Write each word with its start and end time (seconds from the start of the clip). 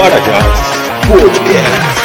Para 0.00 0.18
Jazz 0.20 0.90
Podcast. 1.08 1.99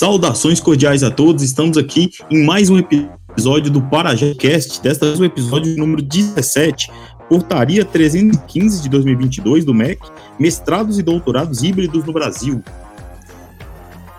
Saudações 0.00 0.60
cordiais 0.60 1.02
a 1.02 1.10
todos, 1.10 1.42
estamos 1.42 1.76
aqui 1.76 2.10
em 2.30 2.42
mais 2.42 2.70
um 2.70 2.78
episódio 2.78 3.70
do 3.70 3.82
Parajacast, 3.82 4.80
desta 4.80 5.04
vez 5.04 5.20
o 5.20 5.26
episódio 5.26 5.76
número 5.76 6.00
17, 6.00 6.90
Portaria 7.28 7.84
315 7.84 8.80
de 8.80 8.88
2022 8.88 9.62
do 9.62 9.74
MEC, 9.74 10.00
mestrados 10.38 10.98
e 10.98 11.02
doutorados 11.02 11.62
híbridos 11.62 12.02
no 12.06 12.14
Brasil. 12.14 12.62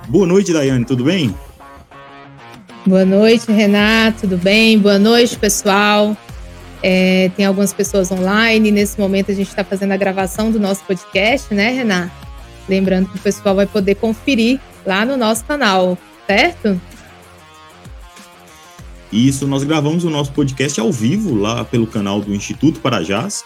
Boa 0.07 0.27
noite, 0.27 0.53
Daiane, 0.53 0.85
tudo 0.85 1.03
bem? 1.03 1.35
Boa 2.85 3.03
noite, 3.03 3.51
Renato, 3.51 4.21
tudo 4.21 4.37
bem? 4.37 4.77
Boa 4.77 4.99
noite, 4.99 5.35
pessoal. 5.35 6.15
É, 6.83 7.31
tem 7.35 7.43
algumas 7.43 7.73
pessoas 7.73 8.11
online, 8.11 8.69
nesse 8.69 8.99
momento 8.99 9.31
a 9.31 9.33
gente 9.33 9.49
está 9.49 9.63
fazendo 9.63 9.93
a 9.93 9.97
gravação 9.97 10.51
do 10.51 10.59
nosso 10.59 10.83
podcast, 10.83 11.51
né, 11.51 11.71
Renato? 11.71 12.13
Lembrando 12.69 13.09
que 13.09 13.17
o 13.17 13.19
pessoal 13.19 13.55
vai 13.55 13.65
poder 13.65 13.95
conferir 13.95 14.59
lá 14.85 15.05
no 15.05 15.17
nosso 15.17 15.43
canal, 15.45 15.97
certo? 16.27 16.79
Isso, 19.11 19.45
nós 19.45 19.63
gravamos 19.63 20.05
o 20.05 20.09
nosso 20.09 20.31
podcast 20.31 20.79
ao 20.79 20.91
vivo 20.91 21.35
lá 21.35 21.65
pelo 21.65 21.85
canal 21.85 22.21
do 22.21 22.33
Instituto 22.33 22.79
Parajás 22.79 23.43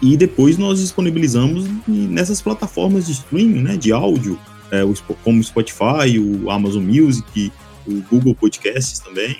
e 0.00 0.16
depois 0.16 0.56
nós 0.56 0.80
disponibilizamos 0.80 1.66
nessas 1.86 2.40
plataformas 2.40 3.06
de 3.06 3.12
streaming, 3.12 3.62
né, 3.62 3.76
de 3.76 3.92
áudio, 3.92 4.38
é, 4.70 4.82
como 5.24 5.40
o 5.40 5.44
Spotify, 5.44 6.18
o 6.18 6.48
Amazon 6.48 6.84
Music, 6.84 7.52
o 7.86 8.00
Google 8.08 8.36
Podcasts 8.36 9.00
também. 9.00 9.36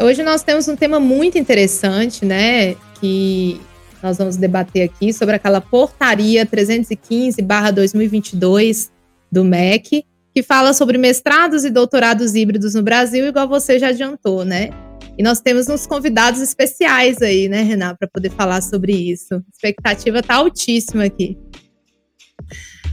Hoje 0.00 0.22
nós 0.22 0.42
temos 0.42 0.66
um 0.66 0.74
tema 0.74 0.98
muito 0.98 1.36
interessante, 1.36 2.24
né, 2.24 2.74
que 2.98 3.60
nós 4.02 4.16
vamos 4.16 4.36
debater 4.36 4.84
aqui 4.84 5.12
sobre 5.12 5.36
aquela 5.36 5.60
portaria 5.60 6.46
315/2022 6.46 8.90
do 9.30 9.44
MEC, 9.44 10.04
que 10.34 10.42
fala 10.42 10.72
sobre 10.72 10.96
mestrados 10.98 11.64
e 11.64 11.70
doutorados 11.70 12.34
híbridos 12.34 12.74
no 12.74 12.82
Brasil, 12.82 13.26
igual 13.26 13.48
você 13.48 13.78
já 13.78 13.88
adiantou, 13.88 14.44
né? 14.44 14.70
E 15.18 15.22
nós 15.22 15.40
temos 15.40 15.68
uns 15.68 15.86
convidados 15.86 16.40
especiais 16.40 17.20
aí, 17.20 17.48
né, 17.48 17.62
Renan, 17.62 17.94
para 17.94 18.08
poder 18.08 18.30
falar 18.30 18.62
sobre 18.62 18.92
isso. 18.92 19.34
A 19.34 19.42
expectativa 19.52 20.20
está 20.20 20.36
altíssima 20.36 21.04
aqui. 21.04 21.36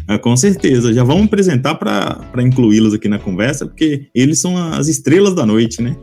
É, 0.10 0.18
com 0.18 0.36
certeza. 0.36 0.94
Já 0.94 1.04
vamos 1.04 1.26
apresentar 1.26 1.76
para 1.76 2.42
incluí-los 2.42 2.94
aqui 2.94 3.08
na 3.08 3.20
conversa, 3.20 3.66
porque 3.66 4.08
eles 4.16 4.40
são 4.40 4.58
as 4.58 4.88
estrelas 4.88 5.36
da 5.36 5.46
noite, 5.46 5.82
né? 5.82 5.96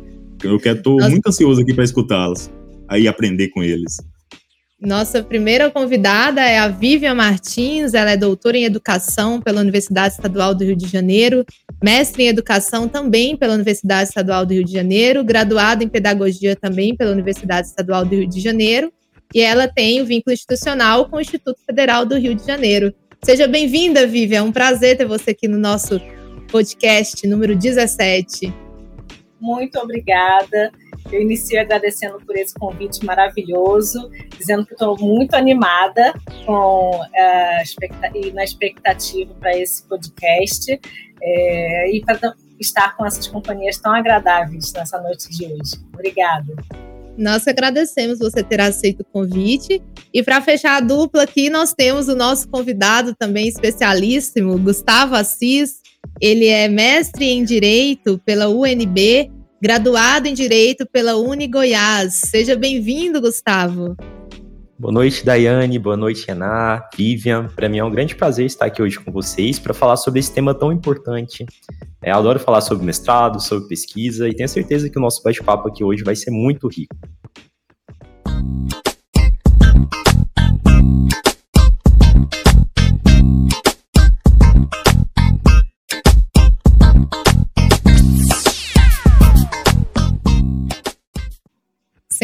Eu 0.42 0.56
estou 0.56 1.00
muito 1.09 1.26
ansioso 1.26 1.62
aqui 1.62 1.72
para 1.72 1.84
escutá-los, 1.84 2.50
aí 2.88 3.09
aprender 3.09 3.48
com 3.48 3.62
eles. 3.62 3.97
Nossa 4.84 5.22
primeira 5.22 5.71
convidada 5.71 6.43
é 6.43 6.59
a 6.59 6.69
Vivian 6.69 7.15
Martins, 7.15 7.95
ela 7.95 8.11
é 8.11 8.19
doutora 8.19 8.59
em 8.59 8.65
Educação 8.65 9.41
pela 9.41 9.62
Universidade 9.62 10.12
Estadual 10.12 10.55
do 10.55 10.62
Rio 10.62 10.77
de 10.77 10.87
Janeiro, 10.87 11.43
mestre 11.83 12.25
em 12.25 12.28
Educação 12.28 12.87
também 12.87 13.34
pela 13.34 13.55
Universidade 13.55 14.11
Estadual 14.11 14.45
do 14.45 14.53
Rio 14.53 14.62
de 14.62 14.71
Janeiro, 14.71 15.25
graduada 15.25 15.83
em 15.83 15.89
Pedagogia 15.89 16.55
também 16.55 16.95
pela 16.95 17.12
Universidade 17.12 17.67
Estadual 17.67 18.05
do 18.05 18.15
Rio 18.15 18.28
de 18.28 18.41
Janeiro, 18.41 18.93
e 19.34 19.41
ela 19.41 19.67
tem 19.67 20.00
o 20.00 20.05
um 20.05 20.06
vínculo 20.06 20.34
institucional 20.34 21.09
com 21.09 21.16
o 21.16 21.21
Instituto 21.21 21.59
Federal 21.65 22.05
do 22.05 22.19
Rio 22.19 22.34
de 22.34 22.47
Janeiro. 22.47 22.95
Seja 23.25 23.49
bem-vinda, 23.49 24.06
Vivian, 24.06 24.41
é 24.41 24.43
um 24.43 24.53
prazer 24.53 24.99
ter 24.99 25.06
você 25.06 25.31
aqui 25.31 25.49
no 25.49 25.56
nosso 25.56 25.99
podcast 26.53 27.27
número 27.27 27.56
17. 27.56 28.53
Muito 29.41 29.78
obrigada. 29.78 30.71
Eu 31.14 31.22
inicio 31.22 31.60
agradecendo 31.60 32.19
por 32.26 32.36
esse 32.36 32.52
convite 32.54 33.04
maravilhoso, 33.04 34.10
dizendo 34.36 34.66
que 34.66 34.72
estou 34.72 34.98
muito 34.98 35.34
animada 35.34 36.12
com, 36.44 36.91
uh, 37.00 38.16
e 38.16 38.32
na 38.32 38.42
expectativa 38.42 39.32
para 39.34 39.56
esse 39.56 39.84
podcast 39.84 40.80
é, 41.22 41.91
e 41.92 42.00
para 42.04 42.34
estar 42.58 42.97
com 42.97 43.06
essas 43.06 43.28
companhias 43.28 43.78
tão 43.78 43.94
agradáveis 43.94 44.72
nessa 44.72 45.00
noite 45.00 45.30
de 45.30 45.47
hoje. 45.47 45.76
Obrigada. 45.92 46.53
Nós 47.16 47.47
agradecemos 47.47 48.19
você 48.19 48.42
ter 48.42 48.60
aceito 48.60 49.03
o 49.03 49.04
convite. 49.04 49.80
E 50.12 50.20
para 50.20 50.42
fechar 50.42 50.78
a 50.78 50.80
dupla 50.80 51.22
aqui, 51.22 51.48
nós 51.48 51.72
temos 51.72 52.08
o 52.08 52.16
nosso 52.16 52.48
convidado 52.48 53.14
também 53.14 53.47
especialíssimo, 53.47 54.58
Gustavo 54.58 55.14
Assis. 55.14 55.76
Ele 56.20 56.48
é 56.48 56.66
mestre 56.66 57.26
em 57.26 57.44
Direito 57.44 58.20
pela 58.24 58.48
UNB 58.48 59.30
graduado 59.64 60.28
em 60.28 60.34
Direito 60.34 60.84
pela 60.84 61.16
Uni 61.16 61.48
Goiás. 61.48 62.20
Seja 62.26 62.54
bem-vindo, 62.54 63.19
Gustavo. 63.19 63.97
Boa 64.78 64.92
noite, 64.92 65.25
Daiane. 65.25 65.78
Boa 65.78 65.97
noite, 65.97 66.26
Renan, 66.28 66.82
Vivian. 66.94 67.48
Para 67.48 67.66
mim 67.66 67.78
é 67.78 67.84
um 67.84 67.91
grande 67.91 68.14
prazer 68.14 68.44
estar 68.44 68.66
aqui 68.66 68.82
hoje 68.82 69.00
com 69.00 69.10
vocês 69.10 69.58
para 69.58 69.72
falar 69.72 69.97
sobre 69.97 70.20
esse 70.20 70.30
tema 70.30 70.53
tão 70.53 70.70
importante. 70.70 71.47
É, 72.03 72.10
adoro 72.10 72.38
falar 72.38 72.60
sobre 72.60 72.84
mestrado, 72.84 73.41
sobre 73.41 73.66
pesquisa 73.66 74.28
e 74.28 74.36
tenho 74.36 74.50
certeza 74.50 74.91
que 74.91 74.98
o 74.98 75.00
nosso 75.00 75.22
bate-papo 75.22 75.66
aqui 75.66 75.82
hoje 75.82 76.04
vai 76.04 76.14
ser 76.14 76.30
muito 76.30 76.69
rico. 76.69 76.94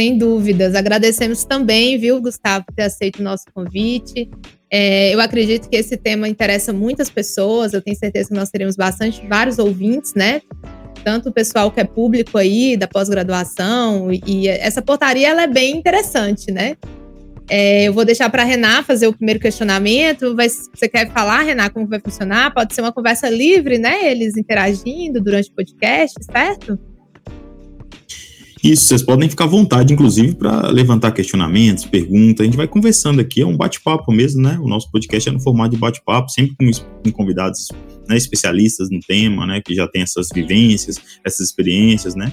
Sem 0.00 0.16
dúvidas. 0.16 0.74
Agradecemos 0.74 1.44
também, 1.44 1.98
viu, 1.98 2.22
Gustavo, 2.22 2.64
por 2.64 2.74
ter 2.74 2.84
aceito 2.84 3.18
o 3.18 3.22
nosso 3.22 3.44
convite. 3.52 4.30
É, 4.70 5.14
eu 5.14 5.20
acredito 5.20 5.68
que 5.68 5.76
esse 5.76 5.94
tema 5.94 6.26
interessa 6.26 6.72
muitas 6.72 7.10
pessoas. 7.10 7.74
Eu 7.74 7.82
tenho 7.82 7.98
certeza 7.98 8.30
que 8.30 8.34
nós 8.34 8.48
teremos 8.48 8.76
bastante, 8.76 9.20
vários 9.28 9.58
ouvintes, 9.58 10.14
né? 10.14 10.40
Tanto 11.04 11.28
o 11.28 11.32
pessoal 11.32 11.70
que 11.70 11.80
é 11.80 11.84
público 11.84 12.38
aí, 12.38 12.78
da 12.78 12.88
pós-graduação. 12.88 14.10
E, 14.26 14.48
essa 14.48 14.80
portaria, 14.80 15.28
ela 15.28 15.42
é 15.42 15.46
bem 15.46 15.76
interessante, 15.76 16.50
né? 16.50 16.78
É, 17.46 17.82
eu 17.82 17.92
vou 17.92 18.06
deixar 18.06 18.30
para 18.30 18.40
a 18.40 18.46
Rená 18.46 18.82
fazer 18.82 19.06
o 19.06 19.12
primeiro 19.12 19.38
questionamento. 19.38 20.34
Vai, 20.34 20.48
você 20.48 20.88
quer 20.88 21.12
falar, 21.12 21.42
Rená, 21.42 21.68
como 21.68 21.86
vai 21.86 22.00
funcionar? 22.00 22.54
Pode 22.54 22.74
ser 22.74 22.80
uma 22.80 22.90
conversa 22.90 23.28
livre, 23.28 23.76
né? 23.76 24.10
Eles 24.10 24.34
interagindo 24.38 25.20
durante 25.20 25.50
o 25.50 25.54
podcast, 25.54 26.14
certo? 26.24 26.78
Isso, 28.62 28.86
vocês 28.86 29.02
podem 29.02 29.28
ficar 29.28 29.44
à 29.44 29.48
vontade, 29.48 29.92
inclusive, 29.92 30.34
para 30.34 30.68
levantar 30.70 31.12
questionamentos, 31.12 31.86
perguntas. 31.86 32.40
A 32.40 32.44
gente 32.44 32.56
vai 32.56 32.68
conversando 32.68 33.20
aqui, 33.20 33.40
é 33.40 33.46
um 33.46 33.56
bate-papo 33.56 34.12
mesmo, 34.12 34.42
né? 34.42 34.58
O 34.60 34.68
nosso 34.68 34.90
podcast 34.90 35.28
é 35.28 35.32
no 35.32 35.40
formato 35.40 35.70
de 35.74 35.78
bate-papo, 35.78 36.30
sempre 36.30 36.54
com, 36.56 37.12
convidados 37.12 37.68
né, 38.06 38.16
especialistas 38.16 38.90
no 38.90 39.00
tema, 39.00 39.46
né? 39.46 39.62
Que 39.64 39.74
já 39.74 39.88
tem 39.88 40.02
essas 40.02 40.28
vivências, 40.34 40.96
essas 41.24 41.48
experiências, 41.48 42.14
né? 42.14 42.32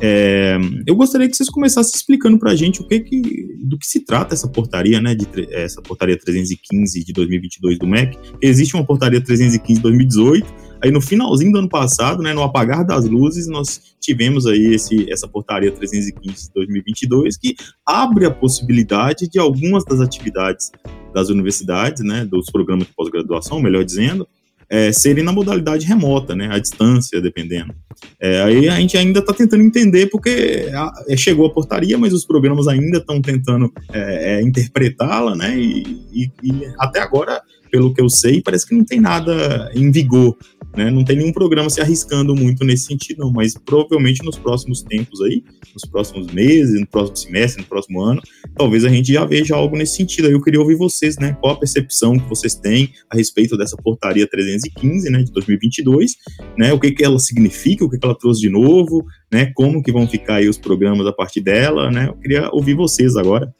É, 0.00 0.58
eu 0.86 0.94
gostaria 0.94 1.26
que 1.26 1.34
vocês 1.34 1.48
começassem 1.48 1.92
explicando 1.96 2.38
para 2.38 2.52
a 2.52 2.54
gente 2.54 2.82
o 2.82 2.86
que, 2.86 3.00
que 3.00 3.56
do 3.64 3.78
que 3.78 3.86
se 3.86 4.00
trata 4.04 4.34
essa 4.34 4.46
portaria, 4.46 5.00
né, 5.00 5.14
de, 5.14 5.26
essa 5.50 5.80
portaria 5.80 6.18
315 6.18 7.02
de 7.02 7.12
2022 7.12 7.78
do 7.78 7.86
MEC. 7.86 8.18
Existe 8.42 8.74
uma 8.74 8.84
portaria 8.84 9.20
315 9.20 9.76
de 9.76 9.82
2018, 9.82 10.46
aí 10.82 10.90
no 10.90 11.00
finalzinho 11.00 11.52
do 11.52 11.58
ano 11.58 11.68
passado, 11.68 12.22
né, 12.22 12.32
no 12.32 12.42
apagar 12.42 12.84
das 12.84 13.08
luzes, 13.08 13.46
nós 13.46 13.80
tivemos 14.00 14.46
aí 14.46 14.74
esse, 14.74 15.10
essa 15.10 15.26
portaria 15.26 15.72
315 15.72 16.48
de 16.48 16.52
2022 16.54 17.36
que 17.36 17.56
abre 17.84 18.26
a 18.26 18.30
possibilidade 18.30 19.28
de 19.28 19.38
algumas 19.38 19.84
das 19.84 20.00
atividades 20.00 20.70
das 21.12 21.30
universidades, 21.30 22.04
né, 22.04 22.26
dos 22.26 22.50
programas 22.50 22.86
de 22.86 22.92
pós-graduação, 22.92 23.58
melhor 23.58 23.82
dizendo, 23.84 24.28
é, 24.68 24.92
serem 24.92 25.24
na 25.24 25.32
modalidade 25.32 25.86
remota, 25.86 26.34
né, 26.34 26.48
à 26.50 26.58
distância, 26.58 27.20
dependendo. 27.20 27.74
É, 28.20 28.42
aí 28.42 28.68
a 28.68 28.76
gente 28.76 28.96
ainda 28.96 29.20
está 29.20 29.32
tentando 29.32 29.62
entender, 29.62 30.08
porque 30.08 30.68
a, 30.74 30.92
é, 31.08 31.16
chegou 31.16 31.46
a 31.46 31.52
portaria, 31.52 31.96
mas 31.96 32.12
os 32.12 32.26
programas 32.26 32.68
ainda 32.68 32.98
estão 32.98 33.20
tentando 33.22 33.72
é, 33.92 34.34
é, 34.34 34.42
interpretá-la, 34.42 35.34
né, 35.34 35.58
e, 35.58 35.82
e, 36.12 36.30
e, 36.42 36.66
até 36.78 37.00
agora, 37.00 37.40
pelo 37.76 37.92
que 37.92 38.00
eu 38.00 38.08
sei, 38.08 38.40
parece 38.40 38.66
que 38.66 38.74
não 38.74 38.82
tem 38.82 38.98
nada 38.98 39.70
em 39.74 39.90
vigor, 39.90 40.34
né? 40.74 40.90
Não 40.90 41.04
tem 41.04 41.14
nenhum 41.14 41.30
programa 41.30 41.68
se 41.68 41.78
arriscando 41.78 42.34
muito 42.34 42.64
nesse 42.64 42.86
sentido, 42.86 43.18
não, 43.18 43.30
mas 43.30 43.52
provavelmente 43.52 44.24
nos 44.24 44.38
próximos 44.38 44.80
tempos 44.80 45.20
aí, 45.20 45.44
nos 45.74 45.84
próximos 45.84 46.28
meses, 46.28 46.80
no 46.80 46.86
próximo 46.86 47.18
semestre, 47.18 47.60
no 47.60 47.68
próximo 47.68 48.00
ano, 48.00 48.22
talvez 48.56 48.82
a 48.82 48.88
gente 48.88 49.12
já 49.12 49.26
veja 49.26 49.54
algo 49.54 49.76
nesse 49.76 49.96
sentido. 49.96 50.26
Aí 50.26 50.32
eu 50.32 50.40
queria 50.40 50.58
ouvir 50.58 50.74
vocês, 50.74 51.18
né? 51.18 51.36
Qual 51.38 51.52
a 51.52 51.58
percepção 51.58 52.18
que 52.18 52.26
vocês 52.26 52.54
têm 52.54 52.90
a 53.10 53.16
respeito 53.16 53.58
dessa 53.58 53.76
portaria 53.76 54.26
315, 54.26 55.10
né, 55.10 55.22
de 55.22 55.30
2022, 55.32 56.16
né? 56.56 56.72
O 56.72 56.80
que 56.80 56.92
que 56.92 57.04
ela 57.04 57.18
significa, 57.18 57.84
o 57.84 57.90
que 57.90 57.98
que 57.98 58.06
ela 58.06 58.16
trouxe 58.16 58.40
de 58.40 58.48
novo, 58.48 59.04
né? 59.30 59.52
Como 59.54 59.82
que 59.82 59.92
vão 59.92 60.08
ficar 60.08 60.36
aí 60.36 60.48
os 60.48 60.56
programas 60.56 61.06
a 61.06 61.12
partir 61.12 61.42
dela, 61.42 61.90
né? 61.90 62.08
Eu 62.08 62.14
queria 62.14 62.48
ouvir 62.52 62.74
vocês 62.74 63.16
agora. 63.16 63.54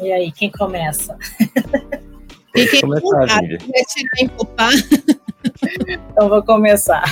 E 0.00 0.12
aí, 0.12 0.32
quem 0.32 0.50
começa? 0.50 1.16
Fiquem 2.52 2.80
começar, 2.80 3.40
empopar. 4.20 4.72
Então, 5.88 6.28
vou 6.28 6.42
começar. 6.42 7.04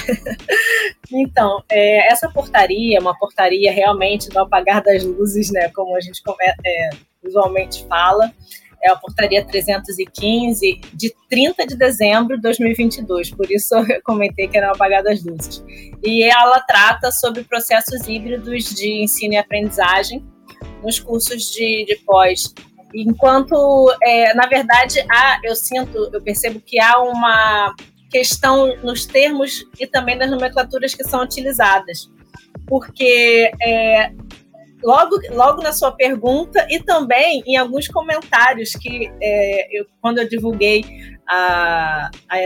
Então, 1.12 1.62
é, 1.70 2.10
essa 2.12 2.28
portaria 2.28 2.98
é 2.98 3.00
uma 3.00 3.16
portaria 3.16 3.72
realmente 3.72 4.28
do 4.28 4.38
apagar 4.38 4.82
das 4.82 5.04
luzes, 5.04 5.50
né? 5.52 5.68
Como 5.70 5.96
a 5.96 6.00
gente 6.00 6.20
é, 6.64 6.90
usualmente 7.24 7.86
fala. 7.86 8.32
É 8.82 8.90
a 8.90 8.96
portaria 8.96 9.44
315 9.44 10.80
de 10.94 11.12
30 11.28 11.66
de 11.66 11.76
dezembro 11.76 12.36
de 12.36 12.42
2022, 12.42 13.32
por 13.32 13.50
isso 13.50 13.74
eu 13.90 14.00
comentei 14.04 14.46
que 14.46 14.56
era 14.56 14.68
o 14.68 14.74
apagar 14.74 15.02
das 15.02 15.24
luzes. 15.24 15.64
E 16.02 16.22
ela 16.22 16.60
trata 16.60 17.10
sobre 17.10 17.42
processos 17.42 18.06
híbridos 18.06 18.72
de 18.74 19.02
ensino 19.02 19.34
e 19.34 19.36
aprendizagem 19.36 20.24
nos 20.82 21.00
cursos 21.00 21.50
de, 21.50 21.84
de 21.86 21.96
pós 22.06 22.52
Enquanto, 22.94 23.94
é, 24.02 24.34
na 24.34 24.46
verdade, 24.46 25.04
há, 25.10 25.40
eu 25.44 25.54
sinto, 25.54 26.10
eu 26.12 26.22
percebo 26.22 26.60
que 26.60 26.80
há 26.80 26.98
uma 26.98 27.74
questão 28.10 28.74
nos 28.82 29.04
termos 29.04 29.66
e 29.78 29.86
também 29.86 30.16
nas 30.16 30.30
nomenclaturas 30.30 30.94
que 30.94 31.04
são 31.04 31.22
utilizadas. 31.22 32.10
Porque 32.66 33.50
é, 33.62 34.12
logo, 34.82 35.16
logo 35.30 35.62
na 35.62 35.72
sua 35.72 35.92
pergunta 35.92 36.66
e 36.70 36.82
também 36.82 37.42
em 37.46 37.56
alguns 37.56 37.88
comentários 37.88 38.72
que 38.72 39.10
é, 39.20 39.78
eu, 39.78 39.86
quando 40.00 40.18
eu 40.18 40.28
divulguei 40.28 40.84
a, 41.28 42.10
a, 42.28 42.36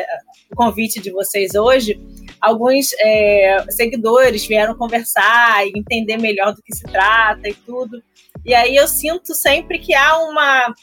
o 0.50 0.56
convite 0.56 1.00
de 1.00 1.10
vocês 1.10 1.54
hoje, 1.54 2.00
alguns 2.42 2.92
é, 2.98 3.64
seguidores 3.70 4.44
vieram 4.44 4.74
conversar 4.74 5.64
e 5.66 5.72
entender 5.76 6.16
melhor 6.16 6.52
do 6.52 6.60
que 6.60 6.74
se 6.74 6.82
trata 6.84 7.48
e 7.48 7.54
tudo. 7.54 8.02
E 8.44 8.52
aí 8.52 8.74
eu 8.74 8.88
sinto 8.88 9.32
sempre 9.34 9.78
que 9.78 9.94
há 9.94 10.18
uma 10.18 10.74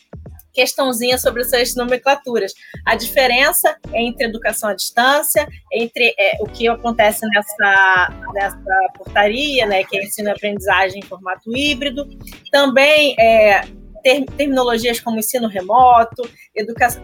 questãozinha 0.54 1.18
sobre 1.18 1.42
essas 1.42 1.76
nomenclaturas. 1.76 2.54
A 2.86 2.96
diferença 2.96 3.78
entre 3.94 4.26
educação 4.26 4.70
à 4.70 4.74
distância, 4.74 5.48
entre 5.72 6.14
é, 6.18 6.38
o 6.42 6.46
que 6.46 6.68
acontece 6.68 7.26
nessa, 7.28 8.10
nessa 8.34 8.92
portaria, 8.98 9.66
né, 9.66 9.84
que 9.84 9.98
é 9.98 10.04
ensino 10.04 10.30
e 10.30 10.32
aprendizagem 10.32 11.00
em 11.00 11.06
formato 11.06 11.56
híbrido, 11.56 12.08
também 12.52 13.16
é, 13.20 13.62
ter, 14.02 14.26
terminologias 14.26 15.00
como 15.00 15.20
ensino 15.20 15.48
remoto, 15.48 16.30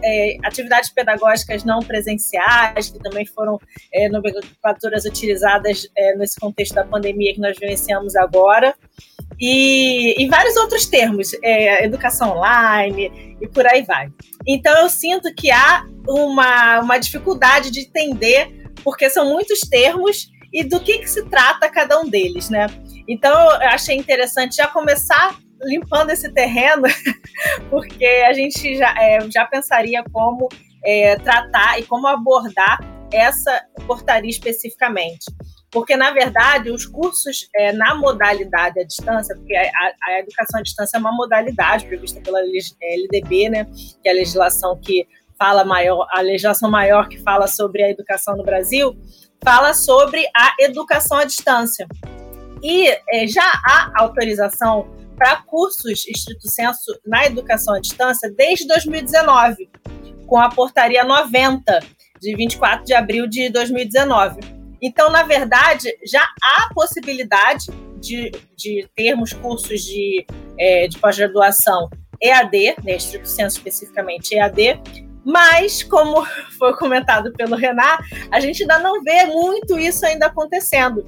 é, 0.02 0.36
atividades 0.42 0.90
pedagógicas 0.90 1.64
não 1.64 1.80
presenciais, 1.80 2.90
que 2.90 2.98
também 2.98 3.26
foram 3.26 3.58
é, 3.92 4.08
nomenclaturas 4.08 5.04
utilizadas 5.04 5.88
é, 5.96 6.16
nesse 6.16 6.38
contexto 6.38 6.74
da 6.74 6.84
pandemia 6.84 7.34
que 7.34 7.40
nós 7.40 7.58
vivenciamos 7.58 8.16
agora 8.16 8.74
e, 9.40 10.22
e 10.22 10.28
vários 10.28 10.56
outros 10.56 10.86
termos, 10.86 11.32
é, 11.42 11.84
educação 11.84 12.36
online 12.36 13.36
e 13.40 13.48
por 13.48 13.66
aí 13.66 13.82
vai. 13.82 14.08
Então 14.46 14.76
eu 14.78 14.88
sinto 14.88 15.32
que 15.34 15.50
há 15.50 15.84
uma, 16.08 16.80
uma 16.80 16.98
dificuldade 16.98 17.70
de 17.70 17.80
entender, 17.80 18.70
porque 18.82 19.10
são 19.10 19.26
muitos 19.26 19.60
termos 19.60 20.28
e 20.52 20.64
do 20.64 20.80
que, 20.80 20.98
que 20.98 21.10
se 21.10 21.24
trata 21.28 21.68
cada 21.68 22.00
um 22.00 22.08
deles, 22.08 22.48
né? 22.48 22.66
Então 23.08 23.32
eu 23.60 23.68
achei 23.68 23.96
interessante 23.96 24.56
já 24.56 24.66
começar 24.66 25.36
limpando 25.62 26.10
esse 26.10 26.32
terreno, 26.32 26.82
porque 27.70 28.04
a 28.04 28.32
gente 28.32 28.76
já, 28.76 28.94
é, 28.98 29.20
já 29.30 29.44
pensaria 29.46 30.02
como 30.12 30.48
é, 30.84 31.16
tratar 31.16 31.78
e 31.78 31.84
como 31.84 32.06
abordar 32.06 32.78
essa 33.12 33.64
portaria 33.86 34.30
especificamente. 34.30 35.24
Porque, 35.70 35.96
na 35.96 36.10
verdade, 36.10 36.70
os 36.70 36.86
cursos 36.86 37.48
é, 37.54 37.72
na 37.72 37.94
modalidade 37.94 38.80
à 38.80 38.84
distância, 38.84 39.34
porque 39.36 39.54
a, 39.54 39.92
a, 40.04 40.20
educação 40.20 40.60
à 40.60 40.62
distância 40.62 40.96
é 40.96 41.00
uma 41.00 41.12
modalidade 41.12 41.86
prevista 41.86 42.20
pela 42.20 42.40
LDB, 42.40 43.48
né, 43.50 43.64
que 44.02 44.08
é 44.08 44.10
a 44.10 44.14
legislação 44.14 44.78
que 44.80 45.06
fala 45.38 45.64
maior, 45.64 46.06
a 46.10 46.20
legislação 46.20 46.70
maior 46.70 47.08
que 47.08 47.18
fala 47.18 47.46
sobre 47.46 47.82
a 47.82 47.90
educação 47.90 48.36
no 48.36 48.42
Brasil, 48.42 48.96
fala 49.44 49.74
sobre 49.74 50.24
a 50.34 50.54
educação 50.60 51.18
à 51.18 51.24
distância. 51.24 51.86
E 52.62 52.88
é, 52.88 53.26
já 53.26 53.44
há 53.44 53.92
autorização 53.96 54.88
para 55.16 55.36
cursos 55.42 56.06
estrito 56.06 56.48
senso 56.48 56.98
na 57.04 57.24
educação 57.26 57.74
à 57.74 57.80
distância 57.80 58.30
desde 58.30 58.66
2019, 58.66 59.68
com 60.26 60.38
a 60.38 60.48
portaria 60.48 61.04
90, 61.04 61.80
de 62.20 62.36
24 62.36 62.84
de 62.84 62.94
abril 62.94 63.26
de 63.26 63.48
2019. 63.50 64.40
Então, 64.80 65.10
na 65.10 65.22
verdade, 65.22 65.88
já 66.04 66.22
há 66.42 66.72
possibilidade 66.74 67.66
de, 67.98 68.30
de 68.56 68.88
termos 68.94 69.32
cursos 69.32 69.82
de, 69.82 70.26
é, 70.58 70.86
de 70.86 70.98
pós-graduação 70.98 71.88
EAD, 72.22 72.76
né, 72.84 72.96
estrito 72.96 73.28
senso 73.28 73.56
especificamente 73.56 74.34
EAD, 74.34 74.80
mas, 75.24 75.82
como 75.82 76.24
foi 76.56 76.74
comentado 76.76 77.32
pelo 77.32 77.56
Renan, 77.56 77.98
a 78.30 78.38
gente 78.40 78.62
ainda 78.62 78.78
não 78.78 79.02
vê 79.02 79.24
muito 79.26 79.78
isso 79.78 80.04
ainda 80.06 80.26
acontecendo. 80.26 81.04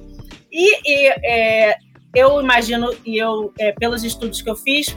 E, 0.51 0.81
e 0.85 1.07
é, 1.23 1.77
eu 2.15 2.41
imagino, 2.41 2.93
e 3.05 3.17
eu, 3.17 3.53
é, 3.59 3.71
pelos 3.71 4.03
estudos 4.03 4.41
que 4.41 4.49
eu 4.49 4.55
fiz, 4.55 4.87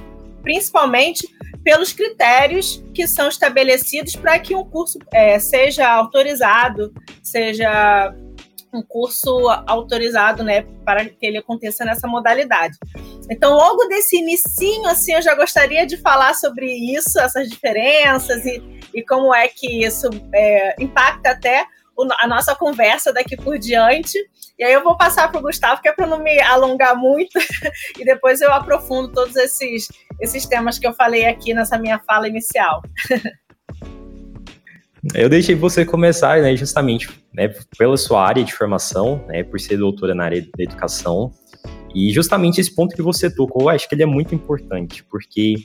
principalmente 0.43 1.27
pelos 1.63 1.93
critérios 1.93 2.83
que 2.93 3.07
são 3.07 3.29
estabelecidos 3.29 4.17
para 4.17 4.39
que 4.39 4.55
um 4.55 4.65
curso 4.65 4.99
é, 5.13 5.39
seja 5.39 5.89
autorizado, 5.89 6.93
seja 7.23 8.15
um 8.75 8.83
curso 8.83 9.31
autorizado, 9.67 10.43
né, 10.43 10.63
para 10.85 11.05
que 11.05 11.27
ele 11.27 11.39
aconteça 11.39 11.85
nessa 11.85 12.09
modalidade. 12.09 12.77
Então, 13.31 13.53
logo 13.55 13.85
desse 13.85 14.17
inicinho, 14.17 14.87
assim, 14.87 15.13
eu 15.13 15.23
já 15.23 15.35
gostaria 15.35 15.87
de 15.87 15.99
falar 15.99 16.35
sobre 16.35 16.67
isso, 16.67 17.21
essas 17.21 17.49
diferenças 17.49 18.45
e, 18.47 18.63
e 18.95 19.03
como 19.05 19.35
é 19.35 19.47
que 19.47 19.85
isso 19.85 20.09
é, 20.35 20.75
impacta 20.83 21.31
até 21.31 21.67
a 22.19 22.27
nossa 22.27 22.55
conversa 22.55 23.13
daqui 23.13 23.37
por 23.37 23.59
diante. 23.59 24.19
E 24.59 24.65
aí 24.65 24.73
eu 24.73 24.83
vou 24.83 24.97
passar 24.97 25.31
para 25.31 25.39
o 25.39 25.43
Gustavo, 25.43 25.81
que 25.81 25.89
é 25.89 25.93
para 25.93 26.07
não 26.07 26.19
me 26.19 26.41
alongar 26.41 26.97
muito, 26.97 27.39
e 27.99 28.05
depois 28.05 28.41
eu 28.41 28.53
aprofundo 28.53 29.09
todos 29.13 29.37
esses, 29.37 29.89
esses 30.21 30.47
temas 30.47 30.79
que 30.79 30.87
eu 30.87 30.93
falei 30.93 31.25
aqui 31.27 31.55
nessa 31.55 31.79
minha 31.79 31.99
fala 32.01 32.29
inicial. 32.29 32.83
Eu 35.15 35.29
deixei 35.29 35.57
você 35.57 35.85
começar, 35.85 36.41
né, 36.41 36.55
justamente 36.55 37.11
né, 37.35 37.49
pela 37.77 37.97
sua 37.97 38.25
área 38.25 38.45
de 38.45 38.55
formação, 38.55 39.25
né, 39.27 39.43
por 39.43 39.59
ser 39.59 39.77
doutora 39.77 40.15
na 40.15 40.25
área 40.25 40.43
da 40.57 40.63
educação. 40.63 41.33
E 41.95 42.13
justamente 42.13 42.61
esse 42.61 42.75
ponto 42.75 42.95
que 42.95 43.03
você 43.03 43.29
tocou, 43.29 43.63
eu 43.63 43.69
acho 43.71 43.89
que 43.89 43.95
ele 43.95 44.05
é 44.05 44.07
muito 44.07 44.35
importante, 44.35 45.03
porque 45.05 45.57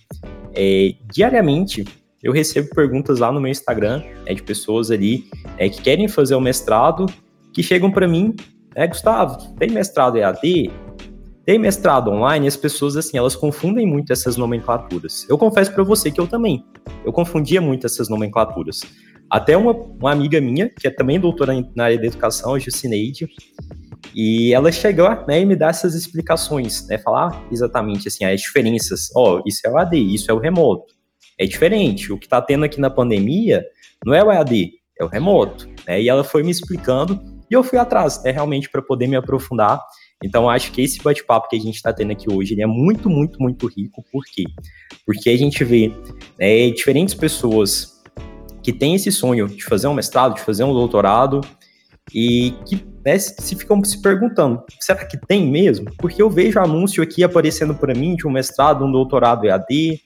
é, 0.56 0.96
diariamente 1.14 1.86
eu 2.24 2.32
recebo 2.32 2.70
perguntas 2.70 3.20
lá 3.20 3.32
no 3.32 3.40
meu 3.40 3.52
Instagram 3.52 4.04
né, 4.26 4.34
de 4.34 4.44
pessoas 4.44 4.92
ali 4.92 5.30
é, 5.58 5.70
que 5.70 5.82
querem 5.82 6.08
fazer 6.08 6.36
o 6.36 6.42
mestrado, 6.42 7.06
que 7.54 7.62
chegam 7.62 7.92
para 7.92 8.08
mim, 8.08 8.36
é, 8.76 8.88
Gustavo, 8.88 9.56
tem 9.56 9.72
mestrado 9.72 10.18
EAD? 10.18 10.72
Tem 11.46 11.58
mestrado 11.58 12.12
online? 12.12 12.46
As 12.46 12.58
pessoas, 12.58 12.98
assim, 12.98 13.18
elas 13.18 13.36
confundem 13.36 13.88
muito 13.88 14.12
essas 14.12 14.36
nomenclaturas. 14.36 15.26
Eu 15.30 15.38
confesso 15.38 15.74
para 15.74 15.84
você 15.84 16.12
que 16.12 16.20
eu 16.20 16.28
também. 16.28 16.66
Eu 17.06 17.14
confundia 17.14 17.62
muito 17.62 17.86
essas 17.86 18.10
nomenclaturas. 18.10 18.82
Até 19.30 19.56
uma, 19.56 19.72
uma 19.72 20.12
amiga 20.12 20.42
minha, 20.42 20.70
que 20.70 20.88
é 20.88 20.92
também 20.92 21.20
doutora 21.20 21.54
na 21.76 21.86
área 21.86 21.98
da 21.98 22.06
educação, 22.06 22.54
a 22.54 22.60
Jucineide, 22.60 23.28
e 24.14 24.54
ela 24.54 24.72
chegou 24.72 25.10
né, 25.28 25.42
e 25.42 25.46
me 25.46 25.56
dá 25.56 25.70
essas 25.70 25.96
explicações, 25.96 26.88
né, 26.88 26.98
falar 26.98 27.46
exatamente 27.52 28.08
assim, 28.08 28.26
as 28.26 28.42
diferenças. 28.42 29.10
Ó, 29.16 29.38
oh, 29.38 29.44
isso 29.46 29.62
é 29.66 29.72
o 29.72 29.78
AD, 29.78 29.98
isso 29.98 30.30
é 30.30 30.34
o 30.34 30.40
remoto. 30.40 30.97
É 31.39 31.46
diferente. 31.46 32.12
O 32.12 32.17
que 32.17 32.25
está 32.25 32.41
tendo 32.41 32.65
aqui 32.65 32.79
na 32.79 32.89
pandemia 32.89 33.65
não 34.06 34.13
é 34.13 34.24
o 34.24 34.29
AD, 34.29 34.72
é 35.00 35.03
o 35.03 35.08
remoto. 35.08 35.67
Né? 35.88 36.01
E 36.01 36.10
ela 36.10 36.24
foi 36.24 36.44
me 36.44 36.51
explicando 36.51 37.20
e 37.50 37.53
eu 37.53 37.63
fui 37.63 37.79
atrás, 37.79 38.22
né, 38.24 38.32
realmente, 38.32 38.70
para 38.70 38.82
poder 38.82 39.08
me 39.08 39.15
aprofundar. 39.15 39.82
Então, 40.24 40.50
acho 40.50 40.72
que 40.72 40.82
esse 40.82 41.01
bate-papo 41.01 41.48
que 41.48 41.56
a 41.56 41.60
gente 41.60 41.75
está 41.75 41.94
tendo 41.94 42.12
aqui 42.12 42.32
hoje 42.32 42.60
é 42.60 42.65
muito, 42.65 43.10
muito, 43.10 43.41
muito 43.41 43.67
rico. 43.67 44.03
Por 44.12 44.24
quê? 44.25 44.44
Porque 45.06 45.29
a 45.29 45.38
gente 45.38 45.63
vê 45.63 45.91
né, 46.39 46.70
diferentes 46.72 47.13
pessoas 47.13 48.01
que 48.63 48.74
tem 48.74 48.96
esse 48.96 49.12
sonho 49.12 49.48
de 49.48 49.63
fazer 49.63 49.88
um 49.88 49.94
mestrado, 49.94 50.36
de 50.36 50.41
fazer 50.41 50.63
um 50.63 50.74
doutorado, 50.74 51.41
e 52.13 52.53
que 52.65 52.86
né, 53.06 53.17
se 53.17 53.56
ficam 53.56 53.82
se 53.84 54.01
perguntando, 54.01 54.63
será 54.79 55.06
que 55.06 55.17
tem 55.17 55.50
mesmo? 55.50 55.89
Porque 55.98 56.22
eu 56.22 56.29
vejo 56.29 56.60
anúncio 56.60 57.01
aqui 57.01 57.24
aparecendo 57.24 57.75
para 57.75 57.94
mim 57.94 58.15
de 58.15 58.27
um 58.27 58.32
mestrado, 58.32 58.84
um 58.84 58.91
doutorado 58.91 59.46
EAD, 59.46 60.01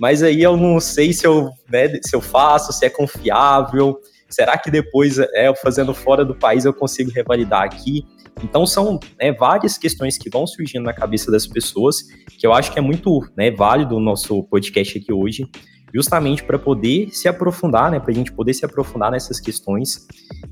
mas 0.00 0.22
aí 0.22 0.42
eu 0.42 0.56
não 0.56 0.80
sei 0.80 1.12
se 1.12 1.26
eu, 1.26 1.50
né, 1.70 2.00
se 2.02 2.16
eu 2.16 2.22
faço, 2.22 2.72
se 2.72 2.86
é 2.86 2.88
confiável, 2.88 4.00
será 4.30 4.56
que 4.56 4.70
depois, 4.70 5.18
é, 5.18 5.54
fazendo 5.54 5.92
fora 5.92 6.24
do 6.24 6.34
país, 6.34 6.64
eu 6.64 6.72
consigo 6.72 7.10
revalidar 7.10 7.64
aqui? 7.64 8.06
Então 8.42 8.64
são 8.64 8.98
né, 9.20 9.30
várias 9.30 9.76
questões 9.76 10.16
que 10.16 10.30
vão 10.30 10.46
surgindo 10.46 10.84
na 10.84 10.94
cabeça 10.94 11.30
das 11.30 11.46
pessoas, 11.46 12.02
que 12.38 12.46
eu 12.46 12.54
acho 12.54 12.72
que 12.72 12.78
é 12.78 12.82
muito 12.82 13.20
né, 13.36 13.50
válido 13.50 13.94
o 13.94 14.00
nosso 14.00 14.42
podcast 14.44 14.96
aqui 14.96 15.12
hoje, 15.12 15.46
justamente 15.94 16.42
para 16.44 16.58
poder 16.58 17.10
se 17.10 17.28
aprofundar, 17.28 17.90
né, 17.90 18.00
para 18.00 18.10
a 18.10 18.14
gente 18.14 18.32
poder 18.32 18.54
se 18.54 18.64
aprofundar 18.64 19.10
nessas 19.10 19.38
questões. 19.38 20.06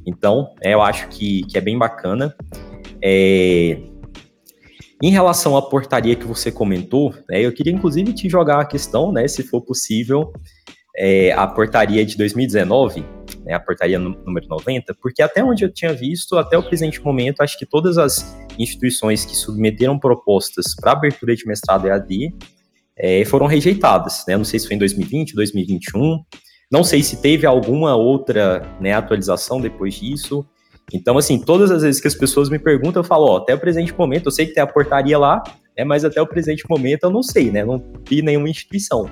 Então, 0.07 0.55
é, 0.61 0.75
eu 0.75 0.83
acho 0.83 1.09
que, 1.09 1.43
que 1.45 1.57
é 1.57 1.61
bem 1.62 1.78
bacana. 1.78 2.37
É... 3.02 3.81
Em 5.02 5.11
relação 5.11 5.57
à 5.57 5.62
portaria 5.62 6.17
que 6.17 6.26
você 6.26 6.50
comentou, 6.50 7.14
né, 7.28 7.40
eu 7.40 7.52
queria 7.52 7.73
inclusive 7.73 8.12
te 8.12 8.28
jogar 8.28 8.61
a 8.61 8.64
questão, 8.64 9.12
né, 9.12 9.28
se 9.28 9.45
for 9.45 9.61
possível, 9.61 10.33
é, 10.97 11.31
a 11.33 11.47
portaria 11.47 12.05
de 12.05 12.17
2019, 12.17 13.05
né, 13.45 13.55
a 13.55 13.61
portaria 13.61 13.99
número 13.99 14.49
90, 14.49 14.95
porque 15.00 15.23
até 15.23 15.45
onde 15.45 15.64
eu 15.64 15.73
tinha 15.73 15.93
visto, 15.93 16.37
até 16.37 16.59
o 16.59 16.62
presente 16.64 17.00
momento, 17.00 17.40
acho 17.40 17.57
que 17.57 17.64
todas 17.64 17.97
as 17.97 18.37
instituições 18.59 19.25
que 19.25 19.37
submeteram 19.37 19.97
propostas 19.97 20.75
para 20.75 20.93
abertura 20.93 21.37
de 21.37 21.47
mestrado 21.47 21.87
EAD 21.87 22.35
é, 22.97 23.25
foram 23.25 23.47
rejeitadas. 23.47 24.25
Né? 24.26 24.37
Não 24.37 24.45
sei 24.45 24.59
se 24.59 24.67
foi 24.67 24.75
em 24.75 24.81
2020, 24.81 25.35
2021, 25.35 26.19
não 26.71 26.83
sei 26.83 27.05
se 27.05 27.23
teve 27.23 27.47
alguma 27.47 27.95
outra 27.95 28.62
né, 28.81 28.93
atualização 28.93 29.61
depois 29.61 29.95
disso. 29.95 30.45
Então, 30.92 31.18
assim, 31.18 31.38
todas 31.38 31.71
as 31.71 31.83
vezes 31.83 32.00
que 32.00 32.09
as 32.09 32.14
pessoas 32.14 32.49
me 32.49 32.59
perguntam, 32.59 33.00
eu 33.00 33.04
falo, 33.04 33.26
ó, 33.26 33.37
até 33.38 33.54
o 33.54 33.59
presente 33.59 33.97
momento, 33.97 34.26
eu 34.26 34.33
sei 34.33 34.47
que 34.47 34.54
tem 34.54 34.62
a 34.62 34.66
portaria 34.66 35.18
lá, 35.18 35.42
né, 35.76 35.85
mas 35.85 36.04
até 36.04 36.21
o 36.21 36.26
presente 36.26 36.64
momento 36.68 37.04
eu 37.04 37.11
não 37.11 37.23
sei, 37.23 37.50
né? 37.50 37.64
Não 37.64 37.83
vi 38.09 38.23
nenhuma 38.23 38.49
instituição. 38.49 39.09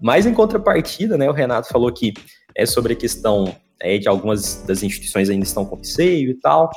Mas 0.00 0.26
em 0.26 0.34
contrapartida, 0.34 1.16
né, 1.16 1.28
o 1.28 1.32
Renato 1.32 1.68
falou 1.68 1.92
que 1.92 2.12
é 2.54 2.66
sobre 2.66 2.92
a 2.92 2.96
questão 2.96 3.54
é, 3.80 3.98
de 3.98 4.08
algumas 4.08 4.62
das 4.66 4.82
instituições 4.82 5.30
ainda 5.30 5.44
estão 5.44 5.64
com 5.64 5.76
receio 5.76 6.30
e 6.30 6.34
tal, 6.34 6.70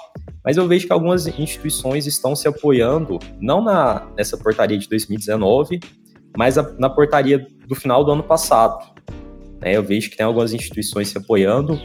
mas 0.44 0.58
eu 0.58 0.68
vejo 0.68 0.86
que 0.86 0.94
algumas 0.94 1.28
instituições 1.28 2.06
estão 2.06 2.36
se 2.36 2.48
apoiando, 2.48 3.20
não 3.42 3.62
na, 3.62 4.08
nessa 4.16 4.38
portaria 4.38 4.78
de 4.78 4.88
2019, 4.88 5.80
mas 6.38 6.58
a, 6.58 6.72
na 6.78 6.90
portaria 6.90 7.46
do 7.68 7.76
final 7.76 8.04
do 8.04 8.12
ano 8.12 8.24
passado. 8.24 8.94
Né, 9.62 9.76
eu 9.76 9.84
vejo 9.84 10.10
que 10.10 10.18
tem 10.18 10.26
algumas 10.26 10.54
instituições 10.54 11.10
se 11.10 11.18
apoiando, 11.18 11.80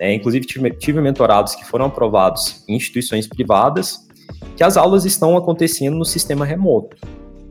né, 0.00 0.14
inclusive 0.14 0.46
tive, 0.46 0.70
tive 0.70 1.00
mentorados 1.00 1.54
que 1.54 1.64
foram 1.64 1.84
aprovados 1.84 2.64
em 2.66 2.74
instituições 2.74 3.28
privadas, 3.28 4.08
que 4.56 4.64
as 4.64 4.76
aulas 4.76 5.04
estão 5.04 5.36
acontecendo 5.36 5.96
no 5.96 6.04
sistema 6.04 6.44
remoto 6.44 6.96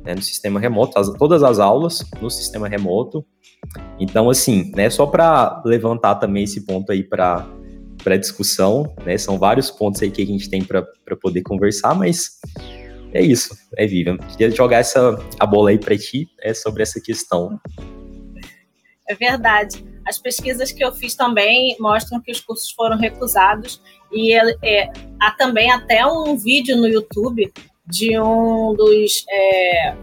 né, 0.10 0.16
no 0.16 0.22
sistema 0.22 0.60
remoto, 0.60 0.98
as, 1.00 1.10
todas 1.10 1.44
as 1.44 1.60
aulas 1.60 2.04
no 2.22 2.30
sistema 2.30 2.68
remoto. 2.68 3.26
Então, 4.00 4.30
assim, 4.30 4.72
né, 4.76 4.90
só 4.90 5.06
para 5.06 5.62
levantar 5.66 6.16
também 6.16 6.44
esse 6.44 6.66
ponto 6.66 6.92
aí 6.92 7.04
para 7.04 7.48
para 8.02 8.16
discussão, 8.16 8.96
né? 9.06 9.18
São 9.18 9.38
vários 9.38 9.70
pontos 9.70 10.02
aí 10.02 10.10
que 10.10 10.22
a 10.22 10.26
gente 10.26 10.50
tem 10.50 10.64
para 10.64 10.88
poder 11.22 11.42
conversar, 11.42 11.94
mas 11.94 12.40
é 13.14 13.22
isso, 13.22 13.54
é 13.76 13.86
Vivian. 13.86 14.16
Queria 14.18 14.50
jogar 14.56 14.78
essa 14.78 15.22
a 15.38 15.46
bola 15.46 15.72
aí 15.72 15.78
para 15.78 15.98
ti 15.98 16.30
é, 16.42 16.54
sobre 16.54 16.82
essa 16.82 17.02
questão. 17.02 17.60
É 19.06 19.14
verdade. 19.16 19.84
As 20.10 20.18
pesquisas 20.18 20.72
que 20.72 20.84
eu 20.84 20.92
fiz 20.92 21.14
também 21.14 21.78
mostram 21.80 22.20
que 22.20 22.32
os 22.32 22.42
cursos 22.42 22.72
foram 22.72 22.98
recusados 22.98 23.80
e 24.12 24.34
é, 24.34 24.56
é 24.64 24.92
há 25.22 25.30
também 25.32 25.72
até 25.72 26.04
um 26.04 26.36
vídeo 26.36 26.76
no 26.76 26.88
YouTube 26.88 27.54
de 27.86 28.20
um 28.20 28.74
dos 28.74 29.24
é, 29.30 29.96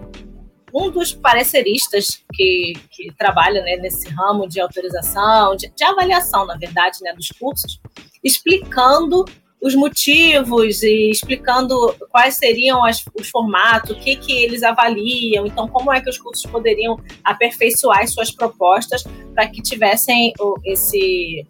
um 0.73 0.91
dos 0.91 1.13
pareceristas 1.13 2.23
que, 2.33 2.75
que 2.93 3.13
trabalha 3.19 3.63
né, 3.63 3.77
nesse 3.79 4.09
ramo 4.11 4.49
de 4.49 4.61
autorização, 4.61 5.57
de, 5.57 5.73
de, 5.75 5.85
avaliação, 5.85 6.47
na 6.47 6.57
verdade, 6.57 6.99
né, 7.03 7.13
dos 7.13 7.29
cursos, 7.29 7.81
explicando 8.23 9.25
os 9.63 9.75
motivos 9.75 10.83
e 10.83 11.11
explicando 11.11 11.75
quais 12.11 12.37
seriam 12.37 12.85
as, 12.85 13.03
os 13.19 13.29
formatos, 13.29 13.91
o 13.91 13.95
que, 13.99 14.17
que 14.17 14.33
eles 14.33 14.63
avaliam, 14.63 15.47
então 15.47 15.67
como 15.69 15.93
é 15.93 16.01
que 16.01 16.11
os 16.11 16.19
cursos 16.19 16.49
poderiam 16.51 17.01
aperfeiçoar 17.25 18.01
as 18.01 18.13
suas 18.13 18.31
propostas 18.31 19.03
para 19.35 19.49
que 19.49 19.63
tivessem 19.63 20.33
esse, 20.65 21.47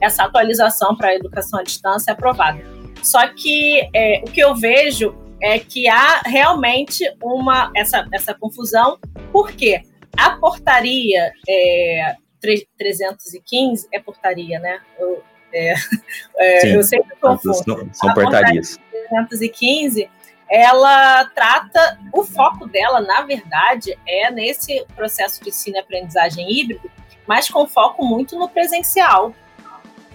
essa 0.00 0.24
atualização 0.24 0.96
para 0.96 1.08
a 1.08 1.14
educação 1.14 1.60
à 1.60 1.62
distância 1.62 2.12
aprovada. 2.12 2.60
Só 3.02 3.26
que 3.28 3.88
é, 3.94 4.22
o 4.26 4.30
que 4.30 4.40
eu 4.40 4.54
vejo 4.54 5.14
é 5.42 5.58
que 5.58 5.88
há 5.88 6.20
realmente 6.26 7.04
uma 7.22 7.70
essa, 7.74 8.06
essa 8.12 8.34
confusão, 8.34 8.98
porque 9.32 9.80
a 10.16 10.36
portaria 10.36 11.32
é, 11.48 12.16
315 12.40 13.88
é 13.92 14.00
portaria, 14.00 14.58
né? 14.58 14.80
Eu, 14.98 15.22
é, 15.52 15.74
é, 16.38 16.76
eu 16.76 16.82
sempre 16.82 17.16
confundo. 17.16 17.54
São, 17.54 17.88
são 17.92 18.14
portarias. 18.14 18.78
315 19.08 20.08
ela 20.50 21.24
trata, 21.26 21.96
o 22.12 22.24
foco 22.24 22.66
dela, 22.66 23.00
na 23.00 23.22
verdade, 23.22 23.96
é 24.04 24.32
nesse 24.32 24.84
processo 24.96 25.40
de 25.44 25.50
ensino 25.50 25.76
e 25.76 25.78
aprendizagem 25.78 26.50
híbrido, 26.50 26.90
mas 27.24 27.48
com 27.48 27.68
foco 27.68 28.04
muito 28.04 28.36
no 28.36 28.48
presencial. 28.48 29.32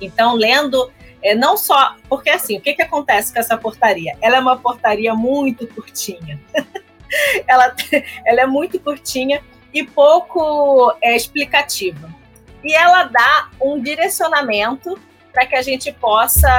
Então, 0.01 0.33
lendo 0.33 0.91
é, 1.23 1.33
não 1.33 1.55
só. 1.55 1.95
Porque 2.09 2.29
assim, 2.29 2.57
o 2.57 2.61
que, 2.61 2.73
que 2.73 2.81
acontece 2.81 3.33
com 3.33 3.39
essa 3.39 3.57
portaria? 3.57 4.17
Ela 4.21 4.35
é 4.35 4.39
uma 4.39 4.57
portaria 4.57 5.15
muito 5.15 5.65
curtinha. 5.67 6.37
ela, 7.47 7.73
ela 8.25 8.41
é 8.41 8.45
muito 8.45 8.77
curtinha 8.77 9.41
e 9.73 9.83
pouco 9.83 10.93
é, 11.01 11.15
explicativa. 11.15 12.13
E 12.61 12.75
ela 12.75 13.05
dá 13.05 13.49
um 13.61 13.79
direcionamento 13.79 14.99
para 15.35 15.45
que 15.45 15.55
a 15.55 15.61
gente 15.61 15.91
possa 15.91 16.49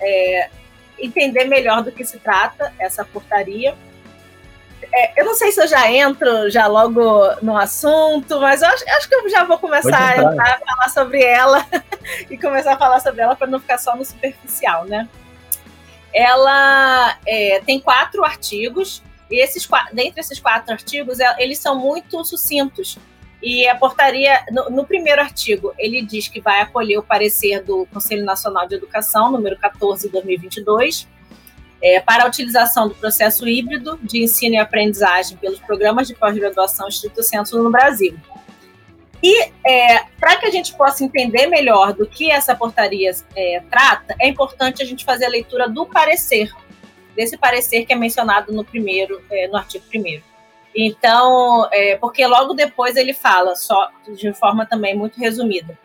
é, 0.00 0.50
entender 0.98 1.44
melhor 1.44 1.84
do 1.84 1.92
que 1.92 2.04
se 2.04 2.18
trata 2.18 2.74
essa 2.76 3.04
portaria. 3.04 3.76
É, 4.92 5.20
eu 5.20 5.24
não 5.24 5.34
sei 5.34 5.52
se 5.52 5.62
eu 5.62 5.68
já 5.68 5.88
entro 5.90 6.50
já 6.50 6.66
logo 6.66 7.00
no 7.40 7.56
assunto, 7.56 8.40
mas 8.40 8.60
eu 8.60 8.68
acho, 8.68 8.84
acho 8.88 9.08
que 9.08 9.14
eu 9.14 9.30
já 9.30 9.44
vou 9.44 9.56
começar 9.56 10.18
a, 10.18 10.28
a, 10.30 10.58
falar 10.58 10.88
sobre 10.92 11.22
ela 11.22 11.64
e 12.28 12.36
começar 12.36 12.74
a 12.74 12.76
falar 12.76 12.98
sobre 12.98 13.22
ela 13.22 13.36
para 13.36 13.46
não 13.46 13.60
ficar 13.60 13.78
só 13.78 13.94
no 13.94 14.04
superficial, 14.04 14.84
né? 14.84 15.08
Ela 16.12 17.16
é, 17.24 17.60
tem 17.64 17.78
quatro 17.78 18.24
artigos 18.24 19.00
e 19.30 19.40
esses 19.40 19.68
dentre 19.92 20.20
esses 20.20 20.40
quatro 20.40 20.72
artigos 20.72 21.20
é, 21.20 21.36
eles 21.38 21.58
são 21.58 21.78
muito 21.78 22.24
sucintos 22.24 22.98
e 23.42 23.68
a 23.68 23.74
portaria 23.76 24.44
no, 24.50 24.70
no 24.70 24.84
primeiro 24.84 25.20
artigo 25.20 25.72
ele 25.78 26.02
diz 26.02 26.28
que 26.28 26.40
vai 26.40 26.60
acolher 26.60 26.98
o 26.98 27.02
parecer 27.02 27.62
do 27.62 27.86
Conselho 27.92 28.24
Nacional 28.24 28.66
de 28.66 28.74
Educação 28.74 29.30
número 29.30 29.56
14 29.58 30.06
de 30.06 30.12
2022 30.12 31.08
é, 31.80 32.00
para 32.00 32.24
a 32.24 32.26
utilização 32.26 32.88
do 32.88 32.94
processo 32.94 33.46
híbrido 33.48 33.98
de 34.02 34.22
ensino 34.22 34.54
e 34.54 34.58
aprendizagem 34.58 35.36
pelos 35.36 35.60
programas 35.60 36.08
de 36.08 36.14
pós-graduação 36.14 36.88
estrito 36.88 37.22
senso 37.22 37.62
no 37.62 37.70
Brasil. 37.70 38.18
E 39.22 39.50
é, 39.64 40.04
para 40.18 40.36
que 40.36 40.46
a 40.46 40.50
gente 40.50 40.74
possa 40.74 41.04
entender 41.04 41.46
melhor 41.46 41.92
do 41.92 42.06
que 42.06 42.30
essa 42.30 42.54
portaria 42.54 43.10
é, 43.34 43.62
trata, 43.68 44.14
é 44.20 44.28
importante 44.28 44.82
a 44.82 44.86
gente 44.86 45.04
fazer 45.04 45.26
a 45.26 45.28
leitura 45.28 45.68
do 45.68 45.86
parecer, 45.86 46.52
desse 47.16 47.36
parecer 47.36 47.84
que 47.84 47.92
é 47.92 47.96
mencionado 47.96 48.52
no 48.52 48.64
primeiro, 48.64 49.20
é, 49.30 49.48
no 49.48 49.56
artigo 49.56 49.84
primeiro. 49.88 50.22
Então, 50.74 51.68
é, 51.72 51.96
porque 51.96 52.26
logo 52.26 52.54
depois 52.54 52.96
ele 52.96 53.14
fala, 53.14 53.56
só 53.56 53.90
de 54.16 54.32
forma 54.32 54.66
também 54.66 54.96
muito 54.96 55.18
resumida, 55.18 55.78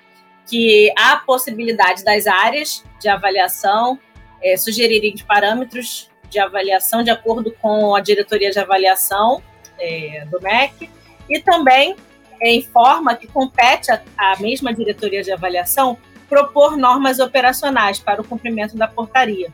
que 0.46 0.94
há 0.98 1.18
possibilidade 1.18 2.04
das 2.04 2.28
áreas 2.28 2.84
de 3.00 3.08
avaliação 3.08 3.98
é, 4.42 4.58
sugerirem 4.58 5.16
parâmetros 5.26 6.10
de 6.30 6.40
avaliação 6.40 7.04
de 7.04 7.12
acordo 7.12 7.52
com 7.62 7.96
a 7.96 8.02
diretoria 8.02 8.52
de 8.52 8.60
avaliação 8.60 9.42
é, 9.80 10.26
do 10.30 10.42
MEC 10.42 10.90
e 11.30 11.40
também 11.40 11.96
é, 12.42 12.54
informa 12.54 13.16
que 13.16 13.28
compete 13.28 13.92
à 14.18 14.36
mesma 14.40 14.74
diretoria 14.74 15.22
de 15.22 15.32
avaliação 15.32 15.98
propor 16.28 16.76
normas 16.78 17.20
operacionais 17.20 18.00
para 18.00 18.22
o 18.22 18.28
cumprimento 18.28 18.76
da 18.76 18.88
portaria. 18.88 19.52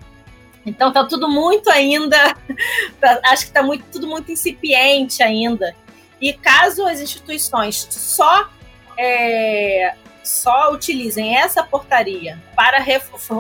Então 0.70 0.90
está 0.90 1.04
tudo 1.04 1.28
muito 1.28 1.70
ainda, 1.70 2.18
tá, 3.00 3.20
acho 3.26 3.44
que 3.44 3.50
está 3.50 3.64
muito, 3.64 3.86
tudo 3.92 4.08
muito 4.08 4.32
incipiente 4.32 5.22
ainda. 5.22 5.76
E 6.22 6.34
caso 6.34 6.86
as 6.86 7.00
instituições 7.00 7.88
só 7.90 8.50
é, 8.98 9.94
só 10.24 10.72
utilizem 10.72 11.38
essa 11.38 11.64
portaria 11.64 12.38
para 12.56 12.80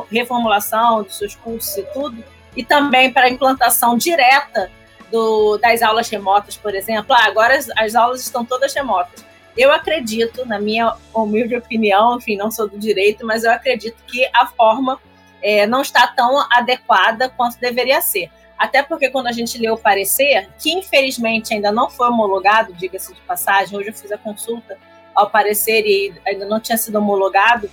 reformulação 0.09 1.03
dos 1.03 1.17
seus 1.17 1.35
cursos 1.35 1.77
e 1.77 1.83
tudo, 1.93 2.23
e 2.55 2.63
também 2.63 3.11
para 3.11 3.25
a 3.25 3.29
implantação 3.29 3.97
direta 3.97 4.71
do, 5.11 5.57
das 5.57 5.81
aulas 5.81 6.09
remotas, 6.09 6.57
por 6.57 6.73
exemplo. 6.73 7.13
Ah, 7.13 7.25
agora 7.25 7.57
as, 7.57 7.67
as 7.77 7.95
aulas 7.95 8.21
estão 8.21 8.43
todas 8.43 8.73
remotas. 8.73 9.25
Eu 9.57 9.71
acredito, 9.71 10.45
na 10.45 10.59
minha 10.59 10.93
humilde 11.13 11.55
opinião, 11.55 12.17
enfim, 12.17 12.37
não 12.37 12.49
sou 12.49 12.67
do 12.67 12.77
direito, 12.77 13.25
mas 13.25 13.43
eu 13.43 13.51
acredito 13.51 13.97
que 14.07 14.25
a 14.33 14.47
forma 14.47 14.99
é, 15.41 15.65
não 15.65 15.81
está 15.81 16.07
tão 16.07 16.39
adequada 16.51 17.29
quanto 17.29 17.59
deveria 17.59 18.01
ser. 18.01 18.29
até 18.57 18.83
porque 18.83 19.09
quando 19.09 19.27
a 19.27 19.31
gente 19.31 19.57
lê 19.57 19.69
o 19.69 19.77
parecer, 19.77 20.49
que 20.59 20.71
infelizmente 20.71 21.53
ainda 21.53 21.71
não 21.71 21.89
foi 21.89 22.09
homologado, 22.09 22.73
diga-se 22.73 23.13
de 23.13 23.21
passagem, 23.21 23.77
hoje 23.77 23.87
eu 23.87 23.93
fiz 23.93 24.11
a 24.11 24.17
consulta 24.17 24.77
ao 25.15 25.29
parecer 25.29 25.85
e 25.85 26.13
ainda 26.27 26.45
não 26.45 26.59
tinha 26.59 26.77
sido 26.77 26.97
homologado. 26.97 27.69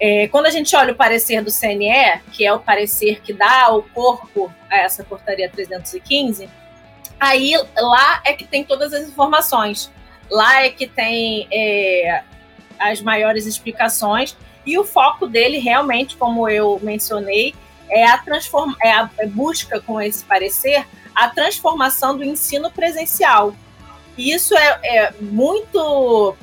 É, 0.00 0.28
quando 0.28 0.46
a 0.46 0.50
gente 0.50 0.74
olha 0.76 0.92
o 0.92 0.96
parecer 0.96 1.42
do 1.42 1.50
CNE, 1.50 2.20
que 2.32 2.44
é 2.44 2.52
o 2.52 2.60
parecer 2.60 3.20
que 3.20 3.32
dá 3.32 3.72
o 3.72 3.82
corpo 3.82 4.52
a 4.70 4.78
essa 4.78 5.02
portaria 5.02 5.48
315, 5.48 6.48
aí 7.18 7.52
lá 7.76 8.20
é 8.24 8.32
que 8.32 8.44
tem 8.44 8.64
todas 8.64 8.92
as 8.92 9.08
informações. 9.08 9.90
Lá 10.30 10.64
é 10.64 10.70
que 10.70 10.86
tem 10.86 11.48
é, 11.52 12.22
as 12.78 13.00
maiores 13.00 13.46
explicações 13.46 14.36
e 14.64 14.78
o 14.78 14.84
foco 14.84 15.26
dele 15.26 15.58
realmente, 15.58 16.16
como 16.16 16.48
eu 16.48 16.78
mencionei, 16.82 17.54
é 17.90 18.04
a, 18.04 18.18
transforma, 18.18 18.76
é 18.82 18.92
a 18.92 19.10
busca 19.26 19.80
com 19.80 20.00
esse 20.00 20.24
parecer 20.24 20.86
a 21.14 21.28
transformação 21.28 22.16
do 22.16 22.22
ensino 22.22 22.70
presencial. 22.70 23.52
E 24.16 24.32
isso 24.32 24.56
é, 24.56 24.80
é 24.84 25.14
muito 25.20 26.36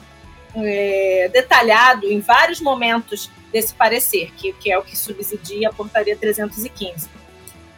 é, 0.53 1.29
detalhado 1.31 2.11
em 2.11 2.19
vários 2.19 2.59
momentos 2.59 3.29
desse 3.53 3.73
parecer, 3.73 4.33
que, 4.35 4.51
que 4.53 4.69
é 4.69 4.77
o 4.77 4.83
que 4.83 4.97
subsidia 4.97 5.69
a 5.69 5.73
portaria 5.73 6.17
315. 6.17 7.07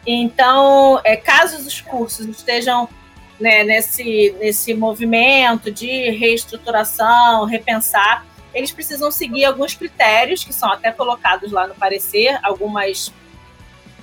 Então, 0.04 1.00
é, 1.04 1.16
caso 1.16 1.58
os 1.58 1.80
cursos 1.80 2.26
estejam 2.26 2.88
né, 3.38 3.62
nesse, 3.62 4.34
nesse 4.40 4.74
movimento 4.74 5.70
de 5.70 6.10
reestruturação, 6.10 7.44
repensar, 7.44 8.26
eles 8.54 8.72
precisam 8.72 9.10
seguir 9.10 9.44
alguns 9.44 9.74
critérios 9.74 10.44
que 10.44 10.52
são 10.52 10.70
até 10.70 10.90
colocados 10.92 11.52
lá 11.52 11.66
no 11.66 11.74
parecer, 11.74 12.38
algumas 12.42 13.12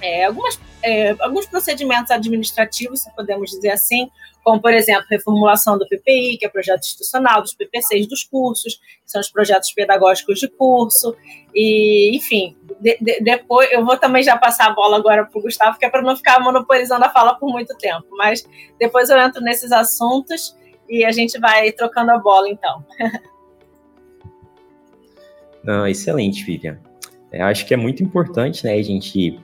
é, 0.02 0.26
algumas, 0.26 0.60
é, 0.84 1.16
alguns 1.20 1.46
procedimentos 1.46 2.12
administrativos, 2.12 3.02
se 3.02 3.16
podemos 3.16 3.50
dizer 3.50 3.72
assim, 3.72 4.10
como, 4.44 4.62
por 4.62 4.74
exemplo, 4.74 5.06
reformulação 5.10 5.78
do 5.78 5.88
PPI, 5.88 6.38
que 6.38 6.46
é 6.46 6.50
projeto 6.50 6.84
institucional, 6.84 7.42
dos 7.42 7.56
PPCs 7.56 8.08
dos 8.08 8.24
cursos, 8.24 8.76
que 8.76 9.12
são 9.12 9.20
os 9.20 9.30
projetos 9.30 9.72
pedagógicos 9.74 10.40
de 10.40 10.48
curso, 10.48 11.16
e, 11.54 12.16
enfim, 12.16 12.56
de, 12.80 12.98
de, 13.02 13.20
depois 13.22 13.72
eu 13.72 13.84
vou 13.84 13.98
também 13.98 14.22
já 14.22 14.38
passar 14.38 14.68
a 14.68 14.74
bola 14.74 14.98
agora 14.98 15.26
para 15.26 15.40
o 15.40 15.42
Gustavo, 15.42 15.80
que 15.80 15.86
é 15.86 15.90
para 15.90 16.04
não 16.04 16.16
ficar 16.16 16.40
monopolizando 16.40 17.06
a 17.06 17.10
fala 17.10 17.34
por 17.34 17.50
muito 17.50 17.76
tempo, 17.78 18.06
mas 18.12 18.48
depois 18.80 19.10
eu 19.10 19.18
entro 19.18 19.42
nesses 19.42 19.72
assuntos 19.72 20.56
e 20.88 21.04
a 21.04 21.12
gente 21.12 21.40
vai 21.40 21.72
trocando 21.72 22.12
a 22.12 22.20
bola, 22.20 22.48
então. 22.48 22.86
Não, 25.66 25.88
excelente, 25.88 26.44
Vivian. 26.44 26.78
Eu 27.32 27.46
acho 27.46 27.66
que 27.66 27.74
é 27.74 27.78
muito 27.78 28.04
importante, 28.04 28.64
né, 28.64 28.74
a 28.74 28.84
gente 28.84 29.40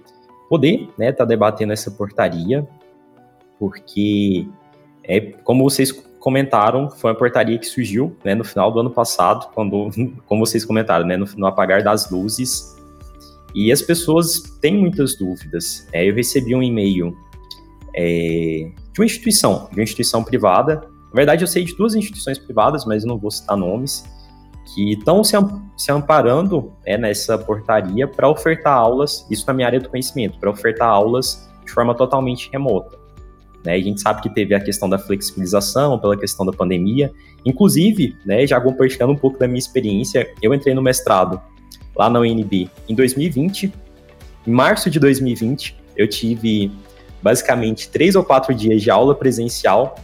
poder 0.47 0.87
né, 0.97 1.11
tá 1.11 1.25
debatendo 1.25 1.73
essa 1.73 1.89
portaria, 1.89 2.67
porque, 3.59 4.47
é, 5.03 5.19
como 5.19 5.63
vocês 5.63 5.91
comentaram, 6.19 6.89
foi 6.89 7.11
uma 7.11 7.17
portaria 7.17 7.57
que 7.57 7.65
surgiu 7.65 8.15
né, 8.23 8.35
no 8.35 8.43
final 8.43 8.71
do 8.71 8.79
ano 8.79 8.91
passado, 8.91 9.51
quando, 9.53 9.89
como 10.27 10.45
vocês 10.45 10.63
comentaram, 10.63 11.05
né, 11.05 11.17
no, 11.17 11.25
no 11.35 11.47
apagar 11.47 11.83
das 11.83 12.09
luzes, 12.11 12.75
e 13.53 13.71
as 13.71 13.81
pessoas 13.81 14.41
têm 14.61 14.77
muitas 14.77 15.15
dúvidas. 15.15 15.87
É, 15.91 16.07
eu 16.07 16.13
recebi 16.13 16.55
um 16.55 16.63
e-mail 16.63 17.17
é, 17.95 18.71
de 18.93 18.99
uma 18.99 19.05
instituição, 19.05 19.67
de 19.69 19.79
uma 19.79 19.83
instituição 19.83 20.23
privada. 20.23 20.75
Na 21.09 21.15
verdade, 21.15 21.43
eu 21.43 21.47
sei 21.47 21.65
de 21.65 21.75
duas 21.75 21.93
instituições 21.95 22.37
privadas, 22.37 22.85
mas 22.85 23.03
não 23.03 23.17
vou 23.17 23.31
citar 23.31 23.57
nomes 23.57 24.05
que 24.73 24.93
estão 24.93 25.23
se, 25.23 25.35
se 25.77 25.91
amparando 25.91 26.71
né, 26.85 26.97
nessa 26.97 27.37
portaria 27.37 28.07
para 28.07 28.29
ofertar 28.29 28.73
aulas, 28.73 29.25
isso 29.29 29.45
na 29.47 29.53
minha 29.53 29.67
área 29.67 29.79
do 29.79 29.89
conhecimento, 29.89 30.39
para 30.39 30.49
ofertar 30.49 30.87
aulas 30.87 31.49
de 31.65 31.71
forma 31.71 31.93
totalmente 31.93 32.49
remota. 32.51 32.97
Né, 33.65 33.75
a 33.75 33.79
gente 33.79 34.01
sabe 34.01 34.21
que 34.21 34.29
teve 34.29 34.55
a 34.55 34.59
questão 34.59 34.89
da 34.89 34.97
flexibilização 34.97 35.99
pela 35.99 36.17
questão 36.17 36.45
da 36.45 36.51
pandemia. 36.51 37.11
Inclusive, 37.45 38.15
né, 38.25 38.45
já 38.47 38.59
compartilhando 38.59 39.13
um 39.13 39.17
pouco 39.17 39.37
da 39.37 39.47
minha 39.47 39.59
experiência, 39.59 40.31
eu 40.41 40.53
entrei 40.53 40.73
no 40.73 40.81
mestrado 40.81 41.39
lá 41.95 42.09
na 42.09 42.19
UNB 42.19 42.69
em 42.87 42.95
2020. 42.95 43.73
Em 44.47 44.51
março 44.51 44.89
de 44.89 44.99
2020, 44.99 45.77
eu 45.95 46.07
tive 46.07 46.71
basicamente 47.21 47.89
três 47.89 48.15
ou 48.15 48.23
quatro 48.23 48.53
dias 48.53 48.81
de 48.81 48.89
aula 48.89 49.13
presencial. 49.13 49.95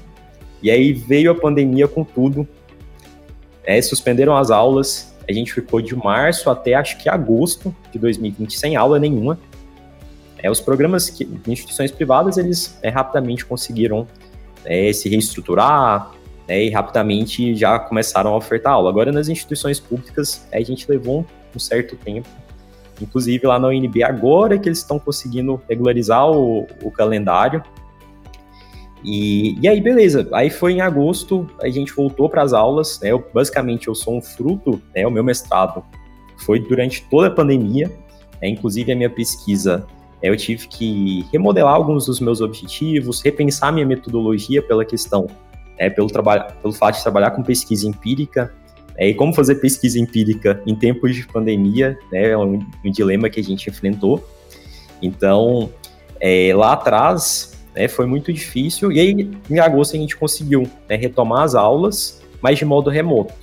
E 0.62 0.69
aí 0.69 0.93
veio 0.93 1.32
a 1.32 1.36
pandemia 1.36 1.88
com 1.88 2.03
tudo, 2.03 2.47
é, 3.67 3.82
suspenderam 3.82 4.36
as 4.36 4.49
aulas. 4.49 5.13
A 5.30 5.34
gente 5.34 5.53
ficou 5.53 5.82
de 5.82 5.93
março 5.93 6.49
até 6.49 6.73
acho 6.73 6.97
que 6.97 7.10
agosto 7.10 7.75
de 7.91 7.99
2020 7.99 8.58
sem 8.58 8.77
aula 8.77 8.97
nenhuma. 8.97 9.38
É, 10.39 10.49
os 10.49 10.62
programas 10.62 11.10
que, 11.10 11.25
de 11.25 11.51
instituições 11.51 11.91
privadas 11.91 12.38
eles 12.38 12.80
é, 12.82 12.89
rapidamente 12.89 13.45
conseguiram 13.45 14.08
é, 14.63 14.93
se 14.93 15.10
reestruturar 15.10 16.12
né, 16.47 16.63
e 16.63 16.69
rapidamente 16.69 17.56
já 17.56 17.77
começaram 17.77 18.34
a 18.34 18.38
ofertar 18.38 18.73
aula. 18.73 18.89
Agora 18.89 19.12
nas 19.12 19.27
instituições 19.27 19.82
públicas 19.82 20.47
a 20.53 20.62
gente 20.62 20.89
levou 20.89 21.25
um 21.53 21.60
certo 21.60 21.97
tempo. 21.97 22.30
Inclusive 23.01 23.45
lá 23.45 23.60
na 23.60 23.67
UNB 23.67 24.01
agora 24.01 24.58
que 24.58 24.69
eles 24.69 24.80
estão 24.80 24.97
conseguindo 24.97 25.62
regularizar 25.67 26.32
o, 26.32 26.65
o 26.82 26.89
calendário 26.89 27.62
e, 29.03 29.57
e 29.62 29.67
aí, 29.67 29.79
beleza. 29.79 30.27
Aí 30.33 30.49
foi 30.49 30.73
em 30.73 30.81
agosto, 30.81 31.47
a 31.62 31.69
gente 31.69 31.93
voltou 31.93 32.29
para 32.29 32.41
as 32.41 32.53
aulas. 32.53 32.99
Né? 33.01 33.12
Eu, 33.12 33.23
basicamente, 33.33 33.88
eu 33.88 33.95
sou 33.95 34.17
um 34.17 34.21
fruto, 34.21 34.81
né? 34.95 35.05
o 35.05 35.12
meu 35.12 35.23
mestrado 35.23 35.83
foi 36.38 36.60
durante 36.60 37.03
toda 37.10 37.27
a 37.27 37.31
pandemia. 37.31 37.88
Né? 38.41 38.49
Inclusive, 38.49 38.91
a 38.91 38.95
minha 38.95 39.10
pesquisa, 39.10 39.86
né? 40.21 40.29
eu 40.29 40.38
tive 40.38 40.67
que 40.67 41.25
remodelar 41.31 41.75
alguns 41.75 42.05
dos 42.05 42.19
meus 42.19 42.41
objetivos, 42.41 43.21
repensar 43.21 43.71
minha 43.71 43.86
metodologia 43.86 44.62
pela 44.62 44.83
questão, 44.83 45.27
né? 45.79 45.89
pelo, 45.89 46.07
trabalho, 46.07 46.45
pelo 46.62 46.73
fato 46.73 46.97
de 46.97 47.03
trabalhar 47.03 47.31
com 47.31 47.43
pesquisa 47.43 47.88
empírica. 47.88 48.53
Né? 48.97 49.10
E 49.10 49.13
como 49.13 49.33
fazer 49.33 49.55
pesquisa 49.55 49.99
empírica 49.99 50.62
em 50.65 50.75
tempos 50.75 51.15
de 51.15 51.25
pandemia, 51.27 51.97
né? 52.12 52.31
é 52.31 52.38
um, 52.38 52.60
um 52.83 52.91
dilema 52.91 53.29
que 53.29 53.39
a 53.39 53.43
gente 53.43 53.69
enfrentou. 53.69 54.27
Então, 55.01 55.69
é, 56.19 56.51
lá 56.55 56.73
atrás, 56.73 57.57
né, 57.77 57.87
foi 57.87 58.05
muito 58.05 58.33
difícil. 58.33 58.91
E 58.91 58.99
aí, 58.99 59.31
em 59.49 59.59
agosto, 59.59 59.95
a 59.95 59.99
gente 59.99 60.17
conseguiu 60.17 60.67
né, 60.89 60.95
retomar 60.95 61.43
as 61.43 61.53
aulas, 61.53 62.21
mas 62.41 62.57
de 62.57 62.65
modo 62.65 62.89
remoto. 62.89 63.33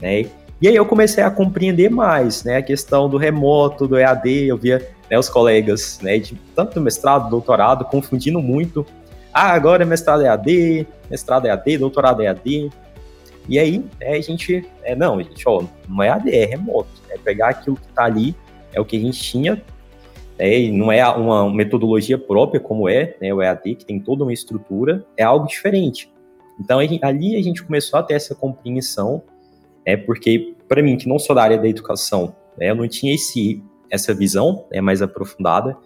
Né? 0.00 0.26
E 0.60 0.68
aí 0.68 0.74
eu 0.74 0.86
comecei 0.86 1.22
a 1.22 1.30
compreender 1.30 1.90
mais 1.90 2.44
né, 2.44 2.56
a 2.56 2.62
questão 2.62 3.08
do 3.08 3.16
remoto, 3.16 3.86
do 3.86 3.98
EAD. 3.98 4.46
Eu 4.46 4.56
via 4.56 4.88
né, 5.10 5.18
os 5.18 5.28
colegas 5.28 5.98
né, 6.02 6.18
de 6.18 6.34
tanto 6.56 6.74
do 6.74 6.80
mestrado, 6.80 7.28
doutorado, 7.28 7.84
confundindo 7.84 8.40
muito. 8.40 8.86
Ah, 9.34 9.52
agora 9.52 9.82
é 9.82 9.86
mestrado 9.86 10.22
EAD, 10.22 10.86
mestrado 11.10 11.46
EAD, 11.46 11.78
doutorado 11.78 12.22
EAD. 12.22 12.70
E 13.48 13.58
aí, 13.58 13.84
né, 14.00 14.12
a 14.12 14.20
gente, 14.20 14.64
é, 14.82 14.94
não, 14.94 15.20
gente, 15.20 15.42
ó, 15.48 15.64
não 15.88 16.02
é 16.02 16.08
AD, 16.08 16.30
é 16.34 16.44
remoto. 16.44 16.90
É 17.10 17.18
pegar 17.18 17.48
aquilo 17.48 17.76
que 17.76 17.86
está 17.86 18.04
ali, 18.04 18.34
é 18.72 18.80
o 18.80 18.84
que 18.84 18.96
a 18.96 19.00
gente 19.00 19.20
tinha, 19.20 19.60
é, 20.38 20.68
não 20.70 20.90
é 20.90 21.06
uma 21.08 21.52
metodologia 21.52 22.18
própria 22.18 22.60
como 22.60 22.88
é 22.88 23.16
né, 23.20 23.32
o 23.32 23.42
EAD, 23.42 23.76
que 23.76 23.84
tem 23.84 24.00
toda 24.00 24.24
uma 24.24 24.32
estrutura, 24.32 25.04
é 25.16 25.22
algo 25.22 25.46
diferente. 25.46 26.10
Então 26.60 26.78
ali 26.78 27.36
a 27.36 27.42
gente 27.42 27.62
começou 27.62 27.98
a 27.98 28.02
ter 28.02 28.14
essa 28.14 28.34
compreensão, 28.34 29.22
né, 29.86 29.96
porque 29.96 30.54
para 30.68 30.82
mim, 30.82 30.96
que 30.96 31.06
não 31.06 31.18
sou 31.18 31.36
da 31.36 31.42
área 31.42 31.58
da 31.58 31.68
educação, 31.68 32.34
né, 32.58 32.70
eu 32.70 32.74
não 32.74 32.88
tinha 32.88 33.14
esse, 33.14 33.62
essa 33.90 34.14
visão 34.14 34.64
né, 34.72 34.80
mais 34.80 35.02
aprofundada, 35.02 35.76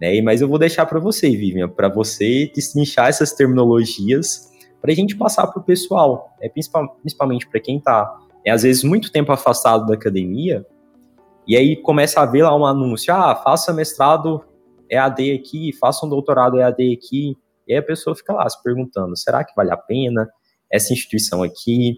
né, 0.00 0.20
mas 0.22 0.40
eu 0.40 0.48
vou 0.48 0.58
deixar 0.58 0.86
para 0.86 1.00
você, 1.00 1.28
Vivian, 1.30 1.68
para 1.68 1.88
você 1.88 2.50
destrinchar 2.54 3.08
essas 3.08 3.32
terminologias 3.32 4.48
para 4.80 4.92
a 4.92 4.94
gente 4.94 5.16
passar 5.16 5.48
para 5.48 5.60
o 5.60 5.64
pessoal, 5.64 6.32
né, 6.40 6.48
principalmente 6.48 7.48
para 7.48 7.58
quem 7.58 7.78
está, 7.78 8.16
né, 8.46 8.52
às 8.52 8.62
vezes, 8.62 8.84
muito 8.84 9.10
tempo 9.10 9.32
afastado 9.32 9.86
da 9.86 9.94
academia, 9.94 10.64
e 11.48 11.56
aí 11.56 11.76
começa 11.76 12.20
a 12.20 12.26
ver 12.26 12.42
lá 12.42 12.54
um 12.54 12.66
anúncio, 12.66 13.12
ah, 13.14 13.34
faça 13.34 13.72
mestrado 13.72 14.44
EAD 14.90 15.32
aqui, 15.32 15.72
faça 15.72 16.04
um 16.04 16.08
doutorado 16.08 16.60
EAD 16.60 16.92
aqui. 16.92 17.34
E 17.66 17.72
aí 17.72 17.78
a 17.78 17.82
pessoa 17.82 18.14
fica 18.14 18.34
lá 18.34 18.46
se 18.48 18.62
perguntando, 18.62 19.16
será 19.16 19.42
que 19.42 19.54
vale 19.56 19.72
a 19.72 19.76
pena 19.76 20.28
essa 20.70 20.92
instituição 20.92 21.42
aqui? 21.42 21.96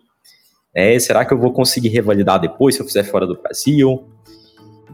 É, 0.73 0.97
será 1.01 1.25
que 1.25 1.35
eu 1.35 1.39
vou 1.39 1.53
conseguir 1.53 1.89
revalidar 1.89 2.41
depois 2.41 2.77
se 2.77 2.81
eu 2.81 2.87
fizer 2.87 3.03
fora 3.03 3.27
do 3.27 3.41
Brasil? 3.41 4.09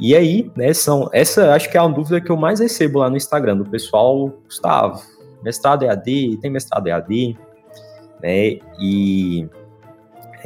E 0.00 0.16
aí, 0.16 0.50
né, 0.56 0.72
são, 0.72 1.08
essa 1.12 1.54
acho 1.54 1.70
que 1.70 1.76
é 1.76 1.82
uma 1.82 1.94
dúvida 1.94 2.18
que 2.18 2.30
eu 2.30 2.36
mais 2.36 2.60
recebo 2.60 3.00
lá 3.00 3.10
no 3.10 3.16
Instagram 3.16 3.58
do 3.58 3.64
pessoal, 3.64 4.28
Gustavo, 4.44 5.02
mestrado 5.42 5.84
EAD, 5.84 6.38
tem 6.40 6.50
mestrado 6.50 6.86
EAD, 6.86 7.36
né, 8.22 8.58
e 8.80 9.46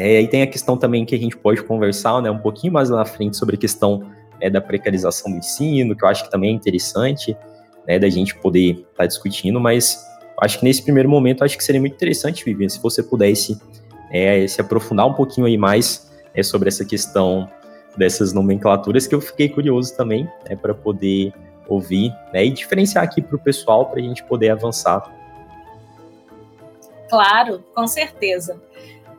é, 0.00 0.16
aí 0.16 0.26
tem 0.26 0.40
a 0.40 0.46
questão 0.46 0.78
também 0.78 1.04
que 1.04 1.14
a 1.14 1.18
gente 1.18 1.36
pode 1.36 1.62
conversar 1.62 2.22
né, 2.22 2.30
um 2.30 2.38
pouquinho 2.38 2.72
mais 2.72 2.88
na 2.88 3.04
frente 3.04 3.36
sobre 3.36 3.56
a 3.56 3.58
questão 3.58 4.10
é, 4.40 4.48
da 4.48 4.58
precarização 4.58 5.30
do 5.30 5.36
ensino, 5.36 5.94
que 5.94 6.02
eu 6.02 6.08
acho 6.08 6.24
que 6.24 6.30
também 6.30 6.52
é 6.52 6.54
interessante 6.54 7.36
né, 7.86 7.98
da 7.98 8.08
gente 8.08 8.34
poder 8.36 8.70
estar 8.70 8.86
tá 8.96 9.06
discutindo, 9.06 9.60
mas 9.60 10.02
acho 10.40 10.58
que 10.58 10.64
nesse 10.64 10.82
primeiro 10.82 11.06
momento 11.06 11.44
acho 11.44 11.54
que 11.54 11.62
seria 11.62 11.82
muito 11.82 11.96
interessante, 11.96 12.42
Vivian, 12.46 12.70
se 12.70 12.80
você 12.80 13.02
pudesse 13.02 13.60
é, 14.10 14.46
se 14.46 14.58
aprofundar 14.58 15.06
um 15.06 15.12
pouquinho 15.12 15.46
aí 15.46 15.58
mais 15.58 16.10
é, 16.32 16.42
sobre 16.42 16.68
essa 16.68 16.82
questão 16.82 17.46
dessas 17.94 18.32
nomenclaturas, 18.32 19.06
que 19.06 19.14
eu 19.14 19.20
fiquei 19.20 19.50
curioso 19.50 19.94
também, 19.94 20.24
né, 20.48 20.56
para 20.56 20.72
poder 20.72 21.30
ouvir 21.68 22.10
né, 22.32 22.46
e 22.46 22.50
diferenciar 22.50 23.04
aqui 23.04 23.20
para 23.20 23.36
o 23.36 23.38
pessoal 23.38 23.84
para 23.84 24.00
a 24.00 24.02
gente 24.02 24.24
poder 24.24 24.48
avançar. 24.48 25.14
Claro, 27.10 27.62
com 27.74 27.86
certeza. 27.86 28.58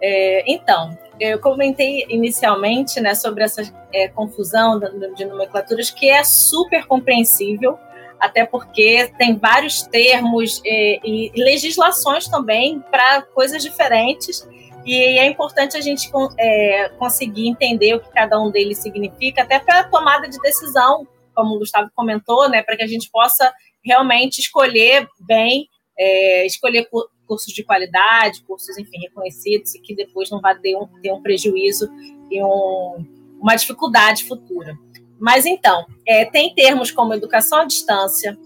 É, 0.01 0.43
então, 0.51 0.97
eu 1.19 1.39
comentei 1.39 2.05
inicialmente 2.09 2.99
né, 2.99 3.13
sobre 3.13 3.43
essa 3.43 3.61
é, 3.93 4.07
confusão 4.07 4.79
de 5.15 5.25
nomenclaturas 5.25 5.91
que 5.91 6.09
é 6.09 6.23
super 6.23 6.85
compreensível, 6.87 7.77
até 8.19 8.45
porque 8.45 9.11
tem 9.17 9.37
vários 9.37 9.83
termos 9.83 10.61
é, 10.65 10.99
e 11.03 11.31
legislações 11.35 12.27
também 12.27 12.79
para 12.91 13.21
coisas 13.21 13.61
diferentes 13.61 14.47
e 14.85 14.95
é 14.95 15.27
importante 15.27 15.77
a 15.77 15.81
gente 15.81 16.09
é, 16.37 16.89
conseguir 16.97 17.47
entender 17.47 17.93
o 17.95 17.99
que 17.99 18.11
cada 18.11 18.39
um 18.39 18.49
deles 18.49 18.79
significa, 18.79 19.43
até 19.43 19.59
para 19.59 19.81
a 19.81 19.83
tomada 19.83 20.27
de 20.27 20.39
decisão, 20.39 21.07
como 21.35 21.55
o 21.55 21.59
Gustavo 21.59 21.89
comentou, 21.95 22.49
né, 22.49 22.63
para 22.63 22.75
que 22.75 22.83
a 22.83 22.87
gente 22.87 23.09
possa 23.11 23.53
realmente 23.83 24.39
escolher 24.39 25.07
bem, 25.19 25.67
é, 25.97 26.45
escolher 26.45 26.87
cursos 27.31 27.53
de 27.53 27.63
qualidade, 27.63 28.43
cursos, 28.43 28.77
enfim, 28.77 28.99
reconhecidos, 28.99 29.73
e 29.73 29.79
que 29.79 29.95
depois 29.95 30.29
não 30.29 30.41
vá 30.41 30.53
ter 30.53 30.75
um, 30.75 30.85
ter 31.01 31.13
um 31.13 31.21
prejuízo 31.21 31.89
e 32.29 32.43
um, 32.43 33.05
uma 33.39 33.55
dificuldade 33.55 34.25
futura. 34.25 34.77
Mas 35.17 35.45
então, 35.45 35.85
é, 36.05 36.25
tem 36.25 36.53
termos 36.53 36.91
como 36.91 37.13
educação 37.13 37.59
à 37.59 37.63
distância, 37.63 38.37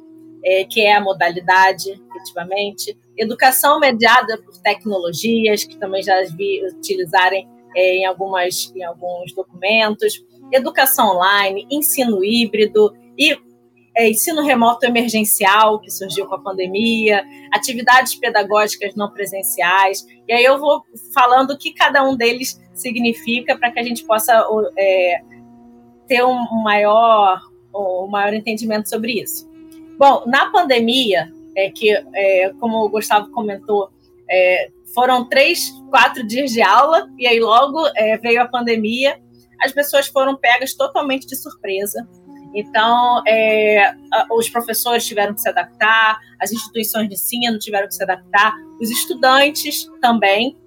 é, 0.43 0.65
que 0.65 0.81
é 0.81 0.93
a 0.93 1.01
modalidade, 1.01 1.99
efetivamente, 2.11 2.95
educação 3.17 3.79
mediada 3.79 4.37
por 4.37 4.55
tecnologias, 4.59 5.63
que 5.63 5.77
também 5.77 6.03
já 6.03 6.21
vi 6.37 6.63
utilizarem 6.67 7.49
é, 7.75 7.95
em, 7.95 8.05
algumas, 8.05 8.71
em 8.75 8.83
alguns 8.83 9.33
documentos, 9.33 10.23
educação 10.51 11.15
online, 11.15 11.65
ensino 11.71 12.23
híbrido 12.23 12.95
e 13.17 13.35
é, 13.95 14.09
ensino 14.09 14.41
remoto 14.43 14.85
emergencial, 14.85 15.79
que 15.79 15.89
surgiu 15.89 16.25
com 16.27 16.35
a 16.35 16.41
pandemia, 16.41 17.23
atividades 17.51 18.15
pedagógicas 18.15 18.93
não 18.95 19.11
presenciais. 19.11 20.05
E 20.27 20.33
aí 20.33 20.43
eu 20.43 20.59
vou 20.59 20.83
falando 21.13 21.51
o 21.51 21.57
que 21.57 21.73
cada 21.73 22.03
um 22.03 22.15
deles 22.15 22.59
significa 22.73 23.57
para 23.57 23.71
que 23.71 23.79
a 23.79 23.83
gente 23.83 24.03
possa 24.05 24.45
é, 24.77 25.21
ter 26.07 26.23
um 26.23 26.63
maior, 26.63 27.39
um 27.73 28.07
maior 28.07 28.33
entendimento 28.33 28.89
sobre 28.89 29.21
isso. 29.21 29.49
Bom, 29.97 30.23
na 30.25 30.51
pandemia, 30.51 31.31
é 31.55 31.69
que, 31.69 31.89
é, 31.89 32.51
como 32.59 32.83
o 32.83 32.89
Gustavo 32.89 33.31
comentou, 33.31 33.89
é, 34.29 34.69
foram 34.93 35.27
três, 35.27 35.71
quatro 35.89 36.25
dias 36.25 36.51
de 36.51 36.61
aula, 36.61 37.09
e 37.17 37.25
aí 37.25 37.39
logo 37.39 37.87
é, 37.95 38.17
veio 38.17 38.41
a 38.41 38.47
pandemia, 38.47 39.19
as 39.61 39.71
pessoas 39.71 40.07
foram 40.07 40.35
pegas 40.35 40.73
totalmente 40.73 41.25
de 41.25 41.35
surpresa. 41.35 42.05
Então, 42.55 43.21
é, 43.27 43.93
os 44.31 44.49
professores 44.49 45.05
tiveram 45.05 45.33
que 45.33 45.41
se 45.41 45.49
adaptar, 45.49 46.17
as 46.39 46.53
instituições 46.53 47.09
de 47.09 47.15
ensino 47.15 47.59
tiveram 47.59 47.87
que 47.87 47.95
se 47.95 48.01
adaptar, 48.01 48.53
os 48.79 48.89
estudantes 48.89 49.89
também, 50.01 50.57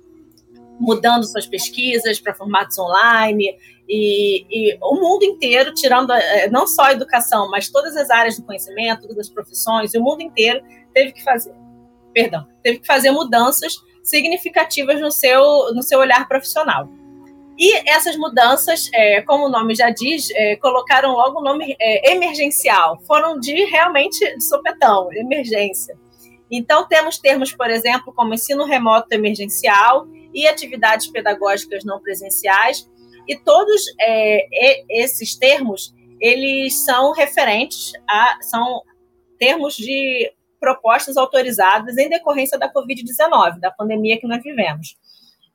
mudando 0.79 1.25
suas 1.25 1.47
pesquisas 1.47 2.21
para 2.21 2.35
formatos 2.35 2.79
online, 2.79 3.57
e, 3.89 4.45
e, 4.51 4.79
o 4.83 4.97
mundo 4.97 5.25
inteiro, 5.25 5.73
tirando 5.73 6.13
é, 6.13 6.49
não 6.51 6.67
só 6.67 6.85
a 6.85 6.93
educação, 6.93 7.51
mas 7.51 7.71
todas 7.71 7.97
as 7.97 8.11
áreas 8.11 8.37
do 8.37 8.45
conhecimento, 8.45 9.03
todas 9.09 9.19
as 9.19 9.29
profissões, 9.31 9.95
o 9.95 10.01
mundo 10.03 10.21
inteiro 10.21 10.63
teve 10.93 11.13
que 11.13 11.25
fazer, 11.25 11.55
perdão, 12.13 12.47
teve 12.63 12.81
que 12.81 12.87
fazer 12.87 13.11
mudanças 13.11 13.75
significativas 14.05 15.01
no 15.01 15.11
seu, 15.11 15.73
no 15.75 15.83
seu 15.83 15.99
olhar 16.01 16.29
profissional. 16.29 16.89
E 17.59 17.91
essas 17.91 18.17
mudanças, 18.17 18.89
é, 18.95 19.21
como 19.23 19.47
o 19.47 19.49
nome 19.49 19.75
já 19.75 19.91
diz, 19.91 20.31
é, 20.31 20.55
colocaram 20.57 21.11
logo 21.11 21.41
o 21.41 21.43
nome 21.43 21.77
é, 21.81 22.13
emergencial, 22.13 23.01
foram 23.05 23.39
de 23.41 23.65
realmente 23.65 24.19
de 24.37 24.45
sopetão, 24.45 25.13
emergência. 25.13 25.99
Então, 26.49 26.87
temos 26.87 27.19
termos, 27.19 27.53
por 27.53 27.69
exemplo, 27.69 28.13
como 28.15 28.33
ensino 28.33 28.65
remoto 28.65 29.09
emergencial 29.13 30.07
e 30.33 30.47
atividades 30.47 31.09
pedagógicas 31.09 31.85
não 31.85 32.01
presenciais, 32.01 32.89
e 33.27 33.37
todos 33.37 33.83
é, 34.01 34.47
esses 34.89 35.37
termos, 35.37 35.93
eles 36.21 36.85
são 36.85 37.13
referentes 37.13 37.93
a, 38.09 38.39
são 38.41 38.83
termos 39.37 39.75
de 39.75 40.33
propostas 40.61 41.17
autorizadas 41.17 41.99
em 41.99 42.09
decorrência 42.09 42.59
da 42.59 42.73
Covid-19, 42.73 43.59
da 43.59 43.71
pandemia 43.71 44.19
que 44.19 44.27
nós 44.27 44.43
vivemos. 44.43 44.97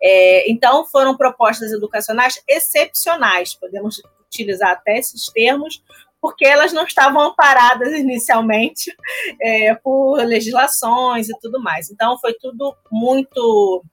É, 0.03 0.51
então, 0.51 0.85
foram 0.85 1.15
propostas 1.15 1.71
educacionais 1.71 2.41
excepcionais, 2.47 3.55
podemos 3.55 4.01
utilizar 4.27 4.71
até 4.71 4.97
esses 4.97 5.27
termos, 5.31 5.81
porque 6.21 6.45
elas 6.45 6.73
não 6.73 6.83
estavam 6.83 7.21
amparadas 7.21 7.93
inicialmente 7.95 8.93
é, 9.41 9.73
por 9.75 10.17
legislações 10.17 11.29
e 11.29 11.39
tudo 11.39 11.61
mais. 11.61 11.89
Então, 11.89 12.19
foi 12.19 12.33
tudo 12.33 12.75
muito 12.91 13.83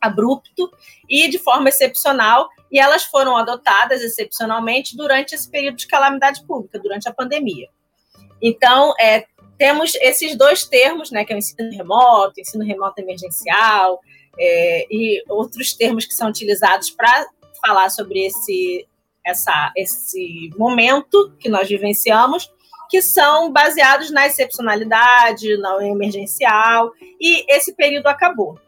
abrupto 0.00 0.70
e 1.08 1.28
de 1.28 1.38
forma 1.38 1.68
excepcional, 1.68 2.48
e 2.70 2.78
elas 2.78 3.02
foram 3.04 3.36
adotadas 3.36 4.00
excepcionalmente 4.00 4.96
durante 4.96 5.34
esse 5.34 5.50
período 5.50 5.76
de 5.76 5.88
calamidade 5.88 6.46
pública, 6.46 6.78
durante 6.78 7.08
a 7.08 7.12
pandemia. 7.12 7.68
Então, 8.40 8.94
é, 9.00 9.24
temos 9.58 9.96
esses 9.96 10.36
dois 10.36 10.64
termos, 10.64 11.10
né, 11.10 11.24
que 11.24 11.32
é 11.32 11.36
o 11.36 11.38
ensino 11.38 11.70
remoto, 11.72 12.40
ensino 12.40 12.64
remoto 12.64 13.00
emergencial, 13.00 14.00
é, 14.38 14.86
e 14.90 15.22
outros 15.28 15.72
termos 15.72 16.04
que 16.06 16.14
são 16.14 16.28
utilizados 16.28 16.90
para 16.90 17.26
falar 17.60 17.90
sobre 17.90 18.26
esse, 18.26 18.86
essa, 19.24 19.72
esse 19.76 20.50
momento 20.56 21.32
que 21.38 21.48
nós 21.48 21.68
vivenciamos, 21.68 22.50
que 22.88 23.02
são 23.02 23.52
baseados 23.52 24.10
na 24.10 24.26
excepcionalidade, 24.26 25.56
no 25.58 25.82
emergencial, 25.82 26.92
e 27.20 27.44
esse 27.52 27.74
período 27.74 28.06
acabou. 28.06 28.58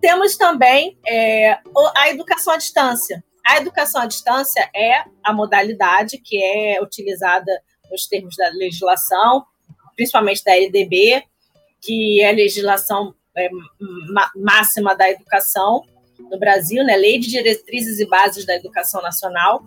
Temos 0.00 0.36
também 0.36 0.98
é, 1.06 1.58
a 1.96 2.08
educação 2.08 2.54
à 2.54 2.56
distância. 2.56 3.24
A 3.46 3.56
educação 3.56 4.02
à 4.02 4.06
distância 4.06 4.70
é 4.74 5.04
a 5.24 5.32
modalidade 5.32 6.18
que 6.18 6.42
é 6.42 6.80
utilizada 6.82 7.50
nos 7.90 8.06
termos 8.06 8.36
da 8.36 8.48
legislação 8.50 9.44
principalmente 10.00 10.42
da 10.42 10.56
LDB, 10.56 11.22
que 11.78 12.22
é 12.22 12.30
a 12.30 12.32
legislação 12.32 13.14
é, 13.36 13.48
máxima 14.36 14.94
da 14.94 15.10
educação 15.10 15.84
no 16.30 16.38
Brasil, 16.38 16.84
né? 16.84 16.96
Lei 16.96 17.18
de 17.18 17.28
Diretrizes 17.28 17.98
e 17.98 18.06
Bases 18.06 18.44
da 18.44 18.54
Educação 18.54 19.00
Nacional. 19.02 19.62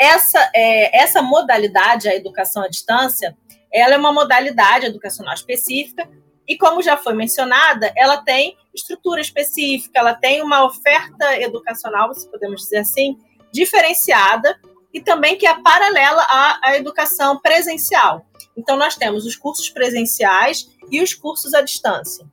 Essa, 0.00 0.50
é, 0.54 0.96
essa 0.98 1.22
modalidade, 1.22 2.08
a 2.08 2.14
educação 2.14 2.62
à 2.62 2.68
distância, 2.68 3.36
ela 3.72 3.94
é 3.94 3.98
uma 3.98 4.12
modalidade 4.12 4.86
educacional 4.86 5.34
específica 5.34 6.08
e, 6.46 6.56
como 6.56 6.82
já 6.82 6.96
foi 6.96 7.14
mencionada, 7.14 7.92
ela 7.96 8.18
tem 8.18 8.56
estrutura 8.74 9.20
específica, 9.20 9.98
ela 9.98 10.14
tem 10.14 10.40
uma 10.42 10.64
oferta 10.64 11.40
educacional, 11.40 12.14
se 12.14 12.30
podemos 12.30 12.62
dizer 12.62 12.78
assim, 12.78 13.18
diferenciada 13.52 14.58
e 14.92 15.00
também 15.00 15.36
que 15.36 15.46
é 15.46 15.62
paralela 15.62 16.22
à, 16.22 16.60
à 16.62 16.76
educação 16.76 17.38
presencial. 17.40 18.24
Então, 18.56 18.76
nós 18.76 18.96
temos 18.96 19.26
os 19.26 19.36
cursos 19.36 19.68
presenciais 19.68 20.68
e 20.90 21.02
os 21.02 21.12
cursos 21.12 21.52
à 21.54 21.60
distância. 21.60 22.26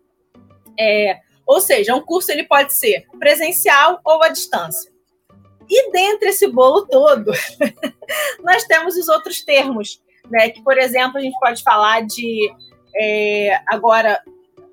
É, 0.79 1.19
ou 1.45 1.61
seja, 1.61 1.95
um 1.95 2.01
curso 2.01 2.31
ele 2.31 2.43
pode 2.43 2.73
ser 2.73 3.05
presencial 3.19 3.99
ou 4.03 4.23
à 4.23 4.29
distância. 4.29 4.91
E 5.69 5.91
dentre 5.91 6.29
esse 6.29 6.47
bolo 6.47 6.85
todo, 6.87 7.31
nós 8.43 8.63
temos 8.65 8.95
os 8.95 9.07
outros 9.07 9.43
termos, 9.43 10.01
né? 10.29 10.49
Que, 10.49 10.61
por 10.63 10.77
exemplo, 10.77 11.17
a 11.17 11.21
gente 11.21 11.37
pode 11.39 11.63
falar 11.63 12.01
de 12.05 12.51
é, 12.95 13.59
agora 13.67 14.21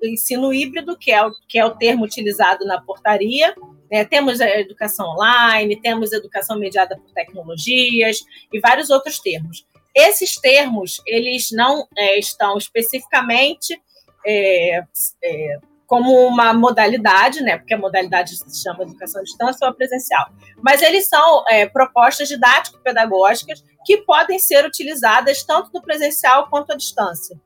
ensino 0.03 0.53
híbrido, 0.53 0.97
que 0.97 1.11
é, 1.11 1.25
o, 1.25 1.31
que 1.47 1.57
é 1.57 1.65
o 1.65 1.75
termo 1.75 2.03
utilizado 2.03 2.65
na 2.65 2.81
portaria. 2.81 3.55
Né? 3.91 4.03
Temos 4.05 4.41
a 4.41 4.49
educação 4.59 5.07
online, 5.07 5.79
temos 5.79 6.11
educação 6.11 6.57
mediada 6.57 6.97
por 6.97 7.11
tecnologias 7.13 8.19
e 8.51 8.59
vários 8.59 8.89
outros 8.89 9.19
termos. 9.19 9.65
Esses 9.95 10.35
termos, 10.35 11.01
eles 11.05 11.51
não 11.51 11.87
é, 11.95 12.17
estão 12.17 12.57
especificamente 12.57 13.79
é, 14.25 14.83
é, 15.23 15.59
como 15.87 16.27
uma 16.27 16.53
modalidade, 16.53 17.41
né? 17.41 17.57
Porque 17.57 17.73
a 17.73 17.77
modalidade 17.77 18.35
se 18.35 18.63
chama 18.63 18.83
educação 18.83 19.21
à 19.21 19.23
distância 19.23 19.67
ou 19.67 19.73
presencial. 19.73 20.27
Mas 20.61 20.81
eles 20.81 21.07
são 21.07 21.43
é, 21.49 21.65
propostas 21.67 22.27
didático-pedagógicas 22.27 23.63
que 23.85 23.97
podem 23.97 24.39
ser 24.39 24.65
utilizadas 24.65 25.43
tanto 25.43 25.69
no 25.73 25.81
presencial 25.81 26.47
quanto 26.49 26.71
à 26.71 26.75
distância. 26.75 27.37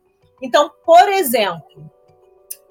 Então, 0.41 0.71
por 0.85 1.09
exemplo, 1.09 1.91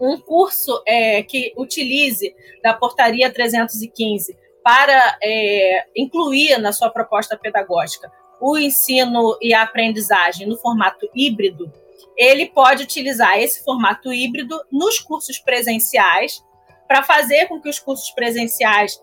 um 0.00 0.18
curso 0.18 0.83
é, 0.87 1.22
que 1.22 1.52
utilize 1.57 2.35
da 2.62 2.74
portaria 2.74 3.33
315 3.33 4.37
para 4.62 5.18
é, 5.22 5.87
incluir 5.96 6.59
na 6.59 6.72
sua 6.72 6.90
proposta 6.90 7.37
pedagógica 7.37 8.11
o 8.40 8.59
ensino 8.59 9.37
e 9.40 9.55
a 9.55 9.62
aprendizagem 9.62 10.46
no 10.46 10.59
formato 10.59 11.09
híbrido, 11.14 11.72
ele 12.16 12.46
pode 12.46 12.83
utilizar 12.83 13.38
esse 13.38 13.62
formato 13.64 14.12
híbrido 14.12 14.59
nos 14.72 14.98
cursos 14.98 15.38
presenciais 15.38 16.42
para 16.88 17.02
fazer 17.02 17.46
com 17.46 17.61
que 17.61 17.68
os 17.68 17.79
cursos 17.79 18.11
presenciais 18.11 19.00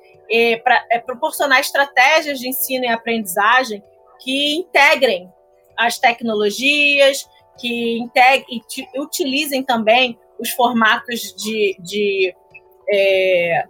para 0.64 0.84
é, 0.90 1.00
proporcionar 1.00 1.60
estratégias 1.60 2.40
de 2.40 2.48
ensino 2.48 2.86
e 2.86 2.88
aprendizagem 2.88 3.84
que 4.20 4.56
integrem 4.56 5.32
a, 5.78 5.86
as 5.86 6.00
tecnologias, 6.00 7.30
que 7.60 8.00
integrem 8.00 8.62
utilizem 8.96 9.64
também 9.64 10.18
os 10.40 10.50
formatos 10.52 11.34
de, 11.36 11.78
de 11.80 12.36
é, 12.92 13.64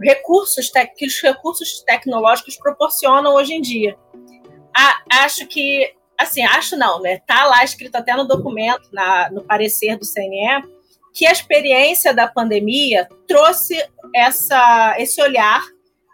recursos 0.00 0.70
que 0.96 1.06
os 1.06 1.20
recursos 1.20 1.82
tecnológicos 1.82 2.56
proporcionam 2.56 3.34
hoje 3.34 3.54
em 3.54 3.60
dia. 3.60 3.96
acho 5.10 5.46
que, 5.46 5.92
assim, 6.18 6.42
acho 6.44 6.76
não, 6.76 7.00
né? 7.00 7.20
Tá 7.26 7.46
lá 7.46 7.62
escrito 7.62 7.96
até 7.96 8.14
no 8.14 8.26
documento, 8.26 8.88
na, 8.92 9.30
no 9.30 9.44
parecer 9.44 9.96
do 9.96 10.04
CNE, 10.04 10.64
que 11.14 11.26
a 11.26 11.32
experiência 11.32 12.12
da 12.12 12.26
pandemia 12.26 13.08
trouxe 13.26 13.74
essa, 14.14 14.96
esse 14.98 15.22
olhar 15.22 15.62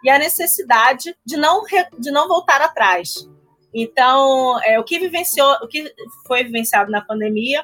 e 0.03 0.09
a 0.09 0.19
necessidade 0.19 1.15
de 1.25 1.35
não, 1.35 1.63
de 1.97 2.11
não 2.11 2.27
voltar 2.27 2.61
atrás. 2.61 3.27
Então, 3.73 4.57
é, 4.63 4.79
o 4.79 4.83
que 4.83 4.99
vivenciou, 4.99 5.51
o 5.61 5.67
que 5.67 5.91
foi 6.25 6.43
vivenciado 6.43 6.91
na 6.91 7.01
pandemia 7.01 7.63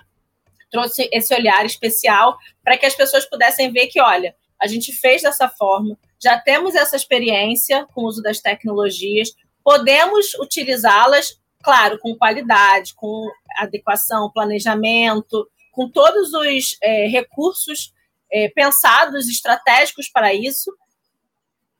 trouxe 0.70 1.08
esse 1.12 1.34
olhar 1.34 1.66
especial 1.66 2.38
para 2.64 2.78
que 2.78 2.86
as 2.86 2.96
pessoas 2.96 3.26
pudessem 3.26 3.72
ver 3.72 3.88
que, 3.88 4.02
olha, 4.02 4.36
a 4.60 4.68
gente 4.68 4.92
fez 4.94 5.22
dessa 5.22 5.50
forma, 5.50 5.98
já 6.22 6.40
temos 6.40 6.76
essa 6.76 6.96
experiência 6.96 7.86
com 7.94 8.02
o 8.02 8.08
uso 8.08 8.22
das 8.22 8.40
tecnologias, 8.40 9.34
podemos 9.64 10.34
utilizá-las, 10.36 11.41
claro, 11.62 12.00
com 12.00 12.16
qualidade, 12.16 12.94
com 12.96 13.30
adequação, 13.58 14.32
planejamento, 14.32 15.48
com 15.72 15.90
todos 15.90 16.34
os 16.34 16.78
é, 16.82 17.08
recursos 17.08 17.94
é, 18.32 18.50
pensados, 18.50 19.28
estratégicos 19.28 20.10
para 20.10 20.34
isso, 20.34 20.72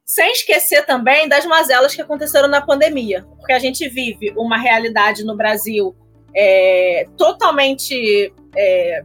sem 0.06 0.32
esquecer 0.32 0.86
também 0.86 1.30
das 1.30 1.46
mazelas 1.46 1.96
que 1.96 2.02
aconteceram 2.02 2.48
na 2.48 2.62
pandemia, 2.62 3.26
porque 3.38 3.54
a 3.54 3.60
gente 3.60 3.88
vive 3.88 4.32
uma 4.36 4.58
realidade 4.58 5.24
no 5.24 5.38
Brasil 5.38 5.96
é, 6.36 7.08
totalmente. 7.18 8.34
É, 8.56 9.04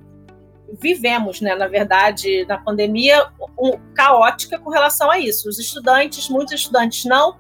vivemos, 0.80 1.40
né, 1.40 1.54
na 1.54 1.68
verdade, 1.68 2.44
na 2.46 2.58
pandemia, 2.58 3.24
um, 3.56 3.78
caótica 3.94 4.58
com 4.58 4.68
relação 4.68 5.08
a 5.08 5.16
isso. 5.16 5.48
Os 5.48 5.60
estudantes, 5.60 6.28
muitos 6.28 6.54
estudantes 6.54 7.04
não, 7.04 7.36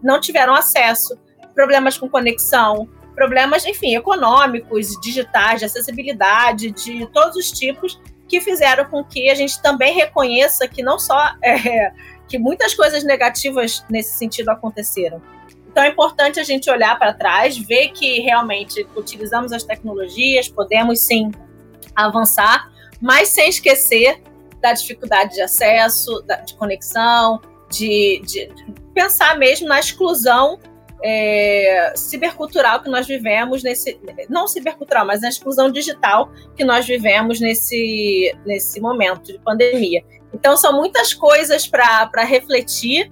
não 0.00 0.20
tiveram 0.20 0.54
acesso, 0.54 1.18
problemas 1.58 1.98
com 1.98 2.08
conexão, 2.08 2.88
problemas, 3.16 3.66
enfim, 3.66 3.96
econômicos, 3.96 4.90
digitais, 5.02 5.58
de 5.58 5.64
acessibilidade, 5.64 6.70
de 6.70 7.04
todos 7.08 7.34
os 7.34 7.50
tipos, 7.50 8.00
que 8.28 8.40
fizeram 8.40 8.84
com 8.84 9.02
que 9.02 9.28
a 9.28 9.34
gente 9.34 9.60
também 9.60 9.92
reconheça 9.92 10.68
que 10.68 10.84
não 10.84 11.00
só 11.00 11.34
é, 11.42 11.92
que 12.28 12.38
muitas 12.38 12.74
coisas 12.74 13.02
negativas 13.02 13.84
nesse 13.90 14.16
sentido 14.16 14.50
aconteceram. 14.50 15.20
Então 15.66 15.82
é 15.82 15.88
importante 15.88 16.38
a 16.38 16.44
gente 16.44 16.70
olhar 16.70 16.96
para 16.96 17.12
trás, 17.12 17.58
ver 17.58 17.88
que 17.88 18.20
realmente 18.20 18.86
utilizamos 18.94 19.52
as 19.52 19.64
tecnologias, 19.64 20.48
podemos 20.48 21.00
sim 21.00 21.32
avançar, 21.96 22.70
mas 23.00 23.30
sem 23.30 23.48
esquecer 23.48 24.22
da 24.60 24.72
dificuldade 24.72 25.34
de 25.34 25.42
acesso, 25.42 26.24
de 26.46 26.54
conexão, 26.54 27.40
de, 27.68 28.22
de 28.24 28.48
pensar 28.94 29.36
mesmo 29.36 29.66
na 29.66 29.80
exclusão 29.80 30.60
é, 31.02 31.92
cibercultural 31.96 32.82
que 32.82 32.90
nós 32.90 33.06
vivemos 33.06 33.62
nesse. 33.62 33.98
Não 34.28 34.48
cibercultural, 34.48 35.06
mas 35.06 35.20
na 35.20 35.28
exclusão 35.28 35.70
digital 35.70 36.30
que 36.56 36.64
nós 36.64 36.86
vivemos 36.86 37.40
nesse, 37.40 38.34
nesse 38.44 38.80
momento 38.80 39.32
de 39.32 39.38
pandemia. 39.38 40.02
Então, 40.32 40.56
são 40.56 40.72
muitas 40.74 41.14
coisas 41.14 41.66
para 41.66 42.24
refletir. 42.24 43.10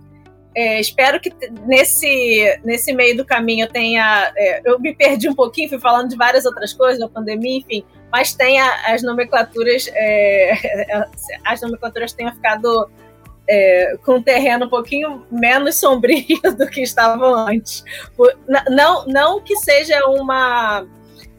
É, 0.55 0.81
espero 0.81 1.20
que 1.20 1.31
nesse, 1.66 2.61
nesse 2.64 2.92
meio 2.92 3.16
do 3.16 3.25
caminho 3.25 3.64
eu 3.64 3.70
tenha. 3.70 4.33
É, 4.37 4.62
eu 4.64 4.79
me 4.81 4.94
perdi 4.94 5.29
um 5.29 5.35
pouquinho, 5.35 5.68
fui 5.68 5.79
falando 5.79 6.09
de 6.09 6.16
várias 6.16 6.44
outras 6.44 6.72
coisas, 6.72 6.99
da 6.99 7.09
pandemia, 7.09 7.59
enfim, 7.59 7.85
mas 8.11 8.35
tenha 8.35 8.64
as 8.87 9.03
nomenclaturas. 9.03 9.88
É, 9.94 10.53
as 11.44 11.61
nomenclaturas 11.61 12.12
tenham 12.12 12.35
ficado 12.35 12.90
é, 13.48 13.96
com 14.04 14.16
um 14.16 14.22
terreno 14.22 14.66
um 14.66 14.68
pouquinho 14.68 15.26
menos 15.30 15.76
sombrio 15.76 16.40
do 16.56 16.66
que 16.66 16.82
estavam 16.82 17.35
antes. 17.35 17.85
Não, 18.70 19.06
não 19.06 19.40
que 19.40 19.56
seja 19.56 20.04
uma, 20.06 20.87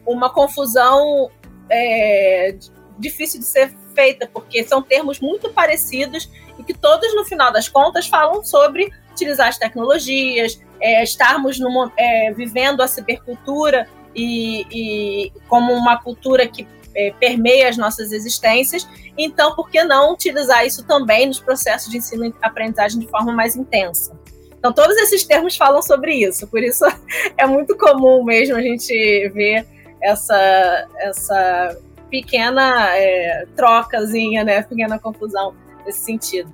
uma 0.06 0.30
confusão 0.30 1.30
é, 1.70 2.56
difícil 2.98 3.40
de 3.40 3.46
ser 3.46 3.72
feita, 3.94 4.28
porque 4.32 4.64
são 4.64 4.82
termos 4.82 5.20
muito 5.20 5.50
parecidos 5.50 6.30
e 6.58 6.62
que 6.62 6.74
todos, 6.74 7.14
no 7.14 7.24
final 7.24 7.52
das 7.52 7.68
contas, 7.68 8.06
falam 8.06 8.44
sobre 8.44 8.90
utilizar 9.12 9.48
as 9.48 9.58
tecnologias, 9.58 10.60
é, 10.80 11.02
estarmos 11.02 11.58
numa, 11.58 11.92
é, 11.96 12.32
vivendo 12.32 12.80
a 12.80 12.88
cibercultura 12.88 13.88
e, 14.14 14.66
e, 14.70 15.32
como 15.48 15.72
uma 15.72 16.00
cultura 16.00 16.46
que 16.46 16.66
é, 16.94 17.12
permeia 17.18 17.68
as 17.68 17.76
nossas 17.76 18.12
existências. 18.12 18.88
Então, 19.18 19.54
por 19.54 19.68
que 19.68 19.82
não 19.82 20.12
utilizar 20.12 20.64
isso 20.64 20.86
também 20.86 21.26
nos 21.26 21.40
processos 21.40 21.90
de 21.90 21.98
ensino 21.98 22.24
e 22.26 22.34
aprendizagem 22.40 23.00
de 23.00 23.08
forma 23.08 23.32
mais 23.32 23.56
intensa? 23.56 24.18
Então, 24.56 24.72
todos 24.72 24.96
esses 24.96 25.24
termos 25.24 25.56
falam 25.56 25.82
sobre 25.82 26.14
isso, 26.14 26.46
por 26.46 26.62
isso 26.62 26.84
é 27.36 27.46
muito 27.46 27.76
comum 27.76 28.24
mesmo 28.24 28.56
a 28.56 28.62
gente 28.62 29.28
ver 29.30 29.66
essa, 30.00 30.88
essa 30.98 31.76
pequena 32.08 32.96
é, 32.96 33.46
trocazinha, 33.56 34.44
né? 34.44 34.62
Pequena 34.62 34.98
confusão 34.98 35.54
nesse 35.84 36.00
sentido. 36.00 36.52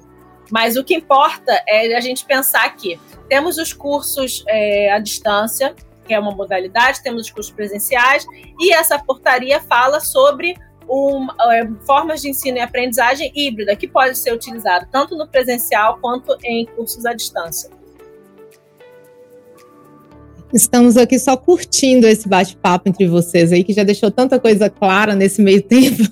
Mas 0.50 0.76
o 0.76 0.84
que 0.84 0.94
importa 0.94 1.52
é 1.66 1.94
a 1.96 2.00
gente 2.00 2.24
pensar 2.24 2.68
que 2.76 3.00
temos 3.28 3.56
os 3.56 3.72
cursos 3.72 4.44
é, 4.46 4.92
à 4.92 4.98
distância, 4.98 5.74
que 6.06 6.12
é 6.12 6.18
uma 6.18 6.32
modalidade, 6.32 7.02
temos 7.02 7.22
os 7.22 7.30
cursos 7.30 7.52
presenciais, 7.52 8.26
e 8.60 8.72
essa 8.72 8.98
portaria 8.98 9.60
fala 9.60 10.00
sobre 10.00 10.54
um, 10.88 11.26
é, 11.50 11.68
formas 11.86 12.20
de 12.20 12.30
ensino 12.30 12.58
e 12.58 12.60
aprendizagem 12.60 13.32
híbrida, 13.34 13.74
que 13.76 13.88
pode 13.88 14.18
ser 14.18 14.32
utilizado 14.32 14.86
tanto 14.90 15.16
no 15.16 15.26
presencial 15.26 15.98
quanto 16.00 16.36
em 16.44 16.66
cursos 16.66 17.04
à 17.06 17.12
distância. 17.12 17.70
Estamos 20.54 20.96
aqui 20.96 21.18
só 21.18 21.36
curtindo 21.36 22.06
esse 22.06 22.28
bate-papo 22.28 22.88
entre 22.88 23.08
vocês 23.08 23.50
aí, 23.50 23.64
que 23.64 23.72
já 23.72 23.82
deixou 23.82 24.08
tanta 24.08 24.38
coisa 24.38 24.70
clara 24.70 25.12
nesse 25.16 25.42
meio 25.42 25.60
tempo. 25.66 26.04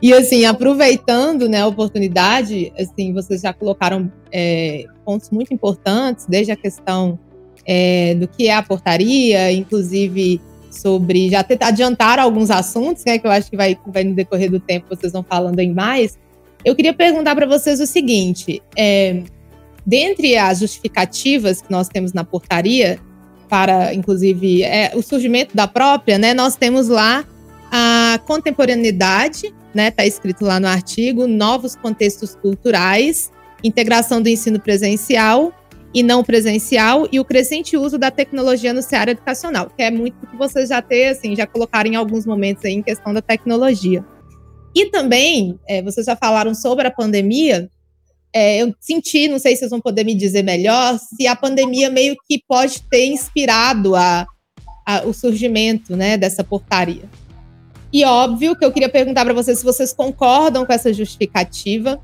e 0.00 0.12
assim, 0.12 0.44
aproveitando 0.44 1.48
né, 1.48 1.62
a 1.62 1.66
oportunidade, 1.66 2.72
assim, 2.78 3.12
vocês 3.12 3.40
já 3.40 3.52
colocaram 3.52 4.10
é, 4.30 4.84
pontos 5.04 5.30
muito 5.30 5.52
importantes, 5.52 6.26
desde 6.28 6.52
a 6.52 6.56
questão 6.56 7.18
é, 7.66 8.14
do 8.14 8.28
que 8.28 8.46
é 8.46 8.54
a 8.54 8.62
portaria, 8.62 9.50
inclusive 9.50 10.40
sobre 10.76 11.28
já 11.30 11.42
ter, 11.42 11.58
adiantar 11.62 12.18
alguns 12.18 12.50
assuntos, 12.50 13.04
né, 13.04 13.18
que 13.18 13.26
eu 13.26 13.30
acho 13.30 13.50
que 13.50 13.56
vai, 13.56 13.78
vai 13.86 14.04
no 14.04 14.14
decorrer 14.14 14.50
do 14.50 14.60
tempo 14.60 14.86
vocês 14.88 15.12
vão 15.12 15.22
falando 15.22 15.58
em 15.60 15.72
mais. 15.72 16.18
Eu 16.64 16.74
queria 16.74 16.92
perguntar 16.92 17.34
para 17.34 17.46
vocês 17.46 17.80
o 17.80 17.86
seguinte: 17.86 18.62
é, 18.76 19.22
dentre 19.84 20.36
as 20.36 20.58
justificativas 20.60 21.62
que 21.62 21.70
nós 21.70 21.88
temos 21.88 22.12
na 22.12 22.24
portaria, 22.24 22.98
para, 23.48 23.94
inclusive, 23.94 24.62
é, 24.62 24.92
o 24.94 25.02
surgimento 25.02 25.56
da 25.56 25.68
própria, 25.68 26.18
né? 26.18 26.34
Nós 26.34 26.56
temos 26.56 26.88
lá 26.88 27.24
a 27.70 28.18
contemporaneidade, 28.26 29.54
né? 29.72 29.88
Está 29.88 30.04
escrito 30.04 30.44
lá 30.44 30.58
no 30.58 30.66
artigo, 30.66 31.26
novos 31.28 31.76
contextos 31.76 32.34
culturais, 32.34 33.30
integração 33.62 34.20
do 34.20 34.28
ensino 34.28 34.58
presencial 34.58 35.52
e 35.96 36.02
não 36.02 36.22
presencial 36.22 37.08
e 37.10 37.18
o 37.18 37.24
crescente 37.24 37.74
uso 37.74 37.96
da 37.96 38.10
tecnologia 38.10 38.74
no 38.74 38.82
cenário 38.82 39.12
educacional, 39.12 39.70
que 39.74 39.82
é 39.82 39.90
muito 39.90 40.26
que 40.26 40.36
vocês 40.36 40.68
já 40.68 40.82
têm, 40.82 41.08
assim, 41.08 41.34
já 41.34 41.46
colocaram 41.46 41.90
em 41.90 41.96
alguns 41.96 42.26
momentos 42.26 42.62
aí 42.66 42.74
em 42.74 42.82
questão 42.82 43.14
da 43.14 43.22
tecnologia. 43.22 44.04
E 44.74 44.90
também, 44.90 45.58
é, 45.66 45.80
vocês 45.80 46.04
já 46.04 46.14
falaram 46.14 46.54
sobre 46.54 46.86
a 46.86 46.90
pandemia, 46.90 47.70
é, 48.30 48.58
eu 48.58 48.74
senti, 48.78 49.26
não 49.26 49.38
sei 49.38 49.54
se 49.54 49.60
vocês 49.60 49.70
vão 49.70 49.80
poder 49.80 50.04
me 50.04 50.14
dizer 50.14 50.42
melhor, 50.42 50.98
se 50.98 51.26
a 51.26 51.34
pandemia 51.34 51.88
meio 51.88 52.14
que 52.28 52.42
pode 52.46 52.82
ter 52.90 53.06
inspirado 53.06 53.96
a, 53.96 54.26
a, 54.86 55.00
o 55.06 55.14
surgimento 55.14 55.96
né, 55.96 56.18
dessa 56.18 56.44
portaria. 56.44 57.04
E 57.90 58.04
óbvio 58.04 58.54
que 58.54 58.66
eu 58.66 58.70
queria 58.70 58.90
perguntar 58.90 59.24
para 59.24 59.32
vocês 59.32 59.60
se 59.60 59.64
vocês 59.64 59.94
concordam 59.94 60.66
com 60.66 60.72
essa 60.74 60.92
justificativa, 60.92 61.98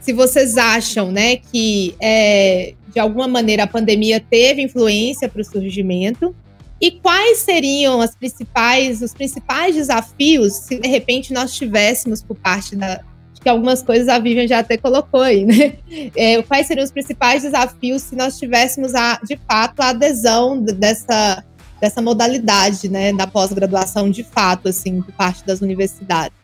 se 0.00 0.14
vocês 0.14 0.56
acham 0.56 1.12
né, 1.12 1.36
que, 1.36 1.94
é, 2.00 2.72
de 2.94 3.00
alguma 3.00 3.26
maneira, 3.26 3.64
a 3.64 3.66
pandemia 3.66 4.20
teve 4.20 4.62
influência 4.62 5.28
para 5.28 5.42
o 5.42 5.44
surgimento, 5.44 6.34
e 6.80 6.92
quais 6.92 7.38
seriam 7.38 8.00
as 8.00 8.14
principais, 8.14 9.02
os 9.02 9.12
principais 9.12 9.74
desafios 9.74 10.52
se, 10.54 10.78
de 10.78 10.88
repente, 10.88 11.32
nós 11.32 11.54
tivéssemos, 11.54 12.22
por 12.22 12.36
parte 12.36 12.76
da, 12.76 13.00
que 13.44 13.48
algumas 13.48 13.82
coisas 13.82 14.08
a 14.08 14.18
Vivian 14.18 14.48
já 14.48 14.60
até 14.60 14.78
colocou 14.78 15.20
aí, 15.20 15.44
né? 15.44 15.74
É, 16.16 16.42
quais 16.42 16.66
seriam 16.66 16.84
os 16.84 16.90
principais 16.90 17.42
desafios 17.42 18.02
se 18.02 18.16
nós 18.16 18.38
tivéssemos, 18.38 18.94
a, 18.94 19.20
de 19.22 19.38
fato, 19.48 19.80
a 19.80 19.90
adesão 19.90 20.60
dessa, 20.60 21.44
dessa 21.80 22.00
modalidade, 22.00 22.88
né, 22.88 23.12
da 23.12 23.26
pós-graduação, 23.26 24.10
de 24.10 24.24
fato, 24.24 24.68
assim, 24.68 25.02
por 25.02 25.12
parte 25.12 25.44
das 25.44 25.60
universidades? 25.60 26.36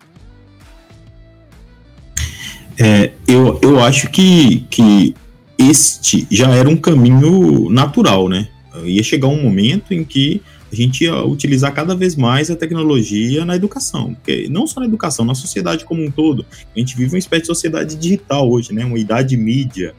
É, 2.78 3.12
eu, 3.26 3.58
eu 3.62 3.80
acho 3.80 4.10
que, 4.10 4.66
que 4.70 5.14
este 5.60 6.26
já 6.30 6.50
era 6.54 6.68
um 6.68 6.76
caminho 6.76 7.68
natural, 7.70 8.28
né? 8.28 8.48
Ia 8.84 9.02
chegar 9.02 9.28
um 9.28 9.42
momento 9.42 9.92
em 9.92 10.04
que 10.04 10.40
a 10.72 10.74
gente 10.74 11.04
ia 11.04 11.22
utilizar 11.24 11.74
cada 11.74 11.94
vez 11.94 12.14
mais 12.14 12.50
a 12.50 12.56
tecnologia 12.56 13.44
na 13.44 13.56
educação, 13.56 14.14
porque 14.14 14.48
não 14.48 14.66
só 14.66 14.80
na 14.80 14.86
educação, 14.86 15.24
na 15.24 15.34
sociedade 15.34 15.84
como 15.84 16.02
um 16.02 16.10
todo. 16.10 16.46
A 16.74 16.78
gente 16.78 16.96
vive 16.96 17.14
uma 17.14 17.18
espécie 17.18 17.42
de 17.42 17.46
sociedade 17.48 17.96
digital 17.96 18.48
hoje, 18.48 18.72
né? 18.72 18.84
Uma 18.84 18.98
idade 18.98 19.36
mídia. 19.36 19.94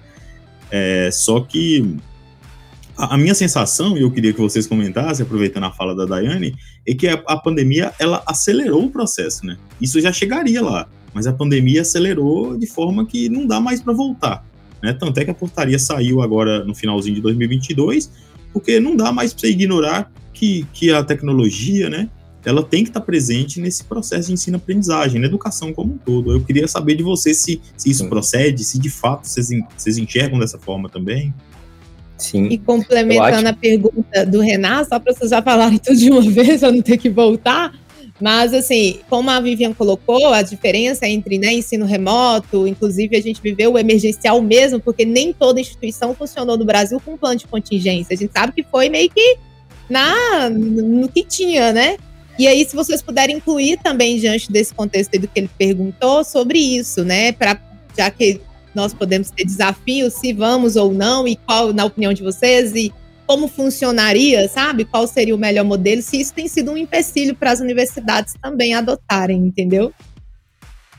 É, 0.71 1.09
só 1.11 1.41
que 1.41 1.97
a, 2.97 3.15
a, 3.15 3.17
minha 3.17 3.35
sensação, 3.35 3.97
e 3.97 4.01
eu 4.01 4.09
queria 4.09 4.33
que 4.33 4.39
vocês 4.39 4.65
comentassem, 4.65 5.25
aproveitando 5.25 5.65
a 5.65 5.71
fala 5.71 5.93
da 5.93 6.05
Daiane, 6.05 6.55
é 6.87 6.93
que 6.93 7.07
a, 7.07 7.21
a 7.27 7.37
pandemia 7.37 7.93
ela 7.99 8.23
acelerou 8.25 8.85
o 8.85 8.89
processo, 8.89 9.45
né? 9.45 9.57
Isso 9.81 9.99
já 9.99 10.13
chegaria 10.13 10.61
lá, 10.61 10.87
mas 11.13 11.27
a 11.27 11.33
pandemia 11.33 11.81
acelerou 11.81 12.57
de 12.57 12.65
forma 12.65 13.05
que 13.05 13.27
não 13.27 13.45
dá 13.45 13.59
mais 13.59 13.81
para 13.81 13.93
voltar. 13.93 14.45
Né? 14.83 14.93
Tanto 14.93 15.19
é 15.19 15.25
que 15.25 15.31
a 15.31 15.33
portaria 15.33 15.77
saiu 15.77 16.21
agora 16.21 16.63
no 16.63 16.73
finalzinho 16.73 17.15
de 17.15 17.21
2022, 17.21 18.11
porque 18.53 18.79
não 18.79 18.95
dá 18.95 19.11
mais 19.11 19.33
para 19.33 19.41
você 19.41 19.49
ignorar 19.49 20.11
que, 20.33 20.65
que 20.73 20.91
a 20.91 21.03
tecnologia, 21.03 21.89
né, 21.89 22.09
ela 22.43 22.63
tem 22.63 22.83
que 22.83 22.89
estar 22.89 22.99
tá 22.99 23.05
presente 23.05 23.59
nesse 23.59 23.83
processo 23.83 24.27
de 24.27 24.33
ensino-aprendizagem, 24.33 25.19
na 25.19 25.27
educação 25.27 25.71
como 25.73 25.93
um 25.93 25.97
todo. 25.97 26.31
Eu 26.31 26.41
queria 26.41 26.67
saber 26.67 26.95
de 26.95 27.03
você 27.03 27.33
se, 27.33 27.61
se 27.77 27.89
isso 27.89 28.07
procede, 28.09 28.63
se 28.63 28.79
de 28.79 28.89
fato 28.89 29.27
vocês, 29.27 29.49
vocês 29.77 29.97
enxergam 29.97 30.39
dessa 30.39 30.57
forma 30.57 30.89
também. 30.89 31.33
Sim. 32.17 32.45
E 32.45 32.57
complementando 32.57 33.47
acho... 33.47 33.47
a 33.47 33.53
pergunta 33.53 34.25
do 34.25 34.39
Renato, 34.41 34.89
só 34.89 34.99
para 34.99 35.13
vocês 35.13 35.31
já 35.31 35.41
falarem 35.41 35.79
tudo 35.79 35.97
de 35.97 36.11
uma 36.11 36.21
vez, 36.29 36.59
para 36.59 36.71
não 36.71 36.81
ter 36.81 36.97
que 36.97 37.09
voltar, 37.09 37.73
mas, 38.21 38.53
assim, 38.53 38.99
como 39.09 39.29
a 39.31 39.39
Vivian 39.39 39.73
colocou, 39.73 40.27
a 40.27 40.43
diferença 40.43 41.07
entre 41.07 41.39
né, 41.39 41.53
ensino 41.53 41.85
remoto, 41.85 42.67
inclusive 42.67 43.17
a 43.17 43.21
gente 43.21 43.41
viveu 43.41 43.73
o 43.73 43.79
emergencial 43.79 44.39
mesmo, 44.41 44.79
porque 44.79 45.03
nem 45.03 45.33
toda 45.33 45.59
instituição 45.59 46.13
funcionou 46.13 46.55
no 46.55 46.63
Brasil 46.63 47.01
com 47.03 47.17
plano 47.17 47.37
de 47.37 47.47
contingência. 47.47 48.13
A 48.13 48.17
gente 48.17 48.31
sabe 48.31 48.53
que 48.53 48.63
foi 48.63 48.89
meio 48.89 49.09
que 49.09 49.37
na, 49.89 50.49
no 50.49 51.09
que 51.09 51.23
tinha, 51.23 51.73
né? 51.73 51.97
E 52.37 52.47
aí, 52.47 52.63
se 52.63 52.75
vocês 52.75 53.01
puderem 53.01 53.37
incluir 53.37 53.77
também, 53.83 54.17
diante 54.17 54.51
desse 54.51 54.73
contexto 54.73 55.19
do 55.19 55.27
que 55.27 55.39
ele 55.39 55.49
perguntou, 55.57 56.23
sobre 56.23 56.59
isso, 56.59 57.03
né? 57.03 57.31
Pra, 57.31 57.59
já 57.97 58.09
que 58.09 58.39
nós 58.73 58.93
podemos 58.93 59.31
ter 59.31 59.45
desafios, 59.45 60.13
se 60.13 60.31
vamos 60.31 60.75
ou 60.75 60.93
não, 60.93 61.27
e 61.27 61.35
qual, 61.35 61.73
na 61.73 61.85
opinião 61.85 62.13
de 62.13 62.23
vocês, 62.23 62.73
e 62.75 62.93
como 63.31 63.47
funcionaria, 63.47 64.45
sabe? 64.49 64.83
Qual 64.83 65.07
seria 65.07 65.33
o 65.33 65.37
melhor 65.37 65.63
modelo, 65.63 66.01
se 66.01 66.19
isso 66.19 66.33
tem 66.33 66.49
sido 66.49 66.69
um 66.69 66.75
empecilho 66.75 67.33
para 67.33 67.49
as 67.49 67.61
universidades 67.61 68.33
também 68.41 68.73
adotarem, 68.73 69.37
entendeu? 69.37 69.93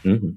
Uhum. 0.03 0.35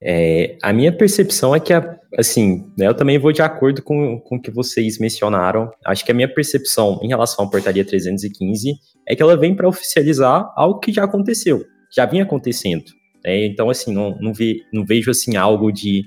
É, 0.00 0.56
a 0.62 0.72
minha 0.72 0.96
percepção 0.96 1.56
é 1.56 1.58
que, 1.58 1.72
assim, 2.16 2.70
né, 2.78 2.86
eu 2.86 2.94
também 2.94 3.18
vou 3.18 3.32
de 3.32 3.42
acordo 3.42 3.82
com, 3.82 4.20
com 4.20 4.36
o 4.36 4.40
que 4.40 4.52
vocês 4.52 5.00
mencionaram. 5.00 5.72
Acho 5.84 6.04
que 6.04 6.12
a 6.12 6.14
minha 6.14 6.32
percepção 6.32 7.00
em 7.02 7.08
relação 7.08 7.46
à 7.46 7.50
portaria 7.50 7.84
315 7.84 8.72
é 9.08 9.16
que 9.16 9.22
ela 9.24 9.36
vem 9.36 9.56
para 9.56 9.68
oficializar 9.68 10.52
algo 10.56 10.78
que 10.78 10.92
já 10.92 11.02
aconteceu, 11.02 11.64
já 11.92 12.06
vinha 12.06 12.22
acontecendo. 12.22 12.84
Né? 13.24 13.46
Então, 13.46 13.68
assim, 13.68 13.92
não, 13.92 14.16
não, 14.20 14.32
ve, 14.32 14.62
não 14.72 14.86
vejo 14.86 15.10
assim 15.10 15.34
algo 15.34 15.72
de 15.72 16.04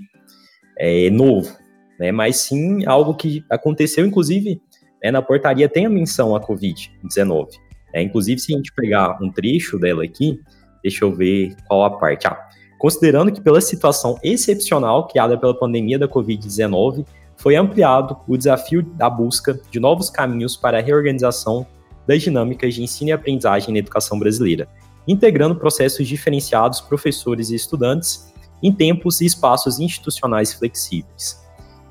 é, 0.79 1.10
novo, 1.10 1.53
né? 1.99 2.13
mas 2.13 2.38
sim 2.38 2.86
algo 2.86 3.13
que 3.13 3.43
aconteceu, 3.49 4.05
inclusive, 4.05 4.62
né, 5.06 5.12
na 5.12 5.22
portaria 5.22 5.70
tem 5.70 5.86
a 5.86 5.89
menção 5.89 6.36
à 6.36 6.41
Covid-19. 6.41 7.50
É, 7.94 8.02
inclusive, 8.02 8.39
se 8.39 8.54
a 8.54 8.58
gente 8.58 8.74
pegar 8.74 9.18
um 9.22 9.32
trecho 9.32 9.78
dela 9.78 10.04
aqui, 10.04 10.39
deixa 10.82 11.06
eu 11.06 11.12
ver 11.12 11.56
qual 11.68 11.84
a 11.84 11.91
parte. 11.91 12.28
Ah, 12.28 12.50
considerando 12.80 13.32
que 13.32 13.39
pela 13.39 13.62
situação 13.62 14.20
excepcional 14.24 15.08
criada 15.08 15.38
pela 15.38 15.58
pandemia 15.58 16.00
da 16.00 16.08
Covid-19, 16.08 17.06
foi 17.38 17.56
ampliado 17.56 18.18
o 18.28 18.36
desafio 18.36 18.82
da 18.82 19.10
busca 19.10 19.60
de 19.70 19.80
novos 19.80 20.10
caminhos 20.10 20.58
para 20.58 20.80
a 20.80 20.82
reorganização 20.82 21.68
das 22.08 22.22
dinâmicas 22.22 22.74
de 22.74 22.82
ensino 22.82 23.10
e 23.10 23.13
aprendizagem 23.13 23.74
na 23.74 23.80
educação 23.80 24.18
brasileira, 24.18 24.68
integrando 25.08 25.56
processos 25.56 26.08
diferenciados 26.08 26.82
professores 26.82 27.50
e 27.52 27.56
estudantes 27.56 28.34
em 28.63 28.72
tempos 28.72 29.22
e 29.22 29.26
espaços 29.26 29.80
institucionais 29.80 30.54
flexíveis. 30.54 31.44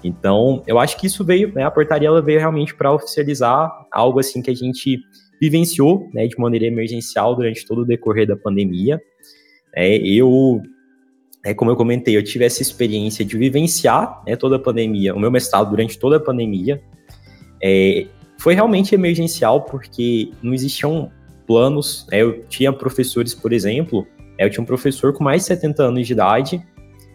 Então, 0.04 0.62
eu 0.66 0.78
acho 0.78 0.98
que 0.98 1.06
isso 1.06 1.24
veio, 1.24 1.50
né, 1.54 1.64
a 1.64 1.70
portaria 1.70 2.08
ela 2.08 2.20
veio 2.20 2.38
realmente 2.38 2.74
para 2.74 2.92
oficializar 2.92 3.72
algo 3.90 4.20
assim 4.20 4.42
que 4.42 4.50
a 4.50 4.54
gente 4.54 5.00
vivenciou, 5.40 6.10
né, 6.12 6.26
de 6.26 6.38
maneira 6.38 6.66
emergencial 6.66 7.34
durante 7.34 7.66
todo 7.66 7.80
o 7.80 7.84
decorrer 7.86 8.26
da 8.26 8.36
pandemia. 8.36 9.00
É, 9.74 9.96
eu, 9.96 10.60
é, 11.42 11.54
como 11.54 11.70
eu 11.70 11.76
comentei, 11.76 12.14
eu 12.14 12.22
tive 12.22 12.44
essa 12.44 12.60
experiência 12.60 13.24
de 13.24 13.38
vivenciar 13.38 14.22
né, 14.26 14.36
toda 14.36 14.56
a 14.56 14.58
pandemia, 14.58 15.14
o 15.14 15.18
meu 15.18 15.30
mestrado 15.30 15.70
durante 15.70 15.98
toda 15.98 16.18
a 16.18 16.20
pandemia. 16.20 16.82
É, 17.62 18.06
foi 18.38 18.52
realmente 18.52 18.94
emergencial 18.94 19.62
porque 19.62 20.30
não 20.42 20.52
existiam 20.52 21.10
planos. 21.46 22.06
Né, 22.12 22.20
eu 22.20 22.44
tinha 22.44 22.70
professores, 22.74 23.32
por 23.32 23.54
exemplo, 23.54 24.06
é, 24.36 24.44
eu 24.44 24.50
tinha 24.50 24.62
um 24.62 24.66
professor 24.66 25.14
com 25.14 25.24
mais 25.24 25.42
de 25.42 25.48
70 25.48 25.82
anos 25.82 26.06
de 26.06 26.12
idade 26.12 26.62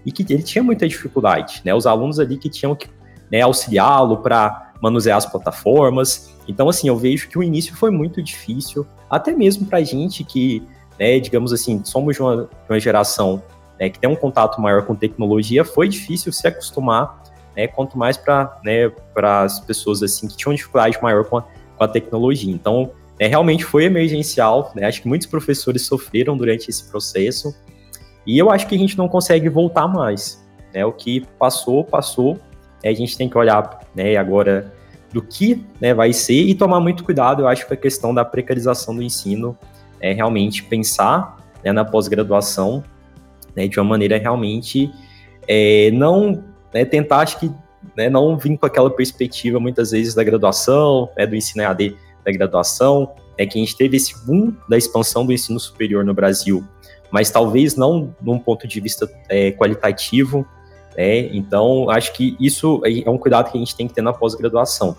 e 0.06 0.12
que 0.12 0.26
ele 0.32 0.44
tinha 0.44 0.64
muita 0.64 0.88
dificuldade, 0.88 1.62
né? 1.66 1.74
Os 1.74 1.86
alunos 1.86 2.20
ali 2.20 2.38
que 2.38 2.50
tinham 2.50 2.76
que 2.76 2.88
né, 3.32 3.42
auxiliá-lo 3.42 4.18
para 4.18 4.74
manusear 4.82 5.18
as 5.18 5.26
plataformas. 5.26 6.36
Então, 6.48 6.70
assim, 6.70 6.88
eu 6.88 6.98
vejo 6.98 7.30
que 7.30 7.38
o 7.38 7.44
início 7.44 7.76
foi 7.76 7.92
muito 7.92 8.22
difícil, 8.22 8.86
até 9.10 9.32
mesmo 9.32 9.66
para 9.66 9.80
a 9.80 9.84
gente 9.84 10.24
que, 10.24 10.64
né, 11.00 11.20
digamos 11.20 11.54
assim, 11.54 11.82
somos 11.84 12.16
de 12.16 12.22
uma, 12.22 12.44
de 12.44 12.70
uma 12.70 12.80
geração 12.80 13.44
né, 13.80 13.90
que 13.90 14.00
tem 14.00 14.10
um 14.10 14.16
contato 14.16 14.60
maior 14.60 14.86
com 14.86 14.96
tecnologia, 14.96 15.64
foi 15.64 15.88
difícil 15.88 16.32
se 16.34 16.48
acostumar, 16.48 17.24
né, 17.56 17.68
quanto 17.68 17.98
mais 17.98 18.18
para 18.18 18.60
né, 18.64 18.92
as 19.16 19.60
pessoas 19.60 20.02
assim 20.02 20.28
que 20.28 20.36
tinham 20.36 20.54
dificuldade 20.54 20.98
maior 21.02 21.26
com 21.26 21.38
a, 21.38 21.42
com 21.42 21.84
a 21.84 21.88
tecnologia. 21.88 22.52
Então, 22.52 22.92
é, 23.18 23.28
realmente 23.28 23.64
foi 23.66 23.86
emergencial, 23.86 24.72
né, 24.76 24.86
acho 24.86 25.02
que 25.02 25.08
muitos 25.08 25.28
professores 25.28 25.86
sofreram 25.86 26.38
durante 26.38 26.70
esse 26.70 26.90
processo, 26.90 27.54
e 28.26 28.38
eu 28.38 28.50
acho 28.50 28.68
que 28.68 28.76
a 28.76 28.78
gente 28.78 28.98
não 28.98 29.08
consegue 29.08 29.50
voltar 29.50 29.88
mais. 29.88 30.44
Né? 30.74 30.86
O 30.86 30.92
que 30.92 31.26
passou, 31.38 31.84
passou. 31.84 32.40
A 32.84 32.94
gente 32.94 33.18
tem 33.18 33.28
que 33.28 33.38
olhar 33.38 33.80
né, 33.94 34.16
agora 34.16 34.74
do 35.12 35.22
que 35.22 35.66
né, 35.82 35.94
vai 35.94 36.14
ser 36.14 36.42
e 36.42 36.56
tomar 36.56 36.80
muito 36.80 37.04
cuidado, 37.04 37.42
eu 37.42 37.48
acho, 37.48 37.68
com 37.68 37.74
a 37.74 37.78
questão 37.78 38.14
da 38.14 38.24
precarização 38.24 38.96
do 38.96 39.02
ensino, 39.02 39.58
é 40.00 40.14
realmente 40.14 40.64
pensar 40.64 41.38
né, 41.64 41.72
na 41.72 41.84
pós-graduação 41.84 42.84
né, 43.56 43.68
de 43.68 43.80
uma 43.80 43.90
maneira 43.90 44.18
realmente 44.18 44.92
é, 45.48 45.90
não 45.92 46.44
né, 46.74 46.86
tentar, 46.86 47.20
acho 47.20 47.40
que 47.40 47.52
né, 47.98 48.10
não 48.10 48.38
vir 48.38 48.58
com 48.58 48.66
aquela 48.66 48.90
perspectiva 48.90 49.60
muitas 49.60 49.92
vezes 49.92 50.14
da 50.14 50.24
graduação, 50.24 51.10
né, 51.18 51.26
do 51.26 51.36
ensino 51.36 51.64
EAD 51.64 51.98
da 52.24 52.32
graduação, 52.32 53.12
é 53.38 53.46
que 53.46 53.58
a 53.58 53.62
gente 53.62 53.76
teve 53.76 53.98
esse 53.98 54.26
boom 54.26 54.54
da 54.70 54.78
expansão 54.78 55.26
do 55.26 55.34
ensino 55.34 55.60
superior 55.60 56.06
no 56.06 56.14
Brasil 56.14 56.64
mas 57.12 57.32
talvez 57.32 57.76
não 57.76 58.14
num 58.22 58.40
ponto 58.40 58.68
de 58.68 58.80
vista 58.80 59.10
é, 59.28 59.52
qualitativo. 59.52 60.46
Né? 60.98 61.28
Então, 61.36 61.90
acho 61.90 62.14
que 62.14 62.36
isso 62.40 62.82
é 62.84 63.10
um 63.10 63.18
cuidado 63.18 63.52
que 63.52 63.58
a 63.58 63.60
gente 63.60 63.76
tem 63.76 63.88
que 63.88 63.94
ter 63.94 64.02
na 64.02 64.14
pós-graduação. 64.14 64.96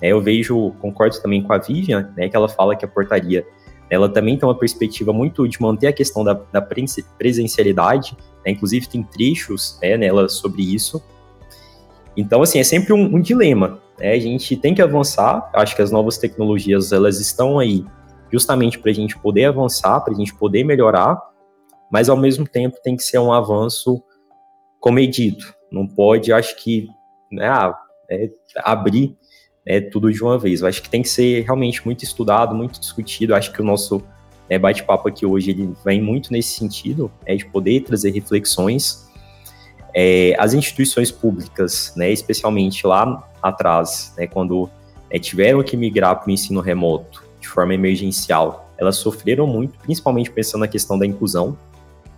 É, 0.00 0.08
eu 0.08 0.20
vejo, 0.20 0.72
concordo 0.80 1.20
também 1.20 1.42
com 1.42 1.52
a 1.52 1.58
Vivian, 1.58 2.12
né, 2.16 2.28
que 2.28 2.36
ela 2.36 2.48
fala 2.48 2.76
que 2.76 2.84
a 2.84 2.88
portaria 2.88 3.46
ela 3.88 4.08
também 4.08 4.36
tem 4.36 4.48
uma 4.48 4.54
perspectiva 4.58 5.12
muito 5.12 5.46
de 5.48 5.60
manter 5.62 5.86
a 5.86 5.92
questão 5.92 6.24
da, 6.24 6.34
da 6.52 6.60
presencialidade, 6.60 8.16
né, 8.44 8.52
inclusive 8.52 8.88
tem 8.88 9.02
trechos 9.02 9.78
né, 9.80 9.96
nela 9.96 10.28
sobre 10.28 10.62
isso. 10.62 11.02
Então, 12.16 12.42
assim, 12.42 12.58
é 12.58 12.64
sempre 12.64 12.92
um, 12.92 13.16
um 13.16 13.20
dilema. 13.20 13.78
Né? 13.98 14.12
A 14.12 14.18
gente 14.18 14.56
tem 14.56 14.74
que 14.74 14.82
avançar, 14.82 15.50
acho 15.54 15.76
que 15.76 15.82
as 15.82 15.90
novas 15.90 16.18
tecnologias 16.18 16.92
elas 16.92 17.20
estão 17.20 17.58
aí 17.58 17.84
justamente 18.32 18.78
para 18.78 18.90
a 18.90 18.94
gente 18.94 19.16
poder 19.18 19.44
avançar, 19.44 20.00
para 20.00 20.12
a 20.12 20.16
gente 20.16 20.34
poder 20.34 20.64
melhorar, 20.64 21.16
mas 21.90 22.08
ao 22.08 22.16
mesmo 22.16 22.46
tempo 22.46 22.78
tem 22.82 22.96
que 22.96 23.02
ser 23.02 23.18
um 23.18 23.32
avanço 23.32 24.02
comedido. 24.80 25.44
Não 25.70 25.86
pode, 25.86 26.32
acho 26.32 26.56
que, 26.56 26.88
né, 27.30 27.48
ah, 27.48 27.76
é, 28.10 28.30
abrir 28.58 29.16
né, 29.66 29.80
tudo 29.80 30.12
de 30.12 30.22
uma 30.22 30.38
vez. 30.38 30.60
Eu 30.60 30.68
acho 30.68 30.82
que 30.82 30.88
tem 30.88 31.02
que 31.02 31.08
ser 31.08 31.44
realmente 31.44 31.84
muito 31.84 32.04
estudado, 32.04 32.54
muito 32.54 32.78
discutido. 32.78 33.32
Eu 33.32 33.36
acho 33.36 33.52
que 33.52 33.60
o 33.60 33.64
nosso 33.64 34.02
né, 34.48 34.58
bate-papo 34.58 35.08
aqui 35.08 35.26
hoje 35.26 35.50
ele 35.50 35.74
vem 35.84 36.00
muito 36.00 36.32
nesse 36.32 36.56
sentido, 36.56 37.10
né, 37.26 37.34
de 37.34 37.44
poder 37.46 37.80
trazer 37.80 38.10
reflexões. 38.10 39.06
É, 39.94 40.36
as 40.38 40.54
instituições 40.54 41.10
públicas, 41.10 41.92
né, 41.96 42.12
especialmente 42.12 42.86
lá 42.86 43.28
atrás, 43.42 44.14
né, 44.16 44.26
quando 44.26 44.70
é, 45.10 45.18
tiveram 45.18 45.62
que 45.62 45.76
migrar 45.76 46.20
para 46.20 46.28
o 46.28 46.30
ensino 46.30 46.60
remoto 46.60 47.24
de 47.40 47.48
forma 47.48 47.74
emergencial, 47.74 48.70
elas 48.78 48.96
sofreram 48.96 49.46
muito, 49.46 49.78
principalmente 49.78 50.30
pensando 50.30 50.60
na 50.60 50.68
questão 50.68 50.98
da 50.98 51.06
inclusão. 51.06 51.56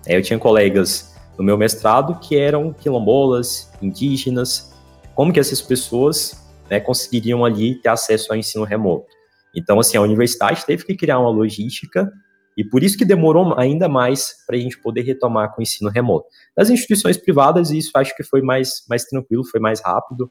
Eu 0.07 0.23
tinha 0.23 0.39
colegas 0.39 1.15
no 1.39 1.45
meu 1.45 1.57
mestrado 1.57 2.19
que 2.19 2.37
eram 2.37 2.73
quilombolas, 2.73 3.71
indígenas, 3.81 4.75
como 5.15 5.33
que 5.33 5.41
essas 5.41 5.61
pessoas 5.61 6.49
né, 6.71 6.81
conseguiriam 6.81 7.45
ali 7.45 7.81
ter 7.81 7.89
acesso 7.89 8.33
ao 8.33 8.39
ensino 8.39 8.65
remoto. 8.65 9.07
Então, 9.55 9.79
assim, 9.81 9.97
a 9.97 10.03
universidade 10.03 10.65
teve 10.67 10.85
que 10.85 10.97
criar 10.97 11.19
uma 11.19 11.31
logística 11.31 12.11
e 12.57 12.65
por 12.65 12.83
isso 12.83 12.99
que 12.99 13.05
demorou 13.05 13.59
ainda 13.59 13.89
mais 13.89 14.35
para 14.47 14.57
a 14.57 14.59
gente 14.59 14.77
poder 14.79 15.03
retomar 15.03 15.55
com 15.55 15.61
o 15.61 15.63
ensino 15.63 15.89
remoto. 15.89 16.27
Das 16.57 16.69
instituições 16.69 17.17
privadas, 17.17 17.71
isso 17.71 17.93
acho 17.95 18.15
que 18.17 18.25
foi 18.25 18.43
mais, 18.43 18.85
mais 18.89 19.05
tranquilo, 19.05 19.45
foi 19.45 19.61
mais 19.61 19.81
rápido. 19.81 20.31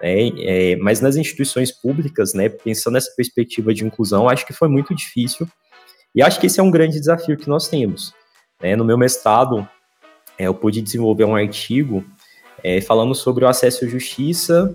Né? 0.00 0.28
É, 0.38 0.76
mas 0.76 1.00
nas 1.00 1.16
instituições 1.16 1.72
públicas, 1.72 2.32
né, 2.32 2.48
pensando 2.48 2.94
nessa 2.94 3.12
perspectiva 3.16 3.74
de 3.74 3.84
inclusão, 3.84 4.28
acho 4.28 4.46
que 4.46 4.52
foi 4.52 4.68
muito 4.68 4.94
difícil. 4.94 5.48
E 6.14 6.22
acho 6.22 6.38
que 6.38 6.46
esse 6.46 6.60
é 6.60 6.62
um 6.62 6.70
grande 6.70 7.00
desafio 7.00 7.36
que 7.36 7.48
nós 7.48 7.66
temos. 7.68 8.14
Né? 8.62 8.76
No 8.76 8.84
meu 8.84 8.96
mestrado, 8.96 9.68
é, 10.38 10.46
eu 10.46 10.54
pude 10.54 10.80
desenvolver 10.80 11.24
um 11.24 11.34
artigo 11.34 12.04
é, 12.62 12.80
falando 12.80 13.14
sobre 13.14 13.44
o 13.44 13.48
acesso 13.48 13.84
à 13.84 13.88
justiça, 13.88 14.74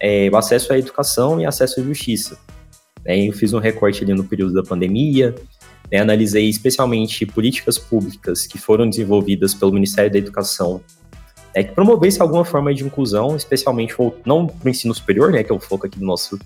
é, 0.00 0.28
o 0.32 0.36
acesso 0.36 0.72
à 0.72 0.78
educação 0.78 1.40
e 1.40 1.46
acesso 1.46 1.80
à 1.80 1.82
justiça. 1.82 2.38
Né? 3.04 3.28
Eu 3.28 3.32
fiz 3.32 3.52
um 3.52 3.58
recorte 3.58 4.04
ali 4.04 4.14
no 4.14 4.24
período 4.24 4.54
da 4.54 4.62
pandemia, 4.62 5.34
né? 5.90 5.98
analisei 5.98 6.48
especialmente 6.48 7.26
políticas 7.26 7.78
públicas 7.78 8.46
que 8.46 8.58
foram 8.58 8.88
desenvolvidas 8.88 9.54
pelo 9.54 9.72
Ministério 9.72 10.10
da 10.10 10.18
Educação 10.18 10.82
é 11.54 11.64
que 11.64 11.74
promovesse 11.74 12.20
alguma 12.22 12.44
forma 12.44 12.72
de 12.72 12.84
inclusão, 12.84 13.36
especialmente 13.36 13.94
não 14.24 14.46
para 14.46 14.66
o 14.66 14.68
ensino 14.68 14.94
superior, 14.94 15.32
né, 15.32 15.42
que 15.42 15.50
é 15.50 15.54
o 15.54 15.58
foco 15.58 15.86
aqui 15.86 15.98
do 15.98 16.04
nosso, 16.04 16.38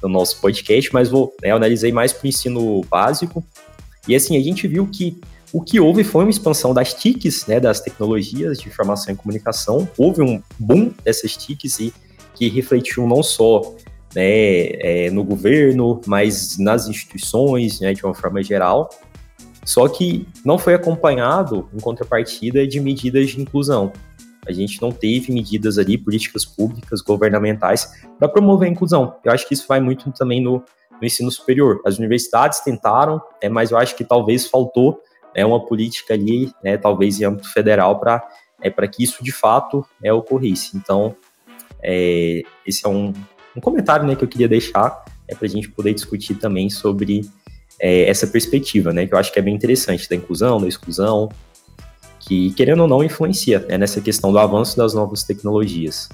do 0.00 0.08
nosso 0.08 0.40
podcast, 0.40 0.92
mas 0.92 1.10
vou, 1.10 1.34
né, 1.42 1.50
eu 1.50 1.56
analisei 1.56 1.92
mais 1.92 2.12
para 2.12 2.24
o 2.24 2.28
ensino 2.28 2.80
básico. 2.88 3.44
E 4.06 4.14
assim, 4.14 4.38
a 4.38 4.42
gente 4.42 4.66
viu 4.66 4.86
que 4.86 5.20
o 5.54 5.62
que 5.62 5.78
houve 5.78 6.02
foi 6.02 6.24
uma 6.24 6.30
expansão 6.30 6.74
das 6.74 6.92
TICs, 6.94 7.46
né, 7.46 7.60
das 7.60 7.80
tecnologias 7.80 8.58
de 8.58 8.66
informação 8.66 9.14
e 9.14 9.16
comunicação. 9.16 9.88
Houve 9.96 10.20
um 10.20 10.42
boom 10.58 10.90
dessas 11.04 11.36
TICs 11.36 11.78
e 11.78 11.94
que 12.34 12.48
refletiu 12.48 13.06
não 13.06 13.22
só 13.22 13.60
né, 14.16 14.24
é, 14.80 15.10
no 15.12 15.22
governo, 15.22 16.00
mas 16.08 16.58
nas 16.58 16.88
instituições, 16.88 17.78
né, 17.78 17.94
de 17.94 18.04
uma 18.04 18.12
forma 18.12 18.42
geral. 18.42 18.90
Só 19.64 19.86
que 19.86 20.26
não 20.44 20.58
foi 20.58 20.74
acompanhado, 20.74 21.68
em 21.72 21.78
contrapartida, 21.78 22.66
de 22.66 22.80
medidas 22.80 23.30
de 23.30 23.40
inclusão. 23.40 23.92
A 24.48 24.50
gente 24.50 24.82
não 24.82 24.90
teve 24.90 25.32
medidas 25.32 25.78
ali, 25.78 25.96
políticas 25.96 26.44
públicas, 26.44 27.00
governamentais, 27.00 27.92
para 28.18 28.28
promover 28.28 28.68
a 28.68 28.72
inclusão. 28.72 29.14
Eu 29.24 29.30
acho 29.30 29.46
que 29.46 29.54
isso 29.54 29.66
vai 29.68 29.78
muito 29.78 30.10
também 30.10 30.42
no, 30.42 30.64
no 31.00 31.06
ensino 31.06 31.30
superior. 31.30 31.80
As 31.86 31.96
universidades 31.96 32.58
tentaram, 32.58 33.22
é, 33.40 33.48
mas 33.48 33.70
eu 33.70 33.78
acho 33.78 33.94
que 33.94 34.02
talvez 34.02 34.48
faltou 34.48 35.00
né, 35.34 35.44
uma 35.44 35.64
política 35.64 36.14
ali, 36.14 36.52
né, 36.62 36.76
talvez 36.76 37.20
em 37.20 37.24
âmbito 37.24 37.52
federal, 37.52 37.98
para 37.98 38.26
é, 38.62 38.70
que 38.88 39.02
isso 39.02 39.22
de 39.22 39.32
fato 39.32 39.84
é, 40.02 40.12
ocorresse. 40.12 40.76
Então, 40.76 41.14
é, 41.82 42.42
esse 42.66 42.86
é 42.86 42.88
um, 42.88 43.12
um 43.56 43.60
comentário 43.60 44.06
né, 44.06 44.16
que 44.16 44.24
eu 44.24 44.28
queria 44.28 44.48
deixar 44.48 45.04
é, 45.28 45.34
para 45.34 45.46
a 45.46 45.50
gente 45.50 45.68
poder 45.68 45.92
discutir 45.94 46.34
também 46.34 46.70
sobre 46.70 47.22
é, 47.78 48.08
essa 48.08 48.26
perspectiva, 48.26 48.92
né, 48.92 49.06
que 49.06 49.14
eu 49.14 49.18
acho 49.18 49.32
que 49.32 49.38
é 49.38 49.42
bem 49.42 49.54
interessante, 49.54 50.08
da 50.08 50.16
inclusão, 50.16 50.60
da 50.60 50.68
exclusão, 50.68 51.28
que, 52.20 52.52
querendo 52.52 52.80
ou 52.80 52.88
não, 52.88 53.04
influencia 53.04 53.60
né, 53.60 53.76
nessa 53.76 54.00
questão 54.00 54.32
do 54.32 54.38
avanço 54.38 54.76
das 54.76 54.94
novas 54.94 55.24
tecnologias. 55.24 56.08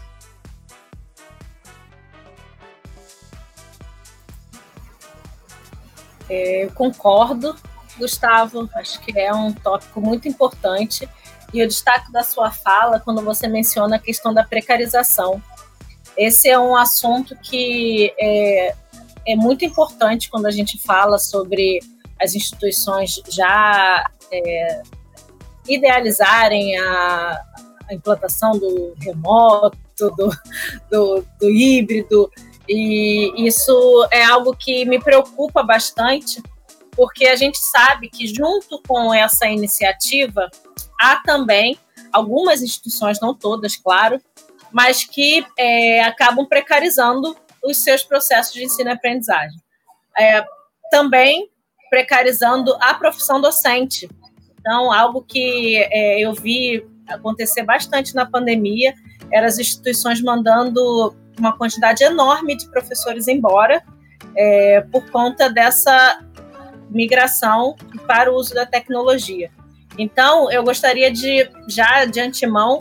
É, 6.28 6.64
eu 6.64 6.70
concordo 6.70 7.56
Gustavo, 8.00 8.68
acho 8.74 9.00
que 9.00 9.16
é 9.18 9.32
um 9.32 9.52
tópico 9.52 10.00
muito 10.00 10.26
importante. 10.26 11.08
E 11.52 11.60
eu 11.60 11.66
destaco 11.66 12.10
da 12.12 12.22
sua 12.22 12.50
fala 12.50 13.00
quando 13.00 13.22
você 13.22 13.46
menciona 13.46 13.96
a 13.96 13.98
questão 13.98 14.32
da 14.34 14.42
precarização. 14.44 15.42
Esse 16.16 16.48
é 16.48 16.58
um 16.58 16.76
assunto 16.76 17.36
que 17.36 18.12
é, 18.18 18.74
é 19.26 19.36
muito 19.36 19.64
importante 19.64 20.28
quando 20.30 20.46
a 20.46 20.50
gente 20.50 20.78
fala 20.78 21.18
sobre 21.18 21.80
as 22.20 22.34
instituições 22.34 23.20
já 23.28 24.04
é, 24.30 24.82
idealizarem 25.66 26.76
a, 26.78 27.40
a, 27.88 27.94
implantação 27.94 28.52
do 28.52 28.94
remoto, 29.00 29.78
do, 29.98 30.30
do, 30.90 31.24
do 31.40 31.50
híbrido. 31.50 32.30
E 32.68 33.46
isso 33.46 34.06
é 34.12 34.22
algo 34.24 34.54
que 34.54 34.84
me 34.84 35.00
preocupa 35.00 35.62
bastante, 35.62 36.42
porque 36.92 37.26
a 37.26 37.36
gente 37.36 37.58
sabe 37.58 38.08
que, 38.08 38.26
junto 38.26 38.82
com 38.86 39.12
essa 39.12 39.46
iniciativa, 39.46 40.50
há 41.00 41.16
também 41.22 41.78
algumas 42.12 42.62
instituições, 42.62 43.20
não 43.20 43.34
todas, 43.34 43.76
claro, 43.76 44.20
mas 44.72 45.04
que 45.04 45.44
é, 45.58 46.02
acabam 46.02 46.46
precarizando 46.46 47.36
os 47.64 47.78
seus 47.78 48.02
processos 48.02 48.54
de 48.54 48.64
ensino 48.64 48.90
e 48.90 48.92
aprendizagem. 48.92 49.58
É, 50.18 50.44
também 50.90 51.48
precarizando 51.88 52.74
a 52.80 52.94
profissão 52.94 53.40
docente. 53.40 54.08
Então, 54.58 54.92
algo 54.92 55.22
que 55.22 55.76
é, 55.90 56.20
eu 56.20 56.32
vi 56.34 56.86
acontecer 57.08 57.64
bastante 57.64 58.14
na 58.14 58.24
pandemia 58.24 58.94
eram 59.32 59.46
as 59.46 59.58
instituições 59.58 60.22
mandando 60.22 61.14
uma 61.38 61.56
quantidade 61.56 62.04
enorme 62.04 62.56
de 62.56 62.68
professores 62.70 63.26
embora 63.26 63.82
é, 64.36 64.82
por 64.92 65.08
conta 65.10 65.50
dessa 65.50 66.20
migração 66.90 67.76
para 68.06 68.30
o 68.30 68.34
uso 68.34 68.54
da 68.54 68.66
tecnologia. 68.66 69.50
Então, 69.98 70.50
eu 70.50 70.62
gostaria 70.62 71.10
de, 71.10 71.48
já 71.68 72.04
de 72.04 72.20
antemão, 72.20 72.80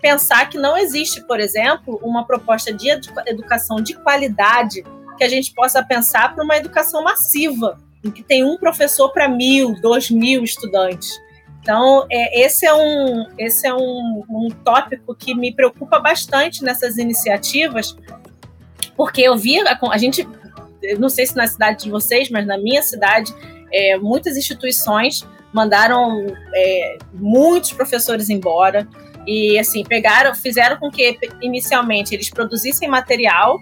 pensar 0.00 0.48
que 0.48 0.58
não 0.58 0.76
existe, 0.76 1.20
por 1.22 1.38
exemplo, 1.38 2.00
uma 2.02 2.24
proposta 2.24 2.72
de 2.72 2.88
educação 3.26 3.80
de 3.80 3.94
qualidade 3.94 4.82
que 5.18 5.24
a 5.24 5.28
gente 5.28 5.52
possa 5.52 5.82
pensar 5.82 6.34
para 6.34 6.42
uma 6.42 6.56
educação 6.56 7.04
massiva, 7.04 7.78
em 8.02 8.10
que 8.10 8.22
tem 8.22 8.42
um 8.44 8.56
professor 8.56 9.10
para 9.10 9.28
mil, 9.28 9.74
dois 9.80 10.10
mil 10.10 10.42
estudantes. 10.42 11.10
Então, 11.60 12.06
é, 12.10 12.40
esse 12.42 12.64
é, 12.64 12.72
um, 12.72 13.26
esse 13.36 13.66
é 13.66 13.74
um, 13.74 14.24
um 14.30 14.48
tópico 14.64 15.14
que 15.14 15.34
me 15.34 15.52
preocupa 15.52 15.98
bastante 15.98 16.64
nessas 16.64 16.96
iniciativas, 16.96 17.94
porque 18.96 19.20
eu 19.20 19.36
vi, 19.36 19.60
a, 19.60 19.78
a 19.90 19.98
gente 19.98 20.26
não 20.98 21.08
sei 21.08 21.26
se 21.26 21.36
na 21.36 21.46
cidade 21.46 21.84
de 21.84 21.90
vocês, 21.90 22.30
mas 22.30 22.46
na 22.46 22.58
minha 22.58 22.82
cidade, 22.82 23.34
é, 23.72 23.96
muitas 23.98 24.36
instituições 24.36 25.26
mandaram 25.52 26.26
é, 26.54 26.98
muitos 27.12 27.72
professores 27.72 28.30
embora 28.30 28.88
e 29.26 29.58
assim 29.58 29.84
pegaram, 29.84 30.34
fizeram 30.34 30.76
com 30.76 30.90
que 30.90 31.18
inicialmente 31.42 32.14
eles 32.14 32.30
produzissem 32.30 32.88
material 32.88 33.60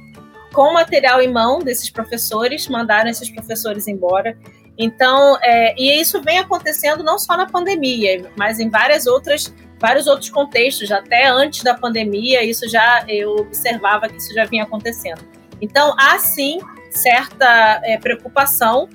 com 0.53 0.73
material 0.73 1.21
em 1.21 1.31
mão 1.31 1.59
desses 1.59 1.91
professores, 1.91 2.69
mandaram 2.69 3.11
esses 3.11 3.29
professores 3.31 3.87
embora. 3.87 4.37
Então, 4.79 5.37
é, 5.43 5.75
e 5.77 6.01
isso 6.01 6.23
vem 6.23 6.39
acontecendo 6.39 7.03
não 7.03 7.19
só 7.19 7.37
na 7.37 7.47
pandemia, 7.47 8.31
mas 8.37 8.59
em 8.59 8.69
várias 8.69 9.07
outras 9.07 9.53
vários 9.81 10.09
outros 10.09 10.29
contextos, 10.29 10.91
até 10.91 11.29
antes 11.29 11.63
da 11.63 11.73
pandemia, 11.73 12.43
isso 12.43 12.69
já 12.69 13.05
eu 13.07 13.37
observava 13.37 14.09
que 14.09 14.17
isso 14.17 14.35
já 14.35 14.45
vinha 14.45 14.65
acontecendo. 14.65 15.25
Então, 15.61 15.95
há 15.97 16.19
sim 16.19 16.59
certa 17.03 17.81
é, 17.85 17.99
preocupação 17.99 18.89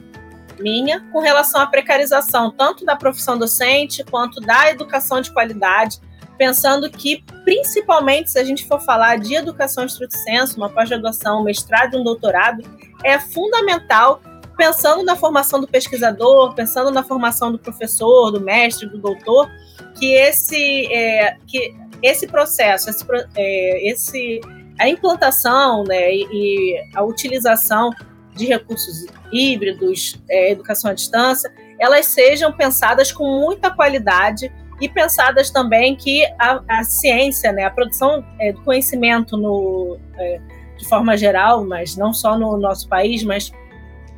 minha 0.60 1.02
com 1.12 1.20
relação 1.20 1.62
à 1.62 1.68
precarização, 1.68 2.52
tanto 2.52 2.86
da 2.86 2.96
profissão 2.96 3.38
docente 3.38 4.04
quanto 4.04 4.40
da 4.40 4.70
educação 4.70 5.20
de 5.20 5.32
qualidade, 5.32 6.00
pensando 6.38 6.90
que, 6.90 7.24
principalmente, 7.44 8.32
se 8.32 8.40
a 8.40 8.44
gente 8.44 8.66
for 8.68 8.80
falar 8.80 9.18
de 9.18 9.36
educação 9.36 9.86
estrito 9.86 10.16
senso, 10.18 10.58
uma 10.58 10.70
pós-graduação, 10.70 11.42
um 11.42 11.44
mestrado 11.44 11.96
e 11.96 12.00
um 12.00 12.04
doutorado, 12.04 12.64
é 13.04 13.20
fundamental, 13.20 14.22
pensando 14.58 15.04
na 15.04 15.16
formação 15.16 15.60
do 15.60 15.68
pesquisador, 15.68 16.54
pensando 16.54 16.92
na 16.92 17.04
formação 17.04 17.52
do 17.52 17.60
professor, 17.60 18.32
do 18.32 18.42
mestre, 18.42 18.88
do 18.88 18.98
doutor, 18.98 19.50
que 19.96 20.14
esse, 20.14 20.88
é, 20.94 21.38
que 21.48 21.76
esse 22.02 22.28
processo, 22.28 22.90
esse, 22.90 23.06
é, 23.36 23.90
esse 23.90 24.42
a 24.80 24.88
implantação 24.88 25.84
né, 25.84 26.12
e, 26.14 26.76
a 26.96 27.04
utilização 27.04 27.92
de 28.36 28.48
recursos 28.48 29.06
híbridos, 29.32 30.20
é, 30.30 30.52
educação 30.52 30.92
à 30.92 30.94
distância, 30.94 31.52
elas 31.80 32.08
sejam 32.08 32.52
pensadas 32.52 33.12
com 33.12 33.26
muita 33.42 33.70
qualidade 33.70 34.52
e 34.82 34.90
pensadas 34.90 35.52
também 35.52 35.96
que 35.96 36.26
a, 36.40 36.62
a 36.68 36.84
ciência, 36.84 37.52
né, 37.52 37.66
a 37.66 37.70
produção 37.70 38.26
é, 38.40 38.52
do 38.52 38.62
conhecimento 38.64 39.38
no, 39.38 40.00
é, 40.18 40.42
de 40.78 40.88
forma 40.88 41.16
geral, 41.16 41.64
mas 41.64 41.96
não 41.96 42.12
só 42.12 42.38
no 42.38 42.58
nosso 42.58 42.88
país, 42.90 43.24
mas 43.24 43.52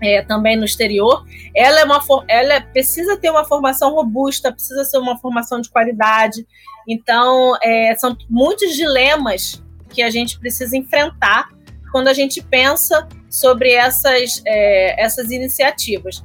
é, 0.01 0.21
também 0.21 0.55
no 0.55 0.65
exterior, 0.65 1.25
ela, 1.55 1.79
é 1.79 1.83
uma, 1.83 2.01
ela 2.27 2.61
precisa 2.61 3.17
ter 3.17 3.29
uma 3.29 3.45
formação 3.45 3.93
robusta, 3.93 4.51
precisa 4.51 4.83
ser 4.85 4.97
uma 4.97 5.17
formação 5.17 5.59
de 5.59 5.69
qualidade. 5.69 6.45
Então, 6.87 7.57
é, 7.61 7.95
são 7.95 8.15
muitos 8.29 8.75
dilemas 8.75 9.64
que 9.95 10.01
a 10.01 10.09
gente 10.09 10.37
precisa 10.37 10.75
enfrentar 10.75 11.49
quando 11.91 12.09
a 12.09 12.13
gente 12.13 12.41
pensa 12.43 13.07
sobre 13.29 13.71
essas, 13.71 14.41
é, 14.45 15.01
essas 15.01 15.31
iniciativas. 15.31 16.23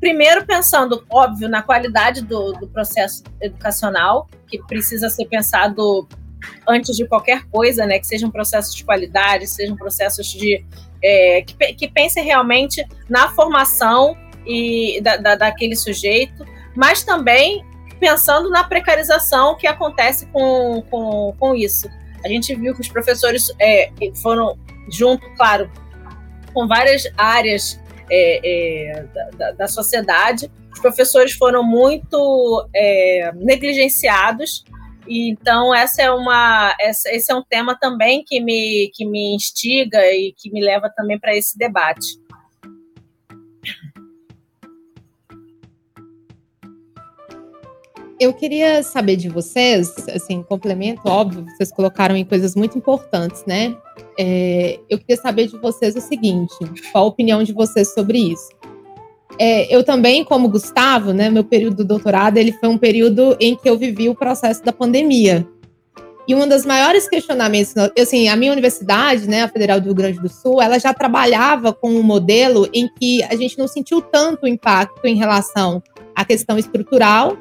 Primeiro, 0.00 0.46
pensando, 0.46 1.04
óbvio, 1.10 1.48
na 1.48 1.62
qualidade 1.62 2.22
do, 2.22 2.52
do 2.52 2.66
processo 2.66 3.22
educacional, 3.40 4.28
que 4.48 4.58
precisa 4.64 5.10
ser 5.10 5.26
pensado 5.26 6.08
antes 6.66 6.96
de 6.96 7.06
qualquer 7.06 7.44
coisa, 7.48 7.84
né? 7.86 7.98
Que 7.98 8.06
sejam 8.06 8.30
processos 8.30 8.74
de 8.74 8.84
qualidade, 8.84 9.46
sejam 9.46 9.76
processos 9.76 10.26
de 10.28 10.64
é, 11.02 11.42
que, 11.42 11.54
que 11.74 11.88
pensem 11.88 12.24
realmente 12.24 12.86
na 13.08 13.28
formação 13.30 14.16
e 14.46 15.00
da, 15.02 15.16
da, 15.16 15.34
daquele 15.34 15.76
sujeito, 15.76 16.46
mas 16.74 17.02
também 17.02 17.64
pensando 17.98 18.50
na 18.50 18.64
precarização 18.64 19.56
que 19.56 19.66
acontece 19.66 20.26
com, 20.26 20.82
com, 20.90 21.34
com 21.38 21.54
isso. 21.54 21.88
A 22.26 22.28
gente 22.28 22.54
viu 22.56 22.74
que 22.74 22.80
os 22.80 22.88
professores 22.88 23.52
é, 23.60 23.88
foram 24.20 24.58
junto, 24.90 25.24
claro, 25.36 25.70
com 26.52 26.66
várias 26.66 27.04
áreas 27.16 27.80
é, 28.10 28.40
é, 28.42 29.06
da, 29.36 29.52
da, 29.52 29.68
sociedade. 29.68 30.50
Os 30.72 30.80
professores 30.80 31.32
foram 31.32 31.62
muito 31.62 32.68
é, 32.74 33.30
negligenciados. 33.36 34.64
E, 35.06 35.30
então, 35.30 35.72
essa 35.72 36.02
é 36.02 36.10
uma, 36.10 36.74
essa, 36.80 37.08
esse 37.10 37.30
é 37.30 37.34
um 37.34 37.44
tema 37.44 37.78
também 37.80 38.24
que 38.26 38.40
me, 38.40 38.90
que 38.92 39.06
me 39.06 39.34
instiga 39.34 40.04
e 40.12 40.34
que 40.36 40.50
me 40.50 40.60
leva 40.60 40.90
também 40.94 41.18
para 41.18 41.34
esse 41.34 41.56
debate. 41.56 42.18
Eu 48.18 48.32
queria 48.32 48.82
saber 48.82 49.16
de 49.16 49.28
vocês, 49.28 49.94
assim, 50.08 50.42
complemento, 50.42 51.02
óbvio, 51.04 51.44
vocês 51.44 51.70
colocaram 51.70 52.16
em 52.16 52.24
coisas 52.24 52.56
muito 52.56 52.78
importantes, 52.78 53.44
né? 53.46 53.76
É, 54.18 54.80
eu 54.88 54.98
queria 54.98 55.16
saber 55.16 55.48
de 55.48 55.58
vocês 55.58 55.94
o 55.94 56.00
seguinte: 56.00 56.54
qual 56.90 57.04
a 57.04 57.08
opinião 57.08 57.42
de 57.42 57.52
vocês 57.52 57.92
sobre 57.92 58.18
isso? 58.18 58.48
É, 59.38 59.74
eu 59.74 59.84
também, 59.84 60.24
como 60.24 60.48
Gustavo, 60.48 61.12
né, 61.12 61.28
meu 61.28 61.44
período 61.44 61.76
do 61.78 61.84
doutorado, 61.84 62.38
ele 62.38 62.52
foi 62.52 62.70
um 62.70 62.78
período 62.78 63.36
em 63.38 63.54
que 63.54 63.68
eu 63.68 63.76
vivi 63.76 64.08
o 64.08 64.14
processo 64.14 64.64
da 64.64 64.72
pandemia. 64.72 65.46
E 66.26 66.34
um 66.34 66.48
dos 66.48 66.64
maiores 66.64 67.06
questionamentos, 67.06 67.74
assim, 68.00 68.28
a 68.28 68.34
minha 68.34 68.50
universidade, 68.50 69.28
né, 69.28 69.42
a 69.42 69.48
Federal 69.48 69.78
do 69.78 69.84
Rio 69.84 69.94
Grande 69.94 70.18
do 70.18 70.28
Sul, 70.28 70.60
ela 70.60 70.78
já 70.78 70.92
trabalhava 70.94 71.72
com 71.72 71.90
um 71.90 72.02
modelo 72.02 72.68
em 72.72 72.88
que 72.98 73.22
a 73.24 73.36
gente 73.36 73.58
não 73.58 73.68
sentiu 73.68 74.00
tanto 74.00 74.46
impacto 74.46 75.04
em 75.04 75.16
relação 75.16 75.82
à 76.14 76.24
questão 76.24 76.58
estrutural 76.58 77.36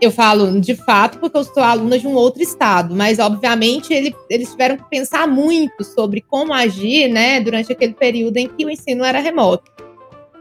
eu 0.00 0.10
falo 0.10 0.60
de 0.60 0.74
fato 0.74 1.18
porque 1.18 1.36
eu 1.36 1.44
sou 1.44 1.62
aluna 1.62 1.98
de 1.98 2.06
um 2.06 2.14
outro 2.14 2.42
estado, 2.42 2.94
mas 2.94 3.18
obviamente 3.18 3.92
ele, 3.92 4.14
eles 4.30 4.50
tiveram 4.50 4.76
que 4.76 4.88
pensar 4.88 5.26
muito 5.26 5.82
sobre 5.82 6.20
como 6.20 6.52
agir, 6.52 7.08
né, 7.08 7.40
durante 7.40 7.72
aquele 7.72 7.94
período 7.94 8.36
em 8.36 8.48
que 8.48 8.64
o 8.64 8.70
ensino 8.70 9.04
era 9.04 9.18
remoto. 9.20 9.70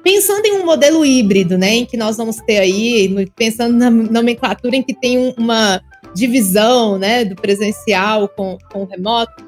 Pensando 0.03 0.45
em 0.45 0.61
um 0.61 0.65
modelo 0.65 1.05
híbrido, 1.05 1.57
né, 1.57 1.75
em 1.75 1.85
que 1.85 1.97
nós 1.97 2.17
vamos 2.17 2.37
ter 2.37 2.59
aí, 2.59 3.27
pensando 3.35 3.75
na 3.75 3.89
nomenclatura 3.89 4.75
em 4.75 4.83
que 4.83 4.93
tem 4.93 5.33
uma 5.37 5.81
divisão, 6.13 6.97
né, 6.97 7.25
do 7.25 7.35
presencial 7.35 8.27
com, 8.27 8.57
com 8.71 8.83
o 8.83 8.85
remoto, 8.85 9.46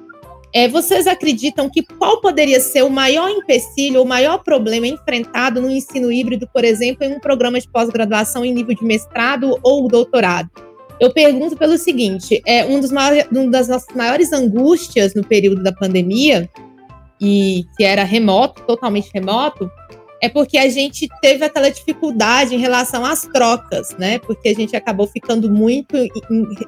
é, 0.54 0.68
vocês 0.68 1.06
acreditam 1.06 1.70
que 1.70 1.84
qual 1.84 2.20
poderia 2.22 2.60
ser 2.60 2.84
o 2.84 2.90
maior 2.90 3.30
empecilho, 3.30 4.02
o 4.02 4.08
maior 4.08 4.40
problema 4.40 4.88
enfrentado 4.88 5.62
no 5.62 5.70
ensino 5.70 6.12
híbrido, 6.12 6.50
por 6.52 6.64
exemplo, 6.64 7.04
em 7.04 7.14
um 7.14 7.20
programa 7.20 7.60
de 7.60 7.70
pós-graduação 7.70 8.44
em 8.44 8.54
nível 8.54 8.76
de 8.76 8.84
mestrado 8.84 9.60
ou 9.62 9.88
doutorado? 9.88 10.50
Eu 11.00 11.14
pergunto 11.14 11.56
pelo 11.56 11.78
seguinte: 11.78 12.42
é 12.48 12.66
um 12.66 12.80
dos 12.80 12.92
maiores, 12.92 13.28
uma 13.32 13.50
das 13.50 13.68
nossas 13.68 13.96
maiores 13.96 14.34
angústias 14.34 15.14
no 15.14 15.24
período 15.24 15.62
da 15.62 15.72
pandemia 15.72 16.50
e 17.22 17.66
que 17.78 17.84
era 17.84 18.04
remoto, 18.04 18.64
totalmente 18.64 19.12
remoto, 19.14 19.70
é 20.22 20.28
porque 20.28 20.58
a 20.58 20.68
gente 20.68 21.08
teve 21.22 21.46
aquela 21.46 21.70
dificuldade 21.70 22.56
em 22.56 22.60
relação 22.60 23.06
às 23.06 23.22
trocas, 23.22 23.96
né? 24.00 24.18
Porque 24.20 24.50
a 24.50 24.56
gente 24.56 24.76
acabou 24.76 25.06
ficando 25.06 25.50
muito 25.50 25.96
em, 25.96 26.12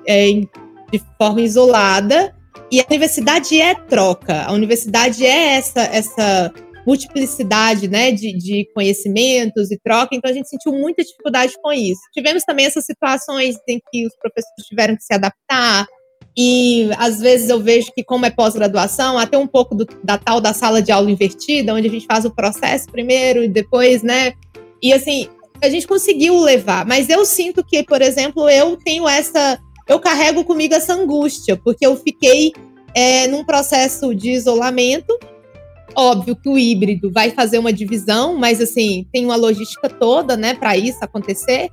em, 0.07 0.49
de 0.91 1.01
forma 1.17 1.41
isolada 1.41 2.35
e 2.71 2.79
a 2.79 2.85
universidade 2.89 3.59
é 3.59 3.75
troca, 3.75 4.43
a 4.43 4.51
universidade 4.51 5.25
é 5.25 5.55
essa, 5.55 5.81
essa 5.81 6.53
multiplicidade 6.85 7.87
né, 7.87 8.11
de, 8.11 8.37
de 8.37 8.67
conhecimentos 8.73 9.71
e 9.71 9.79
troca, 9.83 10.15
então 10.15 10.29
a 10.29 10.33
gente 10.33 10.49
sentiu 10.49 10.71
muita 10.73 11.03
dificuldade 11.03 11.53
com 11.61 11.71
isso. 11.71 12.01
Tivemos 12.13 12.43
também 12.43 12.65
essas 12.65 12.85
situações 12.85 13.55
em 13.67 13.79
que 13.91 14.05
os 14.05 14.15
professores 14.15 14.65
tiveram 14.67 14.95
que 14.95 15.03
se 15.03 15.13
adaptar, 15.13 15.85
e 16.35 16.89
às 16.97 17.19
vezes 17.19 17.49
eu 17.49 17.59
vejo 17.59 17.91
que, 17.93 18.03
como 18.03 18.25
é 18.25 18.29
pós-graduação, 18.29 19.17
até 19.17 19.37
um 19.37 19.47
pouco 19.47 19.75
do, 19.75 19.85
da 20.03 20.17
tal 20.17 20.39
da 20.39 20.53
sala 20.53 20.81
de 20.81 20.91
aula 20.91 21.11
invertida, 21.11 21.73
onde 21.73 21.87
a 21.87 21.91
gente 21.91 22.05
faz 22.05 22.23
o 22.25 22.31
processo 22.31 22.87
primeiro 22.89 23.43
e 23.43 23.49
depois, 23.49 24.01
né? 24.01 24.33
E 24.81 24.93
assim, 24.93 25.27
a 25.61 25.69
gente 25.69 25.87
conseguiu 25.87 26.39
levar, 26.39 26.85
mas 26.85 27.09
eu 27.09 27.25
sinto 27.25 27.63
que, 27.63 27.83
por 27.83 28.01
exemplo, 28.01 28.49
eu 28.49 28.77
tenho 28.77 29.07
essa 29.07 29.59
eu 29.87 29.99
carrego 29.99 30.43
comigo 30.43 30.73
essa 30.73 30.93
angústia, 30.93 31.57
porque 31.57 31.85
eu 31.85 31.95
fiquei 31.95 32.53
é, 32.93 33.27
num 33.27 33.43
processo 33.43 34.13
de 34.13 34.31
isolamento. 34.31 35.17
Óbvio 35.95 36.35
que 36.35 36.47
o 36.47 36.57
híbrido 36.57 37.11
vai 37.11 37.31
fazer 37.31 37.59
uma 37.59 37.73
divisão, 37.73 38.37
mas 38.37 38.61
assim, 38.61 39.05
tem 39.11 39.25
uma 39.25 39.35
logística 39.35 39.89
toda, 39.89 40.37
né, 40.37 40.53
para 40.53 40.77
isso 40.77 40.99
acontecer. 41.01 41.69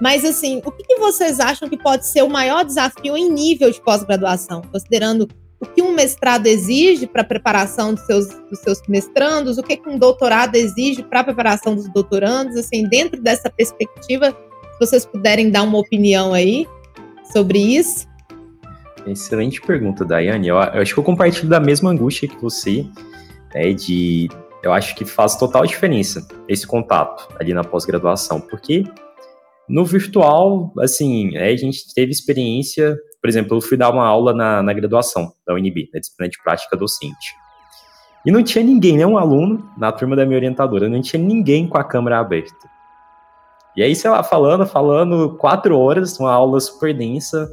Mas 0.00 0.24
assim, 0.24 0.60
o 0.64 0.70
que, 0.70 0.84
que 0.84 0.96
vocês 0.96 1.40
acham 1.40 1.68
que 1.68 1.76
pode 1.76 2.06
ser 2.06 2.22
o 2.22 2.28
maior 2.28 2.64
desafio 2.64 3.16
em 3.16 3.30
nível 3.30 3.70
de 3.70 3.80
pós-graduação, 3.80 4.62
considerando 4.70 5.26
o 5.58 5.66
que 5.66 5.80
um 5.80 5.92
mestrado 5.92 6.46
exige 6.46 7.06
para 7.06 7.22
a 7.22 7.24
preparação 7.24 7.94
dos 7.94 8.04
seus, 8.04 8.28
dos 8.50 8.58
seus 8.60 8.80
mestrandos, 8.88 9.56
o 9.56 9.62
que, 9.62 9.76
que 9.76 9.88
um 9.88 9.98
doutorado 9.98 10.54
exige 10.54 11.02
para 11.02 11.20
a 11.20 11.24
preparação 11.24 11.74
dos 11.74 11.88
doutorandos, 11.88 12.56
assim, 12.56 12.86
dentro 12.86 13.20
dessa 13.22 13.48
perspectiva, 13.48 14.30
se 14.30 14.78
vocês 14.78 15.06
puderem 15.06 15.50
dar 15.50 15.62
uma 15.62 15.78
opinião 15.78 16.34
aí 16.34 16.68
sobre 17.32 17.58
isso? 17.58 18.06
Excelente 19.06 19.60
pergunta, 19.60 20.04
Daiane. 20.04 20.48
Eu, 20.48 20.56
eu 20.56 20.82
acho 20.82 20.94
que 20.94 21.00
eu 21.00 21.04
compartilho 21.04 21.48
da 21.48 21.60
mesma 21.60 21.90
angústia 21.90 22.28
que 22.28 22.40
você, 22.40 22.84
né, 23.54 23.72
de 23.72 24.28
eu 24.62 24.72
acho 24.72 24.96
que 24.96 25.04
faz 25.04 25.36
total 25.36 25.64
diferença 25.64 26.26
esse 26.48 26.66
contato 26.66 27.28
ali 27.38 27.54
na 27.54 27.62
pós-graduação, 27.62 28.40
porque 28.40 28.84
no 29.68 29.84
virtual, 29.84 30.72
assim, 30.80 31.36
é, 31.36 31.48
a 31.48 31.56
gente 31.56 31.92
teve 31.94 32.10
experiência, 32.10 32.96
por 33.20 33.28
exemplo, 33.28 33.56
eu 33.56 33.60
fui 33.60 33.76
dar 33.76 33.90
uma 33.90 34.06
aula 34.06 34.32
na, 34.34 34.62
na 34.62 34.72
graduação 34.72 35.32
da 35.46 35.54
UNB, 35.54 35.88
na 35.92 36.00
disciplina 36.00 36.30
de 36.30 36.42
prática 36.42 36.76
docente. 36.76 37.34
E 38.24 38.30
não 38.30 38.42
tinha 38.42 38.64
ninguém, 38.64 38.96
nenhum 38.96 39.16
aluno 39.16 39.70
na 39.78 39.92
turma 39.92 40.16
da 40.16 40.26
minha 40.26 40.36
orientadora, 40.36 40.88
não 40.88 41.00
tinha 41.00 41.22
ninguém 41.22 41.68
com 41.68 41.78
a 41.78 41.84
câmera 41.84 42.18
aberta. 42.18 42.68
E 43.76 43.82
aí, 43.82 43.94
sei 43.94 44.10
lá, 44.10 44.22
falando, 44.22 44.66
falando, 44.66 45.36
quatro 45.36 45.78
horas, 45.78 46.18
uma 46.18 46.32
aula 46.32 46.58
super 46.60 46.96
densa 46.96 47.50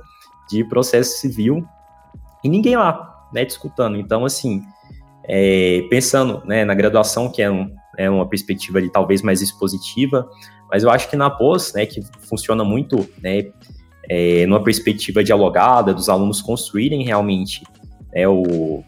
de 0.50 0.64
processo 0.64 1.20
civil, 1.20 1.68
e 2.44 2.50
ninguém 2.50 2.76
lá, 2.76 3.28
né, 3.34 3.44
discutindo. 3.44 3.98
Então, 3.98 4.26
assim, 4.26 4.62
é, 5.26 5.86
pensando 5.90 6.42
né, 6.46 6.64
na 6.64 6.74
graduação, 6.74 7.30
que 7.30 7.42
é, 7.42 7.50
um, 7.50 7.74
é 7.98 8.10
uma 8.10 8.28
perspectiva 8.28 8.82
de 8.82 8.90
talvez 8.90 9.22
mais 9.22 9.42
expositiva, 9.42 10.28
mas 10.70 10.84
eu 10.84 10.90
acho 10.90 11.10
que 11.10 11.16
na 11.16 11.30
pós, 11.30 11.74
né, 11.74 11.86
que 11.86 12.02
funciona 12.28 12.64
muito, 12.64 13.08
né, 13.22 13.44
é, 14.10 14.46
numa 14.46 14.64
perspectiva 14.64 15.24
dialogada, 15.24 15.94
dos 15.94 16.10
alunos 16.10 16.42
construírem 16.42 17.04
realmente 17.04 17.64
né, 18.14 18.28
o, 18.28 18.84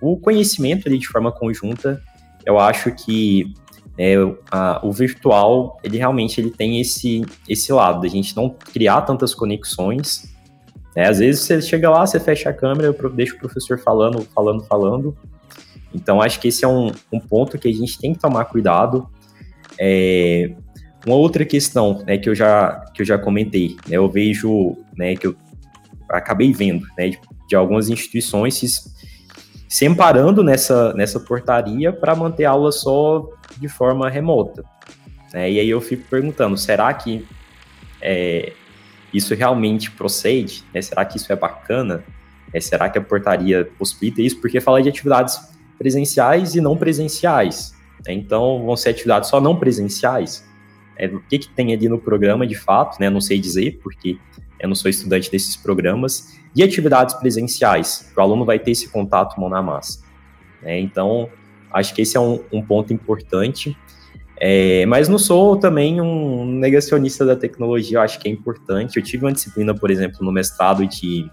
o 0.00 0.16
conhecimento 0.18 0.88
ali 0.88 0.98
de 0.98 1.08
forma 1.08 1.32
conjunta, 1.32 2.00
eu 2.46 2.58
acho 2.58 2.94
que 2.94 3.52
é, 3.96 4.16
a, 4.50 4.80
o 4.84 4.92
virtual, 4.92 5.78
ele 5.82 5.98
realmente 5.98 6.40
ele 6.40 6.50
tem 6.50 6.80
esse, 6.80 7.22
esse 7.48 7.72
lado, 7.72 8.02
da 8.02 8.08
gente 8.08 8.36
não 8.36 8.50
criar 8.50 9.02
tantas 9.02 9.34
conexões. 9.34 10.32
Né? 10.96 11.08
Às 11.08 11.18
vezes 11.18 11.42
você 11.42 11.62
chega 11.62 11.88
lá, 11.88 12.06
você 12.06 12.18
fecha 12.18 12.50
a 12.50 12.52
câmera, 12.52 12.94
deixa 13.14 13.34
o 13.34 13.38
professor 13.38 13.78
falando, 13.78 14.22
falando, 14.34 14.64
falando. 14.64 15.16
Então, 15.94 16.20
acho 16.20 16.40
que 16.40 16.48
esse 16.48 16.64
é 16.64 16.68
um, 16.68 16.90
um 17.12 17.20
ponto 17.20 17.56
que 17.56 17.68
a 17.68 17.72
gente 17.72 17.98
tem 17.98 18.12
que 18.12 18.18
tomar 18.18 18.46
cuidado. 18.46 19.08
É, 19.78 20.52
uma 21.06 21.16
outra 21.16 21.44
questão 21.44 22.02
né, 22.06 22.18
que, 22.18 22.28
eu 22.28 22.34
já, 22.34 22.84
que 22.92 23.02
eu 23.02 23.06
já 23.06 23.18
comentei, 23.18 23.76
né, 23.88 23.96
eu 23.96 24.08
vejo, 24.08 24.76
né, 24.96 25.14
que 25.14 25.26
eu 25.26 25.36
acabei 26.08 26.52
vendo, 26.52 26.86
né, 26.98 27.10
de, 27.10 27.20
de 27.48 27.54
algumas 27.54 27.88
instituições 27.88 28.54
se, 28.54 28.66
se 29.68 29.86
amparando 29.86 30.42
nessa, 30.42 30.92
nessa 30.94 31.20
portaria 31.20 31.92
para 31.92 32.16
manter 32.16 32.44
aula 32.44 32.72
só 32.72 33.28
de 33.58 33.68
forma 33.68 34.08
remota. 34.08 34.64
Né? 35.32 35.52
E 35.52 35.60
aí 35.60 35.68
eu 35.68 35.80
fico 35.80 36.04
perguntando, 36.08 36.56
será 36.56 36.92
que 36.94 37.26
é, 38.00 38.52
isso 39.12 39.34
realmente 39.34 39.90
procede? 39.90 40.64
Né? 40.72 40.80
Será 40.82 41.04
que 41.04 41.16
isso 41.16 41.32
é 41.32 41.36
bacana? 41.36 42.04
É, 42.52 42.60
será 42.60 42.88
que 42.88 42.98
a 42.98 43.00
portaria 43.00 43.68
possibilita 43.78 44.22
isso? 44.22 44.40
Porque 44.40 44.60
fala 44.60 44.82
de 44.82 44.88
atividades 44.88 45.38
presenciais 45.78 46.54
e 46.54 46.60
não 46.60 46.76
presenciais. 46.76 47.74
Né? 48.06 48.14
Então, 48.14 48.64
vão 48.64 48.76
ser 48.76 48.90
atividades 48.90 49.28
só 49.28 49.40
não 49.40 49.56
presenciais. 49.56 50.44
É, 50.96 51.06
o 51.06 51.20
que, 51.20 51.38
que 51.38 51.48
tem 51.48 51.72
ali 51.72 51.88
no 51.88 51.98
programa, 51.98 52.46
de 52.46 52.54
fato, 52.54 53.00
né? 53.00 53.10
Não 53.10 53.20
sei 53.20 53.40
dizer, 53.40 53.80
porque 53.82 54.16
eu 54.60 54.68
não 54.68 54.76
sou 54.76 54.88
estudante 54.88 55.30
desses 55.30 55.56
programas. 55.56 56.38
E 56.54 56.62
atividades 56.62 57.14
presenciais, 57.16 58.12
o 58.16 58.20
aluno 58.20 58.44
vai 58.44 58.60
ter 58.60 58.70
esse 58.70 58.88
contato 58.88 59.40
mão 59.40 59.50
na 59.50 59.60
massa. 59.60 60.04
Né? 60.62 60.78
Então, 60.78 61.28
Acho 61.74 61.92
que 61.92 62.02
esse 62.02 62.16
é 62.16 62.20
um, 62.20 62.40
um 62.52 62.62
ponto 62.62 62.92
importante. 62.92 63.76
É, 64.40 64.84
mas 64.86 65.08
não 65.08 65.18
sou 65.18 65.56
também 65.56 66.00
um 66.00 66.44
negacionista 66.44 67.24
da 67.24 67.36
tecnologia, 67.36 67.98
eu 67.98 68.02
acho 68.02 68.18
que 68.18 68.28
é 68.28 68.30
importante. 68.30 68.96
Eu 68.96 69.02
tive 69.02 69.24
uma 69.24 69.32
disciplina, 69.32 69.74
por 69.74 69.90
exemplo, 69.90 70.18
no 70.22 70.30
mestrado 70.30 70.86
de 70.86 71.28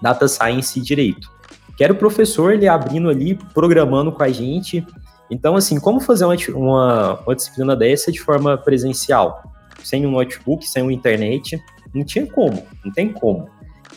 Data 0.00 0.28
Science 0.28 0.78
e 0.78 0.82
Direito, 0.82 1.30
que 1.76 1.82
era 1.82 1.92
o 1.92 1.96
professor 1.96 2.52
ele 2.52 2.68
abrindo 2.68 3.08
ali, 3.08 3.38
programando 3.52 4.12
com 4.12 4.22
a 4.22 4.28
gente. 4.28 4.86
Então, 5.30 5.56
assim, 5.56 5.80
como 5.80 6.00
fazer 6.00 6.24
uma, 6.24 6.36
uma, 6.54 7.20
uma 7.20 7.34
disciplina 7.34 7.74
dessa 7.74 8.12
de 8.12 8.20
forma 8.20 8.56
presencial? 8.56 9.42
Sem 9.82 10.06
um 10.06 10.10
notebook, 10.10 10.66
sem 10.68 10.82
uma 10.82 10.92
internet, 10.92 11.60
não 11.92 12.04
tinha 12.04 12.26
como, 12.26 12.62
não 12.84 12.92
tem 12.92 13.12
como. 13.12 13.48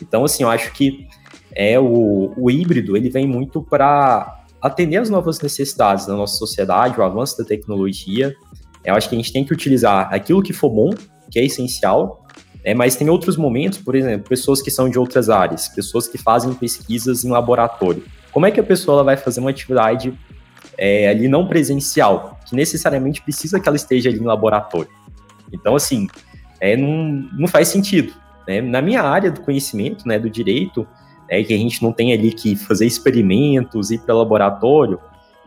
Então, 0.01 0.25
assim, 0.25 0.43
eu 0.43 0.49
acho 0.49 0.71
que 0.73 1.07
é 1.53 1.79
o, 1.79 2.33
o 2.37 2.51
híbrido, 2.51 2.95
ele 2.95 3.09
vem 3.09 3.25
muito 3.25 3.61
para 3.61 4.45
atender 4.61 4.97
as 4.97 5.09
novas 5.09 5.39
necessidades 5.39 6.05
da 6.05 6.15
nossa 6.15 6.37
sociedade, 6.37 6.99
o 6.99 7.03
avanço 7.03 7.37
da 7.37 7.43
tecnologia. 7.43 8.33
Eu 8.83 8.95
acho 8.95 9.09
que 9.09 9.15
a 9.15 9.17
gente 9.17 9.31
tem 9.31 9.43
que 9.43 9.53
utilizar 9.53 10.13
aquilo 10.13 10.41
que 10.41 10.53
for 10.53 10.69
bom, 10.69 10.91
que 11.31 11.39
é 11.39 11.45
essencial, 11.45 12.25
é, 12.63 12.73
mas 12.73 12.95
tem 12.95 13.09
outros 13.09 13.37
momentos, 13.37 13.77
por 13.77 13.95
exemplo, 13.95 14.27
pessoas 14.27 14.61
que 14.61 14.69
são 14.69 14.89
de 14.89 14.99
outras 14.99 15.29
áreas, 15.29 15.67
pessoas 15.69 16.07
que 16.07 16.17
fazem 16.17 16.53
pesquisas 16.53 17.23
em 17.23 17.29
laboratório. 17.29 18.03
Como 18.31 18.45
é 18.45 18.51
que 18.51 18.59
a 18.59 18.63
pessoa 18.63 19.03
vai 19.03 19.15
fazer 19.15 19.39
uma 19.39 19.49
atividade 19.49 20.13
é, 20.77 21.07
ali 21.07 21.27
não 21.27 21.47
presencial, 21.47 22.39
que 22.45 22.55
necessariamente 22.55 23.21
precisa 23.21 23.59
que 23.59 23.67
ela 23.67 23.77
esteja 23.77 24.09
ali 24.09 24.19
em 24.19 24.25
laboratório? 24.25 24.89
Então, 25.51 25.75
assim, 25.75 26.07
é, 26.59 26.75
não, 26.75 27.29
não 27.37 27.47
faz 27.47 27.69
sentido. 27.69 28.13
Né? 28.47 28.61
Na 28.61 28.81
minha 28.81 29.01
área 29.01 29.31
do 29.31 29.41
conhecimento, 29.41 30.07
né, 30.07 30.19
do 30.19 30.29
direito, 30.29 30.87
é, 31.29 31.43
que 31.43 31.53
a 31.53 31.57
gente 31.57 31.81
não 31.83 31.91
tem 31.91 32.13
ali 32.13 32.31
que 32.31 32.55
fazer 32.55 32.85
experimentos, 32.85 33.91
ir 33.91 33.99
para 33.99 34.15
laboratório, 34.15 34.99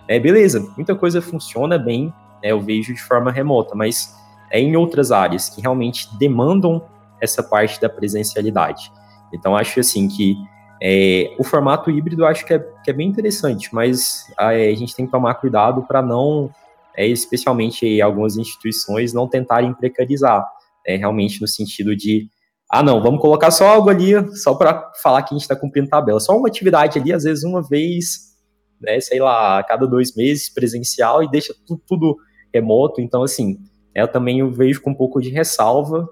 é 0.09 0.19
beleza, 0.19 0.61
muita 0.77 0.95
coisa 0.95 1.23
funciona 1.23 1.79
bem, 1.79 2.07
né, 2.43 2.51
eu 2.51 2.61
vejo 2.61 2.93
de 2.93 3.03
forma 3.03 3.31
remota, 3.31 3.75
mas 3.75 4.15
é 4.51 4.61
em 4.61 4.77
outras 4.77 5.13
áreas 5.13 5.49
que 5.49 5.61
realmente 5.61 6.09
demandam 6.19 6.83
essa 7.21 7.43
parte 7.43 7.81
da 7.81 7.89
presencialidade. 7.89 8.91
Então, 9.33 9.55
acho 9.57 9.79
assim 9.79 10.09
que 10.09 10.37
é, 10.83 11.35
o 11.39 11.45
formato 11.45 11.91
híbrido 11.91 12.25
acho 12.25 12.45
que 12.45 12.55
é, 12.55 12.59
que 12.59 12.91
é 12.91 12.93
bem 12.93 13.09
interessante, 13.09 13.73
mas 13.73 14.25
é, 14.39 14.71
a 14.71 14.75
gente 14.75 14.95
tem 14.97 15.05
que 15.05 15.13
tomar 15.13 15.35
cuidado 15.35 15.83
para 15.83 16.01
não, 16.01 16.51
é, 16.97 17.07
especialmente 17.07 18.01
algumas 18.01 18.37
instituições, 18.37 19.13
não 19.13 19.29
tentarem 19.29 19.75
precarizar, 19.75 20.45
é, 20.87 20.97
realmente 20.97 21.41
no 21.41 21.47
sentido 21.47 21.95
de 21.95 22.29
ah, 22.73 22.85
não, 22.85 23.03
vamos 23.03 23.21
colocar 23.21 23.51
só 23.51 23.67
algo 23.67 23.91
ali, 23.91 24.13
só 24.37 24.55
para 24.55 24.93
falar 25.03 25.23
que 25.23 25.35
a 25.35 25.37
gente 25.37 25.43
está 25.43 25.57
cumprindo 25.57 25.89
tabela. 25.89 26.21
Só 26.21 26.37
uma 26.37 26.47
atividade 26.47 27.01
ali, 27.01 27.13
às 27.13 27.25
vezes 27.25 27.43
uma 27.43 27.61
vez, 27.61 28.37
né, 28.81 29.01
sei 29.01 29.19
lá, 29.19 29.59
a 29.59 29.65
cada 29.65 29.89
dois 29.89 30.15
meses 30.15 30.49
presencial 30.49 31.21
e 31.21 31.29
deixa 31.29 31.53
tudo, 31.67 31.83
tudo 31.85 32.17
remoto. 32.55 33.01
Então, 33.01 33.25
assim, 33.25 33.59
eu 33.93 34.07
também 34.07 34.49
vejo 34.53 34.81
com 34.83 34.91
um 34.91 34.95
pouco 34.95 35.21
de 35.21 35.31
ressalva 35.31 36.09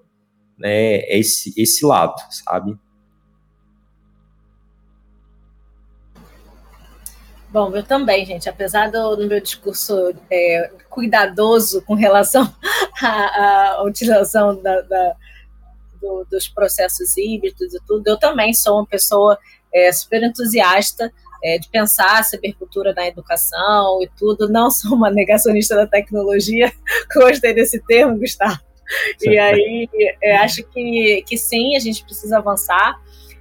né, 0.58 0.98
esse, 1.08 1.54
esse 1.56 1.86
lado, 1.86 2.16
sabe? 2.28 2.76
Bom, 7.50 7.74
eu 7.74 7.84
também, 7.84 8.26
gente, 8.26 8.48
apesar 8.48 8.90
do, 8.90 9.14
do 9.14 9.28
meu 9.28 9.40
discurso 9.40 10.12
é, 10.28 10.72
cuidadoso 10.90 11.82
com 11.82 11.94
relação 11.94 12.52
à, 13.00 13.76
à 13.76 13.82
utilização 13.84 14.60
da, 14.60 14.80
da 14.80 15.16
do, 16.00 16.26
dos 16.30 16.48
processos 16.48 17.16
híbridos 17.16 17.74
e 17.74 17.78
tudo, 17.86 18.06
eu 18.06 18.18
também 18.18 18.54
sou 18.54 18.76
uma 18.76 18.86
pessoa 18.86 19.38
é, 19.72 19.92
super 19.92 20.22
entusiasta 20.22 21.12
é, 21.42 21.58
de 21.58 21.68
pensar 21.68 22.18
a 22.18 22.22
cibercultura 22.22 22.92
na 22.94 23.06
educação 23.06 24.02
e 24.02 24.08
tudo. 24.18 24.48
Não 24.48 24.70
sou 24.72 24.94
uma 24.94 25.10
negacionista 25.10 25.74
da 25.74 25.86
tecnologia, 25.86 26.72
gostei 27.14 27.54
desse 27.54 27.80
termo, 27.86 28.18
Gustavo. 28.18 28.58
E 29.20 29.38
aí, 29.38 29.88
é, 30.22 30.36
acho 30.38 30.64
que, 30.64 31.22
que 31.26 31.36
sim, 31.36 31.76
a 31.76 31.78
gente 31.78 32.02
precisa 32.04 32.38
avançar. 32.38 32.98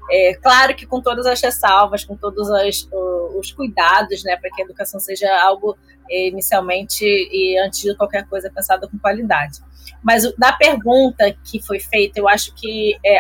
É, 0.10 0.34
claro 0.36 0.76
que 0.76 0.86
com 0.86 1.02
todas 1.02 1.26
as 1.26 1.42
ressalvas, 1.42 2.04
com 2.04 2.16
todos 2.16 2.50
os, 2.50 2.90
os 3.36 3.52
cuidados, 3.52 4.24
né, 4.24 4.38
para 4.38 4.50
que 4.50 4.62
a 4.62 4.66
educação 4.66 5.00
seja 5.00 5.30
algo 5.42 5.78
é, 6.10 6.28
inicialmente 6.28 7.04
e 7.06 7.58
antes 7.60 7.82
de 7.82 7.96
qualquer 7.96 8.28
coisa 8.28 8.50
pensada 8.50 8.88
com 8.88 8.98
qualidade. 8.98 9.60
Mas 10.04 10.24
da 10.38 10.54
pergunta 10.54 11.36
que 11.44 11.62
foi 11.62 11.80
feita, 11.80 12.20
eu 12.20 12.28
acho 12.28 12.54
que 12.56 12.98
é 13.06 13.20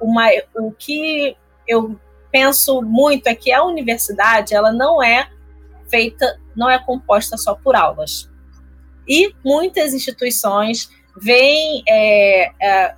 uma, 0.00 0.28
o 0.56 0.72
que 0.72 1.36
eu 1.66 1.98
penso 2.30 2.82
muito 2.82 3.26
é 3.26 3.34
que 3.34 3.52
a 3.52 3.62
universidade 3.64 4.54
ela 4.54 4.72
não 4.72 5.02
é 5.02 5.28
feita, 5.88 6.40
não 6.56 6.70
é 6.70 6.78
composta 6.78 7.36
só 7.36 7.54
por 7.54 7.76
aulas. 7.76 8.30
E 9.06 9.34
muitas 9.44 9.92
instituições 9.92 10.88
veem 11.20 11.82
é, 11.88 12.50
é, 12.60 12.94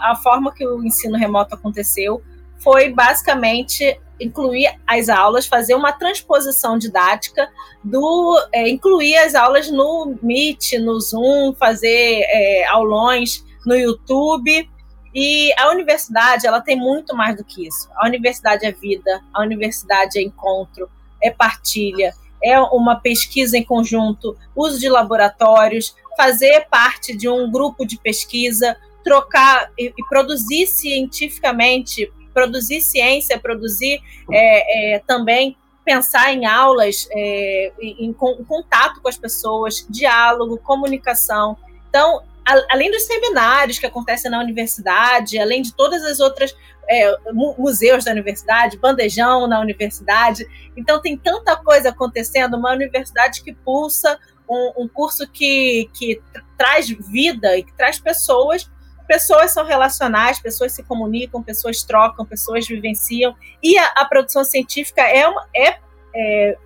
a 0.00 0.16
forma 0.16 0.52
que 0.52 0.66
o 0.66 0.82
ensino 0.84 1.16
remoto 1.16 1.54
aconteceu 1.54 2.22
foi 2.64 2.90
basicamente 2.90 4.00
incluir 4.18 4.74
as 4.86 5.08
aulas, 5.08 5.46
fazer 5.46 5.74
uma 5.74 5.92
transposição 5.92 6.78
didática 6.78 7.48
do 7.82 8.42
é, 8.52 8.68
incluir 8.68 9.16
as 9.18 9.34
aulas 9.34 9.70
no 9.70 10.16
Meet, 10.22 10.72
no 10.80 10.98
Zoom, 10.98 11.54
fazer 11.54 12.22
é, 12.22 12.66
aulões 12.68 13.44
no 13.66 13.76
YouTube. 13.76 14.70
E 15.14 15.52
a 15.58 15.70
universidade, 15.70 16.46
ela 16.46 16.60
tem 16.60 16.76
muito 16.76 17.14
mais 17.14 17.36
do 17.36 17.44
que 17.44 17.68
isso. 17.68 17.88
A 17.96 18.06
universidade 18.06 18.64
é 18.64 18.72
vida, 18.72 19.20
a 19.32 19.42
universidade 19.42 20.18
é 20.18 20.22
encontro, 20.22 20.88
é 21.22 21.30
partilha, 21.30 22.12
é 22.42 22.58
uma 22.60 22.96
pesquisa 22.96 23.56
em 23.56 23.62
conjunto, 23.62 24.36
uso 24.56 24.80
de 24.80 24.88
laboratórios, 24.88 25.94
fazer 26.16 26.66
parte 26.68 27.16
de 27.16 27.28
um 27.28 27.50
grupo 27.50 27.86
de 27.86 27.96
pesquisa, 27.98 28.76
trocar 29.04 29.70
e, 29.78 29.92
e 29.96 30.08
produzir 30.08 30.66
cientificamente 30.66 32.10
produzir 32.34 32.80
ciência, 32.80 33.38
produzir 33.38 34.00
é, 34.30 34.96
é, 34.96 34.98
também 34.98 35.56
pensar 35.84 36.32
em 36.32 36.46
aulas, 36.46 37.06
é, 37.12 37.72
em, 37.80 38.06
em, 38.06 38.12
contato 38.12 39.00
com 39.00 39.08
as 39.08 39.16
pessoas, 39.18 39.86
diálogo, 39.88 40.58
comunicação. 40.58 41.56
Então, 41.88 42.22
a, 42.44 42.54
além 42.70 42.90
dos 42.90 43.04
seminários 43.04 43.78
que 43.78 43.86
acontecem 43.86 44.30
na 44.30 44.40
universidade, 44.40 45.38
além 45.38 45.62
de 45.62 45.74
todas 45.74 46.02
as 46.04 46.20
outras 46.20 46.56
é, 46.88 47.16
museus 47.32 48.04
da 48.04 48.12
universidade, 48.12 48.78
bandejão 48.78 49.46
na 49.46 49.60
universidade, 49.60 50.46
então 50.76 51.00
tem 51.00 51.16
tanta 51.16 51.56
coisa 51.56 51.90
acontecendo, 51.90 52.56
uma 52.56 52.72
universidade 52.72 53.42
que 53.42 53.52
pulsa 53.52 54.18
um, 54.48 54.84
um 54.84 54.88
curso 54.88 55.26
que, 55.28 55.88
que 55.94 56.20
traz 56.56 56.88
vida 56.88 57.56
e 57.56 57.62
que 57.62 57.72
traz 57.74 57.98
pessoas 57.98 58.70
pessoas 59.06 59.52
são 59.52 59.64
relacionais, 59.64 60.40
pessoas 60.40 60.72
se 60.72 60.82
comunicam, 60.82 61.42
pessoas 61.42 61.82
trocam, 61.82 62.24
pessoas 62.24 62.66
vivenciam. 62.66 63.34
E 63.62 63.76
a, 63.78 63.86
a 63.96 64.04
produção 64.04 64.44
científica 64.44 65.02
é, 65.02 65.26
uma, 65.26 65.46
é, 65.54 65.78
é, 66.14 66.56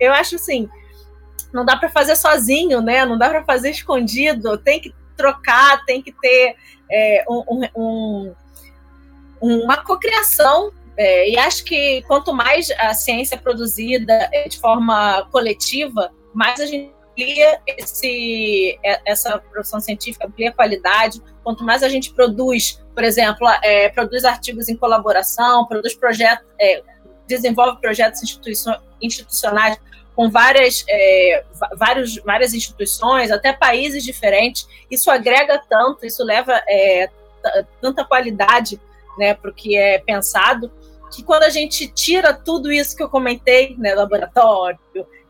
eu 0.00 0.12
acho 0.12 0.36
assim, 0.36 0.68
não 1.52 1.64
dá 1.64 1.76
para 1.76 1.88
fazer 1.88 2.16
sozinho, 2.16 2.80
né? 2.80 3.04
Não 3.04 3.16
dá 3.16 3.28
para 3.30 3.44
fazer 3.44 3.70
escondido. 3.70 4.58
Tem 4.58 4.80
que 4.80 4.94
trocar, 5.16 5.84
tem 5.84 6.02
que 6.02 6.12
ter 6.12 6.56
é, 6.90 7.24
um, 7.28 7.68
um, 7.76 8.34
uma 9.40 9.76
cocriação. 9.76 10.72
É, 10.96 11.28
e 11.28 11.36
acho 11.36 11.64
que 11.64 12.02
quanto 12.02 12.32
mais 12.32 12.70
a 12.78 12.94
ciência 12.94 13.34
é 13.34 13.38
produzida 13.38 14.30
de 14.48 14.58
forma 14.60 15.26
coletiva, 15.30 16.12
mais 16.32 16.60
a 16.60 16.66
gente 16.66 16.92
amplia 17.14 17.60
esse, 17.66 18.78
é, 18.82 19.00
essa 19.06 19.38
produção 19.38 19.80
científica, 19.80 20.26
amplia 20.26 20.50
a 20.50 20.52
qualidade. 20.52 21.22
Quanto 21.42 21.64
mais 21.64 21.82
a 21.82 21.88
gente 21.88 22.12
produz, 22.12 22.82
por 22.92 23.04
exemplo, 23.04 23.48
é, 23.62 23.88
produz 23.88 24.24
artigos 24.24 24.68
em 24.68 24.76
colaboração, 24.76 25.66
produz 25.66 25.94
projetos, 25.94 26.44
é, 26.60 26.82
desenvolve 27.26 27.80
projetos 27.80 28.20
institucionais 29.00 29.78
com 30.14 30.30
várias, 30.30 30.84
é, 30.88 31.44
vários, 31.76 32.16
várias 32.18 32.52
instituições, 32.52 33.30
até 33.30 33.52
países 33.52 34.04
diferentes, 34.04 34.68
isso 34.90 35.10
agrega 35.10 35.60
tanto, 35.68 36.04
isso 36.06 36.22
leva 36.22 36.52
é, 36.68 37.08
tanta 37.80 38.04
qualidade 38.04 38.80
né, 39.18 39.34
para 39.34 39.50
o 39.50 39.54
que 39.54 39.76
é 39.76 39.98
pensado 39.98 40.70
que 41.14 41.22
quando 41.22 41.44
a 41.44 41.48
gente 41.48 41.86
tira 41.88 42.32
tudo 42.32 42.72
isso 42.72 42.96
que 42.96 43.02
eu 43.02 43.08
comentei, 43.08 43.76
né, 43.78 43.94
laboratório, 43.94 44.78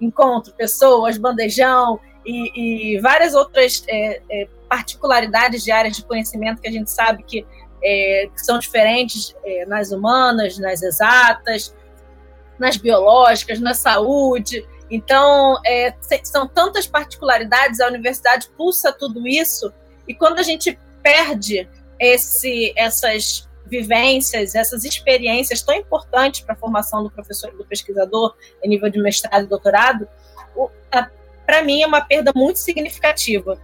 encontro, 0.00 0.52
pessoas, 0.54 1.18
bandejão 1.18 2.00
e, 2.24 2.94
e 2.94 3.00
várias 3.00 3.34
outras 3.34 3.84
é, 3.88 4.20
é, 4.30 4.48
particularidades 4.68 5.62
de 5.62 5.70
áreas 5.70 5.96
de 5.96 6.04
conhecimento 6.04 6.60
que 6.60 6.68
a 6.68 6.72
gente 6.72 6.90
sabe 6.90 7.22
que, 7.22 7.46
é, 7.82 8.28
que 8.34 8.40
são 8.44 8.58
diferentes 8.58 9.34
é, 9.44 9.66
nas 9.66 9.92
humanas, 9.92 10.58
nas 10.58 10.82
exatas, 10.82 11.74
nas 12.58 12.76
biológicas, 12.76 13.60
na 13.60 13.74
saúde. 13.74 14.66
Então, 14.90 15.60
é, 15.66 15.94
são 16.22 16.46
tantas 16.46 16.86
particularidades, 16.86 17.80
a 17.80 17.88
universidade 17.88 18.48
pulsa 18.56 18.92
tudo 18.92 19.26
isso, 19.26 19.72
e 20.06 20.14
quando 20.14 20.38
a 20.38 20.42
gente 20.42 20.78
perde 21.02 21.68
esse, 21.98 22.72
essas 22.76 23.48
vivências, 23.78 24.54
essas 24.54 24.84
experiências 24.84 25.62
tão 25.62 25.74
importantes 25.74 26.40
para 26.40 26.54
a 26.54 26.56
formação 26.56 27.02
do 27.02 27.10
professor 27.10 27.52
e 27.52 27.56
do 27.56 27.64
pesquisador 27.64 28.34
em 28.62 28.68
nível 28.68 28.90
de 28.90 29.00
mestrado 29.00 29.44
e 29.44 29.48
doutorado, 29.48 30.08
para 31.46 31.62
mim 31.62 31.82
é 31.82 31.86
uma 31.86 32.00
perda 32.00 32.32
muito 32.34 32.58
significativa. 32.58 33.58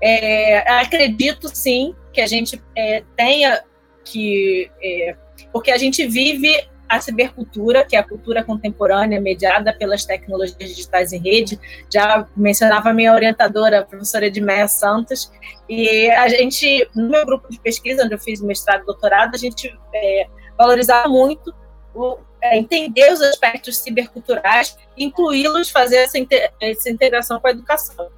É, 0.00 0.58
acredito 0.80 1.48
sim 1.48 1.94
que 2.12 2.20
a 2.20 2.26
gente 2.26 2.62
é, 2.74 3.02
tenha 3.16 3.62
que. 4.04 4.70
É, 4.82 5.16
porque 5.52 5.70
a 5.70 5.78
gente 5.78 6.06
vive 6.06 6.68
a 6.88 7.00
cibercultura, 7.00 7.84
que 7.84 7.96
é 7.96 7.98
a 7.98 8.02
cultura 8.02 8.44
contemporânea 8.44 9.20
mediada 9.20 9.72
pelas 9.72 10.04
tecnologias 10.04 10.56
digitais 10.58 11.12
em 11.12 11.18
rede. 11.18 11.58
Já 11.92 12.26
mencionava 12.36 12.90
a 12.90 12.94
minha 12.94 13.12
orientadora, 13.12 13.80
a 13.80 13.84
professora 13.84 14.26
Edmeia 14.26 14.68
Santos, 14.68 15.30
e 15.68 16.10
a 16.10 16.28
gente, 16.28 16.88
no 16.94 17.08
meu 17.08 17.24
grupo 17.26 17.50
de 17.50 17.58
pesquisa, 17.60 18.04
onde 18.04 18.14
eu 18.14 18.18
fiz 18.18 18.40
mestrado 18.40 18.82
e 18.82 18.86
doutorado, 18.86 19.34
a 19.34 19.38
gente 19.38 19.76
é, 19.94 20.26
valorizava 20.56 21.08
muito 21.08 21.54
o, 21.94 22.18
é, 22.40 22.58
entender 22.58 23.12
os 23.12 23.20
aspectos 23.20 23.78
ciberculturais, 23.78 24.76
incluí-los, 24.96 25.70
fazer 25.70 25.96
essa, 25.96 26.18
essa 26.60 26.90
integração 26.90 27.40
com 27.40 27.48
a 27.48 27.50
educação. 27.50 28.08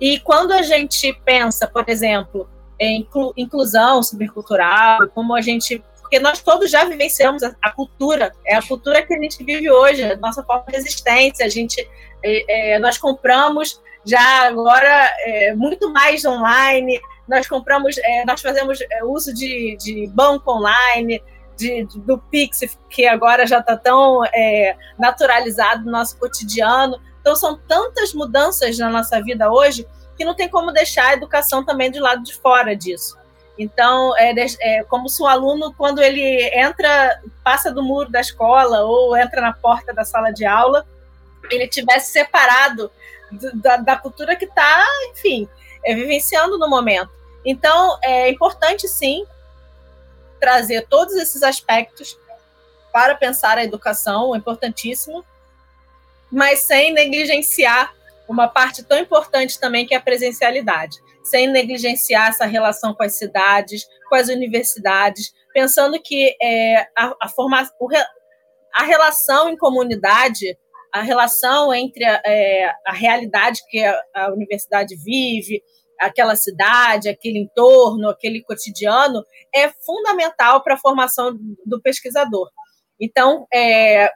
E 0.00 0.18
quando 0.20 0.52
a 0.52 0.62
gente 0.62 1.12
pensa, 1.24 1.66
por 1.66 1.84
exemplo, 1.88 2.48
em 2.80 3.06
inclusão 3.36 4.02
cibercultural, 4.02 5.06
como 5.08 5.34
a 5.34 5.40
gente. 5.42 5.84
Porque 6.10 6.18
nós 6.18 6.42
todos 6.42 6.68
já 6.68 6.84
vivenciamos 6.84 7.40
a, 7.44 7.54
a, 7.62 7.70
cultura, 7.70 8.32
é 8.44 8.56
a 8.56 8.62
cultura 8.62 9.00
que 9.00 9.14
a 9.14 9.22
gente 9.22 9.44
vive 9.44 9.70
hoje, 9.70 10.02
a 10.02 10.16
nossa 10.16 10.42
forma 10.42 10.64
de 10.66 10.72
resistência, 10.72 11.46
a 11.46 11.48
gente. 11.48 11.88
É, 12.20 12.74
é, 12.74 12.78
nós 12.80 12.98
compramos 12.98 13.80
já 14.04 14.48
agora 14.48 15.08
é, 15.20 15.54
muito 15.54 15.92
mais 15.92 16.24
online, 16.24 17.00
nós 17.28 17.46
compramos, 17.46 17.96
é, 17.98 18.24
nós 18.24 18.42
fazemos 18.42 18.80
é, 18.80 19.04
uso 19.04 19.32
de, 19.32 19.76
de 19.78 20.08
banco 20.08 20.50
online, 20.50 21.22
de, 21.56 21.86
do 22.00 22.18
Pix, 22.18 22.76
que 22.88 23.06
agora 23.06 23.46
já 23.46 23.60
está 23.60 23.76
tão 23.76 24.24
é, 24.34 24.76
naturalizado 24.98 25.84
no 25.84 25.92
nosso 25.92 26.18
cotidiano. 26.18 27.00
Então, 27.20 27.36
são 27.36 27.56
tantas 27.68 28.12
mudanças 28.12 28.76
na 28.78 28.90
nossa 28.90 29.22
vida 29.22 29.48
hoje 29.48 29.86
que 30.16 30.24
não 30.24 30.34
tem 30.34 30.48
como 30.48 30.72
deixar 30.72 31.10
a 31.10 31.12
educação 31.12 31.64
também 31.64 31.88
de 31.88 32.00
lado 32.00 32.24
de 32.24 32.34
fora 32.34 32.74
disso. 32.74 33.16
Então, 33.62 34.16
é, 34.16 34.34
é, 34.60 34.84
como 34.84 35.06
se 35.06 35.22
um 35.22 35.26
aluno, 35.26 35.74
quando 35.74 36.00
ele 36.00 36.50
entra, 36.58 37.20
passa 37.44 37.70
do 37.70 37.82
muro 37.82 38.10
da 38.10 38.18
escola 38.18 38.80
ou 38.84 39.14
entra 39.14 39.42
na 39.42 39.52
porta 39.52 39.92
da 39.92 40.02
sala 40.02 40.30
de 40.30 40.46
aula, 40.46 40.86
ele 41.50 41.68
tivesse 41.68 42.10
separado 42.10 42.90
da, 43.52 43.76
da 43.76 43.96
cultura 43.98 44.34
que 44.34 44.46
está, 44.46 44.82
enfim, 45.10 45.46
é, 45.84 45.94
vivenciando 45.94 46.58
no 46.58 46.70
momento. 46.70 47.10
Então, 47.44 47.98
é 48.02 48.30
importante, 48.30 48.88
sim, 48.88 49.26
trazer 50.40 50.86
todos 50.88 51.12
esses 51.16 51.42
aspectos 51.42 52.18
para 52.90 53.14
pensar 53.14 53.58
a 53.58 53.64
educação, 53.64 54.34
é 54.34 54.38
importantíssimo, 54.38 55.22
mas 56.32 56.60
sem 56.60 56.94
negligenciar 56.94 57.94
uma 58.26 58.48
parte 58.48 58.82
tão 58.82 58.98
importante 58.98 59.60
também 59.60 59.86
que 59.86 59.92
é 59.92 59.98
a 59.98 60.00
presencialidade, 60.00 61.02
sem 61.24 61.46
negligenciar 61.46 62.28
essa 62.28 62.46
relação 62.46 62.94
com 62.94 63.02
as 63.02 63.18
cidades, 63.18 63.86
com 64.08 64.14
as 64.14 64.28
universidades, 64.28 65.32
pensando 65.52 66.00
que 66.00 66.36
é, 66.40 66.86
a, 66.96 67.14
a, 67.20 67.30
a 68.74 68.84
relação 68.84 69.48
em 69.48 69.56
comunidade, 69.56 70.56
a 70.92 71.02
relação 71.02 71.72
entre 71.72 72.04
a, 72.04 72.20
é, 72.24 72.72
a 72.86 72.92
realidade 72.92 73.60
que 73.68 73.84
a, 73.84 74.00
a 74.14 74.32
universidade 74.32 74.96
vive, 74.96 75.62
aquela 76.00 76.34
cidade, 76.34 77.08
aquele 77.08 77.38
entorno, 77.38 78.08
aquele 78.08 78.42
cotidiano, 78.42 79.22
é 79.54 79.68
fundamental 79.68 80.62
para 80.62 80.74
a 80.74 80.78
formação 80.78 81.36
do 81.66 81.80
pesquisador. 81.80 82.48
Então, 82.98 83.46
é, 83.52 84.10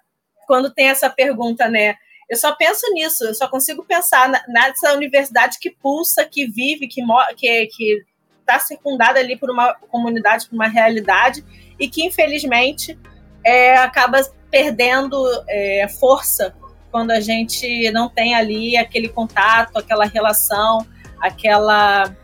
quando 0.46 0.72
tem 0.72 0.88
essa 0.88 1.10
pergunta, 1.10 1.68
né? 1.68 1.96
Eu 2.28 2.36
só 2.36 2.52
penso 2.52 2.90
nisso, 2.92 3.24
eu 3.24 3.34
só 3.34 3.48
consigo 3.48 3.84
pensar 3.84 4.30
nessa 4.48 4.92
universidade 4.94 5.58
que 5.58 5.70
pulsa, 5.70 6.24
que 6.24 6.46
vive, 6.46 6.88
que 6.88 7.02
que 7.36 7.66
que 7.66 8.04
está 8.40 8.58
circundada 8.58 9.18
ali 9.18 9.36
por 9.36 9.50
uma 9.50 9.74
comunidade, 9.90 10.46
por 10.48 10.54
uma 10.54 10.68
realidade 10.68 11.44
e 11.78 11.88
que 11.88 12.04
infelizmente 12.04 12.98
é, 13.44 13.76
acaba 13.76 14.22
perdendo 14.50 15.16
é, 15.48 15.88
força 15.88 16.54
quando 16.90 17.10
a 17.10 17.20
gente 17.20 17.90
não 17.90 18.08
tem 18.08 18.34
ali 18.34 18.76
aquele 18.76 19.08
contato, 19.08 19.78
aquela 19.78 20.04
relação, 20.04 20.86
aquela 21.20 22.14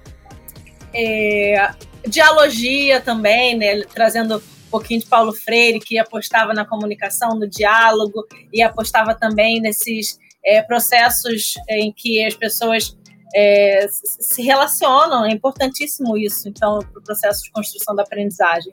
é, 0.94 1.70
dialogia 2.06 3.00
também, 3.00 3.56
né, 3.56 3.82
trazendo 3.92 4.40
um 4.70 4.78
pouquinho 4.78 5.00
de 5.00 5.06
Paulo 5.06 5.32
Freire, 5.32 5.80
que 5.80 5.98
apostava 5.98 6.54
na 6.54 6.64
comunicação, 6.64 7.30
no 7.30 7.48
diálogo, 7.48 8.24
e 8.52 8.62
apostava 8.62 9.16
também 9.16 9.60
nesses 9.60 10.16
é, 10.44 10.62
processos 10.62 11.54
em 11.68 11.92
que 11.92 12.24
as 12.24 12.34
pessoas 12.34 12.96
é, 13.34 13.86
se 13.90 14.42
relacionam, 14.42 15.24
é 15.24 15.32
importantíssimo 15.32 16.16
isso, 16.16 16.48
então, 16.48 16.78
para 16.78 17.00
o 17.00 17.02
processo 17.02 17.42
de 17.42 17.50
construção 17.50 17.96
da 17.96 18.04
aprendizagem. 18.04 18.72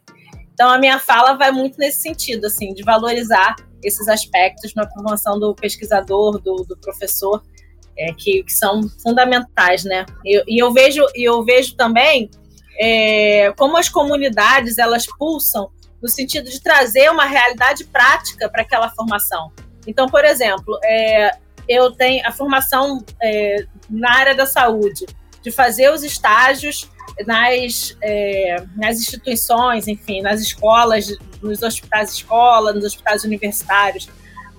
Então, 0.54 0.70
a 0.70 0.78
minha 0.78 1.00
fala 1.00 1.34
vai 1.34 1.52
muito 1.52 1.80
nesse 1.80 2.02
sentido, 2.02 2.46
assim, 2.46 2.74
de 2.76 2.84
valorizar 2.84 3.56
esses 3.84 4.08
aspectos 4.08 4.76
na 4.76 4.88
formação 4.90 5.40
do 5.40 5.56
pesquisador, 5.56 6.40
do, 6.40 6.58
do 6.58 6.78
professor, 6.78 7.42
é, 7.98 8.14
que, 8.14 8.44
que, 8.44 8.54
são 8.54 8.88
fundamentais, 9.02 9.84
né? 9.84 10.06
E, 10.24 10.44
e, 10.56 10.60
eu 10.62 10.72
vejo 10.72 11.04
eu 11.16 11.44
vejo 11.44 11.76
também 11.76 12.30
como 13.58 13.76
as 13.76 13.90
comunidades 13.90 14.78
elas 14.78 15.08
pulsam 15.18 15.72
no 16.02 16.08
sentido 16.08 16.50
de 16.50 16.62
trazer 16.62 17.10
uma 17.12 17.26
realidade 17.26 17.86
prática 17.86 18.50
para 18.50 18.62
aquela 18.62 18.90
formação. 18.90 19.52
Então, 19.86 20.08
por 20.08 20.24
exemplo, 20.24 20.80
é, 20.84 21.32
eu 21.68 21.92
tenho 21.92 22.26
a 22.28 22.32
formação 22.32 23.04
é, 23.22 23.66
na 23.90 24.14
área 24.16 24.36
da 24.36 24.46
saúde, 24.46 25.06
de 25.42 25.52
fazer 25.52 25.92
os 25.92 26.04
estágios 26.04 26.90
nas, 27.26 27.98
é, 28.02 28.64
nas 28.76 28.98
instituições, 28.98 29.88
enfim, 29.88 30.22
nas 30.22 30.42
escolas, 30.42 31.18
nos 31.42 31.62
hospitais 31.62 32.12
escola, 32.12 32.74
nos 32.74 32.84
hospitais 32.84 33.24
universitários, 33.24 34.10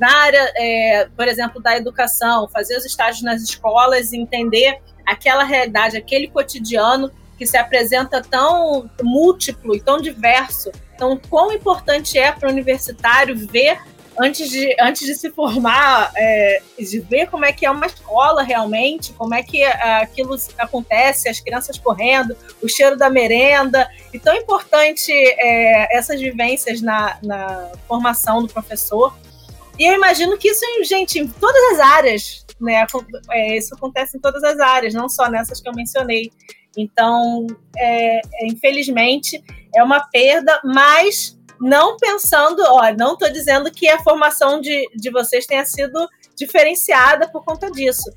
na 0.00 0.10
área, 0.16 0.52
é, 0.56 1.08
por 1.16 1.26
exemplo, 1.26 1.60
da 1.60 1.76
educação, 1.76 2.48
fazer 2.48 2.76
os 2.76 2.84
estágios 2.84 3.22
nas 3.22 3.42
escolas 3.42 4.12
e 4.12 4.16
entender 4.16 4.78
aquela 5.06 5.42
realidade, 5.42 5.96
aquele 5.96 6.28
cotidiano 6.28 7.10
que 7.38 7.46
se 7.46 7.56
apresenta 7.56 8.20
tão 8.20 8.90
múltiplo 9.00 9.74
e 9.76 9.80
tão 9.80 10.00
diverso. 10.00 10.70
Então, 10.94 11.18
quão 11.30 11.52
importante 11.52 12.18
é 12.18 12.32
para 12.32 12.48
o 12.48 12.52
universitário 12.52 13.36
ver 13.36 13.80
antes 14.18 14.50
de, 14.50 14.74
antes 14.80 15.06
de 15.06 15.14
se 15.14 15.30
formar, 15.30 16.10
é, 16.16 16.60
de 16.76 16.98
ver 16.98 17.28
como 17.28 17.44
é 17.44 17.52
que 17.52 17.64
é 17.64 17.70
uma 17.70 17.86
escola 17.86 18.42
realmente, 18.42 19.12
como 19.12 19.32
é 19.32 19.42
que 19.42 19.62
é, 19.62 20.02
aquilo 20.02 20.36
acontece, 20.58 21.28
as 21.28 21.38
crianças 21.38 21.78
correndo, 21.78 22.36
o 22.60 22.68
cheiro 22.68 22.96
da 22.96 23.08
merenda. 23.08 23.88
E 24.12 24.18
tão 24.18 24.34
importante 24.34 25.12
é, 25.12 25.96
essas 25.96 26.20
vivências 26.20 26.82
na, 26.82 27.16
na 27.22 27.70
formação 27.86 28.42
do 28.42 28.52
professor. 28.52 29.16
E 29.78 29.88
eu 29.88 29.94
imagino 29.94 30.36
que 30.36 30.48
isso, 30.48 30.64
gente, 30.82 31.20
em 31.20 31.28
todas 31.28 31.62
as 31.72 31.78
áreas, 31.78 32.44
né? 32.60 32.84
É, 33.30 33.56
isso 33.56 33.74
acontece 33.74 34.16
em 34.16 34.20
todas 34.20 34.42
as 34.42 34.58
áreas, 34.58 34.92
não 34.92 35.08
só 35.08 35.30
nessas 35.30 35.60
que 35.60 35.68
eu 35.68 35.72
mencionei. 35.72 36.32
Então, 36.76 37.46
é, 37.76 38.18
é 38.18 38.46
infelizmente, 38.46 39.42
é 39.74 39.82
uma 39.82 40.00
perda, 40.00 40.60
mas 40.64 41.38
não 41.60 41.96
pensando, 41.96 42.62
ó, 42.66 42.92
não 42.96 43.14
estou 43.14 43.30
dizendo 43.32 43.70
que 43.70 43.88
a 43.88 44.02
formação 44.02 44.60
de, 44.60 44.88
de 44.94 45.10
vocês 45.10 45.46
tenha 45.46 45.64
sido 45.64 46.08
diferenciada 46.36 47.28
por 47.28 47.44
conta 47.44 47.70
disso. 47.70 48.10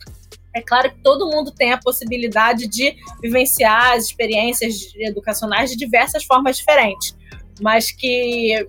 É 0.54 0.62
claro 0.62 0.92
que 0.92 1.02
todo 1.02 1.30
mundo 1.30 1.52
tem 1.52 1.72
a 1.72 1.80
possibilidade 1.80 2.68
de 2.68 2.96
vivenciar 3.22 3.94
as 3.94 4.06
experiências 4.06 4.94
educacionais 4.96 5.72
de 5.72 5.78
diversas 5.78 6.24
formas 6.24 6.58
diferentes, 6.58 7.16
mas 7.62 7.92
que, 7.92 8.68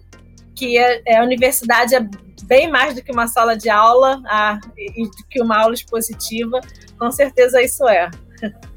que 0.54 0.78
a, 0.78 1.18
a 1.18 1.24
universidade 1.24 1.94
é 1.94 2.08
bem 2.44 2.70
mais 2.70 2.94
do 2.94 3.02
que 3.02 3.12
uma 3.12 3.26
sala 3.26 3.56
de 3.56 3.68
aula 3.68 4.22
ah, 4.26 4.60
e 4.76 5.04
do 5.04 5.28
que 5.28 5.40
uma 5.42 5.58
aula 5.58 5.74
expositiva, 5.74 6.60
com 6.98 7.10
certeza 7.10 7.60
isso 7.60 7.86
é. 7.88 8.10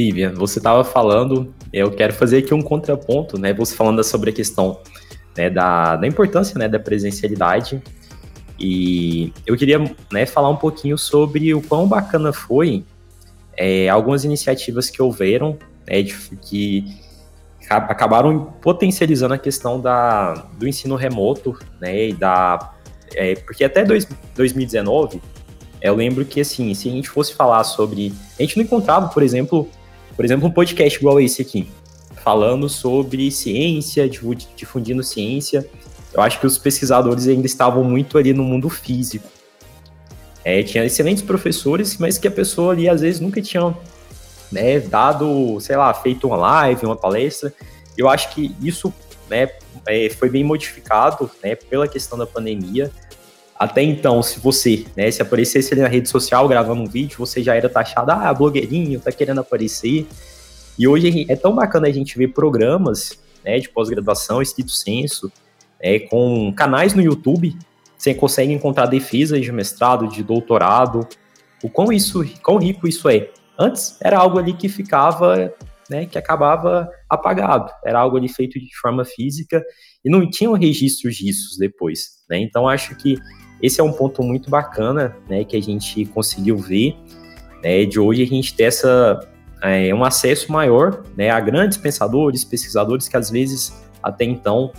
Vivian, 0.00 0.32
você 0.32 0.58
estava 0.58 0.82
falando, 0.82 1.52
eu 1.70 1.90
quero 1.90 2.14
fazer 2.14 2.38
aqui 2.38 2.54
um 2.54 2.62
contraponto, 2.62 3.38
né? 3.38 3.52
Você 3.52 3.74
falando 3.74 4.02
sobre 4.02 4.30
a 4.30 4.32
questão 4.32 4.80
né, 5.36 5.50
da, 5.50 5.96
da 5.96 6.06
importância 6.06 6.58
né, 6.58 6.66
da 6.66 6.80
presencialidade. 6.80 7.82
E 8.58 9.30
eu 9.46 9.58
queria 9.58 9.78
né, 10.10 10.24
falar 10.24 10.48
um 10.48 10.56
pouquinho 10.56 10.96
sobre 10.96 11.52
o 11.52 11.60
quão 11.60 11.86
bacana 11.86 12.32
foi 12.32 12.82
é, 13.54 13.90
algumas 13.90 14.24
iniciativas 14.24 14.88
que 14.88 15.02
houveram, 15.02 15.58
né, 15.86 16.00
de, 16.00 16.14
que 16.48 16.84
acabaram 17.68 18.54
potencializando 18.62 19.34
a 19.34 19.38
questão 19.38 19.78
da, 19.78 20.32
do 20.58 20.66
ensino 20.66 20.96
remoto, 20.96 21.58
né, 21.78 22.08
e 22.08 22.12
da, 22.14 22.72
é, 23.14 23.34
porque 23.34 23.64
até 23.64 23.84
dois, 23.84 24.08
2019, 24.34 25.20
eu 25.82 25.94
lembro 25.94 26.24
que, 26.24 26.40
assim, 26.40 26.72
se 26.74 26.88
a 26.88 26.92
gente 26.92 27.08
fosse 27.08 27.34
falar 27.34 27.64
sobre, 27.64 28.12
a 28.38 28.42
gente 28.42 28.56
não 28.56 28.64
encontrava, 28.64 29.08
por 29.08 29.22
exemplo, 29.22 29.68
por 30.20 30.24
exemplo, 30.26 30.46
um 30.46 30.50
podcast 30.50 30.98
igual 30.98 31.18
esse 31.18 31.40
aqui, 31.40 31.66
falando 32.22 32.68
sobre 32.68 33.30
ciência, 33.30 34.06
difundindo 34.54 35.02
ciência, 35.02 35.66
eu 36.12 36.20
acho 36.20 36.38
que 36.38 36.46
os 36.46 36.58
pesquisadores 36.58 37.26
ainda 37.26 37.46
estavam 37.46 37.82
muito 37.82 38.18
ali 38.18 38.34
no 38.34 38.44
mundo 38.44 38.68
físico. 38.68 39.26
É, 40.44 40.62
tinha 40.62 40.84
excelentes 40.84 41.22
professores, 41.22 41.96
mas 41.96 42.18
que 42.18 42.28
a 42.28 42.30
pessoa 42.30 42.74
ali 42.74 42.86
às 42.86 43.00
vezes 43.00 43.18
nunca 43.18 43.40
tinha 43.40 43.74
né, 44.52 44.78
dado, 44.78 45.58
sei 45.58 45.78
lá, 45.78 45.94
feito 45.94 46.26
uma 46.26 46.36
live, 46.36 46.84
uma 46.84 46.96
palestra. 46.96 47.50
Eu 47.96 48.06
acho 48.06 48.34
que 48.34 48.54
isso 48.60 48.92
né, 49.26 49.48
é, 49.86 50.10
foi 50.10 50.28
bem 50.28 50.44
modificado 50.44 51.30
né, 51.42 51.54
pela 51.54 51.88
questão 51.88 52.18
da 52.18 52.26
pandemia. 52.26 52.92
Até 53.60 53.82
então, 53.82 54.22
se 54.22 54.40
você, 54.40 54.86
né, 54.96 55.10
se 55.10 55.20
aparecesse 55.20 55.74
ali 55.74 55.82
na 55.82 55.88
rede 55.88 56.08
social 56.08 56.48
gravando 56.48 56.80
um 56.80 56.86
vídeo, 56.86 57.18
você 57.18 57.42
já 57.42 57.54
era 57.54 57.68
taxado, 57.68 58.10
ah, 58.10 58.32
blogueirinho, 58.32 58.98
tá 58.98 59.12
querendo 59.12 59.42
aparecer. 59.42 60.06
E 60.78 60.88
hoje 60.88 61.26
é 61.28 61.36
tão 61.36 61.54
bacana 61.54 61.86
a 61.86 61.92
gente 61.92 62.16
ver 62.16 62.28
programas 62.28 63.20
né, 63.44 63.58
de 63.58 63.68
pós-graduação, 63.68 64.40
escrito 64.40 64.70
senso, 64.70 65.30
é, 65.78 65.98
com 65.98 66.50
canais 66.54 66.94
no 66.94 67.02
YouTube, 67.02 67.54
você 67.98 68.14
consegue 68.14 68.50
encontrar 68.50 68.86
defesas 68.86 69.42
de 69.42 69.52
mestrado, 69.52 70.08
de 70.08 70.22
doutorado, 70.22 71.06
o 71.62 71.68
quão 71.68 71.92
isso, 71.92 72.24
quão 72.42 72.56
rico 72.56 72.88
isso 72.88 73.10
é. 73.10 73.28
Antes 73.58 73.98
era 74.00 74.18
algo 74.18 74.38
ali 74.38 74.54
que 74.54 74.70
ficava, 74.70 75.52
né, 75.90 76.06
que 76.06 76.16
acabava 76.16 76.88
apagado, 77.10 77.70
era 77.84 78.00
algo 78.00 78.16
ali 78.16 78.28
feito 78.30 78.58
de 78.58 78.74
forma 78.80 79.04
física 79.04 79.62
e 80.02 80.08
não 80.08 80.30
tinham 80.30 80.54
registros 80.54 81.14
disso 81.16 81.58
depois, 81.58 82.22
né? 82.26 82.38
Então 82.38 82.66
acho 82.66 82.96
que 82.96 83.18
esse 83.62 83.80
é 83.80 83.84
um 83.84 83.92
ponto 83.92 84.22
muito 84.22 84.50
bacana, 84.50 85.16
né, 85.28 85.44
que 85.44 85.56
a 85.56 85.62
gente 85.62 86.04
conseguiu 86.06 86.56
ver, 86.56 86.96
né, 87.62 87.84
de 87.84 87.98
hoje 88.00 88.22
a 88.22 88.26
gente 88.26 88.54
ter 88.54 88.64
essa 88.64 89.20
é, 89.62 89.94
um 89.94 90.04
acesso 90.04 90.50
maior, 90.50 91.02
né, 91.16 91.30
a 91.30 91.38
grandes 91.38 91.76
pensadores, 91.76 92.44
pesquisadores 92.44 93.08
que 93.08 93.16
às 93.16 93.30
vezes 93.30 93.84
até 94.02 94.24
então, 94.24 94.72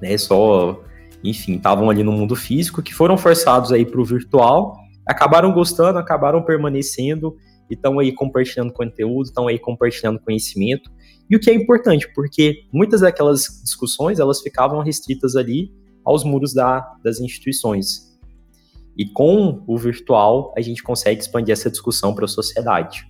né, 0.00 0.16
só, 0.16 0.80
enfim, 1.22 1.56
estavam 1.56 1.90
ali 1.90 2.02
no 2.02 2.12
mundo 2.12 2.36
físico, 2.36 2.82
que 2.82 2.94
foram 2.94 3.18
forçados 3.18 3.72
aí 3.72 3.84
para 3.84 4.00
o 4.00 4.04
virtual, 4.04 4.76
acabaram 5.06 5.52
gostando, 5.52 5.98
acabaram 5.98 6.42
permanecendo 6.42 7.36
e 7.68 7.74
estão 7.74 7.98
aí 7.98 8.12
compartilhando 8.12 8.72
conteúdo, 8.72 9.26
estão 9.26 9.48
aí 9.48 9.58
compartilhando 9.58 10.20
conhecimento. 10.20 10.90
E 11.28 11.36
o 11.36 11.40
que 11.40 11.50
é 11.50 11.54
importante, 11.54 12.08
porque 12.14 12.64
muitas 12.72 13.00
daquelas 13.00 13.60
discussões 13.62 14.18
elas 14.18 14.40
ficavam 14.40 14.80
restritas 14.82 15.34
ali 15.36 15.72
aos 16.04 16.24
muros 16.24 16.52
da, 16.52 16.80
das 17.02 17.20
instituições. 17.20 18.12
E 18.96 19.06
com 19.06 19.62
o 19.66 19.76
virtual, 19.76 20.52
a 20.56 20.60
gente 20.60 20.82
consegue 20.82 21.20
expandir 21.20 21.52
essa 21.52 21.70
discussão 21.70 22.14
para 22.14 22.26
a 22.26 22.28
sociedade. 22.28 23.06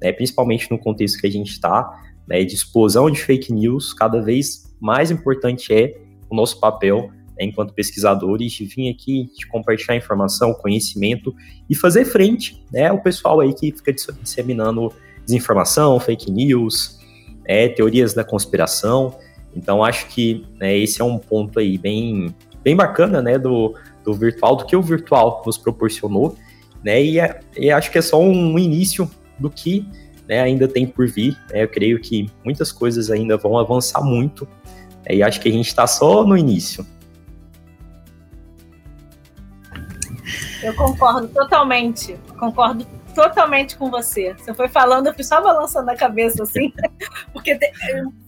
Né? 0.00 0.12
Principalmente 0.12 0.70
no 0.70 0.78
contexto 0.78 1.18
que 1.18 1.26
a 1.26 1.30
gente 1.30 1.50
está, 1.50 2.02
né, 2.26 2.44
de 2.44 2.54
explosão 2.54 3.10
de 3.10 3.22
fake 3.22 3.52
news, 3.52 3.92
cada 3.92 4.20
vez 4.20 4.74
mais 4.80 5.10
importante 5.10 5.72
é 5.72 5.98
o 6.28 6.34
nosso 6.34 6.58
papel 6.58 7.10
né, 7.38 7.44
enquanto 7.44 7.74
pesquisadores 7.74 8.52
de 8.52 8.64
vir 8.64 8.90
aqui, 8.90 9.30
de 9.36 9.46
compartilhar 9.46 9.96
informação, 9.96 10.54
conhecimento 10.54 11.34
e 11.68 11.74
fazer 11.74 12.04
frente 12.04 12.64
né, 12.72 12.88
ao 12.88 13.00
pessoal 13.00 13.40
aí 13.40 13.52
que 13.52 13.72
fica 13.72 13.92
disseminando 13.92 14.92
desinformação, 15.24 16.00
fake 16.00 16.30
news, 16.30 16.98
é, 17.44 17.68
teorias 17.68 18.14
da 18.14 18.24
conspiração. 18.24 19.14
Então, 19.56 19.82
acho 19.82 20.06
que 20.08 20.46
né, 20.60 20.76
esse 20.76 21.00
é 21.00 21.04
um 21.04 21.18
ponto 21.18 21.58
aí 21.58 21.78
bem, 21.78 22.34
bem 22.62 22.76
bacana, 22.76 23.22
né, 23.22 23.38
do, 23.38 23.74
do 24.04 24.12
virtual, 24.12 24.54
do 24.54 24.66
que 24.66 24.76
o 24.76 24.82
virtual 24.82 25.42
nos 25.46 25.56
proporcionou, 25.56 26.36
né, 26.84 27.02
e, 27.02 27.18
é, 27.18 27.40
e 27.56 27.70
acho 27.70 27.90
que 27.90 27.96
é 27.96 28.02
só 28.02 28.20
um 28.20 28.58
início 28.58 29.10
do 29.38 29.48
que 29.48 29.88
né, 30.28 30.40
ainda 30.40 30.68
tem 30.68 30.86
por 30.86 31.08
vir. 31.08 31.32
Né, 31.50 31.62
eu 31.62 31.68
creio 31.68 31.98
que 31.98 32.30
muitas 32.44 32.70
coisas 32.70 33.10
ainda 33.10 33.38
vão 33.38 33.58
avançar 33.58 34.02
muito, 34.02 34.46
né, 35.08 35.16
e 35.16 35.22
acho 35.22 35.40
que 35.40 35.48
a 35.48 35.52
gente 35.52 35.68
está 35.68 35.86
só 35.86 36.22
no 36.22 36.36
início. 36.36 36.86
Eu 40.62 40.74
concordo 40.74 41.28
totalmente, 41.28 42.18
concordo 42.38 42.84
totalmente 43.16 43.78
com 43.78 43.90
você. 43.90 44.34
Você 44.34 44.52
foi 44.52 44.68
falando, 44.68 45.06
eu 45.06 45.14
fui 45.14 45.24
só 45.24 45.40
balançando 45.40 45.90
a 45.90 45.96
cabeça 45.96 46.42
assim, 46.42 46.70
porque 47.32 47.58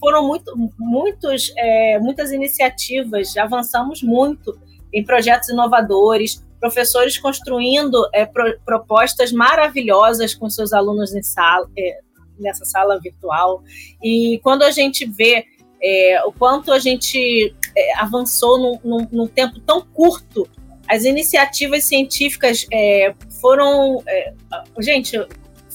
foram 0.01 0.27
muito, 0.27 0.51
muitos, 0.79 1.53
é, 1.59 1.99
muitas 1.99 2.33
iniciativas, 2.33 3.37
avançamos 3.37 4.03
muito 4.03 4.59
em 4.93 5.05
projetos 5.05 5.51
inovadores, 5.51 6.43
professores 6.59 7.19
construindo 7.19 8.09
é, 8.15 8.25
pro, 8.25 8.59
propostas 8.65 9.31
maravilhosas 9.31 10.35
com 10.35 10.49
seus 10.49 10.73
alunos 10.73 11.13
sala, 11.23 11.69
é, 11.79 11.99
nessa 12.41 12.65
sala 12.65 12.99
virtual. 12.99 13.63
E 14.03 14.41
quando 14.43 14.63
a 14.63 14.71
gente 14.71 15.05
vê 15.05 15.45
é, 15.83 16.25
o 16.25 16.33
quanto 16.33 16.73
a 16.73 16.79
gente 16.79 17.55
é, 17.77 17.99
avançou 17.99 18.59
num, 18.59 18.81
num, 18.83 19.09
num 19.13 19.27
tempo 19.27 19.61
tão 19.61 19.83
curto 19.83 20.49
as 20.89 21.05
iniciativas 21.05 21.85
científicas 21.85 22.67
é, 22.73 23.15
foram. 23.41 24.03
É, 24.07 24.33
gente, 24.81 25.19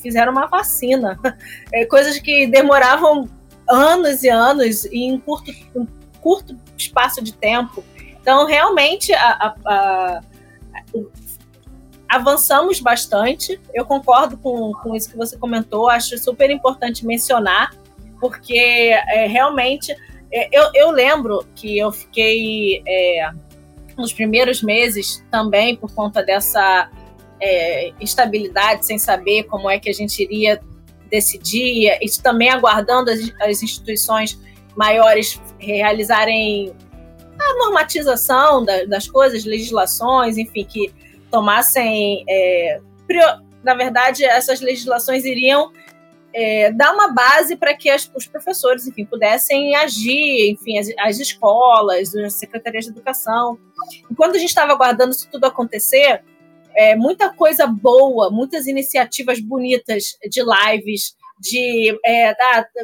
fizeram 0.02 0.32
uma 0.32 0.48
vacina. 0.48 1.20
É, 1.72 1.86
coisas 1.86 2.20
que 2.20 2.46
demoravam 2.46 3.28
anos 3.68 4.22
e 4.22 4.30
anos 4.30 4.86
em 4.86 5.18
curto, 5.20 5.52
um 5.76 5.88
curto 6.22 6.56
espaço 6.78 7.24
de 7.24 7.34
tempo. 7.34 7.84
Então, 8.22 8.46
realmente, 8.46 9.12
a, 9.12 9.28
a, 9.28 9.56
a, 9.66 10.22
avançamos 12.08 12.80
bastante. 12.80 13.60
Eu 13.74 13.86
concordo 13.86 14.38
com, 14.38 14.72
com 14.74 14.96
isso 14.96 15.10
que 15.10 15.18
você 15.18 15.36
comentou, 15.36 15.90
acho 15.90 16.16
super 16.20 16.52
importante 16.52 17.06
mencionar, 17.06 17.76
porque 18.20 18.58
é, 18.58 19.26
realmente. 19.26 19.96
É, 20.32 20.50
eu, 20.52 20.70
eu 20.74 20.92
lembro 20.92 21.46
que 21.56 21.78
eu 21.78 21.92
fiquei 21.92 22.84
é, 22.88 23.32
nos 23.98 24.14
primeiros 24.14 24.62
meses 24.62 25.24
também 25.32 25.76
por 25.76 25.94
conta 25.94 26.24
dessa 26.24 26.90
é, 27.44 27.92
instabilidade, 28.00 28.86
sem 28.86 28.98
saber 28.98 29.44
como 29.44 29.70
é 29.70 29.78
que 29.78 29.90
a 29.90 29.94
gente 29.94 30.24
iria 30.24 30.62
decidir, 31.12 31.98
e 32.02 32.22
também 32.22 32.50
aguardando 32.50 33.12
as, 33.12 33.20
as 33.42 33.62
instituições 33.62 34.40
maiores 34.76 35.40
realizarem 35.60 36.74
a 37.38 37.54
normatização 37.66 38.64
da, 38.64 38.86
das 38.86 39.08
coisas, 39.08 39.44
legislações, 39.44 40.38
enfim, 40.38 40.64
que 40.64 40.94
tomassem. 41.30 42.24
É, 42.30 42.80
na 43.62 43.76
verdade, 43.76 44.24
essas 44.24 44.62
legislações 44.62 45.26
iriam 45.26 45.72
é, 46.34 46.72
dar 46.72 46.94
uma 46.94 47.10
base 47.14 47.56
para 47.56 47.76
que 47.76 47.90
as, 47.90 48.10
os 48.16 48.26
professores, 48.26 48.88
enfim, 48.88 49.06
pudessem 49.06 49.76
agir, 49.76 50.52
enfim, 50.52 50.80
as, 50.80 50.88
as 51.00 51.20
escolas, 51.20 52.16
as 52.16 52.34
secretarias 52.36 52.86
de 52.86 52.92
educação. 52.92 53.60
Enquanto 54.10 54.36
a 54.36 54.40
gente 54.40 54.50
estava 54.50 54.72
aguardando 54.72 55.12
isso 55.12 55.30
tudo 55.30 55.46
acontecer, 55.46 56.24
é, 56.76 56.96
muita 56.96 57.34
coisa 57.34 57.68
boa, 57.68 58.30
muitas 58.30 58.68
iniciativas 58.68 59.40
bonitas 59.40 60.18
de 60.30 60.42
lives, 60.42 61.16
de 61.40 61.98
é, 62.06 62.34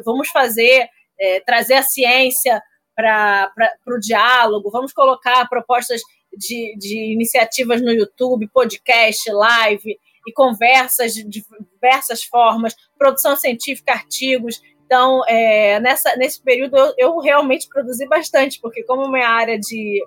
vamos 0.03 0.29
fazer, 0.29 0.87
é, 1.19 1.39
trazer 1.41 1.75
a 1.75 1.83
ciência 1.83 2.61
para 2.95 3.51
o 3.87 3.99
diálogo, 3.99 4.69
vamos 4.69 4.91
colocar 4.91 5.47
propostas 5.47 6.01
de, 6.35 6.75
de 6.77 7.13
iniciativas 7.13 7.81
no 7.81 7.91
YouTube, 7.91 8.49
podcast, 8.49 9.31
live, 9.31 9.97
e 10.27 10.33
conversas 10.33 11.13
de 11.13 11.23
diversas 11.23 12.23
formas, 12.23 12.75
produção 12.97 13.35
científica, 13.35 13.93
artigos. 13.93 14.61
Então, 14.85 15.23
é, 15.27 15.79
nessa, 15.79 16.15
nesse 16.17 16.41
período, 16.41 16.77
eu, 16.77 16.93
eu, 16.97 17.19
realmente 17.19 17.67
produzi 17.67 18.07
bastante, 18.07 18.59
porque 18.61 18.83
como 18.83 19.11
minha 19.11 19.27
área 19.27 19.57
de, 19.59 20.03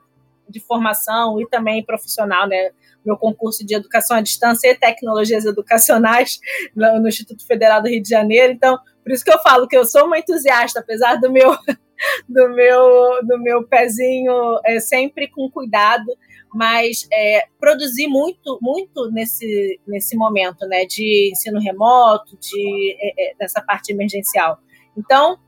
de 0.48 0.60
formação 0.60 1.40
e 1.40 1.48
também 1.48 1.84
profissional, 1.84 2.46
né, 2.46 2.70
meu 3.04 3.16
concurso 3.16 3.64
de 3.64 3.74
educação 3.74 4.16
à 4.16 4.20
distância 4.20 4.68
e 4.68 4.74
tecnologias 4.74 5.44
educacionais 5.44 6.38
no, 6.74 7.08
Instituto 7.08 7.46
Federal 7.46 7.82
do 7.82 7.88
Rio 7.88 8.02
de 8.02 8.08
Janeiro, 8.08 8.52
então, 8.52 8.78
por 9.02 9.12
isso 9.12 9.24
que 9.24 9.32
eu 9.32 9.40
falo 9.40 9.66
que 9.66 9.76
eu 9.76 9.84
sou 9.84 10.06
uma 10.06 10.18
entusiasta, 10.18 10.80
apesar 10.80 11.16
do 11.16 11.30
meu 11.30 11.50
do 12.28 12.48
meu 12.50 13.24
do 13.24 13.38
meu 13.38 13.64
pezinho 13.66 14.58
é, 14.64 14.80
sempre 14.80 15.28
com 15.28 15.50
cuidado, 15.50 16.06
mas 16.52 17.06
é, 17.12 17.46
produzi 17.58 18.06
muito, 18.06 18.58
muito 18.60 19.10
nesse, 19.10 19.80
nesse 19.86 20.16
momento, 20.16 20.66
né, 20.66 20.84
de 20.84 21.30
ensino 21.32 21.58
remoto, 21.58 22.36
de 22.38 22.96
é, 23.00 23.30
é 23.30 23.34
dessa 23.36 23.60
parte 23.62 23.92
emergencial. 23.92 24.58
Então, 24.96 25.38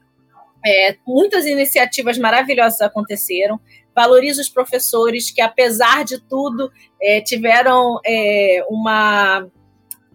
é, 0.65 0.97
muitas 1.07 1.45
iniciativas 1.45 2.17
maravilhosas 2.17 2.81
aconteceram. 2.81 3.61
Valorizo 3.95 4.41
os 4.41 4.49
professores 4.49 5.31
que, 5.31 5.41
apesar 5.41 6.05
de 6.05 6.19
tudo, 6.19 6.71
é, 7.01 7.21
tiveram 7.21 8.01
é, 8.05 8.65
uma, 8.69 9.47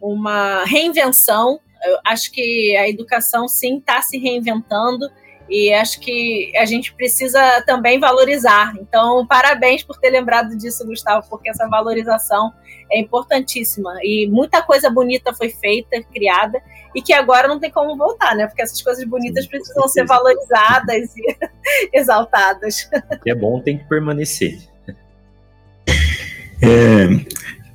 uma 0.02 0.64
reinvenção. 0.66 1.60
Eu 1.84 1.98
acho 2.06 2.32
que 2.32 2.76
a 2.76 2.90
educação, 2.90 3.48
sim, 3.48 3.78
está 3.78 4.02
se 4.02 4.18
reinventando 4.18 5.10
e 5.50 5.74
acho 5.74 6.00
que 6.00 6.52
a 6.56 6.64
gente 6.64 6.94
precisa 6.94 7.64
também 7.66 8.00
valorizar. 8.00 8.74
Então, 8.80 9.26
parabéns 9.26 9.84
por 9.84 9.98
ter 9.98 10.12
lembrado 10.12 10.56
disso, 10.56 10.86
Gustavo, 10.86 11.28
porque 11.28 11.50
essa 11.50 11.68
valorização 11.68 12.54
é 12.92 13.00
importantíssima. 13.00 13.98
E 14.04 14.28
muita 14.28 14.62
coisa 14.62 14.90
bonita 14.90 15.34
foi 15.34 15.50
feita, 15.50 16.04
criada, 16.14 16.62
e 16.94 17.02
que 17.02 17.14
agora 17.14 17.48
não 17.48 17.60
tem 17.60 17.72
como 17.72 17.98
voltar, 17.98 18.36
né? 18.36 18.46
Porque 18.46 18.62
essas 18.62 18.82
coisas 18.82 19.04
bonitas 19.06 19.48
precisam 19.48 19.88
ser 19.88 20.06
valorizadas 20.06 21.16
e 21.18 21.38
exaltadas. 21.93 22.89
O 23.11 23.20
que 23.20 23.30
é 23.30 23.36
bom 23.36 23.59
tem 23.61 23.78
que 23.78 23.86
permanecer. 23.86 24.59
É, 26.61 27.07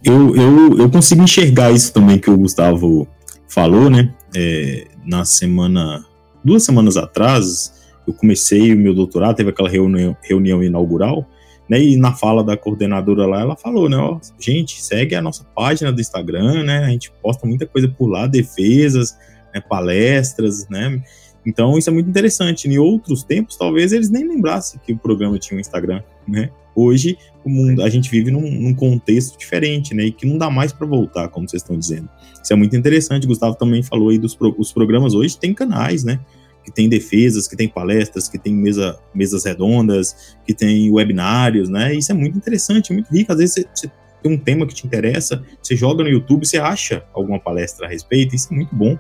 eu, 0.05 0.37
eu, 0.37 0.79
eu 0.79 0.91
consigo 0.91 1.23
enxergar 1.23 1.73
isso 1.73 1.93
também 1.93 2.19
que 2.19 2.31
o 2.31 2.37
Gustavo 2.37 3.09
falou, 3.49 3.89
né? 3.89 4.13
É, 4.37 4.87
na 5.05 5.25
semana 5.25 6.05
duas 6.45 6.63
semanas 6.63 6.97
atrás, 6.97 7.73
eu 8.07 8.13
comecei 8.13 8.75
o 8.75 8.77
meu 8.77 8.95
doutorado, 8.95 9.37
teve 9.37 9.51
aquela 9.51 9.69
reunião, 9.69 10.15
reunião 10.23 10.63
inaugural, 10.63 11.27
né? 11.69 11.81
E 11.81 11.97
na 11.97 12.13
fala 12.13 12.45
da 12.45 12.57
coordenadora 12.57 13.27
lá, 13.27 13.41
ela 13.41 13.57
falou, 13.57 13.89
né? 13.89 13.97
Ó, 13.97 14.19
gente, 14.39 14.83
segue 14.83 15.15
a 15.15 15.23
nossa 15.23 15.45
página 15.55 15.91
do 15.91 16.01
Instagram, 16.01 16.65
né? 16.65 16.85
A 16.85 16.89
gente 16.89 17.11
posta 17.23 17.47
muita 17.47 17.67
coisa 17.67 17.89
por 17.89 18.07
lá, 18.07 18.27
defesas, 18.27 19.17
né, 19.55 19.61
palestras, 19.61 20.69
né? 20.69 21.03
Então 21.45 21.77
isso 21.79 21.91
é 21.91 21.93
muito 21.93 22.09
interessante. 22.09 22.69
Em 22.69 22.79
outros 22.79 23.23
tempos, 23.23 23.57
talvez 23.57 23.93
eles 23.93 24.11
nem 24.11 24.27
lembrassem 24.27 24.81
que 24.85 24.93
o 24.93 24.99
programa 24.99 25.39
tinha 25.39 25.57
um 25.57 25.61
Instagram, 25.61 26.03
né? 26.27 26.51
Hoje 26.75 27.17
o 27.45 27.51
mundo, 27.51 27.83
a 27.83 27.89
gente 27.89 28.11
vive 28.11 28.31
num, 28.31 28.51
num 28.51 28.75
contexto 28.75 29.39
diferente, 29.39 29.95
né? 29.95 30.05
E 30.05 30.13
que 30.13 30.27
não 30.27 30.39
dá 30.39 30.51
mais 30.51 30.73
para 30.73 30.87
voltar, 30.87 31.29
como 31.29 31.49
vocês 31.49 31.63
estão 31.63 31.79
dizendo. 31.79 32.09
Isso 32.43 32.53
é 32.53 32.57
muito 32.57 32.77
interessante. 32.77 33.25
O 33.25 33.29
Gustavo 33.29 33.55
também 33.55 33.83
falou 33.83 34.09
aí 34.09 34.19
dos 34.19 34.35
pro, 34.35 34.55
os 34.59 34.73
programas 34.73 35.15
hoje 35.15 35.39
tem 35.39 35.53
canais, 35.53 36.03
né? 36.03 36.19
Que 36.65 36.73
tem 36.73 36.89
defesas, 36.89 37.47
que 37.47 37.55
tem 37.55 37.69
palestras, 37.69 38.29
que 38.29 38.39
tem 38.39 38.55
mesa, 38.55 38.99
mesas 39.15 39.45
redondas, 39.45 40.37
que 40.47 40.55
tem 40.55 40.91
webinários, 40.91 41.69
né? 41.69 41.95
Isso 41.95 42.11
é 42.11 42.15
muito 42.15 42.37
interessante, 42.39 42.93
muito 42.93 43.13
rico. 43.13 43.31
Às 43.31 43.39
vezes 43.39 43.67
você, 43.75 43.91
tem 44.23 44.33
um 44.33 44.39
tema 44.39 44.67
que 44.67 44.73
te 44.73 44.87
interessa, 44.87 45.45
você 45.63 45.77
joga 45.77 46.03
no 46.03 46.09
YouTube, 46.09 46.47
você 46.47 46.57
acha 46.57 47.05
alguma 47.13 47.39
palestra 47.39 47.87
a 47.87 47.91
respeito, 47.91 48.35
isso 48.35 48.49
é 48.51 48.57
muito 48.57 48.75
bom, 48.75 48.99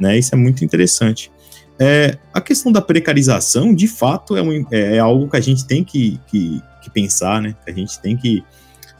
né? 0.00 0.18
Isso 0.18 0.34
é 0.34 0.38
muito 0.38 0.64
interessante. 0.64 1.30
É, 1.78 2.16
a 2.32 2.40
questão 2.40 2.72
da 2.72 2.80
precarização, 2.80 3.74
de 3.74 3.86
fato, 3.86 4.36
é, 4.36 4.42
um, 4.42 4.66
é, 4.70 4.96
é 4.96 4.98
algo 4.98 5.28
que 5.28 5.36
a 5.36 5.40
gente 5.40 5.66
tem 5.66 5.84
que, 5.84 6.18
que, 6.26 6.62
que, 6.82 6.90
pensar, 6.90 7.42
né? 7.42 7.54
A 7.66 7.70
gente 7.70 8.00
tem 8.00 8.16
que 8.16 8.42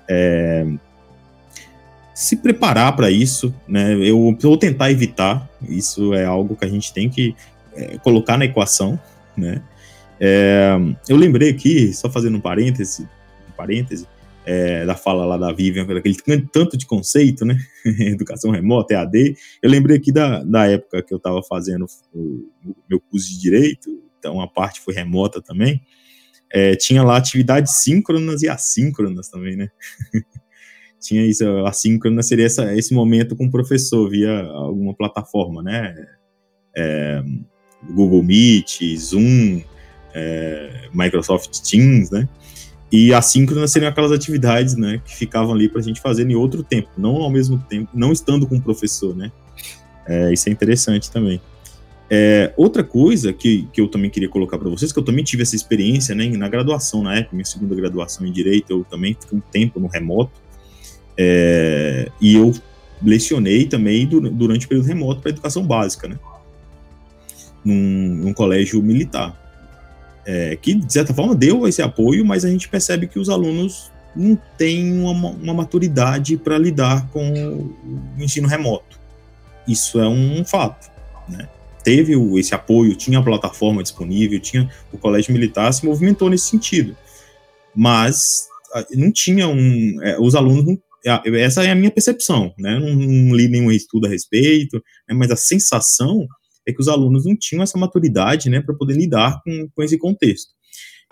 é, 0.07 0.67
se 2.15 2.37
preparar 2.37 2.95
para 2.95 3.11
isso, 3.11 3.55
né? 3.67 3.95
Eu 3.95 4.37
vou 4.39 4.59
tentar 4.59 4.91
evitar. 4.91 5.49
Isso 5.67 6.13
é 6.13 6.25
algo 6.25 6.55
que 6.55 6.65
a 6.65 6.69
gente 6.69 6.93
tem 6.93 7.09
que 7.09 7.35
é, 7.75 7.97
colocar 7.99 8.37
na 8.37 8.45
equação, 8.45 8.99
né? 9.37 9.63
É, 10.21 10.77
eu 11.09 11.17
lembrei 11.17 11.51
aqui, 11.51 11.93
só 11.95 12.11
fazendo 12.11 12.37
um 12.37 12.41
parêntese, 12.41 13.09
um 13.49 13.53
parêntese 13.57 14.07
é, 14.47 14.87
da 14.87 14.95
fala 14.95 15.27
lá 15.27 15.37
da 15.37 15.53
Vivian, 15.53 15.83
aquele 15.83 16.17
tanto 16.53 16.77
de 16.77 16.87
conceito, 16.87 17.45
né? 17.45 17.59
Educação 17.85 18.53
remota, 18.53 18.95
EAD. 18.95 19.37
Eu 19.61 19.69
lembrei 19.69 19.97
aqui 19.97 20.13
da, 20.13 20.45
da 20.45 20.71
época 20.71 21.03
que 21.03 21.13
eu 21.13 21.17
estava 21.17 21.43
fazendo 21.43 21.85
o, 22.15 22.49
o, 22.65 22.77
meu 22.89 23.01
curso 23.01 23.29
de 23.29 23.41
Direito, 23.41 23.91
então 24.19 24.41
a 24.41 24.47
parte 24.47 24.81
foi 24.81 24.95
remota 24.95 25.43
também. 25.43 25.83
É, 26.53 26.77
tinha 26.77 27.03
lá 27.03 27.17
atividades 27.17 27.83
síncronas 27.83 28.43
e 28.43 28.49
assíncronas 28.49 29.29
também, 29.29 29.57
né? 29.57 29.69
tinha 31.01 31.27
isso, 31.27 31.45
assíncrona 31.67 32.23
seria 32.23 32.47
essa, 32.47 32.73
esse 32.77 32.95
momento 32.95 33.35
com 33.35 33.47
o 33.47 33.51
professor 33.51 34.09
via 34.09 34.43
alguma 34.45 34.95
plataforma, 34.95 35.61
né? 35.61 36.07
É, 36.77 37.21
Google 37.91 38.23
Meet, 38.23 38.81
Zoom, 38.97 39.61
é, 40.15 40.89
Microsoft 40.95 41.51
Teams, 41.69 42.13
né? 42.13 42.29
E 42.91 43.13
assíncronas 43.13 43.73
seriam 43.73 43.91
aquelas 43.91 44.13
atividades, 44.13 44.77
né, 44.77 45.01
que 45.05 45.17
ficavam 45.17 45.53
ali 45.53 45.69
para 45.69 45.81
a 45.81 45.83
gente 45.83 46.01
fazer 46.01 46.29
em 46.29 46.35
outro 46.35 46.63
tempo, 46.63 46.89
não 46.97 47.17
ao 47.17 47.31
mesmo 47.31 47.59
tempo, 47.59 47.91
não 47.93 48.13
estando 48.13 48.47
com 48.47 48.57
o 48.57 48.63
professor, 48.63 49.15
né. 49.15 49.33
É, 50.07 50.33
isso 50.33 50.49
é 50.49 50.53
interessante 50.53 51.11
também. 51.11 51.41
É, 52.09 52.53
outra 52.57 52.85
coisa 52.85 53.33
que, 53.33 53.69
que 53.73 53.81
eu 53.81 53.89
também 53.89 54.09
queria 54.09 54.29
colocar 54.29 54.57
para 54.57 54.71
vocês, 54.71 54.93
que 54.93 54.99
eu 54.99 55.03
também 55.03 55.25
tive 55.25 55.43
essa 55.43 55.57
experiência, 55.57 56.15
né, 56.15 56.29
na 56.29 56.49
graduação, 56.49 57.03
na 57.03 57.17
época, 57.17 57.35
minha 57.35 57.45
segunda 57.45 57.75
graduação 57.75 58.25
em 58.25 58.31
Direito, 58.31 58.71
eu 58.71 58.85
também 58.89 59.17
fiquei 59.21 59.37
um 59.37 59.41
tempo 59.41 59.81
no 59.81 59.89
remoto, 59.89 60.41
é, 61.19 62.09
e 62.21 62.37
eu 62.37 62.55
lecionei 63.03 63.67
também 63.67 64.07
durante 64.07 64.67
o 64.67 64.69
período 64.69 64.87
remoto 64.87 65.21
para 65.21 65.31
educação 65.31 65.67
básica, 65.67 66.07
né, 66.07 66.17
num, 67.65 68.15
num 68.15 68.33
colégio 68.33 68.81
militar 68.81 69.46
é, 70.27 70.57
que 70.57 70.75
de 70.75 70.93
certa 70.93 71.15
forma 71.15 71.35
deu 71.35 71.67
esse 71.69 71.81
apoio, 71.81 72.25
mas 72.25 72.45
a 72.45 72.51
gente 72.51 72.69
percebe 72.69 73.07
que 73.07 73.19
os 73.19 73.29
alunos 73.29 73.91
não 74.15 74.37
têm 74.59 74.99
uma, 74.99 75.31
uma 75.31 75.55
maturidade 75.55 76.37
para 76.37 76.59
lidar 76.59 77.09
com 77.11 77.31
o 78.19 78.23
ensino 78.23 78.49
remoto. 78.49 78.99
Isso 79.69 80.01
é 80.01 80.09
um 80.09 80.45
fato. 80.45 80.91
Né? 81.29 81.49
Teve 81.85 82.15
esse 82.39 82.55
apoio, 82.55 82.97
tinha 82.97 83.19
a 83.19 83.23
plataforma 83.23 83.83
disponível, 83.83 84.41
tinha 84.41 84.69
o 84.93 84.99
colégio 84.99 85.33
militar 85.33 85.73
se 85.73 85.85
movimentou 85.85 86.29
nesse 86.29 86.47
sentido, 86.47 86.97
mas 87.75 88.49
não 88.93 89.13
tinha 89.13 89.47
um, 89.47 90.03
é, 90.03 90.19
os 90.19 90.35
alunos 90.35 90.65
não, 90.65 90.79
é, 91.05 91.41
essa 91.41 91.65
é 91.65 91.71
a 91.71 91.75
minha 91.75 91.91
percepção, 91.91 92.53
né? 92.59 92.79
Não, 92.81 92.95
não 92.95 93.35
li 93.35 93.47
nenhum 93.49 93.71
estudo 93.71 94.07
a 94.07 94.11
respeito, 94.11 94.83
né? 95.09 95.15
mas 95.15 95.31
a 95.31 95.37
sensação 95.37 96.27
é 96.67 96.73
que 96.73 96.81
os 96.81 96.89
alunos 96.89 97.25
não 97.25 97.37
tinham 97.37 97.63
essa 97.63 97.79
maturidade, 97.79 98.51
né, 98.51 98.61
para 98.61 98.75
poder 98.75 98.95
lidar 98.95 99.41
com, 99.43 99.69
com 99.75 99.83
esse 99.83 99.97
contexto. 99.97 100.57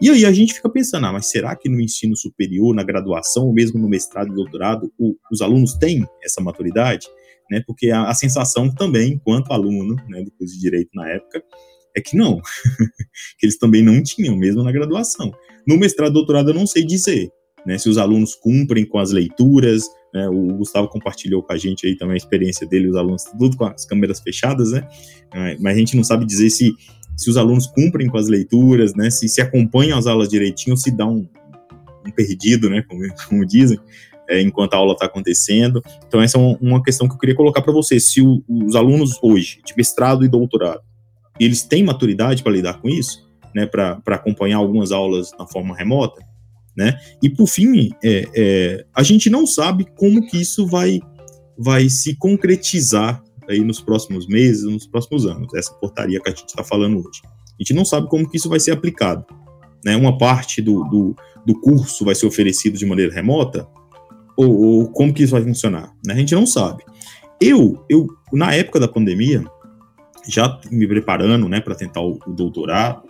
E 0.02 0.10
aí 0.10 0.26
a 0.26 0.32
gente 0.32 0.54
fica 0.54 0.68
pensando, 0.68 1.06
ah, 1.06 1.12
mas 1.12 1.30
será 1.30 1.54
que 1.54 1.68
no 1.68 1.80
ensino 1.80 2.16
superior, 2.16 2.74
na 2.74 2.82
graduação, 2.82 3.46
ou 3.46 3.52
mesmo 3.52 3.78
no 3.78 3.88
mestrado 3.88 4.32
e 4.32 4.34
doutorado, 4.34 4.92
o, 4.98 5.14
os 5.30 5.40
alunos 5.40 5.74
têm 5.74 6.04
essa 6.22 6.40
maturidade? 6.40 7.06
Né, 7.50 7.62
porque 7.66 7.90
a, 7.90 8.08
a 8.08 8.14
sensação 8.14 8.74
também, 8.74 9.12
enquanto 9.12 9.52
aluno 9.52 9.94
né, 10.08 10.22
do 10.22 10.30
curso 10.32 10.54
de 10.54 10.60
Direito 10.60 10.90
na 10.94 11.08
época, 11.08 11.44
é 11.96 12.00
que 12.00 12.16
não, 12.16 12.40
que 13.38 13.46
eles 13.46 13.56
também 13.58 13.82
não 13.82 14.02
tinham, 14.02 14.36
mesmo 14.36 14.62
na 14.62 14.72
graduação. 14.72 15.32
No 15.66 15.78
mestrado 15.78 16.10
e 16.10 16.14
doutorado 16.14 16.50
eu 16.50 16.54
não 16.54 16.66
sei 16.66 16.84
dizer, 16.84 17.30
né, 17.66 17.78
se 17.78 17.88
os 17.88 17.98
alunos 17.98 18.34
cumprem 18.34 18.84
com 18.84 18.98
as 18.98 19.10
leituras, 19.10 19.88
né, 20.12 20.28
o 20.28 20.56
Gustavo 20.58 20.88
compartilhou 20.88 21.42
com 21.42 21.52
a 21.52 21.56
gente 21.56 21.86
aí 21.86 21.96
também 21.96 22.14
a 22.14 22.16
experiência 22.16 22.66
dele, 22.66 22.88
os 22.88 22.96
alunos 22.96 23.24
tudo 23.24 23.56
com 23.56 23.64
as 23.64 23.84
câmeras 23.84 24.20
fechadas, 24.20 24.72
né, 24.72 24.86
mas 25.60 25.74
a 25.74 25.78
gente 25.78 25.96
não 25.96 26.04
sabe 26.04 26.24
dizer 26.24 26.50
se, 26.50 26.72
se 27.16 27.30
os 27.30 27.36
alunos 27.36 27.66
cumprem 27.66 28.08
com 28.08 28.18
as 28.18 28.28
leituras, 28.28 28.94
né, 28.94 29.10
se 29.10 29.28
se 29.28 29.40
acompanham 29.40 29.98
as 29.98 30.06
aulas 30.06 30.28
direitinho, 30.28 30.76
se 30.76 30.90
dá 30.90 31.06
um, 31.06 31.26
um 32.06 32.10
perdido, 32.10 32.68
né, 32.68 32.82
como, 32.88 33.02
como 33.28 33.44
dizem, 33.46 33.78
é, 34.28 34.40
enquanto 34.40 34.74
a 34.74 34.76
aula 34.78 34.92
está 34.92 35.06
acontecendo. 35.06 35.82
Então 36.06 36.20
essa 36.20 36.38
é 36.38 36.40
uma, 36.60 36.82
questão 36.82 37.08
que 37.08 37.14
eu 37.14 37.18
queria 37.18 37.34
colocar 37.34 37.62
para 37.62 37.72
você, 37.72 37.98
se 37.98 38.20
o, 38.20 38.42
os 38.48 38.74
alunos 38.74 39.18
hoje, 39.22 39.60
de 39.64 39.74
mestrado 39.76 40.24
e 40.24 40.28
doutorado, 40.28 40.80
eles 41.38 41.62
têm 41.62 41.82
maturidade 41.82 42.42
para 42.42 42.52
lidar 42.52 42.80
com 42.80 42.88
isso, 42.88 43.28
né, 43.54 43.66
para 43.66 44.00
acompanhar 44.08 44.58
algumas 44.58 44.92
aulas 44.92 45.32
na 45.38 45.46
forma 45.46 45.76
remota, 45.76 46.24
né? 46.76 46.98
E 47.22 47.30
por 47.30 47.46
fim, 47.46 47.90
é, 48.02 48.24
é, 48.34 48.86
a 48.94 49.02
gente 49.02 49.30
não 49.30 49.46
sabe 49.46 49.86
como 49.96 50.26
que 50.26 50.40
isso 50.40 50.66
vai, 50.66 51.00
vai 51.56 51.88
se 51.88 52.16
concretizar 52.16 53.22
aí 53.48 53.60
nos 53.60 53.80
próximos 53.80 54.26
meses, 54.26 54.64
nos 54.64 54.86
próximos 54.86 55.26
anos, 55.26 55.52
essa 55.54 55.72
portaria 55.74 56.20
que 56.20 56.28
a 56.28 56.34
gente 56.34 56.48
está 56.48 56.64
falando 56.64 56.98
hoje. 56.98 57.20
A 57.24 57.62
gente 57.62 57.74
não 57.74 57.84
sabe 57.84 58.08
como 58.08 58.28
que 58.28 58.36
isso 58.36 58.48
vai 58.48 58.58
ser 58.58 58.72
aplicado. 58.72 59.24
Né? 59.84 59.96
Uma 59.96 60.16
parte 60.18 60.60
do, 60.60 60.82
do, 60.84 61.16
do 61.46 61.60
curso 61.60 62.04
vai 62.04 62.14
ser 62.14 62.26
oferecido 62.26 62.76
de 62.76 62.86
maneira 62.86 63.12
remota, 63.12 63.68
ou, 64.36 64.52
ou, 64.52 64.88
como 64.88 65.14
que 65.14 65.22
isso 65.22 65.32
vai 65.32 65.42
funcionar? 65.42 65.92
Né? 66.04 66.14
A 66.14 66.16
gente 66.16 66.34
não 66.34 66.46
sabe. 66.46 66.82
Eu, 67.40 67.84
eu, 67.88 68.06
na 68.32 68.52
época 68.52 68.80
da 68.80 68.88
pandemia, 68.88 69.44
já 70.26 70.58
me 70.70 70.88
preparando 70.88 71.48
né, 71.48 71.60
para 71.60 71.74
tentar 71.74 72.00
o, 72.00 72.18
o 72.26 72.32
doutorado, 72.32 73.02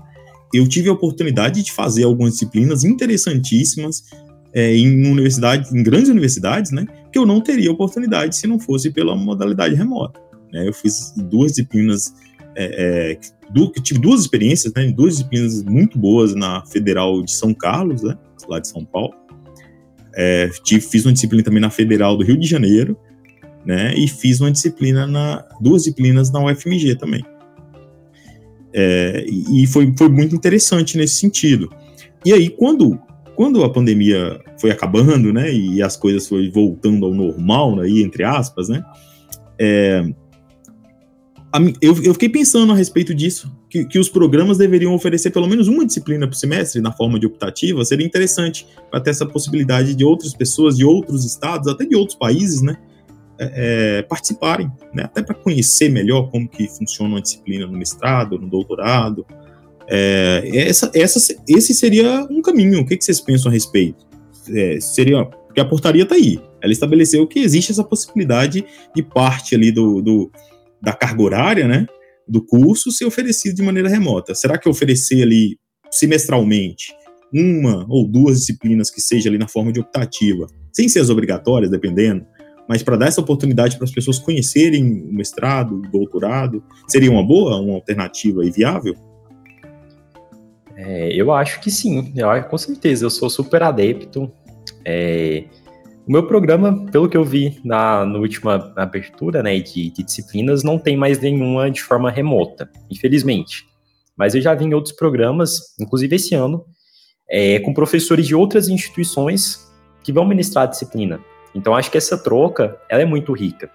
eu 0.55 0.68
tive 0.68 0.88
a 0.88 0.92
oportunidade 0.92 1.62
de 1.62 1.72
fazer 1.72 2.05
algumas 2.05 2.34
disciplinas 2.34 2.84
interessantíssimas 2.84 4.05
é, 4.52 4.76
em 4.76 5.05
universidades, 5.05 5.72
em 5.72 5.82
grandes 5.82 6.09
universidades, 6.09 6.70
né, 6.70 6.86
que 7.12 7.18
eu 7.18 7.26
não 7.26 7.40
teria 7.40 7.72
oportunidade 7.72 8.36
se 8.36 8.46
não 8.46 8.59
fosse 8.59 8.90
pela 8.90 9.16
modalidade 9.16 9.74
remota. 9.74 10.20
Né? 10.52 10.68
Eu 10.68 10.72
fiz 10.72 11.12
duas 11.16 11.52
disciplinas, 11.52 12.14
é, 12.55 13.14
é, 13.14 13.80
tive 13.82 13.98
duas 13.98 14.20
experiências, 14.20 14.72
né, 14.74 14.92
duas 14.92 15.16
disciplinas 15.16 15.61
muito 15.64 15.98
boas 15.98 16.36
na 16.36 16.64
Federal 16.66 17.20
de 17.20 17.32
São 17.32 17.52
Carlos, 17.52 18.02
né, 18.02 18.16
lá 18.48 18.61
de 18.61 18.68
São 18.68 18.84
Paulo. 18.84 19.12
É, 20.14 20.48
tive, 20.62 20.80
fiz 20.82 21.05
uma 21.05 21.12
disciplina 21.12 21.42
também 21.42 21.61
na 21.61 21.70
Federal 21.70 22.16
do 22.16 22.22
Rio 22.22 22.38
de 22.38 22.46
Janeiro, 22.46 22.96
né, 23.66 23.92
e 23.96 24.07
fiz 24.07 24.40
uma 24.40 24.52
disciplina 24.52 25.05
na 25.05 25.44
duas 25.61 25.82
disciplinas 25.82 26.30
na 26.30 26.44
UFMG 26.44 26.94
também. 26.94 27.24
É, 28.77 29.25
e 29.29 29.66
foi, 29.68 29.95
foi 29.97 30.09
muito 30.09 30.35
interessante 30.35 30.99
nesse 30.99 31.14
sentido. 31.14 31.70
E 32.25 32.33
aí, 32.33 32.49
quando, 32.49 32.99
quando 33.37 33.62
a 33.62 33.70
pandemia 33.70 34.41
foi 34.61 34.72
acabando, 34.72 35.33
né, 35.33 35.53
e 35.53 35.81
as 35.81 35.97
coisas 35.97 36.27
foram 36.27 36.51
voltando 36.51 37.07
ao 37.07 37.14
normal, 37.14 37.77
né, 37.77 37.89
entre 37.89 38.25
aspas, 38.25 38.68
né, 38.68 38.85
é, 39.57 40.05
a, 41.53 41.61
eu, 41.81 42.03
eu, 42.03 42.12
fiquei 42.14 42.29
pensando 42.29 42.72
a 42.72 42.75
respeito 42.75 43.14
disso, 43.14 43.49
que, 43.70 43.85
que, 43.85 43.97
os 43.97 44.09
programas 44.09 44.59
deveriam 44.59 44.93
oferecer 44.93 45.31
pelo 45.31 45.47
menos 45.47 45.68
uma 45.68 45.87
disciplina 45.87 46.27
por 46.27 46.35
semestre 46.35 46.81
na 46.81 46.91
forma 46.91 47.20
de 47.20 47.27
optativa, 47.27 47.85
seria 47.85 48.05
interessante 48.05 48.66
para 48.91 48.99
ter 48.99 49.11
essa 49.11 49.25
possibilidade 49.25 49.95
de 49.95 50.05
outras 50.05 50.35
pessoas, 50.35 50.77
de 50.77 50.85
outros 50.85 51.25
estados, 51.25 51.68
até 51.68 51.85
de 51.85 51.95
outros 51.95 52.18
países, 52.18 52.61
né, 52.61 52.77
é, 53.39 53.99
é, 53.99 54.03
participarem, 54.03 54.70
né, 54.93 55.05
até 55.05 55.22
para 55.22 55.35
conhecer 55.35 55.89
melhor 55.89 56.30
como 56.30 56.49
que 56.49 56.68
funciona 56.68 57.14
uma 57.14 57.20
disciplina 57.20 57.66
no 57.66 57.76
mestrado, 57.76 58.39
no 58.39 58.49
doutorado. 58.49 59.26
É, 59.89 60.43
essa, 60.55 60.91
essa, 60.95 61.35
esse 61.49 61.74
seria 61.74 62.26
um 62.30 62.41
caminho. 62.41 62.80
O 62.80 62.87
que, 62.87 62.97
que 62.97 63.05
vocês 63.05 63.20
pensam 63.20 63.51
a 63.51 63.53
respeito? 63.53 64.07
É, 64.51 64.78
seria 64.80 65.24
porque 65.24 65.61
a 65.61 65.64
portaria 65.64 66.03
está 66.03 66.16
aí. 66.16 66.41
Ela 66.61 66.72
estabeleceu 66.72 67.26
que 67.26 67.39
existe 67.39 67.70
essa 67.70 67.85
possibilidade 67.85 68.64
de 68.95 69.03
parte 69.03 69.55
ali 69.55 69.70
do, 69.70 70.03
do, 70.03 70.32
da 70.82 70.93
carga 70.93 71.22
horária, 71.22 71.68
né, 71.68 71.87
do 72.26 72.45
curso 72.45 72.91
ser 72.91 73.05
oferecido 73.05 73.55
de 73.55 73.62
maneira 73.62 73.89
remota. 73.89 74.35
Será 74.35 74.59
que 74.59 74.68
oferecer 74.68 75.22
ali 75.22 75.59
semestralmente 75.91 76.93
uma 77.32 77.87
ou 77.89 78.07
duas 78.07 78.41
disciplinas 78.41 78.91
que 78.91 79.01
seja 79.01 79.28
ali 79.28 79.39
na 79.39 79.49
forma 79.49 79.72
de 79.72 79.80
optativa, 79.80 80.47
sem 80.72 80.89
ser 80.89 81.01
as 81.01 81.11
obrigatórias, 81.11 81.70
dependendo, 81.70 82.26
mas 82.69 82.83
para 82.83 82.97
dar 82.97 83.07
essa 83.07 83.21
oportunidade 83.21 83.77
para 83.77 83.85
as 83.85 83.93
pessoas 83.93 84.19
conhecerem 84.19 85.03
o 85.03 85.12
mestrado, 85.12 85.77
o 85.77 85.83
doutorado, 85.83 86.62
seria 86.89 87.11
uma 87.11 87.25
boa, 87.25 87.61
uma 87.61 87.75
alternativa 87.75 88.45
e 88.45 88.51
viável? 88.51 88.95
É, 90.77 91.12
eu 91.12 91.33
acho 91.33 91.61
que 91.61 91.71
sim, 91.71 92.12
eu, 92.17 92.29
com 92.45 92.59
certeza, 92.59 93.05
eu 93.05 93.11
sou 93.11 93.31
super 93.31 93.62
adepto. 93.62 94.31
É, 94.85 95.45
o 96.07 96.12
meu 96.12 96.27
programa, 96.27 96.85
pelo 96.91 97.09
que 97.09 97.17
eu 97.17 97.25
vi 97.25 97.59
na, 97.65 98.05
na 98.05 98.19
última 98.19 98.73
abertura 98.77 99.43
né, 99.43 99.59
de, 99.61 99.91
de, 99.91 100.03
disciplinas, 100.03 100.62
não 100.62 100.79
tem 100.79 100.97
mais 100.97 101.19
nenhuma 101.19 101.71
de 101.71 101.83
forma 101.83 102.11
remota, 102.11 102.69
infelizmente. 102.91 103.65
Mas 104.17 104.35
eu 104.35 104.41
já 104.41 104.55
vi 104.55 104.65
em 104.65 104.75
outros 104.75 104.95
programas, 104.95 105.75
inclusive 105.81 106.17
esse 106.17 106.35
ano, 106.35 106.65
é, 107.29 107.59
com 107.61 107.73
professores 107.73 108.27
de 108.27 108.35
outras 108.35 108.69
instituições 108.69 109.73
que 110.03 110.12
vão 110.12 110.27
ministrar 110.27 110.65
a 110.65 110.71
disciplina. 110.71 111.21
Então 111.55 111.74
acho 111.74 111.90
que 111.90 111.98
essa 111.98 112.16
troca 112.16 112.78
ela 112.88 113.02
é 113.02 113.05
muito 113.05 113.32
rica, 113.32 113.70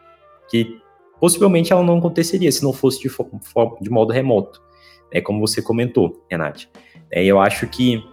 que 0.49 0.79
possivelmente 1.19 1.71
ela 1.71 1.83
não 1.83 1.97
aconteceria 1.97 2.51
se 2.51 2.63
não 2.63 2.73
fosse 2.73 2.99
de, 3.01 3.09
de 3.81 3.89
modo 3.89 4.11
remoto, 4.11 4.61
é 5.11 5.21
como 5.21 5.39
você 5.39 5.61
comentou, 5.61 6.23
Renate. 6.29 6.69
É, 7.11 7.23
eu 7.23 7.39
acho 7.39 7.67
que 7.67 8.03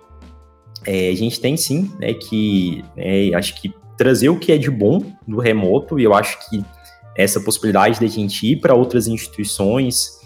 é, 0.86 1.10
a 1.10 1.14
gente 1.14 1.40
tem 1.40 1.56
sim, 1.56 1.90
né, 1.98 2.14
que 2.14 2.84
é, 2.96 3.34
acho 3.34 3.60
que 3.60 3.74
trazer 3.96 4.28
o 4.28 4.38
que 4.38 4.52
é 4.52 4.58
de 4.58 4.70
bom 4.70 5.02
do 5.26 5.38
remoto, 5.38 5.98
e 5.98 6.04
eu 6.04 6.14
acho 6.14 6.38
que 6.48 6.64
essa 7.16 7.40
possibilidade 7.40 7.98
de 7.98 8.04
a 8.04 8.08
gente 8.08 8.46
ir 8.46 8.60
para 8.60 8.74
outras 8.74 9.06
instituições, 9.06 10.20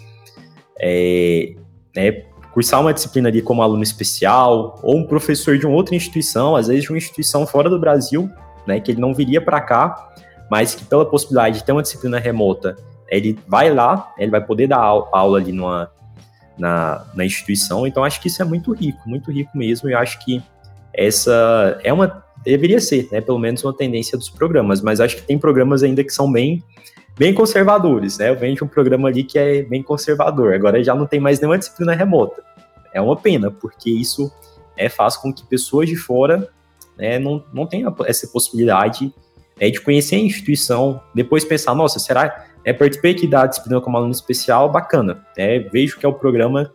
é, 0.79 1.55
né, 1.95 2.11
cursar 2.53 2.81
uma 2.81 2.93
disciplina 2.93 3.29
ali 3.29 3.41
como 3.41 3.61
aluno 3.61 3.83
especial, 3.83 4.79
ou 4.83 4.97
um 4.97 5.05
professor 5.05 5.57
de 5.57 5.65
uma 5.65 5.75
outra 5.75 5.95
instituição, 5.95 6.55
às 6.55 6.67
vezes 6.67 6.83
de 6.83 6.89
uma 6.89 6.97
instituição 6.97 7.47
fora 7.47 7.69
do 7.69 7.79
Brasil, 7.79 8.29
né, 8.67 8.79
que 8.79 8.91
ele 8.91 9.01
não 9.01 9.13
viria 9.13 9.41
para 9.41 9.59
cá, 9.61 10.13
mas 10.49 10.75
que 10.75 10.83
pela 10.85 11.05
possibilidade 11.05 11.59
de 11.59 11.63
ter 11.63 11.71
uma 11.71 11.81
disciplina 11.81 12.19
remota, 12.19 12.75
ele 13.09 13.37
vai 13.47 13.73
lá, 13.73 14.13
ele 14.17 14.31
vai 14.31 14.41
poder 14.41 14.67
dar 14.67 14.79
aula 14.79 15.37
ali 15.37 15.51
numa, 15.51 15.91
na, 16.57 17.05
na 17.13 17.25
instituição, 17.25 17.85
então 17.85 18.03
acho 18.03 18.21
que 18.21 18.27
isso 18.27 18.41
é 18.41 18.45
muito 18.45 18.73
rico, 18.73 19.07
muito 19.07 19.31
rico 19.31 19.57
mesmo, 19.57 19.89
e 19.89 19.93
acho 19.93 20.19
que 20.23 20.41
essa 20.93 21.79
é 21.83 21.91
uma 21.91 22.23
deveria 22.43 22.79
ser, 22.79 23.07
né, 23.11 23.21
pelo 23.21 23.37
menos 23.37 23.63
uma 23.63 23.73
tendência 23.73 24.17
dos 24.17 24.29
programas, 24.29 24.81
mas 24.81 24.99
acho 24.99 25.15
que 25.15 25.21
tem 25.21 25.37
programas 25.37 25.83
ainda 25.83 26.03
que 26.03 26.11
são 26.11 26.31
bem 26.31 26.63
bem 27.17 27.33
conservadores, 27.33 28.17
né? 28.17 28.29
Eu 28.29 28.35
venho 28.35 28.55
de 28.55 28.63
um 28.63 28.67
programa 28.67 29.07
ali 29.07 29.23
que 29.23 29.37
é 29.37 29.61
bem 29.61 29.83
conservador. 29.83 30.53
Agora 30.53 30.83
já 30.83 30.95
não 30.95 31.05
tem 31.05 31.19
mais 31.19 31.39
nenhuma 31.39 31.57
disciplina 31.57 31.93
remota. 31.93 32.41
É 32.93 33.01
uma 33.01 33.15
pena, 33.15 33.51
porque 33.51 33.89
isso 33.89 34.31
é, 34.75 34.89
faz 34.89 35.17
com 35.17 35.31
que 35.31 35.45
pessoas 35.45 35.87
de 35.87 35.95
fora 35.95 36.49
né, 36.97 37.19
não, 37.19 37.43
não 37.53 37.65
tenham 37.65 37.93
essa 38.05 38.27
possibilidade 38.27 39.13
é, 39.59 39.69
de 39.69 39.79
conhecer 39.79 40.15
a 40.15 40.19
instituição, 40.19 41.01
depois 41.13 41.43
pensar, 41.45 41.75
nossa, 41.75 41.99
será 41.99 42.47
é, 42.63 42.71
participei 42.71 43.11
aqui 43.11 43.27
da 43.27 43.45
disciplina 43.45 43.81
como 43.81 43.97
aluno 43.97 44.11
especial, 44.11 44.69
bacana. 44.69 45.25
É, 45.37 45.59
vejo 45.59 45.97
que 45.97 46.05
é 46.05 46.09
o 46.09 46.13
programa 46.13 46.71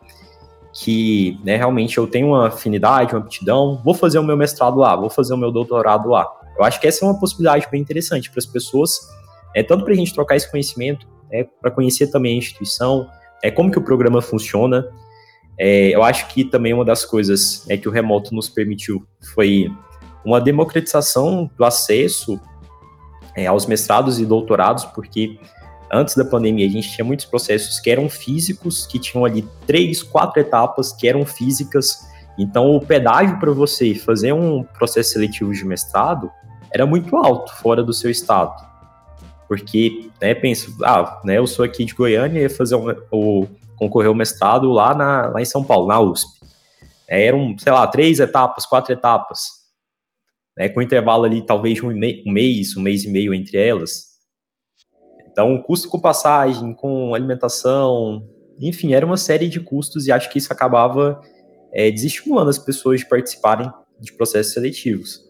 que 0.72 1.38
né, 1.42 1.56
realmente 1.56 1.96
eu 1.96 2.06
tenho 2.06 2.28
uma 2.28 2.48
afinidade, 2.48 3.14
uma 3.14 3.20
aptidão, 3.20 3.80
vou 3.84 3.94
fazer 3.94 4.18
o 4.18 4.22
meu 4.22 4.36
mestrado 4.36 4.76
lá, 4.76 4.94
vou 4.94 5.08
fazer 5.08 5.32
o 5.32 5.36
meu 5.36 5.50
doutorado 5.50 6.08
lá. 6.08 6.28
Eu 6.58 6.64
acho 6.64 6.80
que 6.80 6.86
essa 6.86 7.04
é 7.04 7.08
uma 7.08 7.18
possibilidade 7.18 7.66
bem 7.70 7.80
interessante 7.80 8.30
para 8.30 8.38
as 8.38 8.46
pessoas, 8.46 9.08
é 9.54 9.62
tanto 9.62 9.84
para 9.84 9.94
a 9.94 9.96
gente 9.96 10.12
trocar 10.12 10.36
esse 10.36 10.50
conhecimento, 10.50 11.06
é, 11.32 11.44
para 11.44 11.70
conhecer 11.70 12.08
também 12.08 12.34
a 12.34 12.38
instituição, 12.38 13.08
é 13.42 13.50
como 13.50 13.70
que 13.70 13.78
o 13.78 13.82
programa 13.82 14.20
funciona. 14.20 14.86
É, 15.58 15.94
eu 15.94 16.02
acho 16.02 16.28
que 16.28 16.44
também 16.44 16.74
uma 16.74 16.84
das 16.84 17.04
coisas 17.04 17.64
é 17.70 17.76
que 17.76 17.88
o 17.88 17.92
remoto 17.92 18.34
nos 18.34 18.48
permitiu 18.48 19.06
foi 19.34 19.70
uma 20.27 20.41
democratização 20.41 21.49
do 21.57 21.64
acesso 21.64 22.41
é, 23.37 23.47
aos 23.47 23.64
mestrados 23.64 24.18
e 24.18 24.27
doutorados, 24.27 24.85
porque 24.87 25.39
antes 25.91 26.16
da 26.16 26.24
pandemia, 26.24 26.66
a 26.66 26.70
gente 26.70 26.91
tinha 26.91 27.05
muitos 27.05 27.27
processos 27.27 27.79
que 27.79 27.89
eram 27.89 28.09
físicos, 28.09 28.87
que 28.87 28.99
tinham 28.99 29.24
ali 29.24 29.49
três, 29.68 30.03
quatro 30.03 30.41
etapas 30.41 30.93
que 30.93 31.07
eram 31.07 31.24
físicas. 31.24 32.09
Então, 32.37 32.74
o 32.74 32.81
pedágio 32.81 33.39
para 33.39 33.53
você 33.53 33.95
fazer 33.95 34.33
um 34.33 34.64
processo 34.64 35.11
seletivo 35.11 35.53
de 35.53 35.64
mestrado 35.64 36.29
era 36.72 36.85
muito 36.85 37.16
alto, 37.16 37.55
fora 37.55 37.85
do 37.85 37.93
seu 37.93 38.11
estado. 38.11 38.66
Porque, 39.47 40.11
né, 40.20 40.35
penso, 40.35 40.77
ah, 40.83 41.20
né, 41.24 41.39
eu 41.39 41.47
sou 41.47 41.64
aqui 41.64 41.85
de 41.85 41.95
Goiânia 41.95 42.41
e 42.41 42.49
fazer 42.49 42.74
um, 42.74 43.47
concorrer 43.77 44.09
ao 44.09 44.14
mestrado 44.14 44.72
lá, 44.72 44.93
na, 44.93 45.29
lá 45.29 45.41
em 45.41 45.45
São 45.45 45.62
Paulo, 45.62 45.87
na 45.87 46.01
USP. 46.01 46.29
É, 47.07 47.27
eram, 47.27 47.55
sei 47.57 47.70
lá, 47.70 47.87
três 47.87 48.18
etapas, 48.18 48.66
quatro 48.66 48.93
etapas. 48.93 49.55
Né, 50.57 50.68
com 50.68 50.80
intervalo 50.80 51.24
ali, 51.24 51.44
talvez 51.44 51.82
um, 51.82 51.90
um 51.90 52.32
mês, 52.32 52.76
um 52.76 52.82
mês 52.82 53.04
e 53.04 53.11
meio 53.11 53.34
entre 53.34 53.59
elas. 53.59 54.16
Então, 55.30 55.61
custo 55.62 55.88
com 55.88 56.00
passagem, 56.00 56.72
com 56.74 57.14
alimentação, 57.14 58.26
enfim, 58.59 58.94
era 58.94 59.04
uma 59.04 59.18
série 59.18 59.48
de 59.48 59.61
custos 59.61 60.07
e 60.07 60.12
acho 60.12 60.30
que 60.30 60.38
isso 60.38 60.52
acabava 60.52 61.20
é, 61.74 61.90
desestimulando 61.90 62.50
as 62.50 62.59
pessoas 62.59 63.00
de 63.00 63.09
participarem 63.09 63.70
de 64.00 64.12
processos 64.14 64.54
seletivos. 64.54 65.20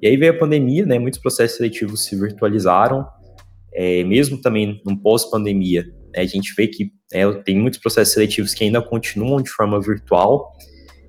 E 0.00 0.06
aí 0.06 0.16
veio 0.16 0.32
a 0.32 0.38
pandemia, 0.38 0.84
né? 0.84 0.98
Muitos 0.98 1.20
processos 1.20 1.56
seletivos 1.56 2.04
se 2.04 2.14
virtualizaram, 2.14 3.06
é, 3.72 4.04
mesmo 4.04 4.40
também 4.40 4.80
no 4.84 4.96
pós-pandemia. 5.00 5.84
Né, 6.14 6.22
a 6.22 6.26
gente 6.26 6.54
vê 6.54 6.68
que 6.68 6.90
é, 7.12 7.30
tem 7.42 7.58
muitos 7.58 7.80
processos 7.80 8.14
seletivos 8.14 8.54
que 8.54 8.64
ainda 8.64 8.80
continuam 8.80 9.42
de 9.42 9.50
forma 9.50 9.80
virtual. 9.80 10.52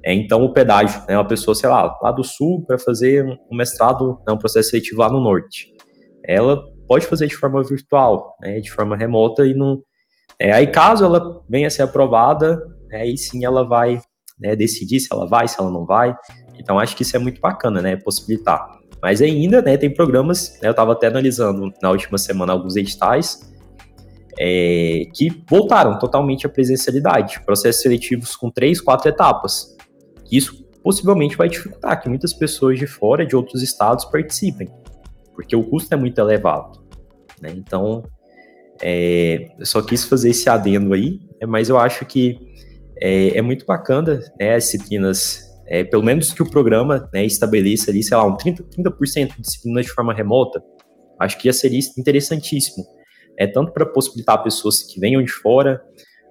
É, 0.07 0.13
então, 0.13 0.41
o 0.41 0.53
pedágio, 0.53 1.03
né? 1.05 1.17
Uma 1.17 1.27
pessoa, 1.27 1.53
sei 1.53 1.67
lá, 1.67 1.93
lá 2.01 2.13
do 2.13 2.23
sul 2.23 2.63
para 2.65 2.79
fazer 2.79 3.25
um 3.51 3.57
mestrado, 3.57 4.17
né, 4.25 4.33
um 4.33 4.37
processo 4.37 4.69
seletivo 4.69 5.01
lá 5.01 5.11
no 5.11 5.19
norte. 5.19 5.67
Ela 6.23 6.63
pode 6.87 7.05
fazer 7.05 7.27
de 7.27 7.35
forma 7.35 7.61
virtual, 7.61 8.37
né, 8.41 8.61
de 8.61 8.71
forma 8.71 8.95
remota 8.95 9.45
e 9.45 9.53
não. 9.53 9.83
É, 10.39 10.53
aí 10.53 10.65
caso 10.67 11.03
ela 11.03 11.41
venha 11.49 11.67
a 11.67 11.69
ser 11.69 11.81
aprovada, 11.81 12.55
né, 12.89 13.01
aí 13.01 13.17
sim 13.17 13.43
ela 13.43 13.67
vai 13.67 13.99
né, 14.39 14.55
decidir 14.55 15.01
se 15.01 15.09
ela 15.11 15.27
vai, 15.27 15.45
se 15.45 15.59
ela 15.59 15.69
não 15.69 15.85
vai. 15.85 16.15
Então 16.57 16.79
acho 16.79 16.95
que 16.95 17.01
isso 17.03 17.17
é 17.17 17.19
muito 17.19 17.41
bacana, 17.41 17.81
né, 17.81 17.97
possibilitar. 17.97 18.65
Mas 19.01 19.21
ainda, 19.21 19.61
né, 19.61 19.75
tem 19.75 19.93
programas, 19.93 20.57
né, 20.61 20.69
eu 20.69 20.71
estava 20.71 20.93
até 20.93 21.07
analisando 21.07 21.69
na 21.81 21.91
última 21.91 22.17
semana 22.17 22.53
alguns 22.53 22.77
editais 22.77 23.41
é, 24.39 25.03
que 25.13 25.43
voltaram 25.49 25.99
totalmente 25.99 26.45
à 26.45 26.49
presencialidade, 26.49 27.41
processos 27.41 27.81
seletivos 27.81 28.37
com 28.37 28.49
três, 28.49 28.79
quatro 28.79 29.09
etapas. 29.09 29.75
Isso 30.31 30.65
possivelmente 30.83 31.35
vai 31.35 31.49
dificultar 31.49 32.01
que 32.01 32.09
muitas 32.09 32.33
pessoas 32.33 32.79
de 32.79 32.87
fora, 32.87 33.25
de 33.25 33.35
outros 33.35 33.61
estados, 33.61 34.05
participem 34.05 34.69
porque 35.37 35.55
o 35.55 35.63
custo 35.63 35.93
é 35.93 35.97
muito 35.97 36.19
elevado. 36.19 36.83
Né? 37.39 37.53
Então, 37.55 38.03
é, 38.81 39.49
eu 39.59 39.65
só 39.67 39.83
quis 39.83 40.03
fazer 40.03 40.31
esse 40.31 40.49
adendo 40.49 40.95
aí, 40.95 41.19
né? 41.39 41.45
mas 41.45 41.69
eu 41.69 41.77
acho 41.77 42.03
que 42.07 42.39
é, 42.99 43.37
é 43.37 43.41
muito 43.43 43.63
bacana 43.63 44.19
né, 44.39 44.55
as 44.55 44.63
disciplinas, 44.63 45.43
é, 45.67 45.83
pelo 45.83 46.03
menos 46.03 46.33
que 46.33 46.41
o 46.41 46.49
programa 46.49 47.07
né, 47.13 47.23
estabeleça 47.23 47.91
ali, 47.91 48.01
sei 48.01 48.17
lá, 48.17 48.25
um 48.25 48.35
30%, 48.35 48.65
30 48.67 49.35
de 49.35 49.41
disciplinas 49.43 49.85
de 49.85 49.91
forma 49.91 50.11
remota, 50.11 50.59
acho 51.19 51.37
que 51.37 51.45
já 51.45 51.53
seria 51.53 51.79
interessantíssimo. 51.95 52.83
É, 53.39 53.45
tanto 53.45 53.71
para 53.71 53.85
possibilitar 53.85 54.41
pessoas 54.41 54.81
que 54.81 54.99
venham 54.99 55.21
de 55.21 55.31
fora, 55.31 55.79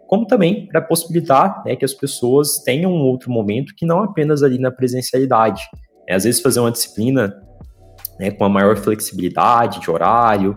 como 0.07 0.27
também 0.27 0.67
para 0.67 0.81
possibilitar 0.81 1.63
né, 1.65 1.77
que 1.77 1.85
as 1.85 1.95
pessoas 1.95 2.59
tenham 2.59 2.93
um 2.93 3.03
outro 3.03 3.31
momento 3.31 3.75
que 3.77 3.85
não 3.85 4.03
apenas 4.03 4.43
ali 4.43 4.59
na 4.59 4.71
presencialidade. 4.71 5.63
É, 6.09 6.15
às 6.15 6.25
vezes 6.25 6.41
fazer 6.41 6.61
uma 6.61 6.71
disciplina 6.71 7.43
né, 8.19 8.31
com 8.31 8.45
a 8.45 8.49
maior 8.49 8.77
flexibilidade 8.77 9.81
de 9.81 9.91
horário, 9.91 10.57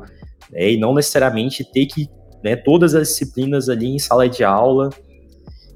né, 0.51 0.71
e 0.71 0.77
não 0.77 0.93
necessariamente 0.93 1.63
ter 1.63 1.85
que 1.87 2.07
né, 2.43 2.55
todas 2.55 2.95
as 2.95 3.09
disciplinas 3.09 3.69
ali 3.69 3.87
em 3.87 3.99
sala 3.99 4.29
de 4.29 4.43
aula. 4.43 4.89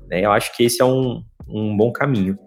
Né, 0.08 0.22
eu 0.26 0.32
acho 0.32 0.56
que 0.56 0.64
esse 0.64 0.82
é 0.82 0.86
um, 0.86 1.24
um 1.48 1.76
bom 1.76 1.92
caminho. 1.92 2.38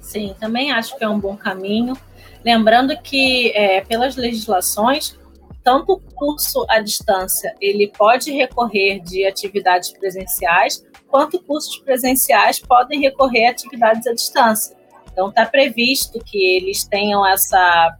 Sim, 0.00 0.34
também 0.38 0.72
acho 0.72 0.96
que 0.98 1.04
é 1.04 1.08
um 1.08 1.18
bom 1.18 1.36
caminho. 1.36 1.96
Lembrando 2.44 2.94
que, 3.00 3.50
é, 3.54 3.82
pelas 3.82 4.16
legislações, 4.16 5.18
tanto 5.62 5.92
o 5.92 6.00
curso 6.14 6.64
à 6.68 6.80
distância 6.80 7.54
ele 7.60 7.90
pode 7.96 8.30
recorrer 8.32 9.00
de 9.00 9.26
atividades 9.26 9.90
presenciais, 9.90 10.84
quanto 11.08 11.42
cursos 11.42 11.78
presenciais 11.78 12.58
podem 12.58 13.00
recorrer 13.00 13.46
a 13.46 13.50
atividades 13.50 14.06
à 14.06 14.12
distância. 14.12 14.76
Então, 15.12 15.28
está 15.28 15.44
previsto 15.44 16.18
que 16.24 16.56
eles 16.56 16.84
tenham 16.84 17.26
essa, 17.26 17.98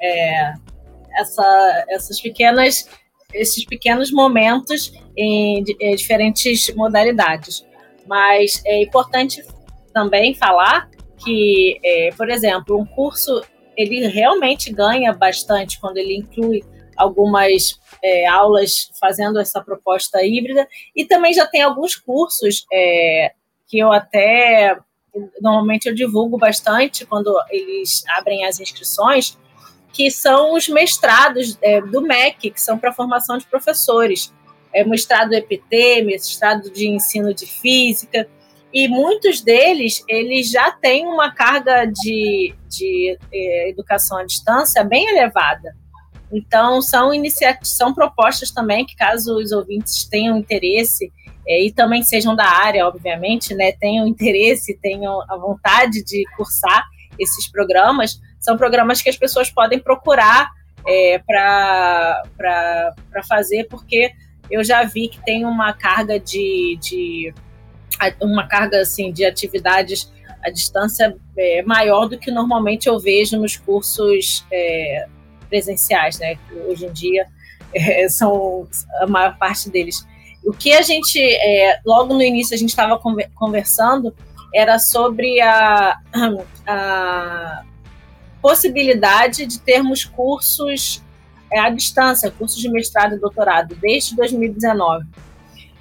é, 0.00 0.52
essa, 1.16 1.84
essas 1.88 2.20
pequenas, 2.20 2.88
esses 3.32 3.64
pequenos 3.64 4.12
momentos 4.12 4.92
em, 5.16 5.64
em 5.80 5.96
diferentes 5.96 6.72
modalidades. 6.74 7.64
Mas 8.06 8.62
é 8.66 8.82
importante 8.82 9.42
também 9.92 10.34
falar 10.34 10.90
que, 11.24 11.78
é, 11.82 12.10
por 12.16 12.28
exemplo, 12.28 12.78
um 12.78 12.84
curso 12.84 13.42
ele 13.76 14.06
realmente 14.08 14.72
ganha 14.72 15.12
bastante 15.12 15.80
quando 15.80 15.96
ele 15.96 16.16
inclui 16.16 16.62
algumas 17.00 17.78
é, 18.02 18.26
aulas 18.26 18.90
fazendo 19.00 19.38
essa 19.38 19.60
proposta 19.60 20.24
híbrida 20.24 20.68
e 20.94 21.04
também 21.04 21.32
já 21.32 21.46
tem 21.46 21.62
alguns 21.62 21.96
cursos 21.96 22.64
é, 22.72 23.32
que 23.66 23.78
eu 23.78 23.92
até 23.92 24.76
normalmente 25.40 25.88
eu 25.88 25.94
divulgo 25.94 26.38
bastante 26.38 27.04
quando 27.04 27.34
eles 27.50 28.04
abrem 28.08 28.44
as 28.44 28.60
inscrições, 28.60 29.36
que 29.92 30.10
são 30.10 30.54
os 30.54 30.68
mestrados 30.68 31.58
é, 31.60 31.80
do 31.80 32.00
MEC, 32.00 32.50
que 32.50 32.60
são 32.60 32.78
para 32.78 32.92
formação 32.92 33.38
de 33.38 33.46
professores. 33.46 34.32
É, 34.72 34.84
mestrado 34.84 35.32
EPT, 35.32 36.02
mestrado 36.02 36.70
de 36.70 36.86
ensino 36.88 37.34
de 37.34 37.44
física, 37.44 38.28
e 38.72 38.86
muitos 38.86 39.40
deles 39.40 40.04
eles 40.08 40.48
já 40.48 40.70
têm 40.70 41.06
uma 41.06 41.34
carga 41.34 41.86
de, 41.86 42.54
de 42.68 43.18
é, 43.32 43.70
educação 43.70 44.18
à 44.18 44.24
distância 44.24 44.84
bem 44.84 45.08
elevada. 45.08 45.74
Então, 46.32 46.80
são 46.80 47.10
são 47.62 47.92
propostas 47.92 48.50
também 48.50 48.86
que, 48.86 48.94
caso 48.94 49.36
os 49.36 49.50
ouvintes 49.52 50.04
tenham 50.04 50.36
interesse, 50.38 51.12
é, 51.46 51.64
e 51.64 51.72
também 51.72 52.02
sejam 52.02 52.36
da 52.36 52.46
área, 52.46 52.86
obviamente, 52.86 53.54
né, 53.54 53.72
tenham 53.72 54.06
interesse, 54.06 54.78
tenham 54.80 55.20
a 55.28 55.36
vontade 55.36 56.04
de 56.04 56.24
cursar 56.36 56.84
esses 57.18 57.50
programas, 57.50 58.20
são 58.38 58.56
programas 58.56 59.02
que 59.02 59.10
as 59.10 59.16
pessoas 59.16 59.50
podem 59.50 59.78
procurar 59.78 60.50
é, 60.86 61.18
para 61.18 62.22
fazer, 63.28 63.64
porque 63.68 64.12
eu 64.50 64.64
já 64.64 64.84
vi 64.84 65.08
que 65.08 65.22
tem 65.24 65.44
uma 65.44 65.72
carga 65.72 66.18
de, 66.18 66.78
de 66.80 67.34
uma 68.20 68.46
carga 68.46 68.80
assim 68.80 69.12
de 69.12 69.24
atividades 69.24 70.10
à 70.42 70.50
distância 70.50 71.16
é, 71.36 71.62
maior 71.62 72.08
do 72.08 72.18
que 72.18 72.30
normalmente 72.30 72.88
eu 72.88 72.98
vejo 72.98 73.38
nos 73.38 73.56
cursos 73.56 74.46
é, 74.50 75.06
presenciais, 75.50 76.18
né? 76.18 76.38
Hoje 76.68 76.86
em 76.86 76.92
dia 76.92 77.26
é, 77.74 78.08
são 78.08 78.66
a 79.00 79.06
maior 79.06 79.36
parte 79.36 79.68
deles. 79.68 80.06
O 80.44 80.52
que 80.52 80.72
a 80.72 80.80
gente, 80.80 81.18
é, 81.20 81.80
logo 81.84 82.14
no 82.14 82.22
início, 82.22 82.54
a 82.54 82.58
gente 82.58 82.70
estava 82.70 82.98
conversando 83.34 84.14
era 84.54 84.78
sobre 84.78 85.40
a, 85.40 85.96
a, 86.66 87.62
possibilidade 88.40 89.46
de 89.46 89.60
termos 89.60 90.04
cursos 90.04 91.02
é, 91.52 91.60
à 91.60 91.68
distância, 91.68 92.30
cursos 92.30 92.58
de 92.58 92.70
mestrado 92.70 93.14
e 93.16 93.18
doutorado, 93.18 93.76
desde 93.76 94.16
2019. 94.16 95.04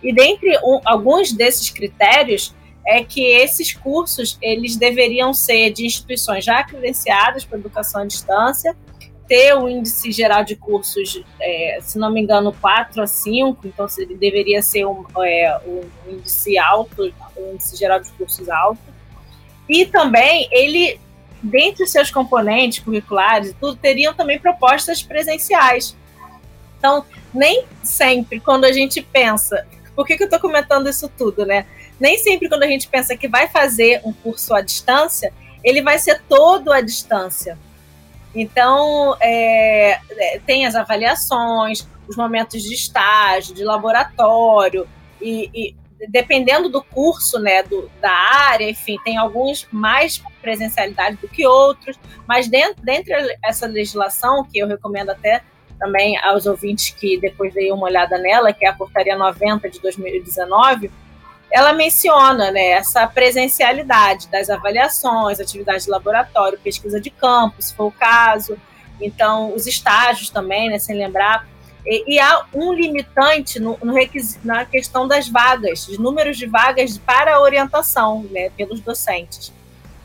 E 0.03 0.13
dentre 0.13 0.57
um, 0.57 0.81
alguns 0.85 1.31
desses 1.31 1.69
critérios 1.69 2.53
é 2.85 3.03
que 3.03 3.21
esses 3.21 3.73
cursos 3.73 4.37
eles 4.41 4.75
deveriam 4.75 5.33
ser 5.33 5.71
de 5.71 5.85
instituições 5.85 6.43
já 6.43 6.63
credenciadas 6.63 7.45
para 7.45 7.57
educação 7.57 8.01
à 8.01 8.05
distância 8.05 8.75
ter 9.29 9.53
o 9.53 9.69
índice 9.69 10.11
geral 10.11 10.43
de 10.43 10.55
cursos, 10.55 11.23
é, 11.39 11.77
se 11.83 11.99
não 11.99 12.11
me 12.11 12.19
engano, 12.19 12.51
4 12.51 13.03
a 13.03 13.05
5, 13.05 13.67
então 13.67 13.85
ele 13.99 14.15
deveria 14.15 14.63
ser 14.63 14.85
um, 14.85 15.05
é, 15.23 15.61
um 15.67 15.83
índice 16.11 16.57
alto, 16.57 17.13
um 17.37 17.53
índice 17.53 17.77
geral 17.77 17.99
de 17.99 18.11
cursos 18.13 18.49
alto. 18.49 18.81
E 19.69 19.85
também 19.85 20.49
ele, 20.51 20.99
dentre 21.43 21.83
os 21.83 21.91
seus 21.91 22.09
componentes 22.09 22.79
curriculares, 22.79 23.55
tudo, 23.59 23.77
teriam 23.77 24.15
também 24.15 24.39
propostas 24.39 25.03
presenciais. 25.03 25.95
Então, 26.79 27.05
nem 27.31 27.65
sempre 27.83 28.39
quando 28.39 28.65
a 28.65 28.71
gente 28.71 28.99
pensa, 28.99 29.63
por 29.95 30.07
que, 30.07 30.17
que 30.17 30.23
eu 30.23 30.25
estou 30.25 30.39
comentando 30.39 30.89
isso 30.89 31.07
tudo, 31.15 31.45
né? 31.45 31.67
Nem 31.99 32.17
sempre 32.17 32.49
quando 32.49 32.63
a 32.63 32.67
gente 32.67 32.87
pensa 32.87 33.15
que 33.15 33.27
vai 33.27 33.47
fazer 33.47 34.01
um 34.03 34.11
curso 34.11 34.55
à 34.55 34.61
distância, 34.61 35.31
ele 35.63 35.83
vai 35.83 35.99
ser 35.99 36.19
todo 36.27 36.71
à 36.71 36.81
distância 36.81 37.59
então, 38.33 39.15
é, 39.19 39.99
é, 40.11 40.39
tem 40.45 40.65
as 40.65 40.75
avaliações, 40.75 41.87
os 42.07 42.15
momentos 42.15 42.61
de 42.61 42.73
estágio, 42.73 43.55
de 43.55 43.63
laboratório, 43.63 44.87
e, 45.21 45.49
e 45.53 45.75
dependendo 46.07 46.69
do 46.69 46.81
curso, 46.83 47.39
né, 47.39 47.63
do, 47.63 47.89
da 47.99 48.11
área, 48.11 48.69
enfim, 48.69 48.97
tem 49.03 49.17
alguns 49.17 49.67
mais 49.71 50.21
presencialidade 50.41 51.17
do 51.17 51.27
que 51.27 51.45
outros, 51.45 51.99
mas 52.27 52.47
dentro, 52.47 52.83
dentro 52.83 53.13
dessa 53.41 53.67
legislação, 53.67 54.45
que 54.45 54.59
eu 54.59 54.67
recomendo 54.67 55.09
até 55.09 55.41
também 55.77 56.17
aos 56.17 56.45
ouvintes 56.45 56.89
que 56.89 57.19
depois 57.19 57.53
deem 57.53 57.71
uma 57.71 57.85
olhada 57.85 58.17
nela, 58.17 58.53
que 58.53 58.65
é 58.65 58.69
a 58.69 58.73
Portaria 58.73 59.17
90 59.17 59.69
de 59.69 59.79
2019, 59.79 60.91
ela 61.51 61.73
menciona 61.73 62.51
né, 62.51 62.69
essa 62.71 63.07
presencialidade 63.07 64.27
das 64.27 64.49
avaliações, 64.49 65.39
atividades 65.39 65.85
de 65.85 65.91
laboratório, 65.91 66.59
pesquisa 66.59 66.99
de 66.99 67.09
campo, 67.09 67.61
se 67.61 67.73
for 67.73 67.85
o 67.85 67.91
caso, 67.91 68.57
então 69.01 69.53
os 69.55 69.65
estágios 69.65 70.29
também, 70.29 70.69
né, 70.69 70.77
sem 70.77 70.97
lembrar. 70.97 71.47
E, 71.85 72.15
e 72.15 72.19
há 72.19 72.45
um 72.53 72.71
limitante 72.73 73.59
no, 73.59 73.77
no 73.81 73.95
na 74.43 74.65
questão 74.65 75.07
das 75.07 75.27
vagas, 75.27 75.87
de 75.87 75.99
números 75.99 76.37
de 76.37 76.45
vagas 76.45 76.97
para 76.97 77.35
a 77.35 77.41
orientação 77.41 78.23
né, 78.31 78.49
pelos 78.51 78.79
docentes. 78.81 79.51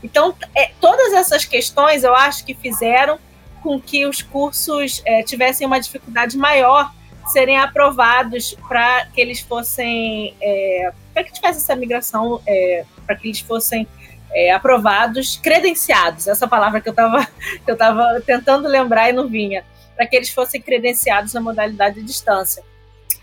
Então, 0.01 0.35
é, 0.55 0.71
todas 0.79 1.13
essas 1.13 1.45
questões 1.45 2.03
eu 2.03 2.15
acho 2.15 2.45
que 2.45 2.53
fizeram 2.53 3.19
com 3.61 3.81
que 3.81 4.05
os 4.05 4.21
cursos 4.21 5.01
é, 5.05 5.23
tivessem 5.23 5.65
uma 5.65 5.79
dificuldade 5.79 6.37
maior 6.37 6.91
serem 7.25 7.57
aprovados 7.57 8.55
para 8.67 9.05
que 9.07 9.19
eles 9.19 9.39
fossem 9.39 10.35
é, 10.41 10.91
para 11.13 11.23
que 11.23 11.33
tivesse 11.33 11.59
essa 11.59 11.75
migração, 11.75 12.41
é, 12.45 12.85
para 13.05 13.15
que 13.15 13.27
eles 13.27 13.39
fossem 13.39 13.87
é, 14.33 14.51
aprovados, 14.51 15.37
credenciados, 15.37 16.27
essa 16.27 16.47
palavra 16.47 16.81
que 16.81 16.89
eu 16.89 16.91
estava 16.91 17.25
que 17.63 17.71
eu 17.71 17.77
tava 17.77 18.21
tentando 18.21 18.67
lembrar 18.67 19.09
e 19.09 19.13
não 19.13 19.27
vinha, 19.27 19.63
para 19.95 20.05
que 20.05 20.15
eles 20.15 20.29
fossem 20.29 20.61
credenciados 20.61 21.33
na 21.33 21.41
modalidade 21.41 21.95
de 21.95 22.03
distância. 22.03 22.63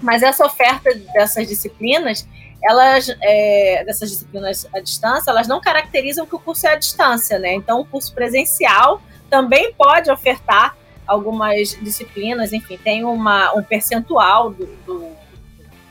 Mas 0.01 0.23
essa 0.23 0.45
oferta 0.45 0.93
dessas 1.12 1.47
disciplinas, 1.47 2.27
elas, 2.65 3.09
é, 3.20 3.85
dessas 3.85 4.11
disciplinas 4.11 4.66
à 4.74 4.81
distância, 4.81 5.31
elas 5.31 5.47
não 5.47 5.61
caracterizam 5.61 6.27
que 6.27 6.35
o 6.35 6.39
curso 6.39 6.66
é 6.66 6.73
à 6.73 6.77
distância, 6.77 7.39
né? 7.39 7.53
Então, 7.53 7.81
o 7.81 7.85
curso 7.85 8.12
presencial 8.15 9.03
também 9.29 9.73
pode 9.74 10.11
ofertar 10.11 10.77
algumas 11.12 11.78
disciplinas, 11.80 12.52
enfim, 12.52 12.78
tem 12.78 13.05
uma, 13.05 13.52
um 13.55 13.62
percentual 13.62 14.51
do, 14.51 14.66
do, 14.86 14.98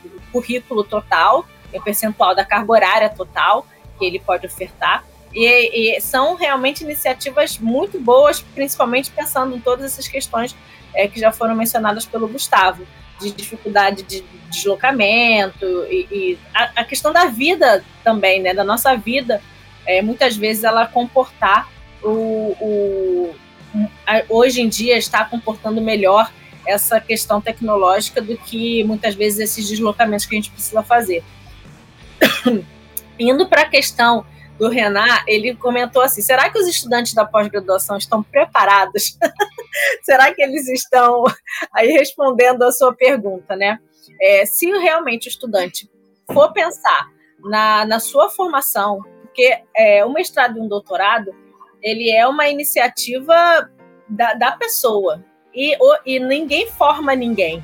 do 0.04 0.22
currículo 0.32 0.84
total 0.84 1.46
o 1.78 1.82
percentual 1.82 2.34
da 2.34 2.44
carga 2.44 2.70
horária 2.70 3.08
total 3.08 3.66
que 3.98 4.04
ele 4.04 4.20
pode 4.20 4.46
ofertar. 4.46 5.04
E, 5.34 5.96
e, 5.96 6.00
são 6.00 6.34
realmente 6.34 6.84
iniciativas 6.84 7.58
muito 7.58 7.98
boas, 7.98 8.40
principalmente 8.40 9.10
pensando 9.10 9.56
em 9.56 9.60
todas 9.60 9.86
essas 9.86 10.06
questões 10.06 10.54
é, 10.94 11.08
que 11.08 11.18
já 11.18 11.32
foram 11.32 11.54
mencionadas 11.54 12.04
pelo 12.04 12.28
Gustavo, 12.28 12.86
de 13.18 13.30
dificuldade 13.30 14.02
de 14.02 14.22
deslocamento 14.50 15.64
e, 15.88 16.06
e 16.10 16.38
a, 16.52 16.80
a, 16.82 16.84
questão 16.84 17.12
da 17.12 17.26
vida 17.26 17.82
também, 18.04 18.42
né, 18.42 18.52
da 18.52 18.64
nossa 18.64 18.94
vida, 18.94 19.40
é, 19.86 20.02
muitas 20.02 20.36
vezes 20.36 20.64
ela 20.64 20.86
comportar 20.86 21.68
o, 22.02 22.54
o 22.60 23.34
hoje 24.28 24.60
em 24.60 24.68
dia 24.68 24.96
está 24.96 25.24
comportando 25.24 25.80
melhor 25.80 26.30
essa 26.66 27.00
questão 27.00 27.40
tecnológica 27.40 28.20
do 28.20 28.36
que 28.36 28.84
muitas 28.84 29.14
vezes 29.14 29.40
esses 29.40 29.68
deslocamentos 29.68 30.26
que 30.26 30.34
a 30.34 30.38
gente 30.38 30.50
precisa 30.50 30.82
fazer. 30.82 31.24
Indo 33.18 33.48
para 33.48 33.62
a 33.62 33.68
questão 33.68 34.24
do 34.58 34.68
Renan, 34.68 35.18
ele 35.26 35.54
comentou 35.54 36.02
assim: 36.02 36.22
será 36.22 36.50
que 36.50 36.58
os 36.58 36.66
estudantes 36.66 37.14
da 37.14 37.24
pós-graduação 37.24 37.96
estão 37.96 38.22
preparados? 38.22 39.18
será 40.02 40.32
que 40.32 40.42
eles 40.42 40.68
estão 40.68 41.24
aí 41.74 41.88
respondendo 41.88 42.62
a 42.62 42.72
sua 42.72 42.94
pergunta, 42.94 43.56
né? 43.56 43.78
É, 44.20 44.46
se 44.46 44.66
realmente 44.66 45.28
o 45.28 45.30
estudante 45.30 45.90
for 46.32 46.52
pensar 46.52 47.08
na, 47.44 47.84
na 47.84 48.00
sua 48.00 48.30
formação, 48.30 49.00
porque 49.22 49.58
é, 49.76 50.04
o 50.04 50.12
mestrado 50.12 50.58
e 50.58 50.60
um 50.60 50.68
doutorado 50.68 51.32
ele 51.82 52.10
é 52.10 52.26
uma 52.26 52.48
iniciativa 52.48 53.34
da, 54.08 54.34
da 54.34 54.52
pessoa 54.52 55.24
e, 55.54 55.76
o, 55.80 55.98
e 56.06 56.18
ninguém 56.18 56.66
forma 56.66 57.14
ninguém 57.14 57.62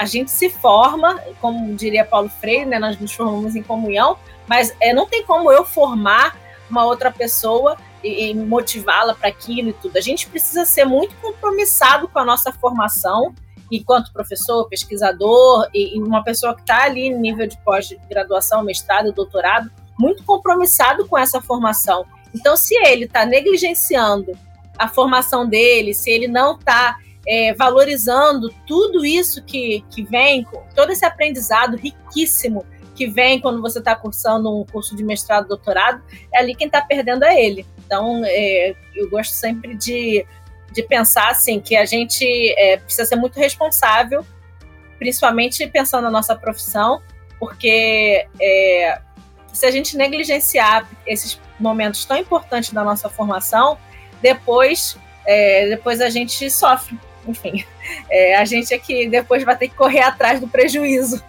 a 0.00 0.06
gente 0.06 0.30
se 0.30 0.48
forma, 0.48 1.20
como 1.42 1.74
diria 1.74 2.04
Paulo 2.04 2.28
Freire, 2.28 2.64
né, 2.64 2.78
nós 2.78 2.98
nos 2.98 3.12
formamos 3.12 3.54
em 3.54 3.62
comunhão, 3.62 4.16
mas 4.46 4.74
é, 4.80 4.94
não 4.94 5.06
tem 5.06 5.24
como 5.24 5.52
eu 5.52 5.62
formar 5.62 6.38
uma 6.70 6.86
outra 6.86 7.10
pessoa 7.10 7.76
e, 8.02 8.30
e 8.30 8.34
motivá-la 8.34 9.14
para 9.14 9.28
aquilo 9.28 9.68
e 9.68 9.72
tudo. 9.74 9.98
A 9.98 10.00
gente 10.00 10.26
precisa 10.28 10.64
ser 10.64 10.86
muito 10.86 11.14
compromissado 11.16 12.08
com 12.08 12.18
a 12.18 12.24
nossa 12.24 12.50
formação, 12.50 13.34
enquanto 13.70 14.12
professor, 14.12 14.66
pesquisador 14.68 15.68
e, 15.74 15.96
e 15.96 16.02
uma 16.02 16.24
pessoa 16.24 16.54
que 16.54 16.62
está 16.62 16.84
ali 16.84 17.08
em 17.08 17.18
nível 17.18 17.46
de 17.46 17.58
pós-graduação, 17.58 18.62
mestrado, 18.62 19.12
doutorado, 19.12 19.70
muito 19.98 20.24
compromissado 20.24 21.06
com 21.06 21.18
essa 21.18 21.42
formação. 21.42 22.06
Então, 22.34 22.56
se 22.56 22.74
ele 22.86 23.04
está 23.04 23.24
negligenciando 23.26 24.38
a 24.78 24.88
formação 24.88 25.46
dele, 25.46 25.92
se 25.92 26.10
ele 26.10 26.28
não 26.28 26.56
está 26.56 26.96
é, 27.26 27.52
valorizando 27.54 28.52
tudo 28.66 29.04
isso 29.04 29.42
que, 29.44 29.84
que 29.90 30.02
vem, 30.02 30.46
todo 30.74 30.90
esse 30.90 31.04
aprendizado 31.04 31.76
riquíssimo 31.76 32.64
que 32.94 33.06
vem 33.06 33.40
quando 33.40 33.62
você 33.62 33.78
está 33.78 33.94
cursando 33.94 34.54
um 34.54 34.64
curso 34.64 34.94
de 34.94 35.02
mestrado, 35.02 35.48
doutorado, 35.48 36.02
é 36.34 36.38
ali 36.38 36.54
quem 36.54 36.66
está 36.66 36.82
perdendo 36.82 37.24
é 37.24 37.42
ele. 37.42 37.66
Então, 37.84 38.22
é, 38.24 38.74
eu 38.94 39.08
gosto 39.08 39.32
sempre 39.32 39.74
de, 39.74 40.24
de 40.72 40.82
pensar 40.82 41.28
assim 41.28 41.60
que 41.60 41.76
a 41.76 41.84
gente 41.84 42.24
é, 42.58 42.76
precisa 42.76 43.06
ser 43.06 43.16
muito 43.16 43.38
responsável, 43.38 44.24
principalmente 44.98 45.66
pensando 45.66 46.04
na 46.04 46.10
nossa 46.10 46.36
profissão, 46.36 47.02
porque 47.38 48.26
é, 48.38 49.00
se 49.52 49.64
a 49.66 49.70
gente 49.70 49.96
negligenciar 49.96 50.88
esses 51.06 51.40
momentos 51.60 52.04
tão 52.04 52.16
importantes 52.16 52.72
da 52.72 52.82
nossa 52.82 53.08
formação, 53.08 53.78
depois 54.20 54.98
é, 55.26 55.68
depois 55.68 56.00
a 56.00 56.08
gente 56.08 56.50
sofre. 56.50 56.98
Enfim, 57.26 57.64
é, 58.10 58.36
a 58.36 58.44
gente 58.44 58.72
é 58.72 58.78
que 58.78 59.08
depois 59.08 59.44
vai 59.44 59.56
ter 59.56 59.68
que 59.68 59.74
correr 59.74 60.00
atrás 60.00 60.40
do 60.40 60.48
prejuízo. 60.48 61.22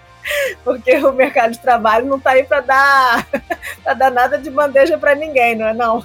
Porque 0.64 0.96
o 0.96 1.12
mercado 1.12 1.52
de 1.52 1.58
trabalho 1.58 2.06
não 2.06 2.16
está 2.16 2.30
aí 2.30 2.44
para 2.44 2.60
dar, 2.60 3.26
dar 3.96 4.10
nada 4.10 4.38
de 4.38 4.50
bandeja 4.50 4.98
para 4.98 5.14
ninguém, 5.14 5.54
não 5.54 5.68
é 5.68 5.74
não? 5.74 6.04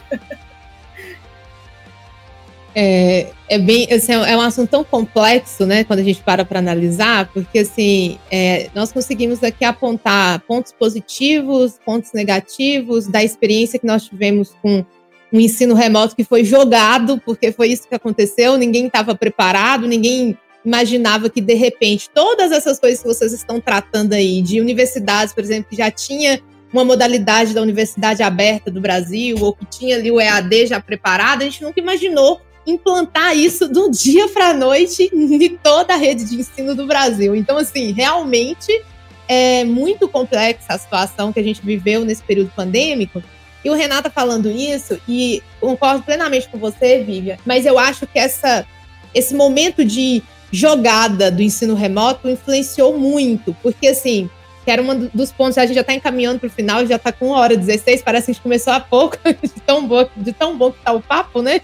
É, 2.73 3.27
é 3.49 3.60
bem, 3.60 3.85
assim, 3.91 4.14
é 4.14 4.38
um 4.38 4.41
assunto 4.41 4.69
tão 4.69 4.84
complexo, 4.84 5.65
né, 5.65 5.84
quando 5.84 5.99
a 5.99 6.03
gente 6.03 6.22
para 6.22 6.45
para 6.45 6.60
analisar, 6.60 7.30
porque 7.34 7.60
assim, 7.60 8.18
é, 8.31 8.69
nós 8.73 8.93
conseguimos 8.93 9.43
aqui 9.43 9.65
apontar 9.65 10.39
pontos 10.48 10.72
positivos, 10.72 11.77
pontos 11.85 12.14
negativos 12.14 13.07
da 13.07 13.22
experiência 13.22 13.77
que 13.77 13.85
nós 13.85 14.06
tivemos 14.06 14.56
com 14.61 14.85
um 15.34 15.39
ensino 15.39 15.76
remoto 15.76 16.15
que 16.15 16.23
foi 16.23 16.45
jogado, 16.45 17.22
porque 17.26 17.52
foi 17.52 17.69
isso 17.69 17.88
que 17.88 17.95
aconteceu, 17.95 18.57
ninguém 18.57 18.88
estava 18.88 19.15
preparado, 19.15 19.85
ninguém 19.85 20.38
imaginava 20.64 21.30
que 21.30 21.41
de 21.41 21.56
repente 21.56 22.10
todas 22.14 22.52
essas 22.52 22.80
coisas 22.80 23.02
que 23.02 23.07
vocês 23.07 23.34
estão 23.34 23.60
tratando 23.60 24.14
aí, 24.14 24.41
de 24.41 24.61
universidades, 24.61 25.34
por 25.34 25.43
exemplo, 25.43 25.69
que 25.69 25.76
já 25.76 25.91
tinha 25.91 26.41
uma 26.72 26.85
modalidade 26.85 27.53
da 27.53 27.61
universidade 27.61 28.23
aberta 28.23 28.72
do 28.72 28.80
Brasil, 28.80 29.38
ou 29.41 29.53
que 29.53 29.65
tinha 29.65 29.98
ali 29.98 30.10
o 30.10 30.22
EAD 30.22 30.68
já 30.68 30.80
preparado, 30.80 31.41
a 31.41 31.45
gente 31.45 31.61
nunca 31.61 31.81
imaginou 31.81 32.39
implantar 32.65 33.35
isso 33.35 33.67
do 33.67 33.89
dia 33.89 34.27
para 34.29 34.49
a 34.49 34.53
noite 34.53 35.09
em 35.13 35.57
toda 35.57 35.93
a 35.93 35.97
rede 35.97 36.25
de 36.25 36.35
ensino 36.35 36.75
do 36.75 36.85
Brasil. 36.85 37.35
Então, 37.35 37.57
assim, 37.57 37.91
realmente 37.91 38.81
é 39.27 39.63
muito 39.63 40.07
complexa 40.07 40.65
a 40.69 40.77
situação 40.77 41.31
que 41.31 41.39
a 41.39 41.43
gente 41.43 41.61
viveu 41.63 42.03
nesse 42.03 42.21
período 42.21 42.51
pandêmico. 42.55 43.23
E 43.63 43.69
o 43.69 43.73
Renata 43.73 44.09
falando 44.09 44.49
isso, 44.49 44.99
e 45.07 45.41
concordo 45.59 46.03
plenamente 46.03 46.49
com 46.49 46.57
você, 46.57 47.03
Vivian, 47.03 47.38
mas 47.45 47.65
eu 47.65 47.77
acho 47.77 48.07
que 48.07 48.17
essa, 48.17 48.65
esse 49.13 49.35
momento 49.35 49.85
de 49.85 50.23
jogada 50.51 51.31
do 51.31 51.41
ensino 51.41 51.75
remoto 51.75 52.27
influenciou 52.27 52.97
muito, 52.97 53.55
porque 53.61 53.88
assim, 53.88 54.29
que 54.72 54.80
era 54.80 54.81
um 54.81 55.07
dos 55.14 55.31
pontos, 55.31 55.57
a 55.57 55.65
gente 55.65 55.76
já 55.76 55.81
está 55.81 55.93
encaminhando 55.93 56.39
para 56.39 56.48
o 56.48 56.52
final, 56.52 56.85
já 56.85 56.95
está 56.95 57.11
com 57.11 57.27
uma 57.27 57.39
hora 57.39 57.57
16, 57.57 58.02
parece 58.02 58.26
que 58.26 58.31
a 58.31 58.34
gente 58.34 58.43
começou 58.43 58.72
há 58.72 58.80
pouco, 58.80 59.18
de 59.43 59.61
tão, 59.61 59.85
bom, 59.85 60.07
de 60.15 60.31
tão 60.31 60.57
bom 60.57 60.72
que 60.72 60.80
está 60.80 60.93
o 60.93 61.02
papo, 61.02 61.41
né? 61.41 61.60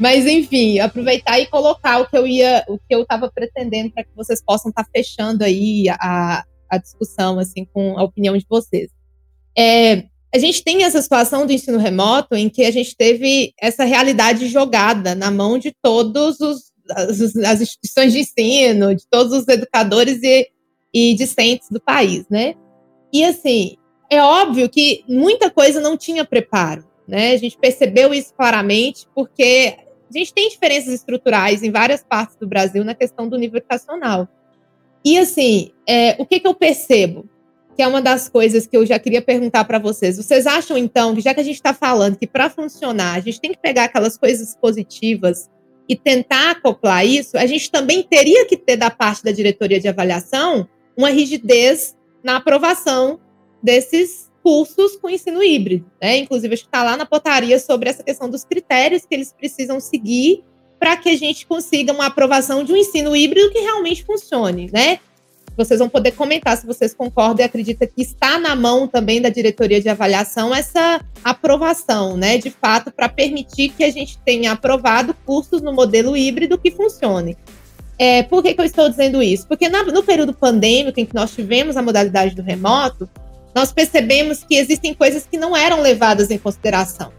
Mas 0.00 0.26
enfim, 0.26 0.80
aproveitar 0.80 1.38
e 1.38 1.46
colocar 1.46 2.00
o 2.00 2.06
que 2.06 2.16
eu 2.16 2.26
ia, 2.26 2.64
o 2.68 2.76
que 2.76 2.92
eu 2.94 3.02
estava 3.02 3.30
pretendendo 3.30 3.90
para 3.92 4.02
que 4.02 4.10
vocês 4.16 4.42
possam 4.42 4.70
estar 4.70 4.82
tá 4.82 4.90
fechando 4.92 5.44
aí 5.44 5.88
a, 5.88 6.44
a 6.68 6.78
discussão, 6.78 7.38
assim, 7.38 7.64
com 7.72 7.96
a 7.96 8.02
opinião 8.02 8.36
de 8.36 8.44
vocês. 8.48 8.90
É, 9.56 10.04
a 10.34 10.38
gente 10.38 10.64
tem 10.64 10.82
essa 10.82 11.00
situação 11.00 11.46
do 11.46 11.52
ensino 11.52 11.78
remoto 11.78 12.34
em 12.34 12.48
que 12.48 12.64
a 12.64 12.70
gente 12.72 12.96
teve 12.96 13.52
essa 13.60 13.84
realidade 13.84 14.48
jogada 14.48 15.14
na 15.14 15.30
mão 15.30 15.56
de 15.56 15.72
todos 15.80 16.40
os 16.40 16.74
as, 16.90 17.20
as 17.36 17.60
instituições 17.60 18.12
de 18.12 18.20
ensino, 18.20 18.94
de 18.94 19.04
todos 19.08 19.32
os 19.32 19.48
educadores 19.48 20.22
e 20.22 20.48
e 20.94 21.14
discentes 21.14 21.68
do 21.68 21.80
país, 21.80 22.24
né? 22.30 22.54
E 23.12 23.24
assim, 23.24 23.76
é 24.08 24.22
óbvio 24.22 24.68
que 24.68 25.04
muita 25.08 25.50
coisa 25.50 25.80
não 25.80 25.96
tinha 25.96 26.24
preparo, 26.24 26.84
né? 27.06 27.32
A 27.32 27.36
gente 27.36 27.58
percebeu 27.58 28.14
isso 28.14 28.32
claramente 28.32 29.06
porque 29.12 29.76
a 30.08 30.18
gente 30.18 30.32
tem 30.32 30.48
diferenças 30.48 30.94
estruturais 30.94 31.62
em 31.64 31.70
várias 31.72 32.04
partes 32.04 32.36
do 32.36 32.46
Brasil 32.46 32.84
na 32.84 32.94
questão 32.94 33.28
do 33.28 33.36
nível 33.36 33.58
educacional. 33.58 34.28
E 35.04 35.18
assim, 35.18 35.72
é, 35.86 36.14
o 36.18 36.24
que, 36.24 36.38
que 36.38 36.46
eu 36.46 36.54
percebo? 36.54 37.28
Que 37.76 37.82
é 37.82 37.88
uma 37.88 38.00
das 38.00 38.28
coisas 38.28 38.66
que 38.66 38.76
eu 38.76 38.86
já 38.86 38.98
queria 38.98 39.20
perguntar 39.20 39.64
para 39.64 39.80
vocês. 39.80 40.16
Vocês 40.16 40.46
acham, 40.46 40.78
então, 40.78 41.14
que 41.14 41.20
já 41.20 41.34
que 41.34 41.40
a 41.40 41.44
gente 41.44 41.56
está 41.56 41.74
falando 41.74 42.16
que 42.16 42.26
para 42.26 42.48
funcionar 42.48 43.14
a 43.14 43.20
gente 43.20 43.40
tem 43.40 43.50
que 43.50 43.58
pegar 43.58 43.84
aquelas 43.84 44.16
coisas 44.16 44.56
positivas 44.56 45.50
e 45.88 45.96
tentar 45.96 46.52
acoplar 46.52 47.04
isso, 47.04 47.36
a 47.36 47.44
gente 47.44 47.70
também 47.70 48.02
teria 48.02 48.46
que 48.46 48.56
ter 48.56 48.76
da 48.76 48.90
parte 48.90 49.24
da 49.24 49.32
diretoria 49.32 49.80
de 49.80 49.88
avaliação 49.88 50.66
uma 50.96 51.10
rigidez 51.10 51.96
na 52.22 52.36
aprovação 52.36 53.20
desses 53.62 54.30
cursos 54.42 54.96
com 54.96 55.08
ensino 55.08 55.42
híbrido. 55.42 55.90
Né? 56.00 56.18
Inclusive, 56.18 56.54
acho 56.54 56.64
que 56.64 56.68
está 56.68 56.82
lá 56.82 56.96
na 56.96 57.06
portaria 57.06 57.58
sobre 57.58 57.88
essa 57.88 58.02
questão 58.02 58.28
dos 58.28 58.44
critérios 58.44 59.06
que 59.06 59.14
eles 59.14 59.32
precisam 59.32 59.80
seguir 59.80 60.44
para 60.78 60.96
que 60.96 61.08
a 61.08 61.16
gente 61.16 61.46
consiga 61.46 61.92
uma 61.92 62.06
aprovação 62.06 62.62
de 62.62 62.72
um 62.72 62.76
ensino 62.76 63.16
híbrido 63.16 63.50
que 63.50 63.60
realmente 63.60 64.04
funcione, 64.04 64.70
né? 64.72 65.00
Vocês 65.56 65.78
vão 65.78 65.88
poder 65.88 66.10
comentar 66.12 66.56
se 66.56 66.66
vocês 66.66 66.92
concordam 66.92 67.44
e 67.44 67.46
acreditam 67.46 67.88
que 67.88 68.02
está 68.02 68.38
na 68.38 68.56
mão 68.56 68.88
também 68.88 69.22
da 69.22 69.28
diretoria 69.28 69.80
de 69.80 69.88
avaliação 69.88 70.54
essa 70.54 71.00
aprovação, 71.22 72.16
né? 72.16 72.38
De 72.38 72.50
fato, 72.50 72.92
para 72.92 73.08
permitir 73.08 73.70
que 73.70 73.84
a 73.84 73.90
gente 73.90 74.18
tenha 74.18 74.52
aprovado 74.52 75.14
cursos 75.24 75.62
no 75.62 75.72
modelo 75.72 76.16
híbrido 76.16 76.58
que 76.58 76.72
funcione. 76.72 77.36
É, 77.98 78.22
por 78.24 78.42
que, 78.42 78.54
que, 78.54 78.60
eu 78.60 78.64
estou 78.64 78.88
dizendo 78.88 79.22
isso? 79.22 79.46
Porque 79.46 79.68
na, 79.68 79.84
no 79.84 80.02
período 80.02 80.32
pandêmico, 80.32 80.98
em 80.98 81.06
que 81.06 81.14
nós 81.14 81.32
tivemos 81.32 81.76
a 81.76 81.82
modalidade 81.82 82.34
do 82.34 82.42
remoto, 82.42 83.08
nós 83.54 83.72
percebemos 83.72 84.42
que 84.42 84.56
existem 84.56 84.92
coisas 84.92 85.26
que 85.30 85.38
não 85.38 85.56
eram 85.56 85.80
levadas 85.80 86.30
em 86.30 86.38
consideração. 86.38 87.12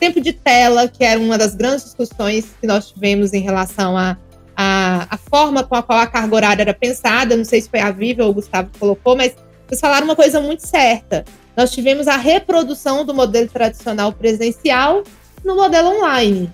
Tempo 0.00 0.20
de 0.20 0.32
tela, 0.32 0.88
que 0.88 1.04
era 1.04 1.18
uma 1.18 1.38
das 1.38 1.54
grandes 1.54 1.84
discussões 1.84 2.46
que 2.60 2.66
nós 2.66 2.88
tivemos 2.88 3.32
em 3.32 3.40
relação 3.40 3.96
à 3.96 4.16
a, 4.56 5.02
a, 5.02 5.06
a, 5.14 5.18
forma 5.18 5.62
com 5.62 5.74
a 5.74 5.82
qual 5.82 5.98
a 5.98 6.06
carga 6.06 6.34
horária 6.34 6.62
era 6.62 6.74
pensada, 6.74 7.36
não 7.36 7.44
sei 7.44 7.60
se 7.60 7.68
foi 7.68 7.80
a 7.80 7.90
Viva 7.90 8.24
ou 8.24 8.30
o 8.30 8.34
Gustavo 8.34 8.70
que 8.70 8.78
colocou, 8.78 9.14
mas 9.14 9.34
vocês 9.66 9.80
falaram 9.80 10.04
uma 10.06 10.16
coisa 10.16 10.40
muito 10.40 10.66
certa. 10.66 11.24
Nós 11.56 11.70
tivemos 11.70 12.08
a 12.08 12.16
reprodução 12.16 13.04
do 13.04 13.14
modelo 13.14 13.48
tradicional 13.48 14.12
presencial 14.12 15.02
no 15.44 15.56
modelo 15.56 15.88
online. 15.88 16.50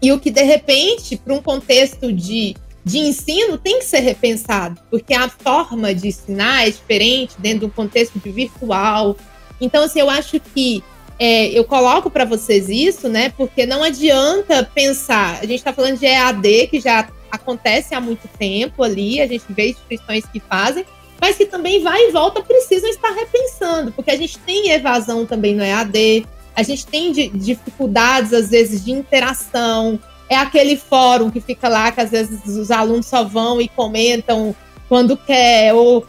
E 0.00 0.12
o 0.12 0.18
que, 0.18 0.30
de 0.30 0.42
repente, 0.42 1.16
para 1.16 1.34
um 1.34 1.42
contexto 1.42 2.12
de 2.12 2.56
de 2.84 2.98
ensino 2.98 3.56
tem 3.56 3.78
que 3.78 3.84
ser 3.84 4.00
repensado, 4.00 4.80
porque 4.90 5.14
a 5.14 5.28
forma 5.28 5.94
de 5.94 6.08
ensinar 6.08 6.66
é 6.66 6.70
diferente 6.70 7.34
dentro 7.38 7.60
de 7.60 7.64
um 7.66 7.70
contexto 7.70 8.18
de 8.18 8.30
virtual. 8.30 9.16
Então, 9.60 9.84
assim, 9.84 10.00
eu 10.00 10.10
acho 10.10 10.40
que 10.40 10.82
é, 11.18 11.46
eu 11.48 11.64
coloco 11.64 12.10
para 12.10 12.24
vocês 12.24 12.68
isso, 12.68 13.08
né? 13.08 13.32
Porque 13.36 13.64
não 13.64 13.84
adianta 13.84 14.68
pensar. 14.74 15.38
A 15.40 15.46
gente 15.46 15.58
está 15.58 15.72
falando 15.72 15.98
de 15.98 16.06
EAD, 16.06 16.66
que 16.66 16.80
já 16.80 17.08
acontece 17.30 17.94
há 17.94 18.00
muito 18.00 18.28
tempo 18.36 18.82
ali, 18.82 19.20
a 19.20 19.26
gente 19.26 19.44
vê 19.48 19.70
instituições 19.70 20.24
que 20.26 20.40
fazem, 20.40 20.84
mas 21.20 21.36
que 21.36 21.46
também 21.46 21.82
vai 21.82 22.08
e 22.08 22.10
volta 22.10 22.42
precisam 22.42 22.90
estar 22.90 23.10
repensando, 23.10 23.92
porque 23.92 24.10
a 24.10 24.16
gente 24.16 24.38
tem 24.40 24.70
evasão 24.70 25.24
também 25.24 25.54
no 25.54 25.62
EAD, 25.62 26.26
a 26.54 26.62
gente 26.62 26.86
tem 26.86 27.12
dificuldades, 27.12 28.32
às 28.32 28.50
vezes, 28.50 28.84
de 28.84 28.92
interação, 28.92 29.98
é 30.32 30.36
aquele 30.36 30.76
fórum 30.76 31.30
que 31.30 31.40
fica 31.40 31.68
lá, 31.68 31.92
que 31.92 32.00
às 32.00 32.10
vezes 32.10 32.44
os 32.46 32.70
alunos 32.70 33.06
só 33.06 33.22
vão 33.22 33.60
e 33.60 33.68
comentam 33.68 34.54
quando 34.88 35.16
quer, 35.16 35.72
ou 35.72 36.06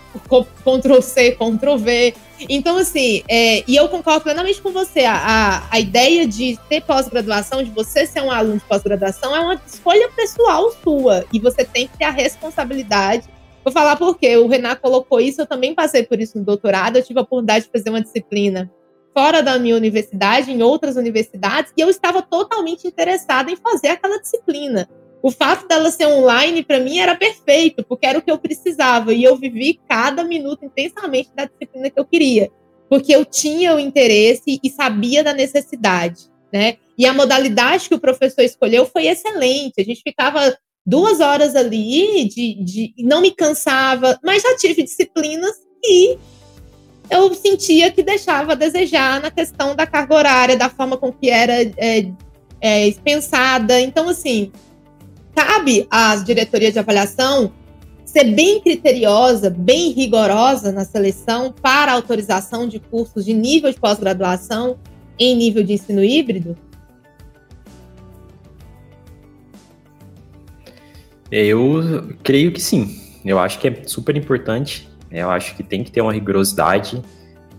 Ctrl 0.63 1.01
C, 1.01 1.31
Ctrl 1.31 1.77
V. 1.77 2.13
Então, 2.49 2.77
assim, 2.77 3.23
é, 3.29 3.63
e 3.65 3.75
eu 3.75 3.87
concordo 3.87 4.21
plenamente 4.21 4.61
com 4.61 4.71
você, 4.71 5.05
a, 5.05 5.65
a 5.69 5.79
ideia 5.79 6.27
de 6.27 6.59
ter 6.67 6.81
pós-graduação, 6.81 7.63
de 7.63 7.69
você 7.69 8.05
ser 8.05 8.21
um 8.21 8.31
aluno 8.31 8.57
de 8.57 8.65
pós-graduação, 8.65 9.35
é 9.35 9.39
uma 9.39 9.61
escolha 9.65 10.09
pessoal 10.09 10.71
sua, 10.83 11.25
e 11.31 11.39
você 11.39 11.63
tem 11.63 11.87
que 11.87 11.97
ter 11.97 12.05
a 12.05 12.09
responsabilidade. 12.09 13.27
Vou 13.63 13.71
falar 13.71 13.95
por 13.95 14.17
quê, 14.17 14.35
o 14.35 14.47
Renato 14.47 14.81
colocou 14.81 15.21
isso, 15.21 15.41
eu 15.41 15.45
também 15.45 15.73
passei 15.73 16.03
por 16.03 16.19
isso 16.19 16.37
no 16.37 16.43
doutorado, 16.43 16.97
eu 16.97 17.03
tive 17.03 17.19
a 17.19 17.23
oportunidade 17.23 17.65
de 17.65 17.71
fazer 17.71 17.89
uma 17.89 18.01
disciplina 18.01 18.69
fora 19.13 19.41
da 19.43 19.59
minha 19.59 19.75
universidade, 19.75 20.51
em 20.51 20.63
outras 20.63 20.95
universidades, 20.95 21.71
e 21.77 21.81
eu 21.81 21.89
estava 21.89 22.21
totalmente 22.21 22.87
interessada 22.87 23.51
em 23.51 23.55
fazer 23.55 23.89
aquela 23.89 24.19
disciplina. 24.19 24.89
O 25.21 25.31
fato 25.31 25.67
dela 25.67 25.89
ser 25.89 26.07
online, 26.07 26.63
para 26.63 26.79
mim, 26.79 26.99
era 26.99 27.15
perfeito, 27.15 27.83
porque 27.83 28.05
era 28.05 28.19
o 28.19 28.21
que 28.21 28.31
eu 28.31 28.37
precisava, 28.37 29.13
e 29.13 29.23
eu 29.23 29.37
vivi 29.37 29.79
cada 29.87 30.23
minuto 30.23 30.65
intensamente 30.65 31.29
da 31.35 31.45
disciplina 31.45 31.89
que 31.89 31.99
eu 31.99 32.05
queria, 32.05 32.51
porque 32.89 33.15
eu 33.15 33.23
tinha 33.23 33.75
o 33.75 33.79
interesse 33.79 34.59
e 34.61 34.69
sabia 34.69 35.23
da 35.23 35.33
necessidade, 35.33 36.29
né? 36.51 36.77
E 36.97 37.05
a 37.05 37.13
modalidade 37.13 37.87
que 37.87 37.95
o 37.95 37.99
professor 37.99 38.41
escolheu 38.41 38.85
foi 38.85 39.07
excelente, 39.07 39.79
a 39.79 39.83
gente 39.83 40.01
ficava 40.03 40.55
duas 40.85 41.19
horas 41.21 41.55
ali, 41.55 42.25
de, 42.25 42.63
de 42.63 42.93
não 42.99 43.21
me 43.21 43.31
cansava, 43.31 44.19
mas 44.23 44.43
já 44.43 44.55
tive 44.57 44.83
disciplinas 44.83 45.55
que 45.81 46.19
eu 47.13 47.33
sentia 47.35 47.91
que 47.91 48.01
deixava 48.01 48.53
a 48.53 48.55
desejar 48.55 49.21
na 49.21 49.29
questão 49.29 49.75
da 49.75 49.85
carga 49.85 50.15
horária, 50.15 50.57
da 50.57 50.69
forma 50.69 50.97
com 50.97 51.11
que 51.11 51.29
era 51.29 51.53
é, 51.77 52.11
é, 52.59 52.91
pensada. 53.03 53.79
Então, 53.79 54.09
assim, 54.09 54.51
cabe 55.35 55.87
às 55.91 56.23
diretorias 56.23 56.73
de 56.73 56.79
avaliação 56.79 57.53
ser 58.03 58.23
bem 58.25 58.59
criteriosa, 58.59 59.49
bem 59.49 59.91
rigorosa 59.91 60.71
na 60.71 60.83
seleção 60.85 61.53
para 61.61 61.91
autorização 61.91 62.67
de 62.67 62.79
cursos 62.79 63.25
de 63.25 63.33
nível 63.33 63.71
de 63.71 63.79
pós-graduação 63.79 64.77
em 65.19 65.35
nível 65.35 65.63
de 65.63 65.73
ensino 65.73 66.03
híbrido? 66.03 66.57
Eu 71.31 72.09
creio 72.23 72.51
que 72.51 72.61
sim. 72.61 72.99
Eu 73.23 73.39
acho 73.39 73.59
que 73.59 73.67
é 73.67 73.83
super 73.85 74.17
importante 74.17 74.87
eu 75.21 75.29
acho 75.29 75.55
que 75.55 75.63
tem 75.63 75.83
que 75.83 75.91
ter 75.91 76.01
uma 76.01 76.11
rigorosidade 76.11 77.01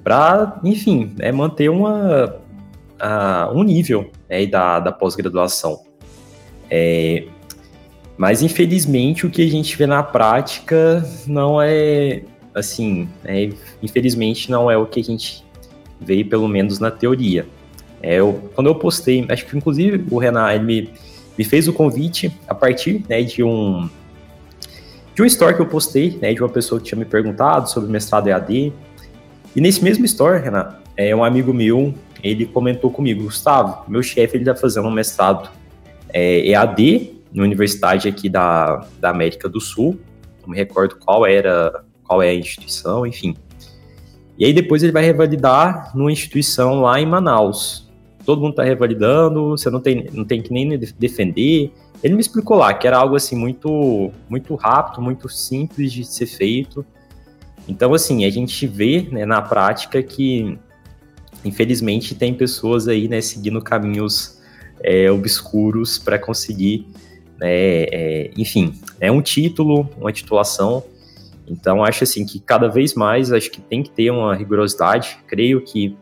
para, 0.03 0.61
enfim, 0.65 1.15
é 1.19 1.31
manter 1.33 1.71
uma, 1.71 2.37
um 3.53 3.63
nível 3.63 4.11
né, 4.29 4.45
da, 4.47 4.81
da 4.81 4.93
pós-graduação. 4.93 5.83
É, 6.71 7.25
mas 8.17 8.43
infelizmente 8.43 9.27
o 9.27 9.31
que 9.31 9.43
a 9.43 9.51
gente 9.51 9.77
vê 9.77 9.87
na 9.87 10.03
prática 10.03 11.05
não 11.27 11.61
é 11.61 12.23
assim, 12.55 13.09
é, 13.25 13.51
infelizmente 13.83 14.51
não 14.51 14.71
é 14.71 14.77
o 14.77 14.87
que 14.87 15.01
a 15.01 15.05
gente 15.05 15.45
vê 16.01 16.23
pelo 16.23 16.49
menos 16.49 16.79
na 16.79 16.91
teoria. 16.91 17.47
É, 18.03 18.17
eu, 18.17 18.51
quando 18.55 18.69
eu 18.69 18.75
postei, 18.75 19.25
acho 19.29 19.47
que 19.47 19.57
inclusive 19.57 20.05
o 20.11 20.19
Renan 20.19 20.53
ele 20.53 20.65
me, 20.65 20.91
me 21.39 21.45
fez 21.45 21.67
o 21.67 21.73
convite 21.73 22.31
a 22.47 22.55
partir 22.55 23.05
né, 23.09 23.23
de 23.23 23.43
um 23.43 23.89
de 25.15 25.23
um 25.23 25.25
story 25.25 25.55
que 25.55 25.63
eu 25.63 25.67
postei, 25.67 26.19
né, 26.21 26.35
de 26.35 26.43
uma 26.43 26.49
pessoa 26.49 26.81
que 26.81 26.87
tinha 26.89 26.99
me 26.99 27.05
perguntado 27.05 27.71
sobre 27.71 27.91
mestrado 27.91 28.29
EAD. 28.29 28.73
E 29.55 29.61
nesse 29.61 29.83
mesmo 29.83 30.05
story, 30.05 30.43
Renan, 30.43 30.75
é, 30.97 31.15
um 31.15 31.23
amigo 31.23 31.53
meu, 31.55 31.95
ele 32.23 32.47
comentou 32.47 32.91
comigo, 32.91 33.25
Gustavo, 33.25 33.89
meu 33.89 34.03
chefe 34.03 34.37
ele 34.37 34.45
tá 34.45 34.55
fazendo 34.55 34.89
um 34.89 34.91
mestrado 34.91 35.51
é, 36.13 36.49
EAD 36.49 37.15
na 37.33 37.43
universidade 37.43 38.09
aqui 38.09 38.29
da, 38.29 38.87
da 39.01 39.11
América 39.11 39.49
do 39.49 39.61
Sul, 39.61 39.99
não 40.43 40.51
me 40.51 40.57
recordo 40.57 40.97
qual 40.97 41.25
era, 41.27 41.85
qual 42.03 42.23
é 42.23 42.31
a 42.31 42.35
instituição, 42.35 43.07
enfim. 43.07 43.37
E 44.37 44.45
aí 44.45 44.53
depois 44.53 44.83
ele 44.83 44.93
vai 44.93 45.05
revalidar 45.05 45.97
numa 45.97 46.11
instituição 46.11 46.81
lá 46.81 47.01
em 47.01 47.07
Manaus. 47.07 47.89
Todo 48.27 48.41
mundo 48.41 48.51
está 48.51 48.65
revalidando, 48.65 49.51
você 49.51 49.71
não 49.71 49.81
tem, 49.81 50.07
não 50.13 50.25
tem 50.25 50.43
que 50.43 50.53
nem 50.53 50.79
defender. 50.99 51.73
Ele 52.05 52.15
me 52.15 52.21
explicou 52.21 52.57
lá 52.57 52.73
que 52.73 52.87
era 52.87 52.99
algo 52.99 53.17
assim 53.17 53.35
muito, 53.35 54.13
muito 54.29 54.55
rápido, 54.55 55.03
muito 55.03 55.29
simples 55.29 55.93
de 55.93 56.05
ser 56.05 56.27
feito. 56.27 56.87
Então 57.67 57.95
assim 57.95 58.25
a 58.25 58.31
gente 58.31 58.67
vê 58.67 59.09
né, 59.11 59.27
na 59.27 59.43
prática 59.43 60.03
que 60.03 60.57
infelizmente 61.45 62.15
tem 62.15 62.33
pessoas 62.33 62.87
aí 62.87 63.09
né, 63.09 63.21
seguindo 63.21 63.61
caminhos 63.61 64.39
é, 64.83 65.11
obscuros 65.11 65.99
para 65.99 66.19
conseguir 66.19 66.87
né, 67.39 67.85
é, 67.93 68.31
enfim, 68.37 68.75
é 69.01 69.11
um 69.11 69.21
título, 69.21 69.89
uma 69.99 70.13
titulação. 70.13 70.85
Então, 71.47 71.85
acho 71.85 72.05
assim 72.05 72.25
que 72.25 72.41
cada 72.41 72.69
vez 72.69 72.95
mais 72.95 73.33
acho 73.33 73.51
que 73.51 73.61
tem 73.61 73.83
que 73.83 73.91
ter 73.91 74.11
uma 74.11 74.35
rigorosidade. 74.35 75.19
Creio 75.27 75.61
que 75.61 75.97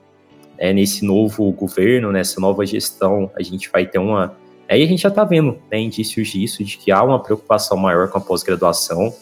é, 0.57 0.73
nesse 0.73 1.05
novo 1.05 1.51
governo, 1.53 2.13
nessa 2.13 2.41
nova 2.41 2.65
gestão, 2.65 3.31
a 3.37 3.43
gente 3.43 3.71
vai 3.71 3.87
ter 3.87 3.99
uma. 3.99 4.37
Aí 4.73 4.83
a 4.83 4.87
gente 4.87 5.03
já 5.03 5.11
está 5.11 5.23
vendo 5.23 5.59
né, 5.71 5.79
indícios 5.79 6.29
disso, 6.29 6.65
de 6.65 6.79
que 6.79 6.91
há 6.91 7.03
uma 7.03 7.23
preocupação 7.23 7.77
maior 7.77 8.09
com 8.09 8.17
a 8.17 8.21
pós-graduação, 8.23 9.13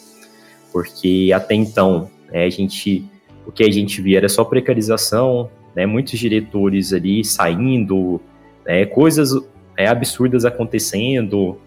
porque 0.71 1.29
até 1.35 1.55
então 1.55 2.09
né, 2.31 2.45
a 2.45 2.49
gente, 2.49 3.03
o 3.45 3.51
que 3.51 3.61
a 3.61 3.69
gente 3.69 4.01
via 4.01 4.19
era 4.19 4.29
só 4.29 4.45
precarização, 4.45 5.49
né, 5.75 5.85
muitos 5.85 6.17
diretores 6.17 6.93
ali 6.93 7.25
saindo, 7.25 8.21
né, 8.65 8.85
coisas 8.85 9.31
é, 9.75 9.87
absurdas 9.87 10.45
acontecendo, 10.45 11.57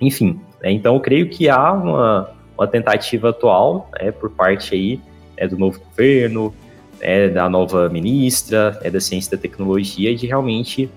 enfim, 0.00 0.40
né, 0.60 0.72
então 0.72 0.96
eu 0.96 1.00
creio 1.00 1.28
que 1.28 1.48
há 1.48 1.72
uma, 1.72 2.30
uma 2.58 2.66
tentativa 2.66 3.28
atual 3.28 3.88
né, 4.00 4.10
por 4.10 4.30
parte 4.30 4.74
aí 4.74 5.00
é, 5.36 5.46
do 5.46 5.56
novo 5.56 5.78
governo, 5.78 6.52
da 7.34 7.48
nova 7.48 7.88
ministra 7.88 8.80
da 8.92 9.00
Ciência 9.00 9.30
e 9.30 9.36
da 9.36 9.42
Tecnologia, 9.42 10.14
de 10.14 10.24
realmente 10.24 10.88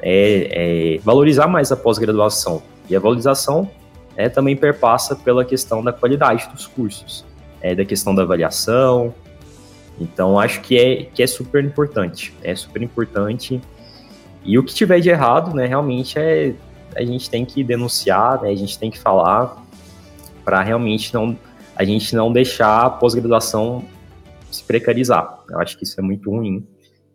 é, 0.00 0.94
é 0.96 0.98
valorizar 0.98 1.46
mais 1.46 1.72
a 1.72 1.76
pós-graduação. 1.76 2.62
E 2.88 2.94
a 2.94 3.00
valorização 3.00 3.70
é, 4.16 4.28
também 4.28 4.56
perpassa 4.56 5.16
pela 5.16 5.44
questão 5.44 5.82
da 5.82 5.92
qualidade 5.92 6.48
dos 6.52 6.66
cursos, 6.66 7.24
é, 7.60 7.74
da 7.74 7.84
questão 7.84 8.14
da 8.14 8.22
avaliação. 8.22 9.14
Então, 10.00 10.38
acho 10.38 10.60
que 10.60 10.78
é, 10.78 11.04
que 11.04 11.22
é 11.22 11.26
super 11.26 11.64
importante. 11.64 12.34
É 12.42 12.54
super 12.54 12.82
importante. 12.82 13.60
E 14.44 14.58
o 14.58 14.64
que 14.64 14.74
tiver 14.74 15.00
de 15.00 15.08
errado, 15.08 15.54
né, 15.54 15.66
realmente 15.66 16.18
é 16.18 16.54
a 16.94 17.04
gente 17.04 17.28
tem 17.28 17.44
que 17.44 17.64
denunciar, 17.64 18.40
né, 18.42 18.50
a 18.50 18.54
gente 18.54 18.78
tem 18.78 18.90
que 18.90 18.98
falar 18.98 19.64
para 20.44 20.62
realmente 20.62 21.12
não 21.12 21.36
a 21.74 21.82
gente 21.82 22.14
não 22.14 22.32
deixar 22.32 22.84
a 22.84 22.90
pós-graduação 22.90 23.84
se 24.48 24.62
precarizar. 24.62 25.42
Eu 25.50 25.58
acho 25.58 25.76
que 25.76 25.82
isso 25.82 25.98
é 25.98 26.02
muito 26.02 26.30
ruim. 26.30 26.64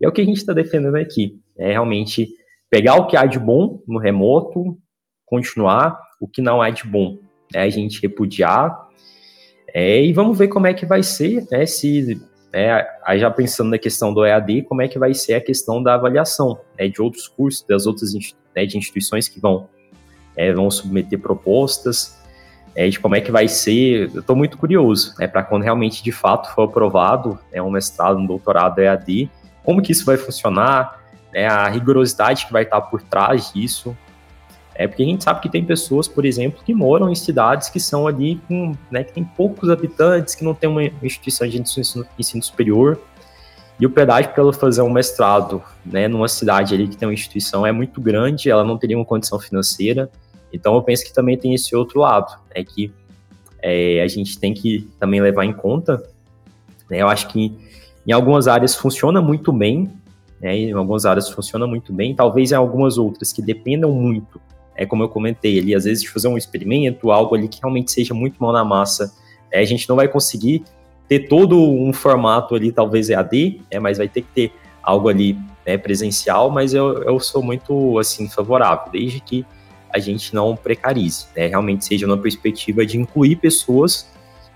E 0.01 0.05
é 0.05 0.09
o 0.09 0.11
que 0.11 0.19
a 0.19 0.25
gente 0.25 0.37
está 0.37 0.51
defendendo 0.51 0.95
aqui, 0.95 1.39
é 1.57 1.71
realmente 1.71 2.27
pegar 2.69 2.95
o 2.95 3.07
que 3.07 3.17
há 3.17 3.25
de 3.25 3.39
bom 3.39 3.81
no 3.87 3.99
remoto, 3.99 4.77
continuar 5.25 5.99
o 6.19 6.27
que 6.27 6.41
não 6.41 6.61
há 6.61 6.69
de 6.69 6.85
bom, 6.85 7.17
é 7.53 7.61
a 7.61 7.69
gente 7.69 8.01
repudiar 8.01 8.89
é, 9.73 10.03
e 10.03 10.13
vamos 10.13 10.37
ver 10.37 10.47
como 10.47 10.67
é 10.67 10.73
que 10.73 10.85
vai 10.85 11.03
ser, 11.03 11.45
né, 11.51 11.65
se 11.65 12.19
é, 12.51 12.87
aí 13.05 13.19
já 13.19 13.29
pensando 13.29 13.69
na 13.69 13.77
questão 13.77 14.13
do 14.13 14.25
EAD, 14.25 14.63
como 14.63 14.81
é 14.81 14.87
que 14.87 14.97
vai 14.97 15.13
ser 15.13 15.35
a 15.35 15.41
questão 15.41 15.81
da 15.81 15.93
avaliação 15.93 16.59
né, 16.77 16.87
de 16.87 17.01
outros 17.01 17.27
cursos, 17.27 17.63
das 17.67 17.85
outras 17.85 18.13
né, 18.55 18.65
de 18.65 18.77
instituições 18.77 19.27
que 19.27 19.39
vão, 19.39 19.69
é, 20.35 20.51
vão 20.51 20.69
submeter 20.71 21.19
propostas, 21.19 22.17
é, 22.75 22.87
de 22.89 22.99
como 22.99 23.15
é 23.15 23.21
que 23.21 23.31
vai 23.31 23.47
ser. 23.47 24.09
Eu 24.13 24.21
estou 24.21 24.35
muito 24.35 24.57
curioso 24.57 25.13
né, 25.19 25.27
para 25.27 25.43
quando 25.43 25.63
realmente 25.63 26.03
de 26.03 26.11
fato 26.11 26.53
for 26.55 26.63
aprovado 26.63 27.37
é, 27.51 27.61
um 27.61 27.69
mestrado, 27.69 28.17
um 28.17 28.25
doutorado 28.25 28.79
EAD, 28.79 29.29
como 29.63 29.81
que 29.81 29.91
isso 29.91 30.05
vai 30.05 30.17
funcionar, 30.17 30.98
né, 31.33 31.47
a 31.47 31.67
rigorosidade 31.67 32.45
que 32.45 32.53
vai 32.53 32.63
estar 32.63 32.81
por 32.81 33.01
trás 33.01 33.51
disso. 33.53 33.95
É 34.75 34.87
porque 34.87 35.03
a 35.03 35.05
gente 35.05 35.23
sabe 35.23 35.41
que 35.41 35.49
tem 35.49 35.65
pessoas, 35.65 36.07
por 36.07 36.25
exemplo, 36.25 36.61
que 36.63 36.73
moram 36.73 37.09
em 37.09 37.15
cidades 37.15 37.69
que 37.69 37.79
são 37.79 38.07
ali 38.07 38.39
com, 38.47 38.73
né, 38.89 39.03
que 39.03 39.11
tem 39.11 39.23
poucos 39.23 39.69
habitantes, 39.69 40.35
que 40.35 40.43
não 40.43 40.53
tem 40.53 40.69
uma 40.69 40.83
instituição 41.03 41.47
de 41.47 41.61
ensino, 41.61 42.05
ensino 42.17 42.41
superior, 42.41 42.97
e 43.79 43.85
o 43.85 43.89
pedágio 43.89 44.31
para 44.31 44.43
ela 44.43 44.53
fazer 44.53 44.81
um 44.81 44.89
mestrado, 44.89 45.61
né, 45.85 46.07
numa 46.07 46.27
cidade 46.27 46.73
ali 46.73 46.87
que 46.87 46.97
tem 46.97 47.07
uma 47.07 47.13
instituição 47.13 47.65
é 47.65 47.71
muito 47.71 48.01
grande, 48.01 48.49
ela 48.49 48.63
não 48.63 48.77
teria 48.77 48.97
uma 48.97 49.05
condição 49.05 49.39
financeira. 49.39 50.09
Então 50.51 50.75
eu 50.75 50.81
penso 50.81 51.05
que 51.05 51.13
também 51.13 51.37
tem 51.37 51.53
esse 51.53 51.75
outro 51.75 51.99
lado, 51.99 52.37
né, 52.53 52.63
que 52.63 52.91
é, 53.61 54.01
a 54.01 54.07
gente 54.07 54.37
tem 54.37 54.53
que 54.53 54.89
também 54.99 55.21
levar 55.21 55.45
em 55.45 55.53
conta. 55.53 56.03
Né, 56.89 57.01
eu 57.01 57.07
acho 57.07 57.27
que 57.27 57.53
em 58.05 58.11
algumas 58.11 58.47
áreas 58.47 58.75
funciona 58.75 59.21
muito 59.21 59.51
bem, 59.53 59.91
né, 60.41 60.55
em 60.57 60.71
algumas 60.71 61.05
áreas 61.05 61.29
funciona 61.29 61.67
muito 61.67 61.91
bem, 61.91 62.15
talvez 62.15 62.51
em 62.51 62.55
algumas 62.55 62.97
outras 62.97 63.33
que 63.33 63.41
dependam 63.41 63.91
muito 63.91 64.39
é 64.79 64.85
como 64.85 65.03
eu 65.03 65.09
comentei 65.09 65.59
ali, 65.59 65.75
às 65.75 65.83
vezes 65.83 66.01
de 66.01 66.09
fazer 66.09 66.29
um 66.29 66.37
experimento, 66.37 67.11
algo 67.11 67.35
ali 67.35 67.49
que 67.49 67.59
realmente 67.61 67.91
seja 67.91 68.13
muito 68.13 68.41
mal 68.41 68.53
na 68.53 68.63
massa, 68.63 69.13
é, 69.51 69.59
a 69.59 69.65
gente 69.65 69.89
não 69.89 69.97
vai 69.97 70.07
conseguir 70.07 70.63
ter 71.05 71.27
todo 71.27 71.59
um 71.59 71.91
formato 71.91 72.55
ali, 72.55 72.71
talvez 72.71 73.09
EAD, 73.09 73.59
é, 73.69 73.77
mas 73.77 73.97
vai 73.97 74.07
ter 74.07 74.21
que 74.21 74.29
ter 74.29 74.53
algo 74.81 75.09
ali 75.09 75.37
né, 75.65 75.77
presencial, 75.77 76.49
mas 76.49 76.73
eu, 76.73 77.03
eu 77.03 77.19
sou 77.19 77.43
muito, 77.43 77.99
assim, 77.99 78.29
favorável, 78.29 78.89
desde 78.89 79.19
que 79.19 79.45
a 79.93 79.99
gente 79.99 80.33
não 80.33 80.55
precarize, 80.55 81.25
né, 81.35 81.47
realmente 81.47 81.83
seja 81.83 82.05
uma 82.05 82.17
perspectiva 82.17 82.85
de 82.85 82.97
incluir 82.97 83.35
pessoas 83.35 84.09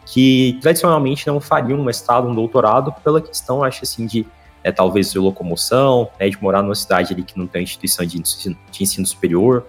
que 0.05 0.57
tradicionalmente 0.61 1.27
não 1.27 1.41
fariam 1.41 1.81
um 1.81 1.83
mestrado, 1.83 2.29
um 2.29 2.33
doutorado, 2.33 2.93
pela 3.03 3.19
questão, 3.19 3.61
acho 3.61 3.83
assim, 3.83 4.05
de 4.05 4.25
é, 4.63 4.71
talvez 4.71 5.11
de 5.11 5.19
locomoção, 5.19 6.09
né, 6.19 6.29
de 6.29 6.41
morar 6.41 6.61
numa 6.61 6.75
cidade 6.75 7.13
ali 7.13 7.23
que 7.23 7.37
não 7.37 7.47
tem 7.47 7.63
instituição 7.63 8.05
de 8.05 8.19
ensino, 8.19 8.57
de 8.71 8.83
ensino 8.83 9.05
superior, 9.05 9.65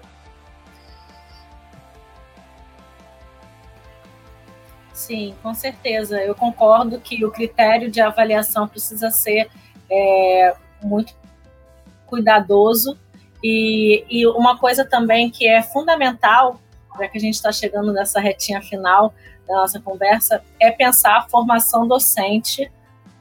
Sim, 5.05 5.35
com 5.43 5.53
certeza. 5.53 6.23
Eu 6.23 6.35
concordo 6.35 6.99
que 6.99 7.27
o 7.27 7.31
critério 7.31 7.91
de 7.91 8.01
avaliação 8.01 8.67
precisa 8.67 9.11
ser 9.11 9.51
é, 9.91 10.55
muito 10.83 11.15
cuidadoso. 12.07 12.99
E, 13.43 14.03
e, 14.09 14.27
uma 14.27 14.59
coisa 14.59 14.83
também 14.83 15.31
que 15.31 15.47
é 15.47 15.63
fundamental, 15.63 16.59
já 16.99 17.07
que 17.07 17.19
a 17.19 17.21
gente 17.21 17.35
está 17.35 17.53
chegando 17.53 17.93
nessa 17.93 18.19
retinha 18.19 18.63
final 18.63 19.13
da 19.47 19.57
nossa 19.57 19.79
conversa, 19.79 20.43
é 20.59 20.71
pensar 20.71 21.19
a 21.19 21.29
formação 21.29 21.87
docente 21.87 22.73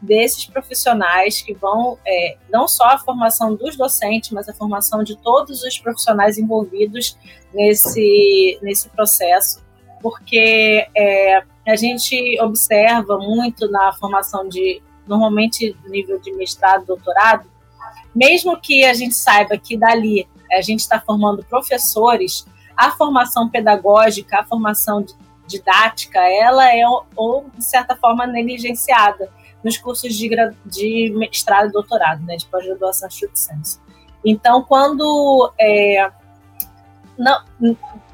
desses 0.04 0.46
profissionais 0.46 1.42
que 1.42 1.54
vão, 1.54 1.98
é, 2.06 2.38
não 2.52 2.68
só 2.68 2.84
a 2.90 2.98
formação 2.98 3.56
dos 3.56 3.78
docentes, 3.78 4.32
mas 4.32 4.50
a 4.50 4.54
formação 4.54 5.02
de 5.02 5.16
todos 5.16 5.64
os 5.64 5.80
profissionais 5.80 6.38
envolvidos 6.38 7.18
nesse, 7.54 8.60
nesse 8.62 8.90
processo, 8.90 9.64
porque 10.02 10.86
é, 10.96 11.44
a 11.66 11.76
gente 11.78 12.38
observa 12.42 13.18
muito 13.18 13.72
na 13.72 13.94
formação 13.94 14.48
de, 14.50 14.82
normalmente, 15.08 15.74
nível 15.88 16.20
de 16.20 16.34
mestrado, 16.34 16.86
doutorado, 16.86 17.50
mesmo 18.14 18.60
que 18.60 18.84
a 18.84 18.94
gente 18.94 19.16
saiba 19.16 19.58
que 19.58 19.78
dali 19.78 20.28
a 20.52 20.62
gente 20.62 20.82
está 20.82 21.00
formando 21.00 21.46
professores, 21.46 22.46
a 22.76 22.92
formação 22.92 23.50
pedagógica, 23.50 24.42
a 24.42 24.44
formação 24.44 25.06
didática, 25.48 26.20
ela 26.20 26.70
é, 26.70 26.84
ou, 27.16 27.46
de 27.58 27.64
certa 27.64 27.96
forma, 27.96 28.28
negligenciada 28.28 29.32
nos 29.64 29.78
cursos 29.78 30.14
de, 30.16 30.30
de 30.66 31.14
mestrado 31.16 31.70
e 31.70 31.72
doutorado, 31.72 32.24
né, 32.24 32.36
de 32.36 32.46
pós-graduação 32.46 33.08
em 33.08 33.36
senso. 33.36 33.82
Então, 34.26 34.64
quando 34.64 35.52
é, 35.60 36.10
não, 37.18 37.42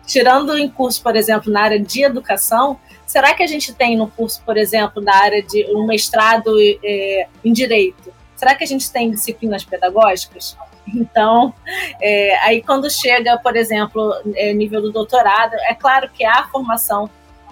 tirando 0.06 0.58
em 0.58 0.70
curso, 0.70 1.02
por 1.02 1.16
exemplo, 1.16 1.52
na 1.52 1.62
área 1.62 1.80
de 1.80 2.04
educação, 2.04 2.80
será 3.06 3.34
que 3.34 3.44
a 3.44 3.48
gente 3.48 3.74
tem 3.74 3.96
no 3.96 4.08
curso, 4.08 4.42
por 4.44 4.58
exemplo, 4.58 5.02
na 5.02 5.16
área 5.16 5.42
de 5.42 5.66
um 5.76 5.86
mestrado 5.86 6.56
é, 6.84 7.28
em 7.44 7.54
direito, 7.54 8.12
será 8.36 8.56
que 8.56 8.64
a 8.64 8.68
gente 8.68 8.92
tem 8.92 9.12
disciplinas 9.12 9.64
pedagógicas? 9.64 10.58
Então, 10.88 11.54
é, 12.02 12.38
aí 12.40 12.64
quando 12.64 12.90
chega, 12.90 13.38
por 13.38 13.56
exemplo, 13.56 14.12
é, 14.36 14.54
nível 14.54 14.82
do 14.82 14.92
doutorado, 14.92 15.54
é 15.68 15.76
claro 15.76 16.10
que 16.10 16.26
há 16.26 16.48
formação 16.48 17.10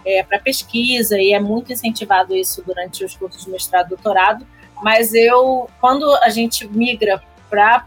é, 0.07 0.23
para 0.23 0.39
pesquisa 0.39 1.19
e 1.19 1.33
é 1.33 1.39
muito 1.39 1.73
incentivado 1.73 2.33
isso 2.33 2.63
durante 2.65 3.03
os 3.03 3.13
cursos 3.13 3.43
de 3.43 3.51
mestrado 3.51 3.87
e 3.87 3.89
doutorado, 3.89 4.47
mas 4.81 5.13
eu, 5.13 5.69
quando 5.81 6.09
a 6.23 6.29
gente 6.29 6.65
migra 6.65 7.21
para 7.49 7.85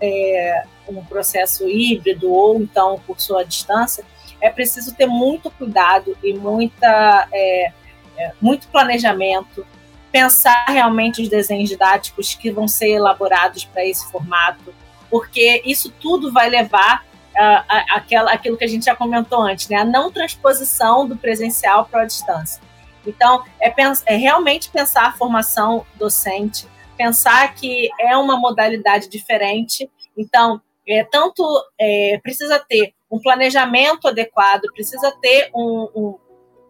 é, 0.00 0.62
um 0.88 1.04
processo 1.04 1.68
híbrido 1.68 2.32
ou 2.32 2.60
então 2.60 3.00
curso 3.04 3.36
à 3.36 3.42
distância, 3.42 4.04
é 4.40 4.48
preciso 4.48 4.94
ter 4.94 5.06
muito 5.06 5.50
cuidado 5.50 6.16
e 6.22 6.34
muita, 6.34 7.26
é, 7.32 7.72
é, 8.16 8.32
muito 8.40 8.68
planejamento, 8.68 9.66
pensar 10.12 10.66
realmente 10.68 11.20
os 11.20 11.28
desenhos 11.28 11.68
didáticos 11.68 12.34
que 12.34 12.48
vão 12.48 12.68
ser 12.68 12.90
elaborados 12.90 13.64
para 13.64 13.84
esse 13.84 14.08
formato, 14.12 14.72
porque 15.10 15.62
isso 15.64 15.90
tudo 16.00 16.32
vai 16.32 16.48
levar 16.48 17.04
aquela, 17.36 18.32
aquilo 18.32 18.56
que 18.56 18.64
a 18.64 18.68
gente 18.68 18.84
já 18.84 18.96
comentou 18.96 19.40
antes, 19.42 19.68
né? 19.68 19.76
a 19.76 19.84
não 19.84 20.10
transposição 20.10 21.06
do 21.06 21.16
presencial 21.16 21.86
para 21.86 22.02
a 22.02 22.06
distância. 22.06 22.62
Então, 23.06 23.44
é, 23.60 23.72
é 24.06 24.16
realmente 24.16 24.70
pensar 24.70 25.06
a 25.06 25.12
formação 25.12 25.86
docente, 25.94 26.66
pensar 26.96 27.54
que 27.54 27.88
é 28.00 28.16
uma 28.16 28.36
modalidade 28.36 29.08
diferente. 29.08 29.88
Então, 30.16 30.60
é, 30.88 31.04
tanto 31.04 31.44
é, 31.78 32.18
precisa 32.22 32.58
ter 32.58 32.94
um 33.10 33.20
planejamento 33.20 34.08
adequado, 34.08 34.62
precisa 34.72 35.12
ter 35.20 35.50
um, 35.54 35.88
um, 35.94 36.18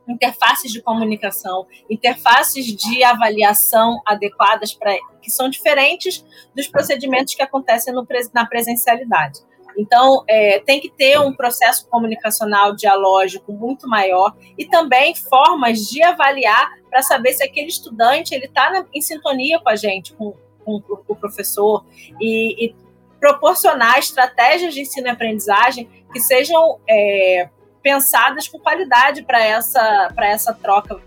interfaces 0.08 0.70
de 0.70 0.82
comunicação, 0.82 1.66
interfaces 1.88 2.66
de 2.66 3.02
avaliação 3.02 4.00
adequadas 4.06 4.72
para 4.74 4.94
que 5.22 5.30
são 5.30 5.48
diferentes 5.48 6.24
dos 6.54 6.68
procedimentos 6.68 7.34
que 7.34 7.42
acontecem 7.42 7.92
no, 7.92 8.06
na 8.32 8.46
presencialidade. 8.46 9.40
Então, 9.76 10.24
é, 10.26 10.58
tem 10.60 10.80
que 10.80 10.90
ter 10.90 11.18
um 11.20 11.34
processo 11.34 11.86
comunicacional 11.88 12.74
dialógico 12.74 13.52
muito 13.52 13.86
maior 13.86 14.34
e 14.56 14.64
também 14.64 15.14
formas 15.14 15.80
de 15.80 16.02
avaliar 16.02 16.72
para 16.88 17.02
saber 17.02 17.34
se 17.34 17.44
aquele 17.44 17.68
estudante 17.68 18.34
ele 18.34 18.46
está 18.46 18.84
em 18.94 19.02
sintonia 19.02 19.60
com 19.60 19.68
a 19.68 19.76
gente, 19.76 20.14
com, 20.14 20.34
com, 20.64 20.80
com 20.80 21.12
o 21.12 21.16
professor 21.16 21.84
e, 22.20 22.66
e, 22.66 22.74
proporcionar 23.20 23.98
estratégias 23.98 24.74
de 24.74 24.82
ensino 24.82 25.06
e 25.06 25.10
aprendizagem 25.10 25.88
que 26.12 26.20
sejam 26.20 26.78
é, 26.88 27.48
pensadas 27.82 28.46
com 28.46 28.58
qualidade 28.58 29.22
para 29.22 29.42
essa, 29.42 30.12
essa 30.18 30.52
troca 30.52 31.00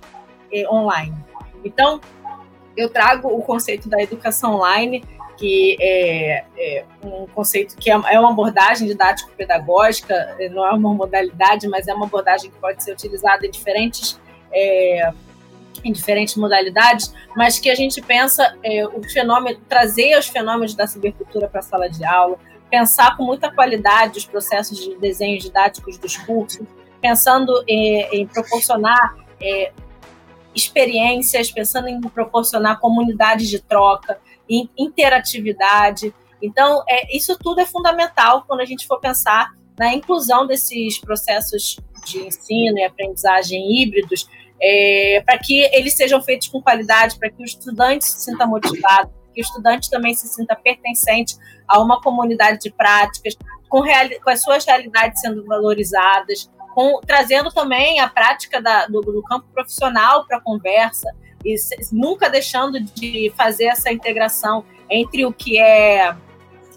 é, 0.52 0.68
online. 0.70 1.16
Então, 1.64 2.02
eu 2.76 2.90
trago 2.90 3.28
o 3.28 3.42
conceito 3.42 3.90
da 3.90 4.02
educação 4.02 4.56
online 4.56 5.04
que 5.40 5.78
é, 5.80 6.44
é, 6.58 6.86
um 7.02 7.26
conceito 7.28 7.78
que 7.78 7.90
é, 7.90 7.94
é 7.94 8.20
uma 8.20 8.32
abordagem 8.32 8.86
didático-pedagógica, 8.86 10.14
é, 10.38 10.50
não 10.50 10.66
é 10.66 10.72
uma 10.72 10.94
modalidade, 10.94 11.66
mas 11.70 11.88
é 11.88 11.94
uma 11.94 12.06
abordagem 12.06 12.52
que 12.52 12.58
pode 12.58 12.84
ser 12.84 12.92
utilizada 12.92 13.48
em 13.48 13.50
diferentes, 13.50 14.20
é, 14.52 15.14
em 15.82 15.94
diferentes 15.94 16.36
modalidades, 16.36 17.14
mas 17.38 17.58
que 17.58 17.70
a 17.70 17.76
gente 17.76 18.02
pensa 18.02 18.54
é, 18.62 18.86
o 18.86 19.02
fenômeno, 19.02 19.58
trazer 19.70 20.20
os 20.20 20.28
fenômenos 20.28 20.76
da 20.76 20.86
cibercultura 20.86 21.48
para 21.48 21.62
a 21.62 21.64
sala 21.64 21.90
de 21.90 22.04
aula, 22.04 22.38
pensar 22.70 23.16
com 23.16 23.24
muita 23.24 23.50
qualidade 23.50 24.18
os 24.18 24.26
processos 24.26 24.78
de 24.78 24.96
desenho 24.98 25.40
didáticos 25.40 25.98
dos 25.98 26.18
cursos, 26.18 26.68
pensando 27.00 27.64
em, 27.66 28.02
em 28.12 28.28
proporcionar 28.28 29.16
é, 29.42 29.72
experiências, 30.54 31.50
pensando 31.50 31.88
em 31.88 32.02
proporcionar 32.02 32.78
comunidades 32.82 33.50
de 33.50 33.60
troca, 33.60 34.20
interatividade. 34.78 36.14
Então, 36.42 36.84
é, 36.88 37.16
isso 37.16 37.38
tudo 37.38 37.62
é 37.62 37.66
fundamental 37.66 38.44
quando 38.48 38.62
a 38.62 38.66
gente 38.66 38.88
for 38.88 39.00
pensar 39.00 39.52
na 39.78 39.94
inclusão 39.94 40.46
desses 40.48 41.00
processos 41.00 41.78
de 42.06 42.20
ensino 42.26 42.78
e 42.78 42.84
aprendizagem 42.84 43.82
híbridos, 43.82 44.28
é, 44.62 45.22
para 45.26 45.38
que 45.38 45.62
eles 45.74 45.96
sejam 45.96 46.22
feitos 46.22 46.48
com 46.48 46.62
qualidade, 46.62 47.18
para 47.18 47.30
que 47.30 47.42
o 47.42 47.46
estudante 47.46 48.06
se 48.06 48.26
sinta 48.26 48.46
motivado, 48.46 49.12
que 49.34 49.42
o 49.42 49.44
estudante 49.44 49.90
também 49.90 50.14
se 50.14 50.28
sinta 50.28 50.56
pertencente 50.56 51.36
a 51.68 51.80
uma 51.80 52.02
comunidade 52.02 52.60
de 52.60 52.72
práticas, 52.72 53.38
com, 53.70 53.84
com 54.24 54.30
as 54.30 54.42
suas 54.42 54.66
realidades 54.66 55.22
sendo 55.22 55.46
valorizadas, 55.46 56.50
com, 56.74 57.00
trazendo 57.02 57.52
também 57.52 58.00
a 58.00 58.10
prática 58.10 58.62
da, 58.62 58.88
do, 58.88 59.02
do 59.02 59.24
campo 59.24 59.48
profissional 59.54 60.26
para 60.26 60.38
a 60.38 60.42
conversa 60.42 61.10
e 61.44 61.56
nunca 61.92 62.30
deixando 62.30 62.80
de 62.80 63.32
fazer 63.36 63.66
essa 63.66 63.92
integração 63.92 64.64
entre 64.90 65.26
o 65.26 65.32
que 65.32 65.60
é 65.60 66.16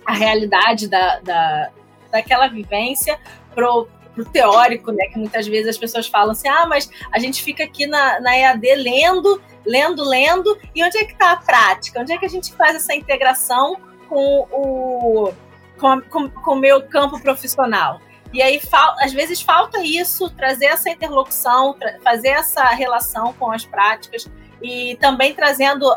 a 0.04 0.12
realidade 0.12 0.88
da, 0.88 1.20
da, 1.20 1.70
daquela 2.10 2.48
vivência 2.48 3.18
pro, 3.54 3.88
pro 4.14 4.24
teórico, 4.24 4.92
né? 4.92 5.06
Que 5.06 5.18
muitas 5.18 5.46
vezes 5.46 5.68
as 5.68 5.78
pessoas 5.78 6.06
falam 6.06 6.32
assim, 6.32 6.48
ah, 6.48 6.66
mas 6.66 6.90
a 7.10 7.18
gente 7.18 7.42
fica 7.42 7.64
aqui 7.64 7.86
na, 7.86 8.20
na 8.20 8.36
EAD 8.36 8.74
lendo, 8.76 9.42
lendo, 9.64 10.04
lendo, 10.04 10.58
e 10.74 10.84
onde 10.84 10.98
é 10.98 11.04
que 11.04 11.12
está 11.12 11.32
a 11.32 11.36
prática? 11.36 12.00
Onde 12.00 12.12
é 12.12 12.18
que 12.18 12.26
a 12.26 12.30
gente 12.30 12.52
faz 12.54 12.76
essa 12.76 12.94
integração 12.94 13.76
com 14.08 14.46
o 14.50 15.32
com, 15.78 16.00
com, 16.02 16.30
com 16.30 16.52
o 16.52 16.56
meu 16.56 16.82
campo 16.82 17.20
profissional? 17.20 18.00
E 18.32 18.40
aí, 18.40 18.58
às 19.00 19.12
vezes, 19.12 19.42
falta 19.42 19.82
isso, 19.82 20.30
trazer 20.30 20.66
essa 20.66 20.88
interlocução, 20.88 21.76
fazer 22.02 22.28
essa 22.28 22.64
relação 22.68 23.34
com 23.34 23.52
as 23.52 23.64
práticas 23.64 24.26
e 24.62 24.96
também 24.96 25.34
trazendo 25.34 25.90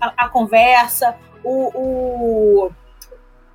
a, 0.00 0.24
a 0.24 0.28
conversa, 0.28 1.16
o, 1.42 1.70
o 1.74 2.70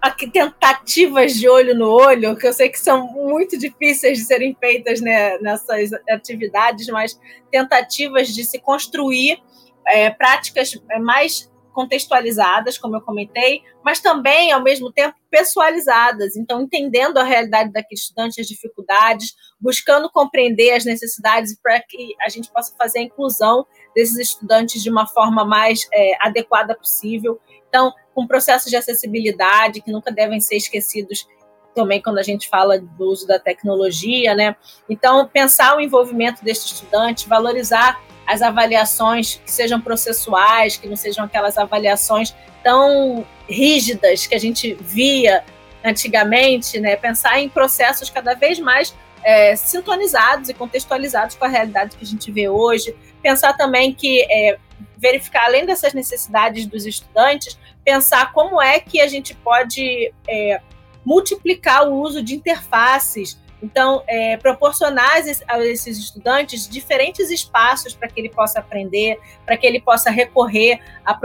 a, 0.01 0.11
tentativas 0.11 1.33
de 1.33 1.49
olho 1.49 1.75
no 1.75 1.89
olho, 1.89 2.35
que 2.35 2.47
eu 2.47 2.53
sei 2.53 2.69
que 2.69 2.79
são 2.79 3.07
muito 3.07 3.57
difíceis 3.57 4.19
de 4.19 4.25
serem 4.25 4.55
feitas 4.59 5.01
né, 5.01 5.37
nessas 5.39 5.91
atividades, 6.09 6.87
mas 6.87 7.19
tentativas 7.49 8.27
de 8.27 8.43
se 8.43 8.59
construir 8.59 9.41
é, 9.87 10.09
práticas 10.09 10.71
mais 11.01 11.51
contextualizadas, 11.73 12.77
como 12.77 12.95
eu 12.95 13.01
comentei, 13.01 13.61
mas 13.83 13.99
também, 13.99 14.51
ao 14.51 14.63
mesmo 14.63 14.91
tempo, 14.93 15.13
pessoalizadas. 15.29 16.37
Então, 16.37 16.61
entendendo 16.61 17.17
a 17.17 17.23
realidade 17.23 17.71
daquele 17.71 17.99
estudante, 17.99 18.39
as 18.39 18.47
dificuldades, 18.47 19.35
buscando 19.59 20.09
compreender 20.09 20.71
as 20.71 20.85
necessidades 20.85 21.59
para 21.61 21.81
que 21.81 22.15
a 22.21 22.29
gente 22.29 22.49
possa 22.49 22.73
fazer 22.77 22.99
a 22.99 23.03
inclusão 23.03 23.65
desses 23.95 24.17
estudantes 24.17 24.83
de 24.83 24.89
uma 24.89 25.07
forma 25.07 25.45
mais 25.45 25.87
é, 25.93 26.13
adequada 26.19 26.75
possível. 26.75 27.39
Então, 27.67 27.93
com 28.13 28.27
processos 28.27 28.69
de 28.69 28.75
acessibilidade 28.75 29.81
que 29.81 29.91
nunca 29.91 30.11
devem 30.11 30.39
ser 30.39 30.57
esquecidos 30.57 31.27
também 31.73 32.01
quando 32.01 32.17
a 32.17 32.23
gente 32.23 32.47
fala 32.47 32.79
do 32.79 33.05
uso 33.05 33.27
da 33.27 33.37
tecnologia, 33.37 34.33
né? 34.33 34.55
Então, 34.89 35.27
pensar 35.27 35.75
o 35.75 35.81
envolvimento 35.81 36.43
desse 36.43 36.67
estudante, 36.67 37.27
valorizar 37.27 38.01
as 38.25 38.41
avaliações 38.41 39.35
que 39.43 39.51
sejam 39.51 39.79
processuais, 39.79 40.77
que 40.77 40.87
não 40.87 40.95
sejam 40.95 41.25
aquelas 41.25 41.57
avaliações 41.57 42.33
tão 42.63 43.25
rígidas 43.47 44.25
que 44.25 44.33
a 44.33 44.39
gente 44.39 44.73
via 44.73 45.43
antigamente, 45.83 46.79
né? 46.79 46.95
Pensar 46.95 47.39
em 47.39 47.49
processos 47.49 48.09
cada 48.09 48.33
vez 48.33 48.57
mais 48.57 48.95
é, 49.23 49.55
sintonizados 49.55 50.49
e 50.49 50.53
contextualizados 50.53 51.35
com 51.35 51.45
a 51.45 51.47
realidade 51.47 51.95
que 51.97 52.03
a 52.03 52.07
gente 52.07 52.31
vê 52.31 52.47
hoje. 52.47 52.95
Pensar 53.25 53.53
também 53.53 53.91
que 53.91 54.21
é, 54.29 54.55
verificar 54.95 55.45
além 55.45 55.65
dessas 55.65 55.95
necessidades 55.95 56.67
dos 56.67 56.85
estudantes, 56.85 57.57
pensar 57.83 58.31
como 58.31 58.61
é 58.61 58.79
que 58.79 59.01
a 59.01 59.07
gente 59.07 59.33
pode 59.33 60.13
é, 60.29 60.61
multiplicar 61.03 61.89
o 61.89 61.95
uso 61.95 62.21
de 62.21 62.35
interfaces. 62.35 63.43
Então, 63.63 64.03
é, 64.05 64.37
proporcionar 64.37 65.23
a 65.47 65.59
esses 65.65 65.97
estudantes 65.97 66.69
diferentes 66.69 67.31
espaços 67.31 67.95
para 67.95 68.07
que 68.07 68.21
ele 68.21 68.29
possa 68.29 68.59
aprender, 68.59 69.19
para 69.43 69.57
que 69.57 69.65
ele 69.65 69.81
possa 69.81 70.11
recorrer 70.11 70.79
a 71.03 71.19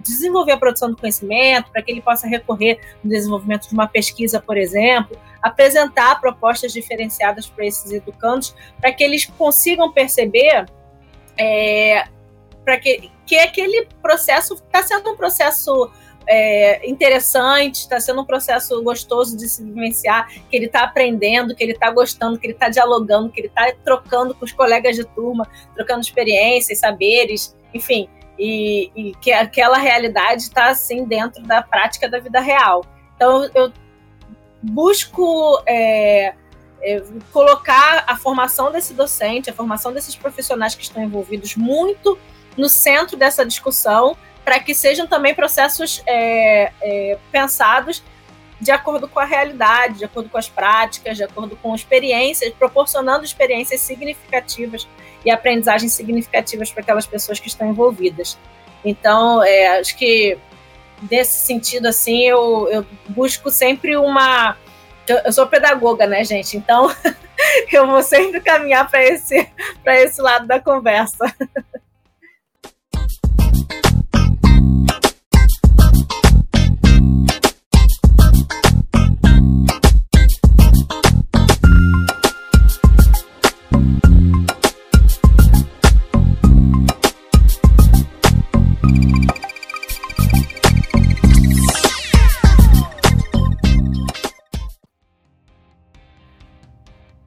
desenvolver 0.00 0.52
a 0.52 0.56
produção 0.56 0.90
do 0.90 0.96
conhecimento, 0.96 1.70
para 1.70 1.82
que 1.82 1.92
ele 1.92 2.00
possa 2.00 2.26
recorrer 2.26 2.80
no 3.04 3.10
desenvolvimento 3.10 3.68
de 3.68 3.74
uma 3.74 3.86
pesquisa, 3.86 4.40
por 4.40 4.56
exemplo, 4.56 5.18
apresentar 5.42 6.18
propostas 6.18 6.72
diferenciadas 6.72 7.46
para 7.46 7.66
esses 7.66 7.92
educandos, 7.92 8.56
para 8.80 8.90
que 8.90 9.04
eles 9.04 9.26
consigam 9.26 9.92
perceber 9.92 10.64
é, 11.36 12.04
para 12.64 12.78
que, 12.78 13.10
que 13.26 13.38
aquele 13.38 13.86
processo 14.00 14.54
está 14.54 14.82
sendo 14.82 15.10
um 15.10 15.16
processo 15.16 15.90
é, 16.26 16.88
interessante, 16.88 17.80
está 17.80 17.98
sendo 18.00 18.22
um 18.22 18.24
processo 18.24 18.80
gostoso 18.82 19.36
de 19.36 19.48
se 19.48 19.62
vivenciar, 19.62 20.28
que 20.28 20.56
ele 20.56 20.66
está 20.66 20.84
aprendendo, 20.84 21.54
que 21.54 21.62
ele 21.62 21.72
está 21.72 21.90
gostando, 21.90 22.38
que 22.38 22.46
ele 22.46 22.52
está 22.54 22.68
dialogando, 22.68 23.30
que 23.30 23.40
ele 23.40 23.48
está 23.48 23.72
trocando 23.84 24.34
com 24.34 24.44
os 24.44 24.52
colegas 24.52 24.96
de 24.96 25.04
turma, 25.04 25.48
trocando 25.74 26.00
experiências, 26.00 26.78
saberes, 26.78 27.56
enfim, 27.74 28.08
e, 28.38 28.90
e 28.94 29.14
que 29.16 29.32
aquela 29.32 29.78
realidade 29.78 30.42
está 30.42 30.68
assim 30.68 31.04
dentro 31.04 31.42
da 31.42 31.62
prática 31.62 32.08
da 32.08 32.18
vida 32.18 32.40
real. 32.40 32.84
Então 33.16 33.48
eu 33.54 33.72
busco 34.62 35.60
é, 35.66 36.34
é, 36.82 37.02
colocar 37.32 38.04
a 38.06 38.16
formação 38.16 38.70
desse 38.72 38.94
docente, 38.94 39.50
a 39.50 39.52
formação 39.52 39.92
desses 39.92 40.16
profissionais 40.16 40.74
que 40.74 40.82
estão 40.82 41.02
envolvidos 41.02 41.56
muito 41.56 42.18
no 42.56 42.68
centro 42.68 43.16
dessa 43.16 43.44
discussão 43.46 44.16
para 44.44 44.58
que 44.58 44.74
sejam 44.74 45.06
também 45.06 45.34
processos 45.34 46.02
é, 46.06 46.72
é, 46.82 47.18
pensados 47.30 48.02
de 48.60 48.70
acordo 48.70 49.08
com 49.08 49.18
a 49.18 49.24
realidade, 49.24 49.98
de 49.98 50.04
acordo 50.04 50.28
com 50.28 50.38
as 50.38 50.48
práticas, 50.48 51.16
de 51.16 51.24
acordo 51.24 51.56
com 51.56 51.74
experiências, 51.74 52.52
proporcionando 52.54 53.24
experiências 53.24 53.80
significativas 53.80 54.86
e 55.24 55.30
aprendizagens 55.30 55.92
significativas 55.92 56.70
para 56.70 56.82
aquelas 56.82 57.06
pessoas 57.06 57.40
que 57.40 57.48
estão 57.48 57.68
envolvidas. 57.68 58.38
Então, 58.84 59.42
é, 59.42 59.80
acho 59.80 59.96
que 59.96 60.38
nesse 61.10 61.44
sentido, 61.44 61.86
assim, 61.86 62.22
eu, 62.22 62.68
eu 62.70 62.86
busco 63.08 63.50
sempre 63.50 63.96
uma. 63.96 64.56
Eu, 65.06 65.32
sou 65.32 65.46
pedagoga, 65.46 66.06
né, 66.06 66.24
gente? 66.24 66.56
Então, 66.56 66.94
eu 67.72 67.86
vou 67.86 68.02
sempre 68.02 68.40
caminhar 68.40 68.88
para 68.90 69.04
esse, 69.04 69.48
esse 69.86 70.20
lado 70.20 70.46
da 70.46 70.60
conversa. 70.60 71.24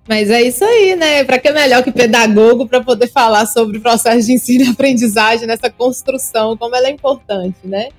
Mas 0.07 0.29
é 0.29 0.41
isso 0.43 0.63
aí, 0.63 0.95
né? 0.95 1.23
Para 1.23 1.39
que 1.39 1.47
é 1.47 1.53
melhor 1.53 1.83
que 1.83 1.91
pedagogo 1.91 2.67
para 2.67 2.81
poder 2.81 3.07
falar 3.07 3.45
sobre 3.47 3.79
o 3.79 3.81
processo 3.81 4.27
de 4.27 4.33
ensino 4.33 4.63
e 4.65 4.69
aprendizagem 4.69 5.47
nessa 5.47 5.69
construção, 5.69 6.55
como 6.55 6.75
ela 6.75 6.87
é 6.87 6.91
importante, 6.91 7.57
né? 7.63 7.89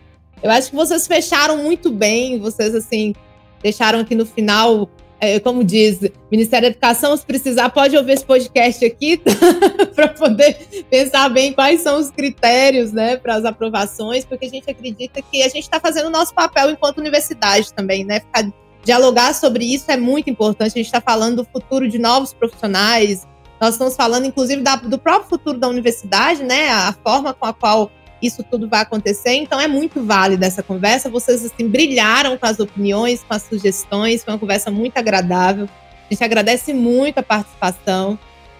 Eu 0.42 0.50
acho 0.50 0.70
que 0.70 0.76
vocês 0.76 1.06
fecharam 1.06 1.58
muito 1.58 1.90
bem, 1.90 2.38
vocês 2.38 2.74
assim 2.74 3.12
deixaram 3.60 4.00
aqui 4.00 4.14
no 4.14 4.24
final, 4.24 4.88
é, 5.18 5.40
como 5.40 5.64
diz, 5.64 5.98
Ministério 6.30 6.68
da 6.68 6.72
Educação, 6.72 7.16
se 7.16 7.26
precisar 7.26 7.70
pode 7.70 7.96
ouvir 7.96 8.12
esse 8.12 8.24
podcast 8.24 8.84
aqui 8.84 9.20
para 9.94 10.08
poder 10.08 10.54
pensar 10.88 11.28
bem 11.30 11.52
quais 11.52 11.80
são 11.80 11.98
os 11.98 12.10
critérios, 12.10 12.92
né, 12.92 13.16
para 13.16 13.34
as 13.34 13.44
aprovações, 13.44 14.24
porque 14.24 14.46
a 14.46 14.50
gente 14.50 14.70
acredita 14.70 15.20
que 15.22 15.42
a 15.42 15.48
gente 15.48 15.64
está 15.64 15.80
fazendo 15.80 16.06
o 16.06 16.10
nosso 16.10 16.32
papel 16.32 16.70
enquanto 16.70 16.98
universidade 16.98 17.72
também, 17.72 18.04
né? 18.04 18.20
Ficar 18.20 18.52
dialogar 18.86 19.34
sobre 19.34 19.64
isso 19.64 19.90
é 19.90 19.96
muito 19.96 20.30
importante. 20.30 20.68
A 20.68 20.76
gente 20.76 20.86
está 20.86 21.00
falando 21.00 21.42
do 21.42 21.44
futuro 21.44 21.88
de 21.88 21.98
novos 21.98 22.32
profissionais, 22.32 23.26
nós 23.60 23.74
estamos 23.74 23.96
falando, 23.96 24.26
inclusive, 24.26 24.62
da, 24.62 24.76
do 24.76 24.96
próprio 24.96 25.28
futuro 25.28 25.58
da 25.58 25.66
universidade, 25.66 26.44
né? 26.44 26.68
A 26.68 26.92
forma 26.92 27.34
com 27.34 27.46
a 27.46 27.52
qual 27.52 27.90
isso 28.22 28.44
tudo 28.44 28.68
vai 28.68 28.82
acontecer. 28.82 29.32
Então, 29.32 29.60
é 29.60 29.66
muito 29.66 30.04
válida 30.04 30.46
essa 30.46 30.62
conversa. 30.62 31.10
Vocês, 31.10 31.44
assim, 31.44 31.66
brilharam 31.66 32.38
com 32.38 32.46
as 32.46 32.60
opiniões, 32.60 33.24
com 33.24 33.34
as 33.34 33.42
sugestões. 33.42 34.22
Foi 34.22 34.34
uma 34.34 34.38
conversa 34.38 34.70
muito 34.70 34.96
agradável. 34.98 35.68
A 36.08 36.14
gente 36.14 36.22
agradece 36.22 36.72
muito 36.72 37.18
a 37.18 37.22
participação. 37.22 38.16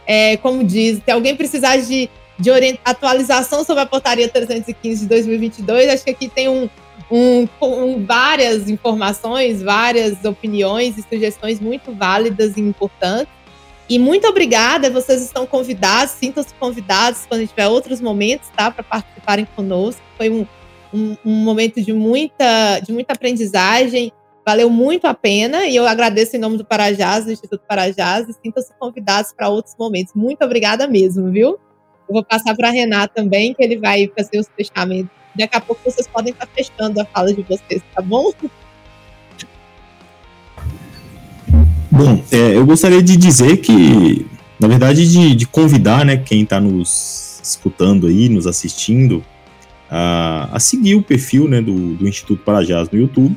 É, 0.07 0.37
como 0.39 0.65
diz, 0.65 1.01
se 1.05 1.11
alguém 1.11 1.37
precisar 1.37 1.77
de, 1.77 2.11
de 2.39 2.51
atualização 2.85 3.65
sobre 3.65 3.83
a 3.83 3.87
portaria 3.87 4.29
315 4.29 5.03
de 5.03 5.09
2022, 5.09 5.89
acho 5.91 6.05
que 6.05 6.11
aqui 6.11 6.29
tem 6.29 6.49
um, 6.49 6.69
um, 7.11 7.49
um, 7.63 8.05
várias 8.05 8.69
informações, 8.69 9.63
várias 9.63 10.25
opiniões 10.25 10.99
e 10.99 11.03
sugestões 11.03 11.61
muito 11.61 11.93
válidas 11.93 12.57
e 12.57 12.61
importantes. 12.61 13.33
E 13.89 13.99
muito 13.99 14.27
obrigada, 14.27 14.91
vocês 14.91 15.23
estão 15.23 15.47
convidados, 15.47 16.15
sintam-se 16.15 16.53
convidados 16.55 17.25
quando 17.29 17.47
tiver 17.47 17.69
outros 17.69 18.01
momentos, 18.01 18.49
tá? 18.57 18.69
Para 18.69 18.83
participarem 18.83 19.47
conosco. 19.55 20.03
Foi 20.17 20.29
um, 20.29 20.45
um, 20.93 21.17
um, 21.25 21.33
momento 21.45 21.81
de 21.81 21.93
muita, 21.93 22.81
de 22.81 22.93
muita 22.93 23.13
aprendizagem, 23.13 24.11
valeu 24.45 24.69
muito 24.69 25.07
a 25.07 25.15
pena, 25.15 25.67
e 25.67 25.77
eu 25.77 25.87
agradeço 25.87 26.35
em 26.35 26.41
nome 26.41 26.57
do 26.57 26.65
Parajás, 26.65 27.27
do 27.27 27.33
Instituto 27.33 27.63
Parajás, 27.69 28.29
e 28.29 28.33
sintam-se 28.33 28.73
convidados 28.77 29.33
para 29.33 29.49
outros 29.49 29.77
momentos. 29.79 30.13
Muito 30.15 30.45
obrigada 30.45 30.89
mesmo, 30.89 31.31
viu? 31.31 31.51
Eu 32.09 32.13
vou 32.13 32.25
passar 32.25 32.57
para 32.57 32.71
Renato 32.71 33.15
também, 33.15 33.55
que 33.55 33.63
ele 33.63 33.79
vai 33.79 34.11
fazer 34.17 34.41
os 34.41 34.49
fechamentos 34.57 35.11
Daqui 35.39 35.57
a 35.57 35.61
pouco 35.61 35.81
vocês 35.85 36.07
podem 36.07 36.33
estar 36.33 36.47
fechando 36.47 37.01
a 37.01 37.05
fala 37.05 37.33
de 37.33 37.43
vocês, 37.43 37.83
tá 37.95 38.03
bom? 38.03 38.33
Bom, 41.91 42.23
é, 42.31 42.57
eu 42.57 42.67
gostaria 42.67 43.03
de 43.03 43.17
dizer 43.17 43.59
que, 43.59 44.27
na 44.59 44.69
verdade, 44.69 45.11
de, 45.11 45.35
de 45.35 45.47
convidar 45.47 46.05
né, 46.05 46.17
quem 46.17 46.43
está 46.43 46.61
nos 46.61 47.41
escutando 47.43 48.07
aí, 48.07 48.29
nos 48.29 48.47
assistindo, 48.47 49.25
a, 49.91 50.49
a 50.53 50.61
seguir 50.61 50.95
o 50.95 51.03
perfil 51.03 51.49
né, 51.49 51.61
do, 51.61 51.95
do 51.95 52.09
Instituto 52.09 52.43
Parajás 52.43 52.91
no 52.91 52.99
YouTube, 52.99 53.37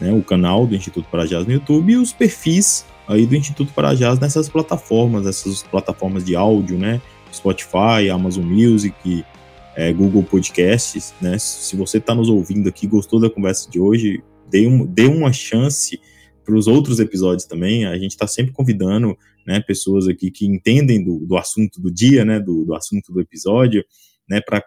né, 0.00 0.12
o 0.12 0.22
canal 0.22 0.66
do 0.66 0.74
Instituto 0.74 1.06
Parajás 1.10 1.46
no 1.46 1.52
YouTube 1.52 1.92
e 1.92 1.96
os 1.96 2.12
perfis 2.12 2.84
aí 3.08 3.26
do 3.26 3.36
Instituto 3.36 3.72
Parajás 3.72 4.18
nessas 4.18 4.48
plataformas, 4.48 5.26
essas 5.26 5.62
plataformas 5.62 6.24
de 6.24 6.36
áudio, 6.36 6.78
né, 6.78 7.00
Spotify, 7.32 8.08
Amazon 8.12 8.44
Music, 8.44 9.24
é, 9.76 9.92
Google 9.92 10.22
Podcasts, 10.22 11.14
né? 11.20 11.38
Se 11.38 11.76
você 11.76 11.98
está 11.98 12.14
nos 12.14 12.30
ouvindo 12.30 12.66
aqui, 12.66 12.86
gostou 12.86 13.20
da 13.20 13.28
conversa 13.28 13.70
de 13.70 13.78
hoje, 13.78 14.22
dê, 14.50 14.66
um, 14.66 14.86
dê 14.86 15.04
uma 15.04 15.32
chance 15.34 16.00
para 16.42 16.56
os 16.56 16.66
outros 16.66 16.98
episódios 16.98 17.44
também. 17.46 17.84
A 17.84 17.98
gente 17.98 18.12
está 18.12 18.26
sempre 18.26 18.52
convidando 18.52 19.14
né, 19.46 19.60
pessoas 19.60 20.08
aqui 20.08 20.30
que 20.30 20.46
entendem 20.46 21.04
do, 21.04 21.26
do 21.26 21.36
assunto 21.36 21.78
do 21.78 21.90
dia, 21.90 22.24
né, 22.24 22.40
do, 22.40 22.64
do 22.64 22.74
assunto 22.74 23.12
do 23.12 23.20
episódio, 23.20 23.84
né, 24.28 24.40
para 24.40 24.62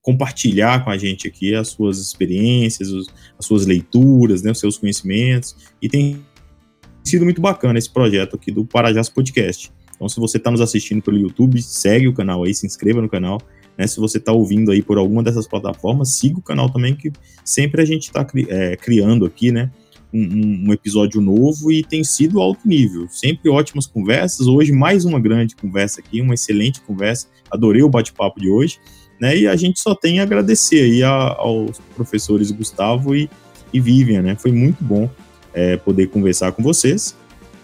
compartilhar 0.00 0.84
com 0.84 0.90
a 0.90 0.96
gente 0.96 1.26
aqui 1.26 1.54
as 1.54 1.68
suas 1.68 1.98
experiências, 1.98 2.90
os, 2.90 3.08
as 3.36 3.44
suas 3.44 3.66
leituras, 3.66 4.42
né, 4.42 4.52
os 4.52 4.60
seus 4.60 4.78
conhecimentos. 4.78 5.56
E 5.82 5.88
tem 5.88 6.24
sido 7.02 7.24
muito 7.24 7.40
bacana 7.40 7.76
esse 7.76 7.92
projeto 7.92 8.36
aqui 8.36 8.52
do 8.52 8.64
Parajás 8.64 9.08
Podcast. 9.08 9.72
Então, 9.96 10.08
se 10.08 10.20
você 10.20 10.36
está 10.36 10.50
nos 10.50 10.60
assistindo 10.60 11.02
pelo 11.02 11.18
YouTube, 11.18 11.60
segue 11.60 12.06
o 12.06 12.14
canal 12.14 12.44
aí, 12.44 12.54
se 12.54 12.66
inscreva 12.66 13.00
no 13.00 13.08
canal, 13.08 13.40
né? 13.76 13.86
Se 13.86 13.98
você 13.98 14.18
está 14.18 14.32
ouvindo 14.32 14.70
aí 14.70 14.82
por 14.82 14.98
alguma 14.98 15.22
dessas 15.22 15.46
plataformas, 15.46 16.16
siga 16.16 16.38
o 16.38 16.42
canal 16.42 16.70
também, 16.70 16.94
que 16.94 17.12
sempre 17.44 17.82
a 17.82 17.84
gente 17.84 18.04
está 18.04 18.26
é, 18.48 18.76
criando 18.76 19.24
aqui, 19.24 19.52
né? 19.52 19.70
Um, 20.12 20.68
um, 20.68 20.72
episódio 20.72 21.20
novo 21.20 21.72
e 21.72 21.82
tem 21.82 22.04
sido 22.04 22.40
alto 22.40 22.60
nível. 22.68 23.08
Sempre 23.08 23.50
ótimas 23.50 23.84
conversas. 23.84 24.46
Hoje, 24.46 24.70
mais 24.70 25.04
uma 25.04 25.18
grande 25.18 25.56
conversa 25.56 26.00
aqui, 26.00 26.20
uma 26.20 26.34
excelente 26.34 26.80
conversa. 26.82 27.26
Adorei 27.50 27.82
o 27.82 27.88
bate-papo 27.88 28.40
de 28.40 28.48
hoje. 28.48 28.78
Né? 29.20 29.38
E 29.38 29.48
a 29.48 29.56
gente 29.56 29.80
só 29.80 29.92
tem 29.92 30.20
a 30.20 30.22
agradecer 30.22 30.82
aí 30.82 31.02
a, 31.02 31.10
aos 31.10 31.80
professores 31.96 32.52
Gustavo 32.52 33.16
e, 33.16 33.28
e 33.72 33.80
Vivian, 33.80 34.22
né? 34.22 34.36
Foi 34.36 34.52
muito 34.52 34.84
bom 34.84 35.10
é, 35.52 35.76
poder 35.76 36.06
conversar 36.06 36.52
com 36.52 36.62
vocês. 36.62 37.16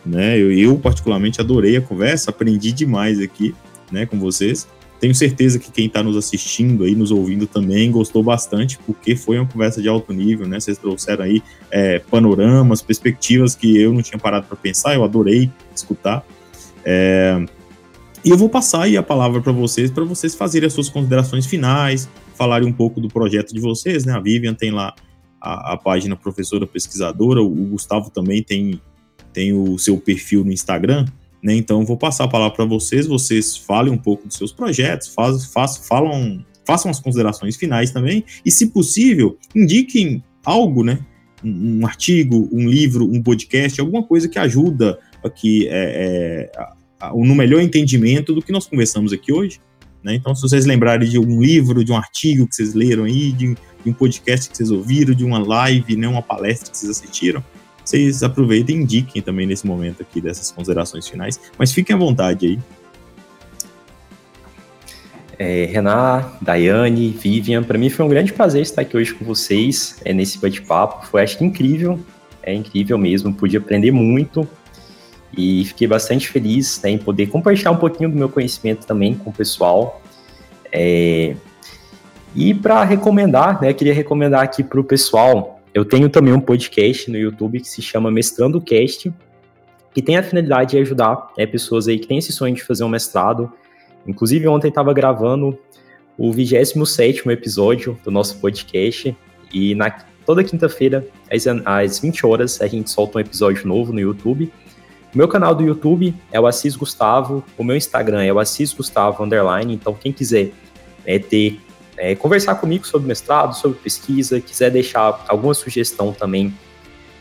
Né? 0.04 0.36
Eu, 0.36 0.50
eu, 0.52 0.76
particularmente, 0.76 1.40
adorei 1.40 1.76
a 1.76 1.80
conversa, 1.80 2.30
aprendi 2.30 2.72
demais 2.72 3.20
aqui 3.20 3.54
né, 3.92 4.06
com 4.06 4.18
vocês. 4.18 4.66
Tenho 5.00 5.14
certeza 5.14 5.58
que 5.58 5.72
quem 5.72 5.86
está 5.86 6.02
nos 6.02 6.14
assistindo 6.14 6.84
aí, 6.84 6.94
nos 6.94 7.10
ouvindo 7.10 7.46
também, 7.46 7.90
gostou 7.90 8.22
bastante, 8.22 8.78
porque 8.86 9.16
foi 9.16 9.38
uma 9.38 9.46
conversa 9.46 9.80
de 9.80 9.88
alto 9.88 10.12
nível, 10.12 10.46
né? 10.46 10.60
Vocês 10.60 10.76
trouxeram 10.76 11.24
aí 11.24 11.42
é, 11.70 11.98
panoramas, 11.98 12.82
perspectivas 12.82 13.54
que 13.54 13.78
eu 13.78 13.94
não 13.94 14.02
tinha 14.02 14.18
parado 14.18 14.46
para 14.46 14.56
pensar, 14.58 14.94
eu 14.94 15.02
adorei 15.02 15.50
escutar. 15.74 16.22
É, 16.84 17.42
e 18.22 18.28
eu 18.28 18.36
vou 18.36 18.50
passar 18.50 18.82
aí 18.82 18.98
a 18.98 19.02
palavra 19.02 19.40
para 19.40 19.52
vocês, 19.52 19.90
para 19.90 20.04
vocês 20.04 20.34
fazerem 20.34 20.66
as 20.66 20.74
suas 20.74 20.90
considerações 20.90 21.46
finais, 21.46 22.06
falarem 22.34 22.68
um 22.68 22.72
pouco 22.72 23.00
do 23.00 23.08
projeto 23.08 23.54
de 23.54 23.60
vocês, 23.60 24.04
né? 24.04 24.12
A 24.12 24.20
Vivian 24.20 24.52
tem 24.52 24.70
lá 24.70 24.94
a, 25.40 25.72
a 25.72 25.76
página 25.78 26.14
professora 26.14 26.66
pesquisadora, 26.66 27.40
o 27.40 27.48
Gustavo 27.48 28.10
também 28.10 28.42
tem, 28.42 28.78
tem 29.32 29.54
o 29.54 29.78
seu 29.78 29.96
perfil 29.96 30.44
no 30.44 30.52
Instagram, 30.52 31.06
né? 31.42 31.54
Então, 31.54 31.84
vou 31.84 31.96
passar 31.96 32.24
a 32.24 32.28
palavra 32.28 32.54
para 32.54 32.64
vocês, 32.64 33.06
vocês 33.06 33.56
falem 33.56 33.92
um 33.92 33.98
pouco 33.98 34.26
dos 34.26 34.36
seus 34.36 34.52
projetos, 34.52 35.08
faz, 35.08 35.46
faz, 35.46 35.76
falam, 35.88 36.44
façam 36.66 36.90
as 36.90 37.00
considerações 37.00 37.56
finais 37.56 37.90
também, 37.90 38.24
e, 38.44 38.50
se 38.50 38.66
possível, 38.66 39.38
indiquem 39.54 40.22
algo, 40.44 40.84
né? 40.84 40.98
Um, 41.42 41.80
um 41.80 41.86
artigo, 41.86 42.48
um 42.52 42.68
livro, 42.68 43.10
um 43.10 43.22
podcast, 43.22 43.80
alguma 43.80 44.02
coisa 44.02 44.28
que 44.28 44.38
ajuda 44.38 44.98
aqui 45.24 45.66
é, 45.68 46.50
é, 46.52 46.58
a, 46.58 47.08
a, 47.08 47.10
no 47.14 47.34
melhor 47.34 47.60
entendimento 47.60 48.34
do 48.34 48.42
que 48.42 48.52
nós 48.52 48.66
conversamos 48.66 49.12
aqui 49.12 49.32
hoje. 49.32 49.58
Né? 50.02 50.14
Então, 50.14 50.34
se 50.34 50.42
vocês 50.42 50.64
lembrarem 50.64 51.08
de 51.08 51.18
um 51.18 51.40
livro, 51.40 51.84
de 51.84 51.92
um 51.92 51.96
artigo 51.96 52.46
que 52.46 52.54
vocês 52.54 52.74
leram 52.74 53.04
aí, 53.04 53.32
de, 53.32 53.54
de 53.54 53.90
um 53.90 53.92
podcast 53.92 54.50
que 54.50 54.56
vocês 54.56 54.70
ouviram, 54.70 55.14
de 55.14 55.24
uma 55.24 55.38
live, 55.38 55.96
né, 55.96 56.08
uma 56.08 56.22
palestra 56.22 56.70
que 56.70 56.76
vocês 56.76 56.90
assistiram, 56.90 57.44
vocês 57.90 58.22
aproveitem 58.22 58.76
e 58.76 58.82
indiquem 58.82 59.20
também 59.20 59.46
nesse 59.46 59.66
momento 59.66 60.02
aqui 60.02 60.20
dessas 60.20 60.52
considerações 60.52 61.08
finais, 61.08 61.40
mas 61.58 61.72
fiquem 61.72 61.94
à 61.94 61.98
vontade 61.98 62.46
aí. 62.46 62.58
É, 65.38 65.64
Renan, 65.64 66.24
Daiane, 66.40 67.08
Vivian, 67.10 67.62
para 67.62 67.78
mim 67.78 67.88
foi 67.88 68.04
um 68.04 68.08
grande 68.08 68.32
prazer 68.32 68.62
estar 68.62 68.82
aqui 68.82 68.96
hoje 68.96 69.14
com 69.14 69.24
vocês 69.24 69.96
é, 70.04 70.12
nesse 70.12 70.38
bate-papo. 70.38 71.06
Foi, 71.06 71.22
acho 71.22 71.38
que, 71.38 71.44
incrível, 71.44 71.98
é 72.42 72.52
incrível 72.52 72.98
mesmo, 72.98 73.32
pude 73.32 73.56
aprender 73.56 73.90
muito 73.90 74.46
e 75.36 75.64
fiquei 75.64 75.86
bastante 75.86 76.28
feliz 76.28 76.80
né, 76.82 76.90
em 76.90 76.98
poder 76.98 77.28
compartilhar 77.28 77.70
um 77.70 77.76
pouquinho 77.76 78.10
do 78.10 78.16
meu 78.16 78.28
conhecimento 78.28 78.86
também 78.86 79.14
com 79.14 79.30
o 79.30 79.32
pessoal. 79.32 80.02
É, 80.70 81.34
e 82.36 82.52
para 82.52 82.84
recomendar, 82.84 83.60
né, 83.62 83.72
queria 83.72 83.94
recomendar 83.94 84.42
aqui 84.42 84.62
para 84.62 84.78
o 84.78 84.84
pessoal 84.84 85.59
eu 85.72 85.84
tenho 85.84 86.08
também 86.08 86.32
um 86.32 86.40
podcast 86.40 87.10
no 87.10 87.16
YouTube 87.16 87.60
que 87.60 87.68
se 87.68 87.80
chama 87.80 88.10
Mestrando 88.10 88.60
Cast, 88.60 89.12
que 89.94 90.02
tem 90.02 90.16
a 90.16 90.22
finalidade 90.22 90.72
de 90.72 90.78
ajudar 90.78 91.28
né, 91.36 91.46
pessoas 91.46 91.88
aí 91.88 91.98
que 91.98 92.06
têm 92.06 92.18
esse 92.18 92.32
sonho 92.32 92.54
de 92.54 92.62
fazer 92.62 92.84
um 92.84 92.88
mestrado. 92.88 93.52
Inclusive, 94.06 94.48
ontem 94.48 94.68
estava 94.68 94.92
gravando 94.92 95.58
o 96.16 96.32
27 96.32 97.28
episódio 97.30 97.98
do 98.04 98.10
nosso 98.10 98.38
podcast, 98.38 99.16
e 99.52 99.74
na, 99.74 99.90
toda 100.26 100.44
quinta-feira, 100.44 101.06
às, 101.30 101.46
às 101.46 101.98
20 101.98 102.26
horas, 102.26 102.60
a 102.60 102.66
gente 102.66 102.90
solta 102.90 103.18
um 103.18 103.20
episódio 103.20 103.66
novo 103.66 103.92
no 103.92 104.00
YouTube. 104.00 104.52
O 105.14 105.18
meu 105.18 105.26
canal 105.26 105.54
do 105.54 105.64
YouTube 105.64 106.14
é 106.30 106.38
o 106.38 106.46
Assis 106.46 106.76
Gustavo, 106.76 107.44
o 107.56 107.64
meu 107.64 107.76
Instagram 107.76 108.22
é 108.22 108.32
o 108.32 108.38
Assis 108.38 108.72
Gustavo 108.72 109.24
Underline, 109.24 109.74
então 109.74 109.94
quem 109.94 110.12
quiser 110.12 110.52
é, 111.04 111.18
ter, 111.18 111.58
é, 112.00 112.14
conversar 112.14 112.54
comigo 112.54 112.86
sobre 112.86 113.06
mestrado, 113.06 113.54
sobre 113.54 113.78
pesquisa, 113.78 114.40
quiser 114.40 114.70
deixar 114.70 115.22
alguma 115.28 115.52
sugestão 115.52 116.14
também 116.14 116.54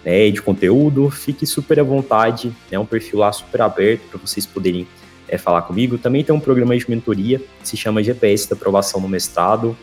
né, 0.05 0.31
de 0.31 0.41
conteúdo, 0.41 1.09
fique 1.09 1.45
super 1.45 1.81
à 1.81 1.83
vontade, 1.83 2.55
é 2.71 2.79
um 2.79 2.85
perfil 2.85 3.19
lá 3.19 3.29
super 3.33 3.61
aberto 3.61 4.03
para 4.09 4.17
vocês 4.17 4.45
poderem 4.45 4.87
é, 5.27 5.37
falar 5.37 5.63
comigo. 5.63 5.97
Também 5.97 6.23
tem 6.23 6.33
um 6.33 6.39
programa 6.39 6.77
de 6.77 6.89
mentoria 6.89 7.39
que 7.61 7.67
se 7.67 7.75
chama 7.75 8.01
GPS 8.01 8.49
da 8.49 8.55
aprovação 8.55 9.01
no 9.01 9.09
mestrado. 9.09 9.75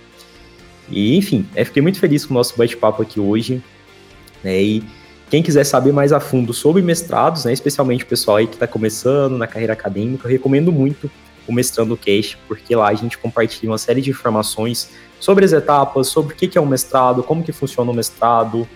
E, 0.89 1.15
enfim, 1.15 1.47
é, 1.55 1.63
fiquei 1.63 1.83
muito 1.83 2.01
feliz 2.01 2.25
com 2.25 2.33
o 2.33 2.37
nosso 2.39 2.57
bate-papo 2.57 3.03
aqui 3.03 3.21
hoje. 3.21 3.63
Né, 4.43 4.63
e 4.63 4.85
quem 5.29 5.43
quiser 5.43 5.65
saber 5.65 5.93
mais 5.93 6.11
a 6.11 6.21
fundo 6.21 6.55
sobre 6.55 6.81
mestrados, 6.81 7.45
né, 7.45 7.53
especialmente 7.53 8.03
o 8.03 8.07
pessoal 8.07 8.39
aí 8.39 8.47
que 8.47 8.55
está 8.55 8.67
começando 8.67 9.37
na 9.37 9.47
carreira 9.47 9.75
acadêmica, 9.75 10.27
eu 10.27 10.33
recomendo 10.33 10.73
muito 10.73 11.11
o 11.47 11.53
Mestrando 11.53 11.97
Cast, 11.97 12.39
porque 12.49 12.75
lá 12.75 12.89
a 12.89 12.95
gente 12.95 13.17
compartilha 13.19 13.71
uma 13.71 13.79
série 13.79 14.01
de 14.01 14.11
informações 14.11 14.91
sobre 15.21 15.45
as 15.45 15.53
etapas, 15.53 16.09
sobre 16.09 16.35
o 16.35 16.37
que 16.37 16.57
é 16.57 16.61
um 16.61 16.67
mestrado, 16.67 17.23
como 17.23 17.43
que 17.43 17.53
funciona 17.53 17.91
o 17.91 17.95
mestrado, 17.95 18.69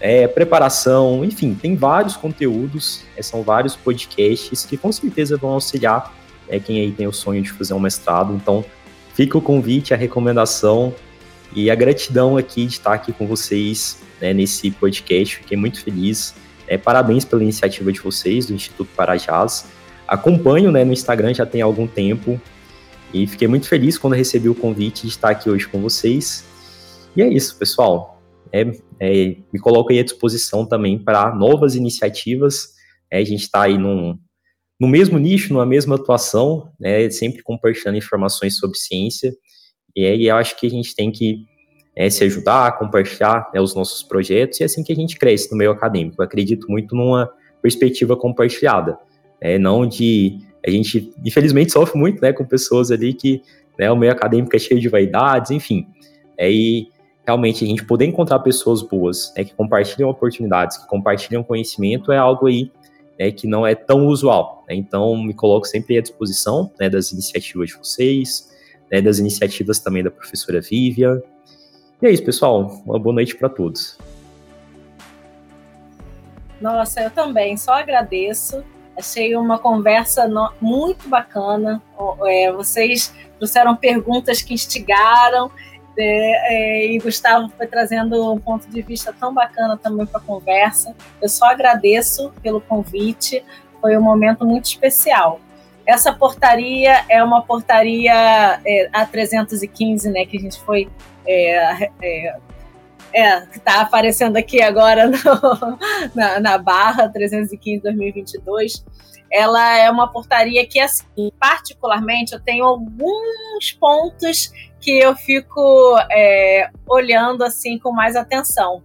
é, 0.00 0.28
preparação, 0.28 1.24
enfim, 1.24 1.54
tem 1.54 1.74
vários 1.74 2.16
conteúdos, 2.16 3.02
é, 3.16 3.22
são 3.22 3.42
vários 3.42 3.74
podcasts 3.74 4.64
que 4.64 4.76
com 4.76 4.92
certeza 4.92 5.36
vão 5.36 5.50
auxiliar 5.50 6.14
é, 6.48 6.58
quem 6.58 6.80
aí 6.80 6.92
tem 6.92 7.06
o 7.06 7.12
sonho 7.12 7.42
de 7.42 7.52
fazer 7.52 7.74
um 7.74 7.80
mestrado. 7.80 8.32
Então, 8.34 8.64
fica 9.14 9.36
o 9.36 9.42
convite, 9.42 9.92
a 9.92 9.96
recomendação 9.96 10.94
e 11.54 11.70
a 11.70 11.74
gratidão 11.74 12.36
aqui 12.36 12.66
de 12.66 12.74
estar 12.74 12.92
aqui 12.92 13.12
com 13.12 13.26
vocês 13.26 13.98
né, 14.20 14.32
nesse 14.32 14.70
podcast. 14.70 15.36
Fiquei 15.36 15.56
muito 15.56 15.82
feliz. 15.82 16.34
É, 16.66 16.76
parabéns 16.76 17.24
pela 17.24 17.42
iniciativa 17.42 17.90
de 17.90 18.00
vocês, 18.00 18.46
do 18.46 18.54
Instituto 18.54 18.88
Parajás. 18.96 19.66
Acompanho 20.08 20.72
né, 20.72 20.84
no 20.84 20.92
Instagram 20.92 21.34
já 21.34 21.44
tem 21.44 21.60
algum 21.60 21.86
tempo 21.86 22.40
e 23.12 23.26
fiquei 23.26 23.46
muito 23.46 23.68
feliz 23.68 23.98
quando 23.98 24.14
recebi 24.14 24.48
o 24.48 24.54
convite 24.54 25.02
de 25.02 25.08
estar 25.08 25.30
aqui 25.30 25.50
hoje 25.50 25.68
com 25.68 25.80
vocês. 25.80 26.44
E 27.14 27.22
é 27.22 27.28
isso, 27.28 27.58
pessoal. 27.58 28.20
É, 28.50 28.62
é, 28.98 29.36
me 29.52 29.60
coloco 29.60 29.92
aí 29.92 29.98
à 29.98 30.02
disposição 30.02 30.64
também 30.64 30.98
para 30.98 31.34
novas 31.34 31.74
iniciativas. 31.74 32.74
É, 33.10 33.18
a 33.18 33.24
gente 33.24 33.42
está 33.42 33.62
aí 33.62 33.76
num, 33.76 34.18
no 34.80 34.88
mesmo 34.88 35.18
nicho, 35.18 35.52
numa 35.52 35.66
mesma 35.66 35.96
atuação, 35.96 36.72
né, 36.78 37.10
sempre 37.10 37.42
compartilhando 37.42 37.98
informações 37.98 38.56
sobre 38.56 38.78
ciência. 38.78 39.34
E 39.94 40.06
aí 40.06 40.26
eu 40.26 40.36
acho 40.36 40.58
que 40.58 40.66
a 40.66 40.70
gente 40.70 40.94
tem 40.94 41.10
que 41.10 41.44
é, 41.96 42.08
se 42.08 42.22
ajudar, 42.24 42.78
compartilhar 42.78 43.50
né, 43.52 43.60
os 43.60 43.74
nossos 43.74 44.02
projetos, 44.02 44.60
e 44.60 44.62
é 44.62 44.66
assim 44.66 44.84
que 44.84 44.92
a 44.92 44.96
gente 44.96 45.18
cresce 45.18 45.50
no 45.50 45.58
meio 45.58 45.72
acadêmico. 45.72 46.22
Eu 46.22 46.24
acredito 46.24 46.70
muito 46.70 46.94
numa 46.94 47.28
perspectiva 47.60 48.16
compartilhada, 48.16 48.96
é, 49.40 49.58
não 49.58 49.86
de. 49.86 50.38
A 50.66 50.70
gente, 50.70 51.12
infelizmente, 51.24 51.72
sofre 51.72 51.98
muito 51.98 52.20
né, 52.20 52.32
com 52.32 52.44
pessoas 52.44 52.90
ali 52.90 53.14
que 53.14 53.42
né, 53.78 53.90
o 53.90 53.96
meio 53.96 54.12
acadêmico 54.12 54.54
é 54.54 54.58
cheio 54.58 54.80
de 54.80 54.88
vaidades, 54.88 55.50
enfim. 55.50 55.86
É, 56.36 56.50
e 56.50 56.88
realmente 57.26 57.64
a 57.64 57.66
gente 57.66 57.84
poder 57.84 58.06
encontrar 58.06 58.40
pessoas 58.40 58.82
boas 58.82 59.32
né, 59.36 59.44
que 59.44 59.54
compartilham 59.54 60.10
oportunidades, 60.10 60.78
que 60.78 60.86
compartilham 60.88 61.42
conhecimento, 61.42 62.10
é 62.10 62.18
algo 62.18 62.46
aí 62.46 62.70
né, 63.18 63.30
que 63.30 63.46
não 63.46 63.66
é 63.66 63.74
tão 63.74 64.06
usual. 64.06 64.64
Né? 64.68 64.74
Então, 64.74 65.16
me 65.16 65.32
coloco 65.32 65.66
sempre 65.66 65.96
à 65.96 66.02
disposição 66.02 66.70
né, 66.78 66.90
das 66.90 67.12
iniciativas 67.12 67.68
de 67.68 67.76
vocês, 67.76 68.50
né, 68.90 69.00
das 69.00 69.18
iniciativas 69.18 69.78
também 69.78 70.02
da 70.02 70.10
professora 70.10 70.60
Vivian, 70.60 71.20
e 72.00 72.06
é 72.06 72.10
isso, 72.12 72.24
pessoal. 72.24 72.80
Uma 72.86 72.96
boa 72.96 73.12
noite 73.12 73.34
para 73.34 73.48
todos. 73.48 73.98
Nossa, 76.60 77.00
eu 77.00 77.10
também 77.10 77.56
só 77.56 77.72
agradeço. 77.72 78.62
Achei 78.98 79.36
uma 79.36 79.58
conversa 79.58 80.28
muito 80.60 81.08
bacana. 81.08 81.80
É, 82.26 82.50
vocês 82.50 83.14
trouxeram 83.38 83.76
perguntas 83.76 84.42
que 84.42 84.52
instigaram. 84.52 85.50
É, 85.96 86.04
é, 86.54 86.86
e 86.86 86.98
Gustavo 86.98 87.48
foi 87.56 87.66
trazendo 87.66 88.32
um 88.32 88.38
ponto 88.38 88.68
de 88.68 88.82
vista 88.82 89.12
tão 89.12 89.32
bacana 89.32 89.76
também 89.76 90.04
para 90.04 90.20
a 90.20 90.22
conversa. 90.22 90.94
Eu 91.22 91.28
só 91.28 91.46
agradeço 91.46 92.32
pelo 92.42 92.60
convite. 92.60 93.44
Foi 93.80 93.96
um 93.96 94.02
momento 94.02 94.44
muito 94.44 94.66
especial. 94.66 95.40
Essa 95.86 96.12
portaria 96.12 97.04
é 97.08 97.22
uma 97.22 97.42
portaria 97.42 98.60
é, 98.64 98.90
A315, 98.90 100.12
né, 100.12 100.26
que 100.26 100.36
a 100.36 100.40
gente 100.40 100.60
foi 100.60 100.88
é, 103.12 103.40
que 103.42 103.58
está 103.58 103.80
aparecendo 103.80 104.36
aqui 104.36 104.62
agora 104.62 105.06
no, 105.06 105.18
na, 106.14 106.40
na 106.40 106.58
barra 106.58 107.12
315-2022, 107.12 108.84
ela 109.30 109.76
é 109.76 109.90
uma 109.90 110.10
portaria 110.10 110.66
que, 110.66 110.80
assim, 110.80 111.30
particularmente, 111.38 112.32
eu 112.32 112.40
tenho 112.40 112.64
alguns 112.64 113.72
pontos 113.78 114.50
que 114.80 114.98
eu 114.98 115.14
fico 115.14 115.98
é, 116.10 116.70
olhando 116.88 117.44
assim 117.44 117.78
com 117.78 117.92
mais 117.92 118.16
atenção. 118.16 118.82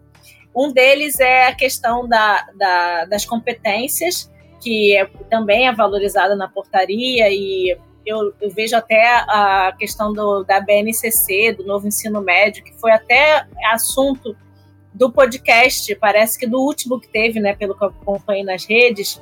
Um 0.56 0.72
deles 0.72 1.20
é 1.20 1.48
a 1.48 1.56
questão 1.56 2.08
da, 2.08 2.46
da, 2.58 3.06
das 3.06 3.26
competências, 3.26 4.32
que 4.62 4.96
é, 4.96 5.06
também 5.30 5.68
é 5.68 5.74
valorizada 5.74 6.36
na 6.36 6.48
portaria 6.48 7.30
e 7.30 7.78
eu, 8.06 8.34
eu, 8.42 8.50
vejo 8.50 8.76
até 8.76 9.06
a 9.28 9.74
questão 9.78 10.14
do, 10.14 10.44
da 10.44 10.60
BNCC, 10.60 11.54
do 11.54 11.66
novo 11.66 11.88
ensino 11.88 12.22
médio, 12.22 12.64
que 12.64 12.74
foi 12.74 12.92
até 12.92 13.46
assunto 13.72 14.36
do 14.94 15.12
podcast, 15.12 15.94
parece 15.96 16.38
que 16.38 16.46
do 16.46 16.60
último 16.60 17.00
que 17.00 17.08
teve, 17.08 17.40
né, 17.40 17.56
pelo 17.56 17.76
que 17.76 17.84
eu 17.84 17.88
acompanhei 17.88 18.44
nas 18.44 18.66
redes, 18.66 19.22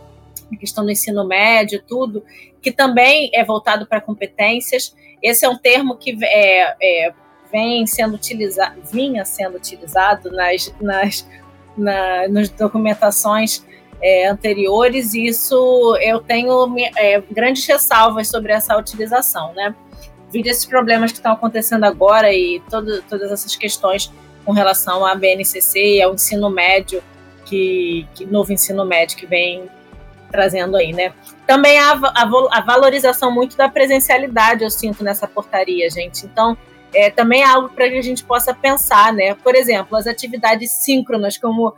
a 0.51 0.57
questão 0.57 0.83
do 0.83 0.91
ensino 0.91 1.25
médio, 1.25 1.81
tudo, 1.87 2.23
que 2.61 2.71
também 2.71 3.31
é 3.33 3.43
voltado 3.43 3.87
para 3.87 4.01
competências. 4.01 4.95
Esse 5.23 5.45
é 5.45 5.49
um 5.49 5.57
termo 5.57 5.95
que 5.95 6.17
é, 6.23 6.75
é, 6.81 7.13
vem 7.51 7.87
sendo 7.87 8.15
utilizado, 8.15 8.81
vinha 8.91 9.23
sendo 9.23 9.55
utilizado 9.55 10.29
nas, 10.31 10.73
nas, 10.81 11.27
na, 11.77 12.27
nas 12.27 12.49
documentações 12.49 13.65
é, 14.01 14.27
anteriores, 14.27 15.13
e 15.13 15.25
isso 15.27 15.97
eu 16.01 16.19
tenho 16.19 16.75
é, 16.97 17.21
grandes 17.31 17.65
ressalvas 17.65 18.27
sobre 18.27 18.51
essa 18.51 18.77
utilização, 18.77 19.53
né? 19.53 19.75
Vide 20.31 20.49
esses 20.49 20.65
problemas 20.65 21.11
que 21.11 21.17
estão 21.17 21.33
acontecendo 21.33 21.83
agora 21.83 22.33
e 22.33 22.61
todo, 22.69 23.01
todas 23.03 23.31
essas 23.31 23.55
questões 23.55 24.11
com 24.45 24.53
relação 24.53 25.05
à 25.05 25.13
BNCC 25.13 25.97
e 25.97 26.01
ao 26.01 26.13
ensino 26.13 26.49
médio, 26.49 27.03
que, 27.45 28.07
que 28.15 28.25
novo 28.25 28.51
ensino 28.51 28.85
médio 28.85 29.17
que 29.17 29.25
vem 29.25 29.69
trazendo 30.31 30.77
aí, 30.77 30.93
né? 30.93 31.13
Também 31.45 31.77
a, 31.77 31.91
a, 31.91 32.29
a, 32.51 32.61
valorização 32.61 33.29
muito 33.29 33.57
da 33.57 33.67
presencialidade, 33.67 34.63
eu 34.63 34.71
sinto 34.71 35.03
nessa 35.03 35.27
portaria, 35.27 35.89
gente. 35.89 36.25
Então, 36.25 36.57
é, 36.93 37.09
também 37.09 37.41
é 37.41 37.45
algo 37.45 37.69
para 37.69 37.89
que 37.89 37.97
a 37.97 38.01
gente 38.01 38.23
possa 38.23 38.53
pensar, 38.53 39.13
né? 39.13 39.35
Por 39.35 39.53
exemplo, 39.53 39.97
as 39.97 40.07
atividades 40.07 40.71
síncronas, 40.71 41.37
como 41.37 41.73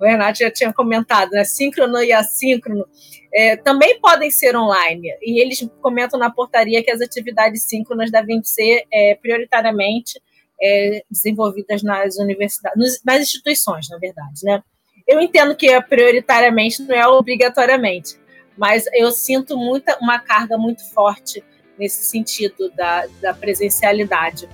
o 0.00 0.04
Renato 0.04 0.38
já 0.38 0.50
tinha 0.50 0.72
comentado, 0.72 1.30
né? 1.30 1.44
Síncrono 1.44 2.02
e 2.02 2.12
assíncrono, 2.12 2.86
é, 3.32 3.56
também 3.56 4.00
podem 4.00 4.30
ser 4.30 4.56
online. 4.56 5.08
E 5.22 5.40
eles 5.40 5.66
comentam 5.80 6.18
na 6.18 6.30
portaria 6.30 6.82
que 6.82 6.90
as 6.90 7.00
atividades 7.00 7.62
síncronas 7.62 8.10
devem 8.10 8.42
ser 8.42 8.84
é, 8.92 9.14
prioritariamente 9.14 10.20
é, 10.60 11.02
desenvolvidas 11.10 11.82
nas 11.82 12.16
universidades, 12.16 13.00
nas 13.04 13.20
instituições, 13.20 13.88
na 13.88 13.98
verdade, 13.98 14.40
né? 14.44 14.62
Eu 15.06 15.20
entendo 15.20 15.54
que 15.54 15.68
é 15.68 15.80
prioritariamente, 15.80 16.82
não 16.82 16.96
é 16.96 17.06
obrigatoriamente, 17.06 18.16
mas 18.56 18.84
eu 18.92 19.12
sinto 19.12 19.56
muita, 19.56 19.96
uma 20.00 20.18
carga 20.18 20.58
muito 20.58 20.82
forte 20.92 21.44
nesse 21.78 22.04
sentido 22.06 22.70
da, 22.74 23.06
da 23.20 23.34
presencialidade. 23.34 24.48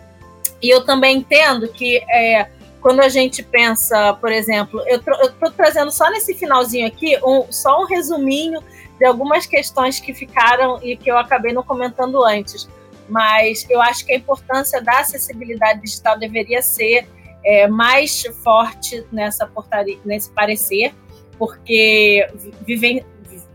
E 0.60 0.69
eu 0.69 0.85
também 0.85 1.19
entendo 1.19 1.69
que 1.69 1.98
é, 2.10 2.51
quando 2.82 3.00
a 3.00 3.09
gente 3.09 3.44
pensa, 3.44 4.12
por 4.14 4.32
exemplo, 4.32 4.82
eu 4.88 4.96
estou 4.98 5.50
trazendo 5.52 5.90
só 5.92 6.10
nesse 6.10 6.34
finalzinho 6.34 6.86
aqui 6.86 7.16
um, 7.24 7.46
só 7.50 7.80
um 7.80 7.86
resuminho 7.86 8.60
de 8.98 9.06
algumas 9.06 9.46
questões 9.46 10.00
que 10.00 10.12
ficaram 10.12 10.80
e 10.82 10.96
que 10.96 11.10
eu 11.10 11.16
acabei 11.16 11.52
não 11.52 11.62
comentando 11.62 12.22
antes. 12.24 12.68
Mas 13.09 13.64
eu 13.70 13.80
acho 13.80 14.04
que 14.04 14.12
a 14.12 14.16
importância 14.16 14.82
da 14.82 14.98
acessibilidade 14.98 15.80
digital 15.80 16.18
deveria 16.18 16.60
ser 16.60 17.09
é, 17.44 17.68
mais 17.68 18.24
forte 18.42 19.04
nessa 19.12 19.46
portaria, 19.46 19.98
nesse 20.04 20.30
parecer, 20.32 20.92
porque 21.38 22.26
viven, 22.66 23.04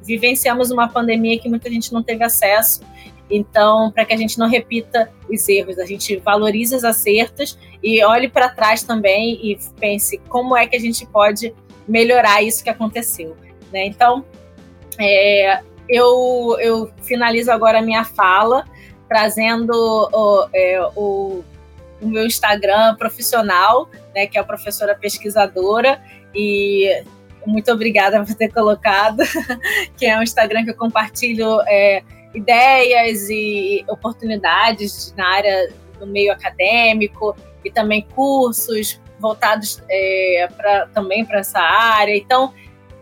vivenciamos 0.04 0.72
uma 0.72 0.88
pandemia 0.88 1.38
que 1.38 1.50
muita 1.50 1.70
gente 1.70 1.92
não 1.92 2.02
teve 2.02 2.24
acesso 2.24 2.82
Então, 3.30 3.92
para 3.92 4.06
que 4.06 4.14
a 4.14 4.18
gente 4.18 4.40
não 4.40 4.48
repita 4.48 5.12
os 5.30 5.48
erros, 5.50 5.78
a 5.78 5.86
gente 5.86 6.16
valorize 6.18 6.76
os 6.76 6.84
acertos 6.84 7.58
e 7.84 8.04
olhe 8.04 8.30
para 8.30 8.50
trás 8.50 8.84
também 8.84 9.40
e 9.44 9.58
pense 9.80 10.18
como 10.30 10.56
é 10.56 10.66
que 10.66 10.76
a 10.76 10.80
gente 10.80 11.06
pode 11.06 11.54
melhorar 11.88 12.42
isso 12.42 12.64
que 12.64 12.70
aconteceu. 12.70 13.36
Né? 13.72 13.86
Então, 13.86 14.26
é, 15.00 15.62
eu, 15.90 16.58
eu 16.60 16.92
finalizo 17.02 17.52
agora 17.52 17.80
a 17.80 17.82
minha 17.82 18.04
fala 18.04 18.66
trazendo 19.08 19.72
o, 19.72 20.50
é, 20.54 20.82
o, 20.96 21.44
o, 22.02 22.08
meu 22.08 22.26
Instagram 22.26 22.96
profissional, 22.96 23.90
né, 24.14 24.28
que 24.28 24.38
é 24.38 24.42
a 24.42 24.44
professora 24.44 24.94
pesquisadora, 24.96 26.02
e 26.36 27.04
muito 27.46 27.72
obrigada 27.72 28.22
por 28.24 28.36
ter 28.36 28.52
colocado, 28.52 29.24
que 29.98 30.06
é 30.06 30.18
um 30.18 30.22
Instagram 30.22 30.66
que 30.66 30.72
eu 30.72 30.76
compartilho 30.76 31.62
é, 31.68 32.04
ideias 32.38 33.30
e 33.30 33.84
oportunidades 33.90 35.14
na 35.18 35.28
área 35.28 35.74
do 36.00 36.06
meio 36.06 36.32
acadêmico 36.32 37.36
e 37.66 37.72
também 37.72 38.06
cursos 38.16 39.02
voltados 39.20 39.82
é, 39.90 40.48
pra, 40.56 40.88
também 40.88 41.26
para 41.26 41.40
essa 41.40 41.60
área. 41.60 42.16
Então, 42.16 42.54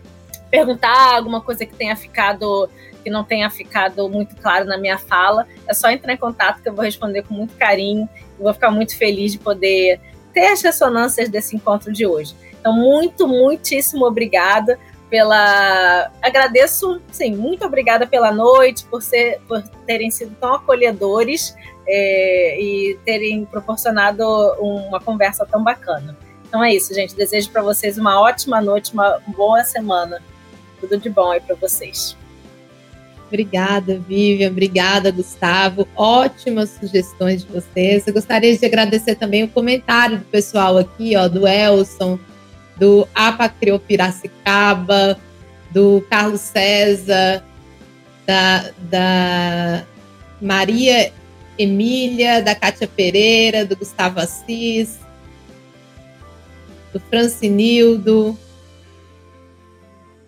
perguntar 0.51 1.17
alguma 1.17 1.41
coisa 1.41 1.65
que 1.67 1.75
tenha 1.75 1.97
ficado 1.97 2.69
que 3.07 3.11
não 3.11 3.23
tenha 3.23 3.49
ficado 3.49 4.09
muito 4.09 4.35
claro 4.35 4.65
na 4.65 4.77
minha 4.77 4.99
fala, 4.99 5.47
é 5.69 5.73
só 5.73 5.89
entrar 5.89 6.13
em 6.13 6.17
contato 6.17 6.61
que 6.61 6.69
eu 6.69 6.75
vou 6.75 6.85
responder 6.85 7.23
com 7.23 7.35
muito 7.35 7.55
carinho 7.55 8.09
e 8.37 8.43
vou 8.43 8.53
ficar 8.53 8.69
muito 8.69 8.99
feliz 8.99 9.31
de 9.31 9.39
poder 9.39 10.01
ter 10.35 10.49
as 10.49 10.61
ressonâncias 10.61 11.29
desse 11.29 11.55
encontro 11.55 11.93
de 11.93 12.05
hoje. 12.05 12.35
Então, 12.59 12.73
muito, 12.73 13.29
muitíssimo 13.29 14.05
obrigada 14.05 14.77
pela. 15.09 16.11
Agradeço, 16.21 17.01
sim, 17.13 17.37
muito 17.37 17.65
obrigada 17.65 18.09
pela 18.09 18.33
noite, 18.33 18.85
por, 18.87 19.01
ser, 19.01 19.41
por 19.47 19.63
terem 19.87 20.11
sido 20.11 20.35
tão 20.41 20.55
acolhedores 20.55 21.55
é, 21.87 22.61
e 22.61 22.99
terem 23.05 23.45
proporcionado 23.45 24.25
uma 24.59 24.99
conversa 25.01 25.47
tão 25.47 25.63
bacana. 25.63 26.17
Então 26.49 26.63
é 26.63 26.75
isso, 26.75 26.93
gente. 26.93 27.15
Desejo 27.15 27.51
para 27.51 27.63
vocês 27.63 27.99
uma 27.99 28.21
ótima 28.21 28.61
noite, 28.61 28.93
uma 28.93 29.21
boa 29.29 29.63
semana. 29.63 30.21
Tudo 30.81 30.99
de 30.99 31.09
bom 31.09 31.31
aí 31.31 31.41
para 31.41 31.57
vocês. 31.57 32.17
Obrigada, 33.27 33.99
Vivian. 33.99 34.51
Obrigada, 34.51 35.11
Gustavo. 35.11 35.87
Ótimas 35.97 36.71
sugestões 36.71 37.45
de 37.45 37.53
vocês. 37.53 38.07
Eu 38.07 38.15
gostaria 38.15 38.57
de 38.57 38.65
agradecer 38.65 39.17
também 39.17 39.43
o 39.45 39.49
comentário 39.49 40.19
do 40.19 40.25
pessoal 40.27 40.79
aqui, 40.79 41.17
ó, 41.17 41.27
do 41.27 41.47
Elson, 41.47 42.19
do 42.77 43.07
Apacrio 43.15 43.81
Piracicaba, 43.81 45.19
do 45.73 46.07
Carlos 46.09 46.41
César, 46.41 47.43
da, 48.25 48.71
da 48.79 49.85
Maria 50.41 51.13
Emília, 51.59 52.43
da 52.43 52.55
Cátia 52.55 52.87
Pereira, 52.87 53.65
do 53.65 53.77
Gustavo 53.77 54.21
Assis, 54.21 54.99
do 56.93 57.01
Francinildo, 57.01 58.39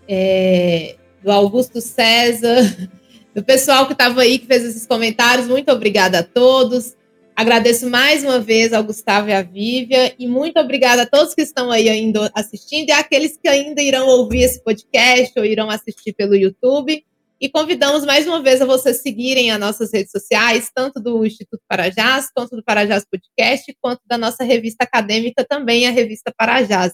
é, 0.09 0.97
do 1.23 1.31
Augusto 1.31 1.81
César, 1.81 2.89
do 3.35 3.45
pessoal 3.45 3.87
que 3.87 3.93
estava 3.93 4.23
aí, 4.23 4.39
que 4.39 4.47
fez 4.47 4.65
esses 4.65 4.87
comentários. 4.87 5.47
Muito 5.47 5.71
obrigada 5.71 6.21
a 6.21 6.23
todos. 6.23 6.97
Agradeço 7.37 7.89
mais 7.89 8.25
uma 8.25 8.41
vez 8.41 8.73
ao 8.73 8.83
Gustavo 8.83 9.29
e 9.29 9.33
à 9.33 9.43
Vívia 9.43 10.13
e 10.19 10.27
muito 10.27 10.59
obrigada 10.59 11.03
a 11.03 11.07
todos 11.07 11.35
que 11.35 11.43
estão 11.43 11.71
aí 11.71 11.89
ainda 11.89 12.29
assistindo 12.35 12.89
e 12.89 12.93
aqueles 12.93 13.37
que 13.41 13.49
ainda 13.49 13.81
irão 13.81 14.09
ouvir 14.09 14.43
esse 14.43 14.61
podcast 14.65 15.39
ou 15.39 15.45
irão 15.45 15.71
assistir 15.71 16.13
pelo 16.15 16.35
YouTube. 16.35 17.01
E 17.41 17.49
convidamos 17.49 18.05
mais 18.05 18.27
uma 18.27 18.43
vez 18.43 18.61
a 18.61 18.67
vocês 18.67 19.01
seguirem 19.03 19.53
as 19.53 19.61
nossas 19.61 19.93
redes 19.93 20.11
sociais, 20.11 20.69
tanto 20.75 21.01
do 21.01 21.25
Instituto 21.25 21.63
Parajás, 21.69 22.29
quanto 22.35 22.57
do 22.57 22.65
Parajás 22.65 23.05
Podcast, 23.09 23.73
quanto 23.81 24.01
da 24.05 24.19
nossa 24.19 24.43
revista 24.43 24.83
acadêmica 24.83 25.45
também, 25.45 25.87
a 25.87 25.93
revista 25.93 26.35
Parajás. 26.37 26.93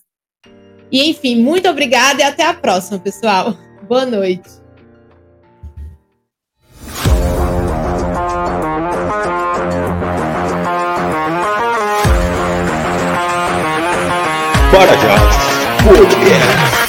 E 0.90 1.10
enfim, 1.10 1.42
muito 1.42 1.68
obrigada 1.68 2.20
e 2.20 2.24
até 2.24 2.44
a 2.46 2.54
próxima, 2.54 2.98
pessoal. 2.98 3.56
Boa 3.88 4.06
noite. 4.06 4.64
Para 14.70 14.96
já. 14.98 15.16
Podcast. 15.84 16.83